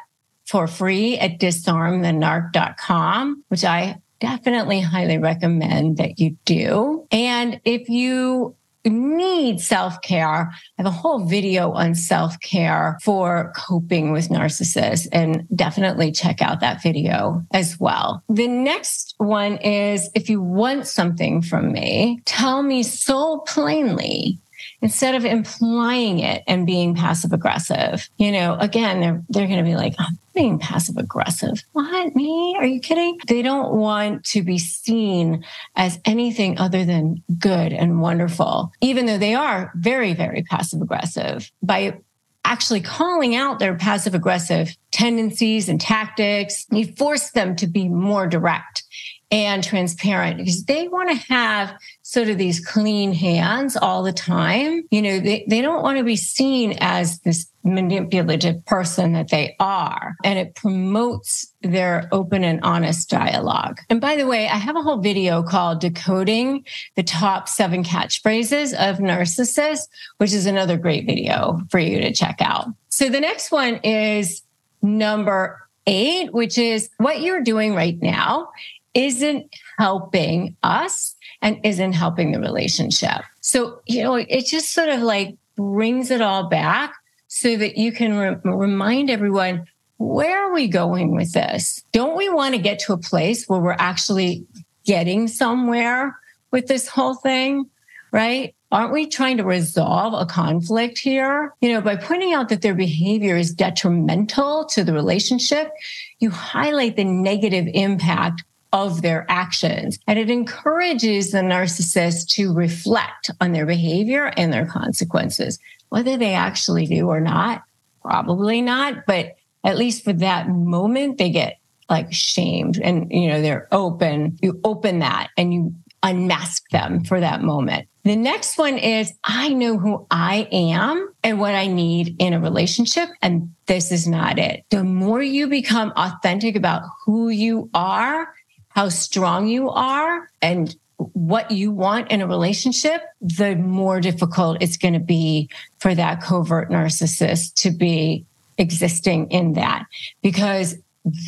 for 0.46 0.66
free 0.66 1.18
at 1.18 1.38
disarmthenarc.com, 1.38 3.44
which 3.48 3.64
I 3.64 3.98
definitely 4.20 4.80
highly 4.80 5.18
recommend 5.18 5.98
that 5.98 6.18
you 6.18 6.36
do. 6.44 7.06
And 7.10 7.60
if 7.64 7.88
you 7.88 8.56
need 8.90 9.60
self 9.60 10.00
care, 10.02 10.50
I 10.50 10.54
have 10.78 10.86
a 10.86 10.90
whole 10.90 11.24
video 11.24 11.72
on 11.72 11.94
self 11.94 12.38
care 12.40 12.98
for 13.02 13.52
coping 13.56 14.12
with 14.12 14.28
narcissists, 14.28 15.08
and 15.12 15.46
definitely 15.54 16.12
check 16.12 16.42
out 16.42 16.60
that 16.60 16.82
video 16.82 17.44
as 17.52 17.78
well. 17.80 18.22
The 18.28 18.48
next 18.48 19.14
one 19.18 19.56
is 19.58 20.10
if 20.14 20.28
you 20.28 20.40
want 20.40 20.86
something 20.86 21.42
from 21.42 21.72
me, 21.72 22.20
tell 22.24 22.62
me 22.62 22.82
so 22.82 23.38
plainly 23.46 24.38
instead 24.84 25.14
of 25.14 25.24
implying 25.24 26.18
it 26.18 26.44
and 26.46 26.66
being 26.66 26.94
passive 26.94 27.32
aggressive. 27.32 28.06
You 28.18 28.30
know, 28.30 28.54
again, 28.60 29.00
they're 29.00 29.22
they're 29.30 29.46
going 29.46 29.58
to 29.58 29.64
be 29.64 29.76
like, 29.76 29.94
I'm 29.98 30.18
being 30.34 30.58
passive 30.58 30.98
aggressive. 30.98 31.64
What 31.72 32.14
me? 32.14 32.54
Are 32.58 32.66
you 32.66 32.80
kidding? 32.80 33.18
They 33.26 33.40
don't 33.40 33.72
want 33.72 34.24
to 34.26 34.42
be 34.42 34.58
seen 34.58 35.42
as 35.74 35.98
anything 36.04 36.58
other 36.58 36.84
than 36.84 37.22
good 37.38 37.72
and 37.72 38.02
wonderful, 38.02 38.72
even 38.82 39.06
though 39.06 39.16
they 39.16 39.34
are 39.34 39.72
very, 39.74 40.12
very 40.12 40.42
passive 40.42 40.82
aggressive. 40.82 41.50
By 41.62 41.98
actually 42.44 42.82
calling 42.82 43.34
out 43.34 43.58
their 43.60 43.76
passive 43.76 44.14
aggressive 44.14 44.76
tendencies 44.90 45.70
and 45.70 45.80
tactics, 45.80 46.66
you 46.70 46.92
force 46.92 47.30
them 47.30 47.56
to 47.56 47.66
be 47.66 47.88
more 47.88 48.26
direct 48.26 48.82
and 49.30 49.64
transparent 49.64 50.36
because 50.36 50.64
they 50.64 50.88
want 50.88 51.08
to 51.08 51.32
have 51.32 51.74
sort 52.06 52.28
of 52.28 52.36
these 52.36 52.64
clean 52.64 53.14
hands 53.14 53.78
all 53.78 54.02
the 54.02 54.12
time. 54.12 54.84
You 54.90 55.00
know, 55.00 55.20
they, 55.20 55.44
they 55.48 55.62
don't 55.62 55.82
want 55.82 55.96
to 55.96 56.04
be 56.04 56.16
seen 56.16 56.76
as 56.80 57.18
this 57.20 57.46
manipulative 57.64 58.62
person 58.66 59.14
that 59.14 59.30
they 59.30 59.56
are. 59.58 60.14
And 60.22 60.38
it 60.38 60.54
promotes 60.54 61.50
their 61.62 62.06
open 62.12 62.44
and 62.44 62.60
honest 62.62 63.08
dialogue. 63.08 63.80
And 63.88 64.02
by 64.02 64.16
the 64.16 64.26
way, 64.26 64.48
I 64.48 64.56
have 64.56 64.76
a 64.76 64.82
whole 64.82 64.98
video 64.98 65.42
called 65.42 65.80
Decoding 65.80 66.66
the 66.94 67.02
Top 67.02 67.48
Seven 67.48 67.82
Catchphrases 67.82 68.74
of 68.74 68.98
Narcissists, 68.98 69.88
which 70.18 70.34
is 70.34 70.44
another 70.44 70.76
great 70.76 71.06
video 71.06 71.62
for 71.70 71.78
you 71.78 72.02
to 72.02 72.12
check 72.12 72.36
out. 72.40 72.66
So 72.90 73.08
the 73.08 73.20
next 73.20 73.50
one 73.50 73.76
is 73.76 74.42
number 74.82 75.58
eight, 75.86 76.34
which 76.34 76.58
is 76.58 76.90
what 76.98 77.22
you're 77.22 77.42
doing 77.42 77.74
right 77.74 78.00
now 78.00 78.50
isn't 78.94 79.54
helping 79.78 80.56
us 80.62 81.14
and 81.42 81.58
isn't 81.64 81.92
helping 81.92 82.32
the 82.32 82.40
relationship. 82.40 83.22
So, 83.40 83.80
you 83.86 84.02
know, 84.02 84.14
it 84.14 84.46
just 84.46 84.72
sort 84.72 84.88
of 84.88 85.02
like 85.02 85.36
brings 85.56 86.10
it 86.10 86.22
all 86.22 86.48
back 86.48 86.94
so 87.28 87.56
that 87.56 87.76
you 87.76 87.92
can 87.92 88.16
re- 88.16 88.36
remind 88.44 89.10
everyone 89.10 89.66
where 89.98 90.46
are 90.46 90.52
we 90.52 90.68
going 90.68 91.14
with 91.14 91.32
this? 91.32 91.82
Don't 91.92 92.16
we 92.16 92.28
want 92.28 92.54
to 92.54 92.60
get 92.60 92.78
to 92.80 92.92
a 92.92 92.98
place 92.98 93.48
where 93.48 93.60
we're 93.60 93.76
actually 93.78 94.46
getting 94.84 95.28
somewhere 95.28 96.18
with 96.50 96.66
this 96.66 96.88
whole 96.88 97.14
thing? 97.14 97.68
Right? 98.12 98.54
Aren't 98.70 98.92
we 98.92 99.06
trying 99.06 99.36
to 99.36 99.44
resolve 99.44 100.14
a 100.14 100.26
conflict 100.26 100.98
here? 100.98 101.54
You 101.60 101.72
know, 101.72 101.80
by 101.80 101.96
pointing 101.96 102.32
out 102.32 102.48
that 102.48 102.62
their 102.62 102.74
behavior 102.74 103.36
is 103.36 103.54
detrimental 103.54 104.64
to 104.66 104.82
the 104.82 104.92
relationship, 104.92 105.70
you 106.18 106.30
highlight 106.30 106.96
the 106.96 107.04
negative 107.04 107.68
impact 107.72 108.42
of 108.74 109.02
their 109.02 109.24
actions. 109.28 110.00
And 110.08 110.18
it 110.18 110.28
encourages 110.28 111.30
the 111.30 111.38
narcissist 111.38 112.26
to 112.30 112.52
reflect 112.52 113.30
on 113.40 113.52
their 113.52 113.66
behavior 113.66 114.32
and 114.36 114.52
their 114.52 114.66
consequences, 114.66 115.60
whether 115.90 116.16
they 116.16 116.34
actually 116.34 116.86
do 116.86 117.08
or 117.08 117.20
not. 117.20 117.62
Probably 118.02 118.60
not, 118.60 119.06
but 119.06 119.36
at 119.62 119.78
least 119.78 120.02
for 120.02 120.12
that 120.12 120.48
moment, 120.48 121.18
they 121.18 121.30
get 121.30 121.58
like 121.88 122.12
shamed 122.12 122.78
and, 122.80 123.10
you 123.12 123.28
know, 123.28 123.40
they're 123.40 123.68
open. 123.70 124.38
You 124.42 124.60
open 124.64 124.98
that 124.98 125.30
and 125.38 125.54
you 125.54 125.74
unmask 126.02 126.68
them 126.70 127.04
for 127.04 127.20
that 127.20 127.42
moment. 127.42 127.88
The 128.02 128.16
next 128.16 128.58
one 128.58 128.76
is 128.76 129.14
I 129.22 129.50
know 129.50 129.78
who 129.78 130.06
I 130.10 130.48
am 130.50 131.14
and 131.22 131.38
what 131.40 131.54
I 131.54 131.68
need 131.68 132.16
in 132.18 132.34
a 132.34 132.40
relationship. 132.40 133.08
And 133.22 133.54
this 133.66 133.92
is 133.92 134.06
not 134.06 134.38
it. 134.38 134.64
The 134.70 134.84
more 134.84 135.22
you 135.22 135.46
become 135.46 135.92
authentic 135.96 136.56
about 136.56 136.82
who 137.06 137.28
you 137.28 137.70
are, 137.72 138.34
how 138.74 138.88
strong 138.88 139.46
you 139.46 139.70
are 139.70 140.28
and 140.42 140.74
what 140.96 141.50
you 141.50 141.70
want 141.70 142.10
in 142.10 142.20
a 142.20 142.26
relationship, 142.26 143.02
the 143.20 143.56
more 143.56 144.00
difficult 144.00 144.58
it's 144.60 144.76
going 144.76 144.94
to 144.94 145.00
be 145.00 145.48
for 145.78 145.94
that 145.94 146.22
covert 146.22 146.70
narcissist 146.70 147.54
to 147.54 147.70
be 147.70 148.24
existing 148.58 149.30
in 149.30 149.54
that 149.54 149.84
because 150.22 150.76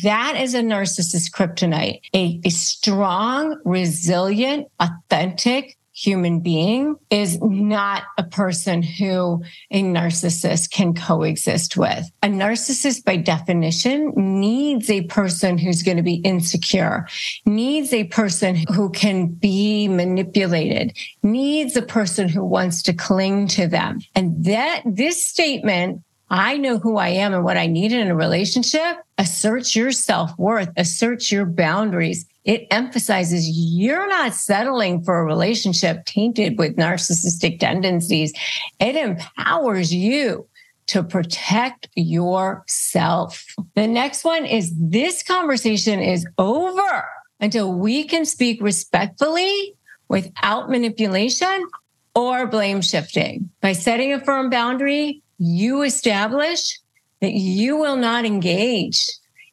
that 0.03 0.35
is 0.37 0.53
a 0.53 0.61
narcissist 0.61 1.31
kryptonite. 1.31 2.01
A, 2.15 2.41
a 2.43 2.49
strong, 2.49 3.59
resilient, 3.63 4.67
authentic, 4.79 5.76
human 5.97 6.39
being 6.39 6.95
is 7.09 7.41
not 7.41 8.03
a 8.19 8.23
person 8.23 8.83
who 8.83 9.43
a 9.71 9.81
narcissist 9.81 10.69
can 10.69 10.93
coexist 10.93 11.75
with. 11.75 12.05
A 12.21 12.27
narcissist, 12.27 13.03
by 13.03 13.15
definition, 13.17 14.13
needs 14.15 14.91
a 14.91 15.01
person 15.05 15.57
who's 15.57 15.81
going 15.81 15.97
to 15.97 16.03
be 16.03 16.17
insecure, 16.17 17.07
needs 17.47 17.93
a 17.93 18.03
person 18.05 18.55
who 18.71 18.91
can 18.91 19.25
be 19.27 19.87
manipulated, 19.87 20.95
needs 21.23 21.75
a 21.75 21.81
person 21.81 22.29
who 22.29 22.45
wants 22.45 22.83
to 22.83 22.93
cling 22.93 23.47
to 23.47 23.67
them. 23.67 23.99
And 24.13 24.45
that 24.45 24.83
this 24.85 25.25
statement 25.25 26.03
I 26.29 26.57
know 26.57 26.77
who 26.77 26.97
I 26.97 27.07
am 27.09 27.33
and 27.33 27.43
what 27.43 27.55
I 27.55 27.67
need 27.67 27.93
in 27.93 28.09
a 28.09 28.15
relationship. 28.15 28.97
Assert 29.17 29.75
your 29.75 29.91
self 29.91 30.37
worth, 30.37 30.69
assert 30.75 31.31
your 31.31 31.45
boundaries. 31.45 32.25
It 32.47 32.65
emphasizes 32.71 33.49
you're 33.49 34.07
not 34.07 34.33
settling 34.33 35.03
for 35.03 35.19
a 35.19 35.25
relationship 35.25 36.05
tainted 36.05 36.57
with 36.57 36.77
narcissistic 36.77 37.59
tendencies. 37.59 38.31
It 38.79 38.95
empowers 38.95 39.93
you 39.93 40.47
to 40.87 41.03
protect 41.03 41.89
yourself. 41.95 43.45
The 43.75 43.85
next 43.85 44.23
one 44.23 44.45
is 44.45 44.73
this 44.77 45.23
conversation 45.23 45.99
is 45.99 46.25
over 46.37 47.05
until 47.41 47.73
we 47.73 48.05
can 48.05 48.25
speak 48.25 48.61
respectfully 48.61 49.75
without 50.07 50.69
manipulation 50.69 51.67
or 52.15 52.47
blame 52.47 52.81
shifting. 52.81 53.49
By 53.59 53.73
setting 53.73 54.13
a 54.13 54.23
firm 54.23 54.49
boundary, 54.49 55.21
you 55.37 55.81
establish 55.81 56.79
that 57.19 57.33
you 57.33 57.75
will 57.75 57.97
not 57.97 58.23
engage 58.23 59.05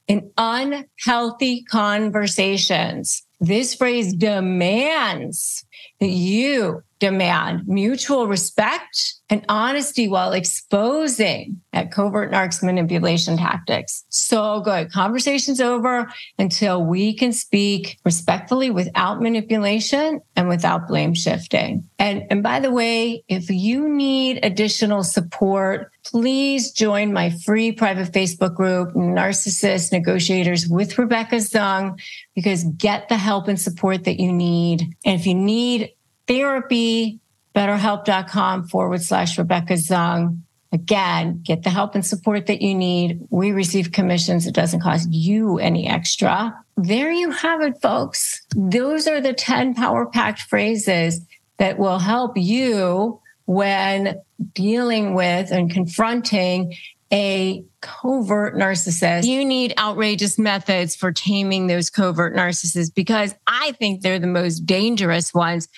in 0.06 0.30
unhealthy 0.36 1.62
conversations. 1.64 3.22
This 3.40 3.74
phrase 3.74 4.14
demands 4.14 5.64
that 6.00 6.08
you 6.08 6.82
demand 6.98 7.66
mutual 7.66 8.26
respect 8.26 9.14
and 9.30 9.44
honesty 9.48 10.06
while 10.06 10.32
exposing 10.32 11.60
at 11.72 11.90
covert 11.90 12.30
narcs 12.30 12.62
manipulation 12.62 13.36
tactics. 13.36 14.04
So 14.08 14.60
good. 14.60 14.92
Conversation's 14.92 15.60
over 15.60 16.08
until 16.38 16.84
we 16.84 17.14
can 17.14 17.32
speak 17.32 17.98
respectfully 18.04 18.70
without 18.70 19.20
manipulation 19.20 20.20
and 20.36 20.48
without 20.48 20.86
blame 20.86 21.14
shifting. 21.14 21.88
And, 21.98 22.24
and 22.30 22.42
by 22.42 22.60
the 22.60 22.70
way, 22.70 23.24
if 23.28 23.50
you 23.50 23.88
need 23.88 24.40
additional 24.44 25.02
support, 25.02 25.90
please 26.04 26.70
join 26.70 27.12
my 27.12 27.30
free 27.30 27.72
private 27.72 28.12
Facebook 28.12 28.54
group, 28.54 28.94
Narcissist 28.94 29.90
Negotiators 29.90 30.68
with 30.68 30.98
Rebecca 30.98 31.36
Zung, 31.36 31.98
because 32.34 32.64
get 32.64 33.08
the 33.08 33.16
help 33.16 33.48
and 33.48 33.60
support 33.60 34.04
that 34.04 34.20
you 34.20 34.32
need. 34.32 34.82
And 35.04 35.18
if 35.18 35.26
you 35.26 35.34
need 35.34 35.90
therapy, 36.26 37.20
betterhelp.com 37.54 38.68
forward 38.68 39.02
slash 39.02 39.38
Rebecca 39.38 39.74
Zung. 39.74 40.40
Again, 40.72 41.40
get 41.44 41.62
the 41.62 41.70
help 41.70 41.94
and 41.94 42.04
support 42.04 42.46
that 42.46 42.60
you 42.60 42.74
need. 42.74 43.20
We 43.30 43.52
receive 43.52 43.92
commissions. 43.92 44.46
It 44.46 44.54
doesn't 44.54 44.80
cost 44.80 45.08
you 45.12 45.58
any 45.58 45.86
extra. 45.86 46.52
There 46.76 47.12
you 47.12 47.30
have 47.30 47.60
it, 47.62 47.80
folks. 47.80 48.44
Those 48.56 49.06
are 49.06 49.20
the 49.20 49.34
10 49.34 49.74
power 49.74 50.06
packed 50.06 50.42
phrases 50.42 51.20
that 51.58 51.78
will 51.78 52.00
help 52.00 52.36
you 52.36 53.20
when 53.46 54.20
dealing 54.52 55.14
with 55.14 55.52
and 55.52 55.70
confronting 55.70 56.74
a 57.12 57.64
covert 57.80 58.56
narcissist. 58.56 59.24
You 59.24 59.44
need 59.44 59.74
outrageous 59.78 60.38
methods 60.38 60.96
for 60.96 61.12
taming 61.12 61.68
those 61.68 61.90
covert 61.90 62.34
narcissists 62.34 62.92
because 62.92 63.34
I 63.46 63.72
think 63.72 64.00
they're 64.00 64.18
the 64.18 64.26
most 64.26 64.66
dangerous 64.66 65.32
ones 65.32 65.68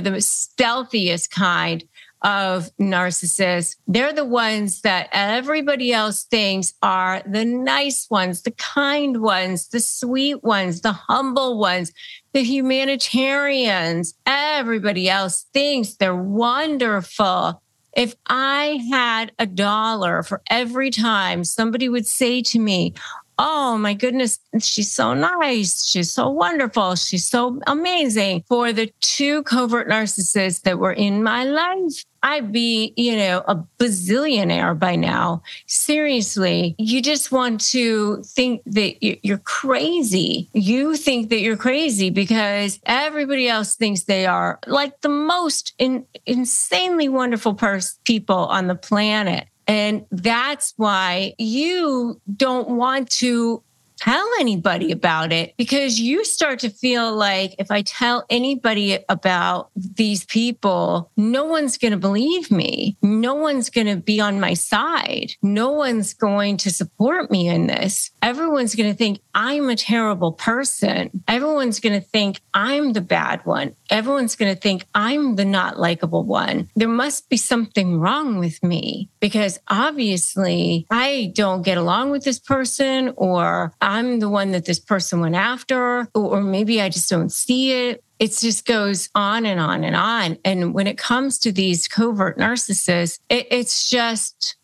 they're 0.00 0.12
the 0.12 0.20
stealthiest 0.20 1.30
kind 1.30 1.84
of 2.22 2.70
narcissists. 2.80 3.76
They're 3.86 4.12
the 4.12 4.24
ones 4.24 4.82
that 4.82 5.08
everybody 5.12 5.92
else 5.92 6.22
thinks 6.24 6.72
are 6.82 7.22
the 7.26 7.44
nice 7.44 8.08
ones, 8.08 8.42
the 8.42 8.52
kind 8.52 9.20
ones, 9.20 9.68
the 9.68 9.80
sweet 9.80 10.42
ones, 10.42 10.80
the 10.80 10.92
humble 10.92 11.58
ones, 11.58 11.92
the 12.32 12.44
humanitarians. 12.44 14.14
Everybody 14.24 15.10
else 15.10 15.46
thinks 15.52 15.94
they're 15.94 16.14
wonderful. 16.14 17.60
If 17.94 18.14
I 18.26 18.80
had 18.90 19.32
a 19.38 19.46
dollar 19.46 20.22
for 20.22 20.42
every 20.48 20.90
time 20.90 21.44
somebody 21.44 21.88
would 21.88 22.06
say 22.06 22.40
to 22.42 22.58
me, 22.58 22.94
oh 23.38 23.78
my 23.78 23.94
goodness, 23.94 24.38
she's 24.60 24.92
so 24.92 25.14
nice. 25.14 25.84
She's 25.84 26.12
so 26.12 26.28
wonderful. 26.28 26.94
She's 26.96 27.26
so 27.26 27.60
amazing. 27.66 28.44
For 28.48 28.72
the 28.72 28.92
two 29.00 29.42
covert 29.44 29.88
narcissists 29.88 30.62
that 30.62 30.78
were 30.78 30.92
in 30.92 31.22
my 31.22 31.44
life, 31.44 32.04
I'd 32.22 32.52
be, 32.52 32.94
you 32.96 33.16
know, 33.16 33.42
a 33.48 33.56
bazillionaire 33.78 34.78
by 34.78 34.94
now. 34.94 35.42
Seriously, 35.66 36.76
you 36.78 37.02
just 37.02 37.32
want 37.32 37.60
to 37.72 38.22
think 38.22 38.62
that 38.66 39.02
you're 39.24 39.38
crazy. 39.38 40.48
You 40.52 40.94
think 40.94 41.30
that 41.30 41.40
you're 41.40 41.56
crazy 41.56 42.10
because 42.10 42.78
everybody 42.86 43.48
else 43.48 43.74
thinks 43.74 44.04
they 44.04 44.26
are 44.26 44.60
like 44.66 45.00
the 45.00 45.08
most 45.08 45.74
in, 45.78 46.06
insanely 46.26 47.08
wonderful 47.08 47.54
pers- 47.54 47.98
people 48.04 48.36
on 48.36 48.68
the 48.68 48.76
planet. 48.76 49.48
And 49.66 50.06
that's 50.10 50.74
why 50.76 51.34
you 51.38 52.20
don't 52.36 52.70
want 52.70 53.10
to 53.10 53.62
tell 54.02 54.28
anybody 54.40 54.90
about 54.90 55.32
it 55.32 55.54
because 55.56 56.00
you 56.00 56.24
start 56.24 56.58
to 56.58 56.68
feel 56.70 57.14
like 57.14 57.54
if 57.58 57.70
I 57.70 57.82
tell 57.82 58.24
anybody 58.28 58.98
about 59.08 59.70
these 59.76 60.24
people, 60.24 61.12
no 61.16 61.44
one's 61.44 61.78
going 61.78 61.92
to 61.92 61.98
believe 61.98 62.50
me. 62.50 62.96
No 63.00 63.34
one's 63.34 63.70
going 63.70 63.86
to 63.86 63.96
be 63.96 64.20
on 64.20 64.40
my 64.40 64.54
side. 64.54 65.34
No 65.40 65.70
one's 65.70 66.14
going 66.14 66.56
to 66.58 66.70
support 66.70 67.30
me 67.30 67.46
in 67.46 67.68
this. 67.68 68.10
Everyone's 68.22 68.74
going 68.74 68.90
to 68.90 68.96
think 68.96 69.20
I'm 69.34 69.68
a 69.68 69.76
terrible 69.76 70.32
person. 70.32 71.22
Everyone's 71.28 71.78
going 71.78 71.98
to 72.00 72.06
think 72.06 72.40
I'm 72.54 72.94
the 72.94 73.00
bad 73.00 73.46
one. 73.46 73.76
Everyone's 73.92 74.36
going 74.36 74.52
to 74.54 74.58
think 74.58 74.86
I'm 74.94 75.36
the 75.36 75.44
not 75.44 75.78
likable 75.78 76.24
one. 76.24 76.70
There 76.74 76.88
must 76.88 77.28
be 77.28 77.36
something 77.36 78.00
wrong 78.00 78.38
with 78.38 78.62
me 78.62 79.10
because 79.20 79.60
obviously 79.68 80.86
I 80.90 81.30
don't 81.34 81.60
get 81.60 81.76
along 81.76 82.10
with 82.10 82.24
this 82.24 82.38
person 82.38 83.12
or 83.16 83.74
I'm 83.82 84.18
the 84.18 84.30
one 84.30 84.52
that 84.52 84.64
this 84.64 84.78
person 84.78 85.20
went 85.20 85.34
after, 85.34 86.08
or 86.14 86.40
maybe 86.40 86.80
I 86.80 86.88
just 86.88 87.10
don't 87.10 87.30
see 87.30 87.72
it. 87.72 88.02
It 88.18 88.38
just 88.40 88.64
goes 88.64 89.10
on 89.14 89.44
and 89.44 89.60
on 89.60 89.84
and 89.84 89.94
on. 89.94 90.38
And 90.42 90.72
when 90.72 90.86
it 90.86 90.96
comes 90.96 91.38
to 91.40 91.52
these 91.52 91.86
covert 91.86 92.38
narcissists, 92.38 93.18
it, 93.28 93.46
it's 93.50 93.90
just 93.90 94.56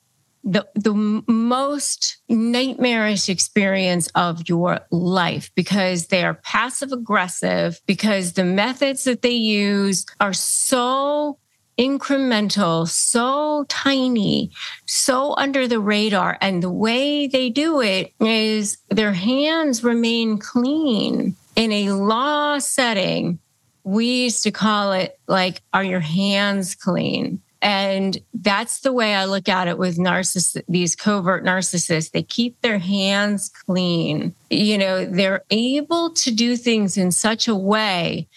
the 0.45 0.67
the 0.75 0.95
most 1.27 2.19
nightmarish 2.29 3.29
experience 3.29 4.09
of 4.15 4.49
your 4.49 4.81
life 4.91 5.51
because 5.55 6.07
they 6.07 6.25
are 6.25 6.35
passive 6.35 6.93
aggressive 6.93 7.81
because 7.87 8.33
the 8.33 8.45
methods 8.45 9.05
that 9.05 9.23
they 9.23 9.31
use 9.31 10.07
are 10.21 10.33
so 10.33 11.39
incremental, 11.79 12.89
so 12.89 13.65
tiny, 13.69 14.51
so 14.87 15.35
under 15.37 15.69
the 15.69 15.81
radar. 15.81 16.37
And 16.41 16.63
the 16.63 16.71
way 16.71 17.29
they 17.29 17.51
do 17.51 17.81
it 17.81 18.13
is 18.21 18.79
their 18.89 19.13
hands 19.13 19.85
remain 19.85 20.39
clean 20.39 21.37
in 21.55 21.73
a 21.73 21.93
law 21.93 22.59
setting. 22.59 23.39
We 23.85 24.25
used 24.25 24.43
to 24.43 24.51
call 24.51 24.93
it 24.93 25.19
like, 25.29 25.63
are 25.73 25.85
your 25.85 26.01
hands 26.01 26.75
clean? 26.75 27.41
And 27.61 28.19
that's 28.35 28.81
the 28.81 28.93
way 28.93 29.15
I 29.15 29.25
look 29.25 29.49
at 29.49 29.67
it 29.67 29.79
with 29.79 29.99
narcissists, 29.99 30.63
these 30.69 30.95
covert 30.95 31.45
narcissists. 31.45 32.13
They 32.13 32.23
keep 32.23 32.61
their 32.61 32.79
hands 32.79 33.49
clean. 33.67 34.35
You 34.49 34.79
know, 34.79 35.05
they're 35.05 35.43
able 35.51 36.13
to 36.15 36.31
do 36.31 36.57
things 36.57 36.97
in 36.97 37.11
such 37.11 37.49
a 37.49 37.57
way 37.57 38.29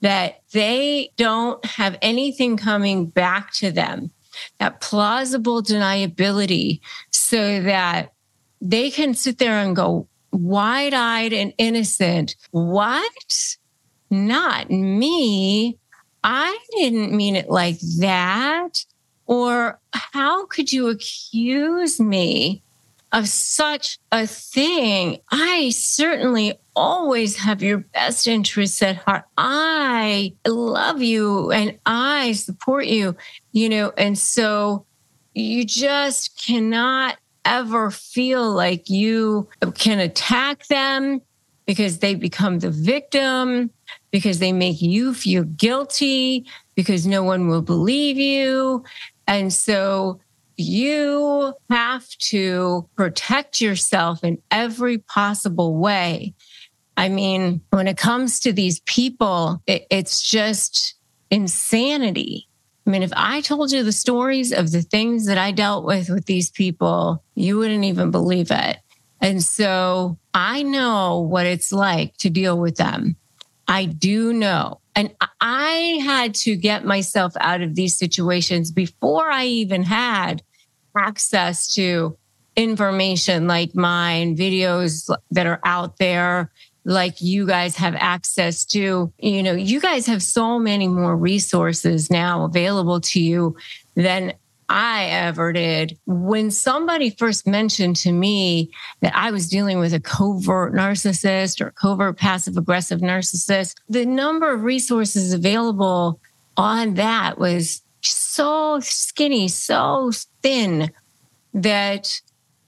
that 0.00 0.40
they 0.52 1.10
don't 1.16 1.62
have 1.64 1.98
anything 2.00 2.56
coming 2.56 3.06
back 3.06 3.52
to 3.54 3.70
them, 3.70 4.10
that 4.58 4.80
plausible 4.80 5.62
deniability, 5.62 6.80
so 7.10 7.62
that 7.62 8.14
they 8.62 8.90
can 8.90 9.12
sit 9.12 9.38
there 9.38 9.58
and 9.58 9.76
go 9.76 10.08
wide 10.32 10.94
eyed 10.94 11.34
and 11.34 11.52
innocent. 11.58 12.34
What? 12.50 13.56
Not 14.10 14.70
me. 14.70 15.78
I 16.22 16.58
didn't 16.72 17.12
mean 17.12 17.36
it 17.36 17.48
like 17.50 17.78
that. 17.98 18.84
Or 19.26 19.78
how 19.92 20.46
could 20.46 20.72
you 20.72 20.88
accuse 20.88 22.00
me 22.00 22.62
of 23.12 23.28
such 23.28 23.98
a 24.12 24.26
thing. 24.26 25.18
I 25.30 25.70
certainly 25.70 26.54
always 26.76 27.36
have 27.36 27.62
your 27.62 27.78
best 27.78 28.26
interests 28.26 28.82
at 28.82 28.96
heart. 28.96 29.24
I 29.36 30.34
love 30.46 31.02
you 31.02 31.50
and 31.50 31.78
I 31.86 32.32
support 32.32 32.86
you, 32.86 33.16
you 33.52 33.68
know, 33.68 33.92
and 33.96 34.16
so 34.16 34.86
you 35.34 35.64
just 35.64 36.40
cannot 36.44 37.16
ever 37.44 37.90
feel 37.90 38.52
like 38.52 38.88
you 38.88 39.48
can 39.74 39.98
attack 39.98 40.66
them 40.66 41.20
because 41.66 41.98
they 41.98 42.14
become 42.14 42.58
the 42.58 42.70
victim, 42.70 43.70
because 44.10 44.38
they 44.38 44.52
make 44.52 44.82
you 44.82 45.14
feel 45.14 45.44
guilty, 45.44 46.46
because 46.74 47.06
no 47.06 47.22
one 47.22 47.48
will 47.48 47.62
believe 47.62 48.16
you. 48.16 48.84
And 49.26 49.52
so 49.52 50.20
you 50.56 51.54
have 51.70 52.08
to 52.18 52.88
protect 52.96 53.60
yourself 53.60 54.22
in 54.24 54.42
every 54.50 54.98
possible 54.98 55.76
way. 55.76 56.34
I 56.96 57.08
mean, 57.08 57.62
when 57.70 57.88
it 57.88 57.96
comes 57.96 58.40
to 58.40 58.52
these 58.52 58.80
people, 58.80 59.62
it, 59.66 59.86
it's 59.90 60.22
just 60.22 60.96
insanity. 61.30 62.46
I 62.86 62.90
mean, 62.90 63.02
if 63.02 63.12
I 63.16 63.40
told 63.40 63.72
you 63.72 63.82
the 63.82 63.92
stories 63.92 64.52
of 64.52 64.72
the 64.72 64.82
things 64.82 65.26
that 65.26 65.38
I 65.38 65.52
dealt 65.52 65.84
with 65.84 66.10
with 66.10 66.26
these 66.26 66.50
people, 66.50 67.22
you 67.34 67.56
wouldn't 67.56 67.84
even 67.84 68.10
believe 68.10 68.50
it. 68.50 68.78
And 69.20 69.42
so 69.42 70.18
I 70.34 70.62
know 70.62 71.20
what 71.20 71.46
it's 71.46 71.72
like 71.72 72.16
to 72.18 72.30
deal 72.30 72.58
with 72.58 72.76
them. 72.76 73.16
I 73.70 73.84
do 73.84 74.32
know. 74.32 74.80
And 74.96 75.14
I 75.40 76.00
had 76.04 76.34
to 76.34 76.56
get 76.56 76.84
myself 76.84 77.34
out 77.38 77.62
of 77.62 77.76
these 77.76 77.96
situations 77.96 78.72
before 78.72 79.30
I 79.30 79.46
even 79.46 79.84
had 79.84 80.42
access 80.98 81.72
to 81.74 82.18
information 82.56 83.46
like 83.46 83.76
mine, 83.76 84.36
videos 84.36 85.08
that 85.30 85.46
are 85.46 85.60
out 85.64 85.98
there, 85.98 86.50
like 86.84 87.20
you 87.20 87.46
guys 87.46 87.76
have 87.76 87.94
access 87.94 88.64
to. 88.66 89.12
You 89.18 89.42
know, 89.44 89.52
you 89.52 89.80
guys 89.80 90.04
have 90.06 90.22
so 90.22 90.58
many 90.58 90.88
more 90.88 91.16
resources 91.16 92.10
now 92.10 92.44
available 92.44 93.00
to 93.02 93.20
you 93.20 93.56
than 93.94 94.32
I 94.70 95.06
ever 95.06 95.52
did. 95.52 95.98
When 96.06 96.52
somebody 96.52 97.10
first 97.10 97.44
mentioned 97.44 97.96
to 97.96 98.12
me 98.12 98.70
that 99.00 99.12
I 99.16 99.32
was 99.32 99.48
dealing 99.48 99.80
with 99.80 99.92
a 99.92 99.98
covert 99.98 100.72
narcissist 100.72 101.60
or 101.60 101.72
covert 101.72 102.16
passive 102.16 102.56
aggressive 102.56 103.00
narcissist, 103.00 103.74
the 103.88 104.06
number 104.06 104.54
of 104.54 104.62
resources 104.62 105.32
available 105.32 106.20
on 106.56 106.94
that 106.94 107.36
was 107.36 107.82
so 108.02 108.78
skinny, 108.80 109.48
so 109.48 110.12
thin 110.40 110.92
that 111.52 112.20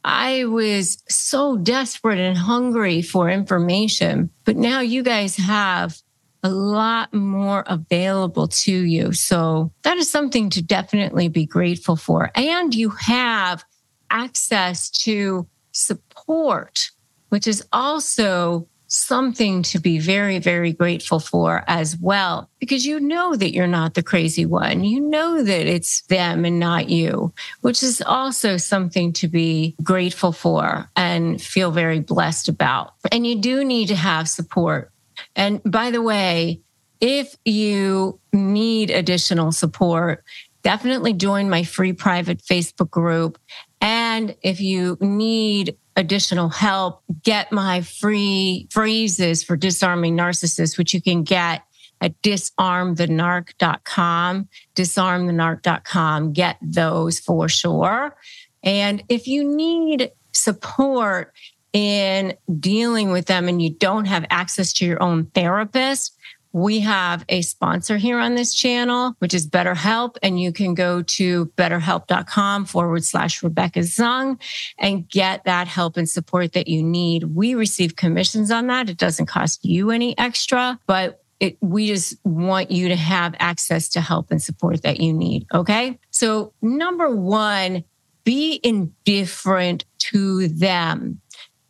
I 0.05 0.47
was 0.47 1.03
so 1.09 1.57
desperate 1.57 2.19
and 2.19 2.37
hungry 2.37 3.01
for 3.03 3.31
information. 3.31 4.31
But 4.45 4.57
now 4.57 4.81
you 4.81 5.05
guys 5.05 5.37
have 5.37 6.03
a 6.43 6.51
lot 6.51 7.14
more 7.14 7.64
available 7.66 8.48
to 8.48 8.73
you. 8.73 9.12
So 9.12 9.73
that 9.82 9.97
is 9.97 10.10
something 10.10 10.51
to 10.51 10.62
definitely 10.62 11.28
be 11.28 11.47
grateful 11.47 11.97
for. 11.97 12.31
And 12.35 12.74
you 12.74 12.90
have 12.90 13.64
access 14.10 14.90
to 14.90 15.47
support, 15.73 16.90
which 17.28 17.47
is 17.47 17.64
also 17.73 18.69
something 18.89 19.62
to 19.62 19.78
be 19.78 19.98
very, 19.98 20.39
very 20.39 20.70
grateful 20.70 21.19
for 21.19 21.64
as 21.66 21.97
well, 21.97 22.51
because 22.59 22.85
you 22.85 23.01
know 23.01 23.35
that 23.35 23.55
you're 23.55 23.66
not 23.66 23.94
the 23.94 24.02
crazy 24.02 24.44
one. 24.44 24.85
You 24.85 25.01
know 25.01 25.43
that 25.43 25.66
it's 25.66 26.02
them 26.02 26.44
and 26.44 26.60
not 26.60 26.90
you, 26.90 27.32
which 27.62 27.82
is 27.82 28.02
also 28.05 28.59
something 28.59 29.14
to 29.14 29.28
be 29.28 29.74
grateful 29.82 30.31
for 30.31 30.90
and 30.94 31.40
feel 31.40 31.70
very 31.70 32.01
blessed 32.01 32.51
about. 32.51 32.93
And 33.10 33.27
you 33.27 33.40
do 33.40 33.64
need 33.64 33.86
to 33.89 33.97
have 33.97 34.28
support 34.28 34.91
and 35.36 35.62
by 35.65 35.90
the 35.90 36.03
way, 36.03 36.61
if 37.01 37.36
you 37.44 38.20
need 38.32 38.90
additional 38.90 39.53
support, 39.53 40.24
definitely 40.62 41.12
join 41.12 41.51
my 41.51 41.65
free 41.65 41.93
private 41.93 42.39
Facebook 42.39 42.90
group. 42.90 43.39
And 43.81 44.36
if 44.43 44.61
you 44.61 44.97
need 45.01 45.77
additional 45.97 46.49
help, 46.49 47.03
get 47.23 47.51
my 47.51 47.81
free 47.82 48.69
phrases 48.70 49.43
for 49.43 49.57
disarming 49.57 50.16
narcissists, 50.16 50.78
which 50.78 50.94
you 50.94 51.03
can 51.03 51.24
get 51.24 51.65
at 52.01 52.23
disarmthenarc.com, 52.23 54.49
disarmthenarc.com. 54.74 56.32
Get 56.32 56.57
those 56.62 57.20
for 57.20 57.49
sure. 57.49 58.16
And 58.62 59.03
if 59.09 59.27
you 59.27 59.43
need 59.44 60.12
support 60.32 61.32
in 61.73 62.35
dealing 62.59 63.11
with 63.11 63.27
them 63.27 63.49
and 63.49 63.62
you 63.62 63.70
don't 63.70 64.05
have 64.05 64.27
access 64.31 64.73
to 64.74 64.85
your 64.85 65.03
own 65.03 65.27
therapist, 65.27 66.16
we 66.53 66.81
have 66.81 67.24
a 67.28 67.40
sponsor 67.43 67.97
here 67.97 68.19
on 68.19 68.35
this 68.35 68.55
channel, 68.55 69.15
which 69.19 69.32
is 69.32 69.49
BetterHelp. 69.49 70.16
And 70.23 70.40
you 70.40 70.53
can 70.53 70.74
go 70.74 71.03
to 71.03 71.47
betterhelp.com 71.57 72.66
forward 72.66 73.05
slash 73.05 73.43
Rebecca 73.43 73.81
Zung 73.81 74.39
and 74.78 75.09
get 75.09 75.44
that 75.44 75.66
help 75.66 75.97
and 75.97 76.09
support 76.09 76.53
that 76.53 76.69
you 76.69 76.82
need. 76.82 77.24
We 77.24 77.55
receive 77.55 77.97
commissions 77.97 78.51
on 78.51 78.66
that. 78.66 78.90
It 78.90 78.99
doesn't 78.99 79.27
cost 79.27 79.65
you 79.65 79.90
any 79.90 80.16
extra, 80.19 80.78
but 80.86 81.23
it, 81.40 81.57
we 81.61 81.89
just 81.89 82.16
want 82.24 82.70
you 82.70 82.89
to 82.89 82.97
have 82.97 83.35
access 83.39 83.89
to 83.90 84.01
help 84.01 84.31
and 84.31 84.40
support 84.40 84.82
that 84.82 85.01
you 85.01 85.12
need. 85.12 85.47
Okay. 85.53 85.99
So, 86.11 86.53
number 86.62 87.11
one, 87.11 87.82
be 88.24 88.61
indifferent 88.62 89.85
to 89.99 90.47
them 90.49 91.20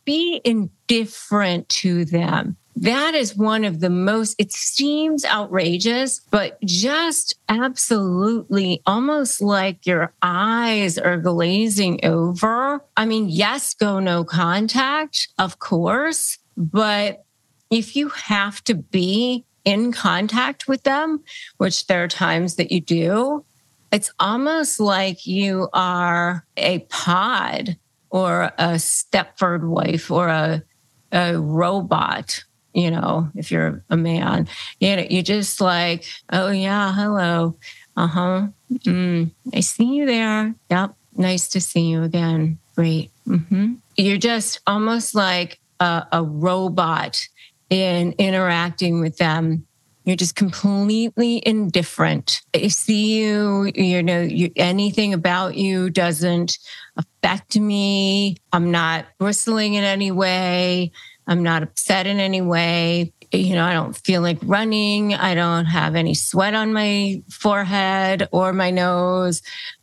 be 0.05 0.41
indifferent 0.43 1.69
to 1.69 2.05
them. 2.05 2.57
That 2.75 3.13
is 3.13 3.37
one 3.37 3.65
of 3.65 3.81
the 3.81 3.89
most, 3.89 4.35
it 4.39 4.51
seems 4.51 5.23
outrageous, 5.25 6.21
but 6.31 6.59
just 6.61 7.35
absolutely 7.47 8.81
almost 8.85 9.41
like 9.41 9.85
your 9.85 10.11
eyes 10.23 10.97
are 10.97 11.17
glazing 11.17 12.03
over. 12.03 12.83
I 12.97 13.05
mean, 13.05 13.29
yes, 13.29 13.75
go 13.75 13.99
no 13.99 14.23
contact, 14.23 15.27
of 15.37 15.59
course, 15.59 16.39
but 16.57 17.25
if 17.69 17.95
you 17.95 18.09
have 18.09 18.63
to 18.65 18.75
be 18.75 19.45
in 19.65 19.91
contact 19.91 20.67
with 20.67 20.83
them, 20.83 21.23
which 21.57 21.87
there 21.87 22.03
are 22.03 22.07
times 22.07 22.55
that 22.55 22.71
you 22.71 22.81
do, 22.81 23.45
it's 23.91 24.11
almost 24.19 24.79
like 24.79 25.27
you 25.27 25.69
are 25.73 26.45
a 26.57 26.79
pod 26.89 27.77
or 28.13 28.43
a 28.59 28.75
Stepford 28.75 29.67
wife 29.67 30.11
or 30.11 30.27
a, 30.27 30.63
a 31.11 31.35
robot, 31.35 32.43
you 32.71 32.91
know, 32.91 33.29
if 33.35 33.51
you're 33.51 33.83
a 33.89 33.97
man, 33.97 34.47
you 34.79 34.95
know, 34.95 35.05
you're 35.09 35.23
just 35.23 35.59
like, 35.59 36.05
oh, 36.31 36.51
yeah, 36.51 36.93
hello. 36.93 37.57
Uh 37.97 38.07
huh. 38.07 38.47
Mm, 38.71 39.31
I 39.51 39.59
see 39.61 39.95
you 39.95 40.05
there. 40.05 40.53
Yep. 40.69 40.93
Nice 41.17 41.49
to 41.49 41.61
see 41.61 41.89
you 41.89 42.03
again. 42.03 42.59
Great. 42.75 43.09
Mm-hmm. 43.27 43.73
You're 43.97 44.17
just 44.17 44.61
almost 44.67 45.15
like 45.15 45.59
a, 45.79 46.05
a 46.11 46.23
robot 46.23 47.27
in 47.71 48.13
interacting 48.19 49.01
with 49.01 49.17
them 49.17 49.65
you're 50.05 50.15
just 50.15 50.35
completely 50.35 51.41
indifferent. 51.45 52.41
I 52.53 52.67
see 52.67 53.19
you, 53.19 53.71
you 53.73 54.03
know, 54.03 54.21
you, 54.21 54.51
anything 54.55 55.13
about 55.13 55.55
you 55.55 55.89
doesn't 55.89 56.57
affect 56.97 57.57
me. 57.57 58.37
I'm 58.51 58.71
not 58.71 59.05
bristling 59.19 59.73
in 59.75 59.83
any 59.83 60.11
way. 60.11 60.91
I'm 61.27 61.43
not 61.43 61.63
upset 61.63 62.07
in 62.07 62.19
any 62.19 62.41
way. 62.41 63.13
You 63.31 63.55
know, 63.55 63.65
I 63.65 63.73
don't 63.73 63.95
feel 63.95 64.21
like 64.21 64.37
running. 64.43 65.13
I 65.15 65.33
don't 65.33 65.65
have 65.65 65.95
any 65.95 66.13
sweat 66.13 66.53
on 66.53 66.73
my 66.73 67.23
forehead 67.29 68.27
or 68.31 68.53
my 68.53 68.69
nose. 68.69 69.41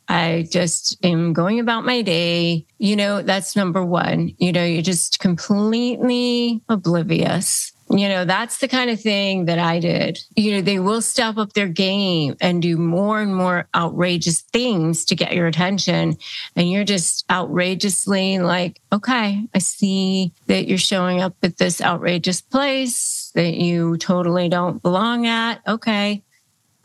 I 0.09 0.47
just 0.51 0.97
am 1.05 1.33
going 1.33 1.59
about 1.59 1.85
my 1.85 2.03
day. 2.03 2.67
You 2.79 2.97
know, 2.97 3.23
that's 3.23 3.57
number 3.57 3.85
one. 3.85 4.33
You 4.39 4.53
know, 4.53 4.65
you're 4.65 4.83
just 4.83 5.19
completely 5.19 6.63
oblivious 6.69 7.73
you 7.91 8.09
know, 8.09 8.25
that's 8.25 8.59
the 8.59 8.69
kind 8.69 8.89
of 8.89 9.01
thing 9.01 9.47
that 9.47 9.59
I 9.59 9.81
did. 9.81 10.21
You 10.37 10.53
know, 10.53 10.61
they 10.61 10.79
will 10.79 11.03
step 11.03 11.37
up 11.39 11.55
their 11.55 11.67
game 11.67 12.37
and 12.41 12.63
do 12.63 12.77
more 12.77 13.21
and 13.21 13.35
more 13.35 13.69
outrageous 13.75 14.43
things 14.43 15.05
to 15.07 15.17
get 15.17 15.35
your 15.35 15.49
attention. 15.49 16.17
And 16.55 16.71
you're 16.71 16.85
just 16.85 17.25
outrageously 17.31 18.39
like, 18.39 18.81
okay, 18.93 19.45
I 19.53 19.59
see 19.59 20.33
that 20.47 20.69
you're 20.69 20.79
showing 20.79 21.21
up 21.21 21.35
at 21.43 21.57
this 21.57 21.81
outrageous 21.81 22.41
place 22.41 23.33
that 23.35 23.55
you 23.55 23.97
totally 23.97 24.49
don't 24.49 24.81
belong 24.81 25.27
at. 25.27 25.61
Okay. 25.67 26.23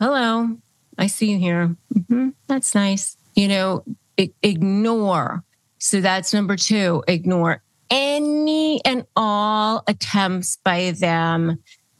Hello. 0.00 0.56
I 0.98 1.06
see 1.06 1.30
you 1.30 1.38
here. 1.38 1.76
Mm-hmm. 1.94 2.30
That's 2.48 2.74
nice. 2.74 3.16
You 3.36 3.46
know, 3.48 3.84
ignore. 4.42 5.44
So 5.78 6.00
that's 6.00 6.34
number 6.34 6.56
two, 6.56 7.04
ignore 7.06 7.62
any 7.90 8.84
and 8.84 9.06
all 9.16 9.82
attempts 9.86 10.56
by 10.56 10.92
them 10.92 11.58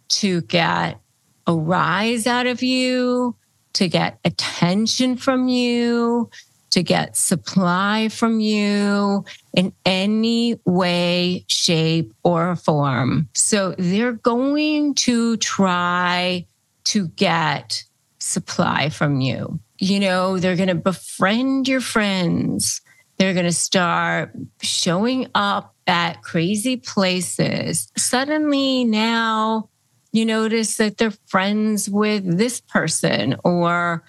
to 0.08 0.42
get 0.42 1.00
a 1.46 1.54
rise 1.54 2.26
out 2.26 2.46
of 2.46 2.62
you, 2.62 3.36
to 3.74 3.88
get 3.88 4.18
attention 4.24 5.16
from 5.16 5.48
you, 5.48 6.30
to 6.70 6.82
get 6.82 7.16
supply 7.16 8.08
from 8.08 8.40
you 8.40 9.24
in 9.54 9.72
any 9.84 10.60
way, 10.64 11.44
shape, 11.48 12.12
or 12.22 12.56
form. 12.56 13.28
So 13.34 13.74
they're 13.78 14.12
going 14.12 14.94
to 14.94 15.36
try 15.38 16.46
to 16.84 17.08
get 17.08 17.84
supply 18.18 18.88
from 18.88 19.20
you. 19.20 19.60
You 19.78 20.00
know, 20.00 20.38
they're 20.38 20.56
going 20.56 20.68
to 20.68 20.74
befriend 20.74 21.68
your 21.68 21.80
friends. 21.80 22.80
They're 23.18 23.34
going 23.34 23.46
to 23.46 23.52
start 23.52 24.32
showing 24.60 25.28
up 25.34 25.75
at 25.86 26.22
crazy 26.22 26.76
places. 26.76 27.90
Suddenly 27.96 28.84
now 28.84 29.68
you 30.12 30.24
notice 30.24 30.76
that 30.78 30.98
they're 30.98 31.12
friends 31.26 31.88
with 31.88 32.38
this 32.38 32.60
person 32.60 33.36
or 33.44 34.02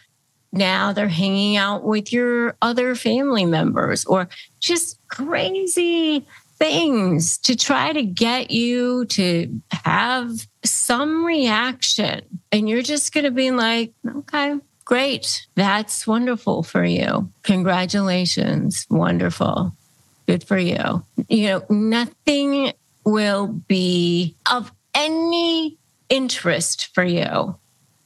now 0.51 0.93
they're 0.93 1.07
hanging 1.07 1.57
out 1.57 1.83
with 1.83 2.11
your 2.11 2.55
other 2.61 2.95
family 2.95 3.45
members 3.45 4.05
or 4.05 4.29
just 4.59 4.99
crazy 5.09 6.25
things 6.57 7.37
to 7.37 7.55
try 7.55 7.93
to 7.93 8.03
get 8.03 8.49
you 8.49 9.05
to 9.05 9.61
have 9.71 10.47
some 10.63 11.23
reaction. 11.25 12.21
And 12.51 12.67
you're 12.67 12.81
just 12.81 13.13
going 13.13 13.25
to 13.25 13.31
be 13.31 13.51
like, 13.51 13.93
okay, 14.07 14.55
great. 14.85 15.45
That's 15.55 16.07
wonderful 16.07 16.63
for 16.63 16.83
you. 16.83 17.31
Congratulations. 17.43 18.87
Wonderful. 18.89 19.73
Good 20.27 20.43
for 20.43 20.57
you. 20.57 21.03
You 21.29 21.47
know, 21.47 21.63
nothing 21.69 22.73
will 23.05 23.47
be 23.47 24.35
of 24.51 24.71
any 24.93 25.77
interest 26.09 26.93
for 26.93 27.03
you 27.03 27.57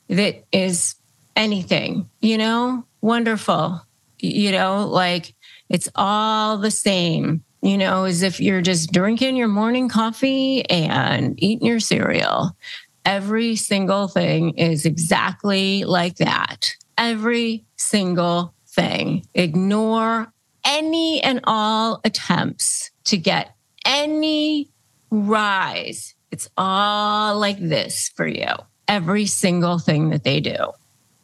that 0.10 0.44
is 0.52 0.96
anything, 1.36 2.10
you 2.20 2.38
know, 2.38 2.86
wonderful. 3.02 3.82
You 4.20 4.52
know, 4.52 4.88
like 4.88 5.34
it's 5.70 5.90
all 5.96 6.58
the 6.58 6.70
same, 6.70 7.44
you 7.64 7.78
know, 7.78 8.04
as 8.04 8.22
if 8.22 8.40
you're 8.40 8.62
just 8.62 8.92
drinking 8.92 9.36
your 9.36 9.48
morning 9.48 9.90
coffee 9.90 10.64
and 10.70 11.42
eating 11.42 11.66
your 11.66 11.80
cereal. 11.80 12.56
Every 13.04 13.56
single 13.56 14.08
thing 14.08 14.58
is 14.58 14.86
exactly 14.86 15.86
like 15.86 16.18
that. 16.18 16.76
Every 17.00 17.66
single 17.78 18.54
thing. 18.68 19.26
Ignore 19.34 20.32
any 20.66 21.22
and 21.24 21.40
all 21.46 22.02
attempts 22.04 22.92
to 23.06 23.18
get 23.18 23.56
any 23.86 24.70
rise. 25.10 26.16
It's 26.32 26.50
all 26.58 27.38
like 27.38 27.60
this 27.60 28.10
for 28.16 28.28
you. 28.28 28.48
Every 28.88 29.26
single 29.26 29.80
thing 29.80 30.10
that 30.10 30.24
they 30.24 30.40
do 30.40 30.72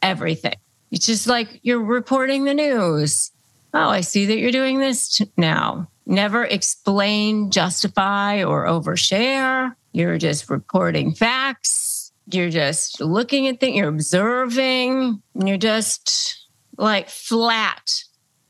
everything. 0.02 0.56
It's 0.92 1.06
just 1.06 1.28
like 1.28 1.60
you're 1.64 1.84
reporting 1.84 2.46
the 2.46 2.54
news. 2.54 3.32
Oh, 3.74 3.90
I 3.90 4.02
see 4.02 4.26
that 4.26 4.38
you're 4.38 4.52
doing 4.52 4.80
this 4.80 5.22
now. 5.36 5.90
Never 6.06 6.46
explain, 6.46 7.52
justify, 7.52 8.44
or 8.44 8.66
overshare. 8.66 9.76
You're 9.92 10.18
just 10.18 10.50
reporting 10.50 11.14
facts. 11.14 12.14
You're 12.32 12.50
just 12.50 13.02
looking 13.02 13.48
at 13.48 13.60
things, 13.60 13.78
you're 13.78 13.88
observing, 13.88 15.22
you're 15.46 15.58
just 15.58 16.46
like 16.78 17.10
flat 17.10 18.04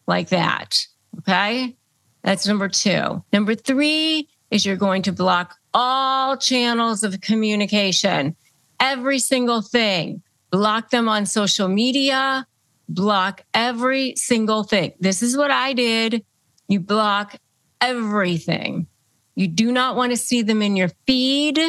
like 0.07 0.29
that. 0.29 0.85
Okay. 1.19 1.75
That's 2.23 2.47
number 2.47 2.69
two. 2.69 3.23
Number 3.31 3.55
three 3.55 4.27
is 4.49 4.65
you're 4.65 4.75
going 4.75 5.01
to 5.03 5.11
block 5.11 5.55
all 5.73 6.37
channels 6.37 7.03
of 7.03 7.21
communication, 7.21 8.35
every 8.79 9.19
single 9.19 9.61
thing 9.61 10.23
block 10.51 10.89
them 10.89 11.09
on 11.09 11.25
social 11.25 11.67
media, 11.67 12.45
block 12.89 13.41
every 13.53 14.15
single 14.15 14.63
thing. 14.63 14.93
This 14.99 15.21
is 15.21 15.37
what 15.37 15.51
I 15.51 15.73
did. 15.73 16.25
You 16.67 16.79
block 16.79 17.35
everything. 17.81 18.87
You 19.35 19.47
do 19.47 19.71
not 19.71 19.95
want 19.95 20.11
to 20.11 20.17
see 20.17 20.41
them 20.41 20.61
in 20.61 20.75
your 20.75 20.89
feed. 21.05 21.59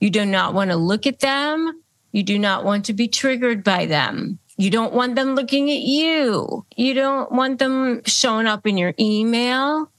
You 0.00 0.10
do 0.10 0.24
not 0.24 0.54
want 0.54 0.70
to 0.70 0.76
look 0.76 1.06
at 1.06 1.20
them. 1.20 1.82
You 2.12 2.22
do 2.22 2.38
not 2.38 2.64
want 2.64 2.84
to 2.86 2.92
be 2.92 3.08
triggered 3.08 3.64
by 3.64 3.86
them. 3.86 4.38
You 4.58 4.70
don't 4.70 4.92
want 4.92 5.14
them 5.14 5.36
looking 5.36 5.70
at 5.70 5.82
you. 5.82 6.66
You 6.76 6.92
don't 6.92 7.30
want 7.30 7.60
them 7.60 8.02
showing 8.04 8.48
up 8.48 8.66
in 8.66 8.76
your 8.76 8.92
email. 8.98 9.90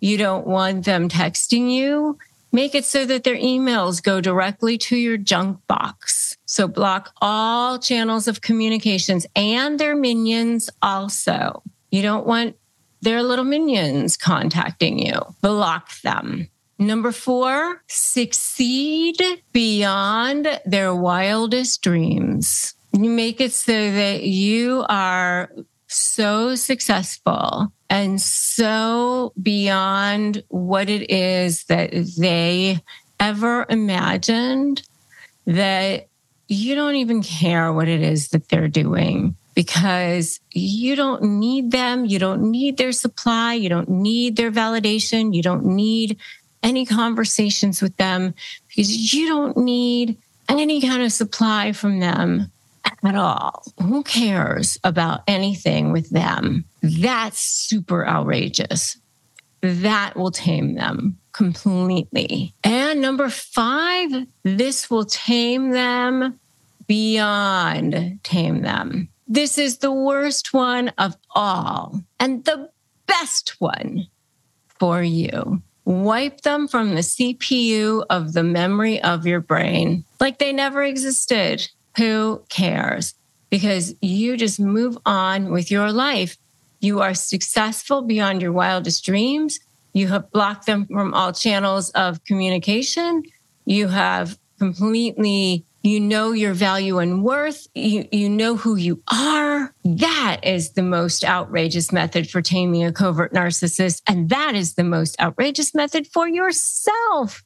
You 0.00 0.18
don't 0.18 0.44
want 0.44 0.84
them 0.84 1.08
texting 1.08 1.70
you. 1.70 2.18
Make 2.50 2.74
it 2.74 2.84
so 2.84 3.06
that 3.06 3.22
their 3.22 3.36
emails 3.36 4.02
go 4.02 4.20
directly 4.20 4.76
to 4.78 4.96
your 4.96 5.18
junk 5.18 5.60
box. 5.68 6.36
So 6.46 6.66
block 6.66 7.12
all 7.20 7.78
channels 7.78 8.26
of 8.26 8.40
communications 8.40 9.24
and 9.36 9.78
their 9.78 9.94
minions 9.94 10.68
also. 10.82 11.62
You 11.92 12.02
don't 12.02 12.26
want 12.26 12.56
their 13.00 13.22
little 13.22 13.44
minions 13.44 14.16
contacting 14.16 14.98
you. 14.98 15.20
Block 15.42 16.00
them. 16.00 16.48
Number 16.80 17.12
four, 17.12 17.82
succeed 17.86 19.20
beyond 19.52 20.60
their 20.64 20.92
wildest 20.92 21.82
dreams. 21.82 22.74
You 22.92 23.10
make 23.10 23.40
it 23.40 23.52
so 23.52 23.72
that 23.72 24.22
you 24.22 24.84
are 24.88 25.50
so 25.88 26.54
successful 26.54 27.72
and 27.90 28.20
so 28.20 29.32
beyond 29.40 30.42
what 30.48 30.88
it 30.88 31.10
is 31.10 31.64
that 31.64 31.90
they 32.18 32.80
ever 33.18 33.66
imagined 33.68 34.82
that 35.46 36.08
you 36.48 36.74
don't 36.74 36.96
even 36.96 37.22
care 37.22 37.72
what 37.72 37.88
it 37.88 38.00
is 38.00 38.28
that 38.28 38.48
they're 38.48 38.68
doing 38.68 39.34
because 39.54 40.40
you 40.52 40.94
don't 40.94 41.22
need 41.22 41.70
them. 41.70 42.04
You 42.04 42.18
don't 42.18 42.50
need 42.50 42.76
their 42.76 42.92
supply. 42.92 43.54
You 43.54 43.68
don't 43.68 43.88
need 43.88 44.36
their 44.36 44.52
validation. 44.52 45.34
You 45.34 45.42
don't 45.42 45.64
need 45.64 46.18
any 46.62 46.86
conversations 46.86 47.82
with 47.82 47.96
them 47.96 48.34
because 48.68 49.12
you 49.14 49.28
don't 49.28 49.56
need 49.56 50.16
any 50.48 50.80
kind 50.80 51.02
of 51.02 51.12
supply 51.12 51.72
from 51.72 52.00
them 52.00 52.50
at 53.04 53.14
all. 53.14 53.64
Who 53.82 54.02
cares 54.02 54.78
about 54.84 55.22
anything 55.26 55.92
with 55.92 56.10
them? 56.10 56.64
That's 56.82 57.40
super 57.40 58.06
outrageous. 58.06 58.96
That 59.60 60.16
will 60.16 60.30
tame 60.30 60.74
them 60.74 61.18
completely. 61.32 62.54
And 62.64 63.00
number 63.00 63.28
five, 63.28 64.10
this 64.42 64.90
will 64.90 65.04
tame 65.04 65.70
them 65.70 66.38
beyond 66.86 68.20
tame 68.22 68.62
them. 68.62 69.08
This 69.26 69.58
is 69.58 69.78
the 69.78 69.92
worst 69.92 70.54
one 70.54 70.88
of 70.98 71.16
all 71.34 72.00
and 72.18 72.44
the 72.44 72.70
best 73.06 73.56
one 73.58 74.06
for 74.78 75.02
you. 75.02 75.62
Wipe 75.84 76.42
them 76.42 76.68
from 76.68 76.94
the 76.94 77.00
CPU 77.00 78.04
of 78.10 78.32
the 78.32 78.42
memory 78.42 79.02
of 79.02 79.26
your 79.26 79.40
brain 79.40 80.04
like 80.20 80.38
they 80.38 80.52
never 80.52 80.82
existed. 80.82 81.68
Who 81.98 82.44
cares? 82.48 83.14
Because 83.50 83.94
you 84.00 84.36
just 84.36 84.60
move 84.60 84.96
on 85.04 85.50
with 85.50 85.70
your 85.70 85.90
life. 85.90 86.36
You 86.80 87.00
are 87.00 87.14
successful 87.14 88.02
beyond 88.02 88.40
your 88.40 88.52
wildest 88.52 89.04
dreams. 89.04 89.58
You 89.92 90.06
have 90.08 90.30
blocked 90.30 90.66
them 90.66 90.86
from 90.86 91.12
all 91.12 91.32
channels 91.32 91.90
of 91.90 92.22
communication. 92.24 93.24
You 93.64 93.88
have 93.88 94.38
completely, 94.60 95.64
you 95.82 95.98
know 95.98 96.30
your 96.30 96.54
value 96.54 96.98
and 96.98 97.24
worth. 97.24 97.66
You, 97.74 98.06
you 98.12 98.28
know 98.28 98.56
who 98.56 98.76
you 98.76 99.02
are. 99.12 99.74
That 99.84 100.40
is 100.44 100.72
the 100.72 100.82
most 100.82 101.24
outrageous 101.24 101.90
method 101.90 102.30
for 102.30 102.42
taming 102.42 102.84
a 102.84 102.92
covert 102.92 103.32
narcissist. 103.32 104.02
And 104.06 104.28
that 104.28 104.54
is 104.54 104.74
the 104.74 104.84
most 104.84 105.20
outrageous 105.20 105.74
method 105.74 106.06
for 106.06 106.28
yourself. 106.28 107.42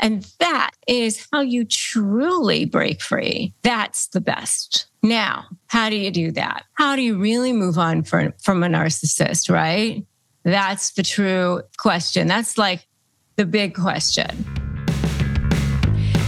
And 0.00 0.26
that 0.38 0.72
is 0.86 1.26
how 1.32 1.40
you 1.40 1.64
truly 1.64 2.64
break 2.64 3.00
free. 3.00 3.54
That's 3.62 4.08
the 4.08 4.20
best. 4.20 4.86
Now, 5.02 5.44
how 5.66 5.90
do 5.90 5.96
you 5.96 6.10
do 6.10 6.32
that? 6.32 6.64
How 6.74 6.96
do 6.96 7.02
you 7.02 7.18
really 7.18 7.52
move 7.52 7.78
on 7.78 8.02
from, 8.02 8.32
from 8.42 8.62
a 8.62 8.66
narcissist, 8.66 9.50
right? 9.50 10.04
That's 10.44 10.92
the 10.92 11.02
true 11.02 11.62
question. 11.78 12.26
That's 12.26 12.58
like 12.58 12.86
the 13.36 13.46
big 13.46 13.74
question. 13.74 14.63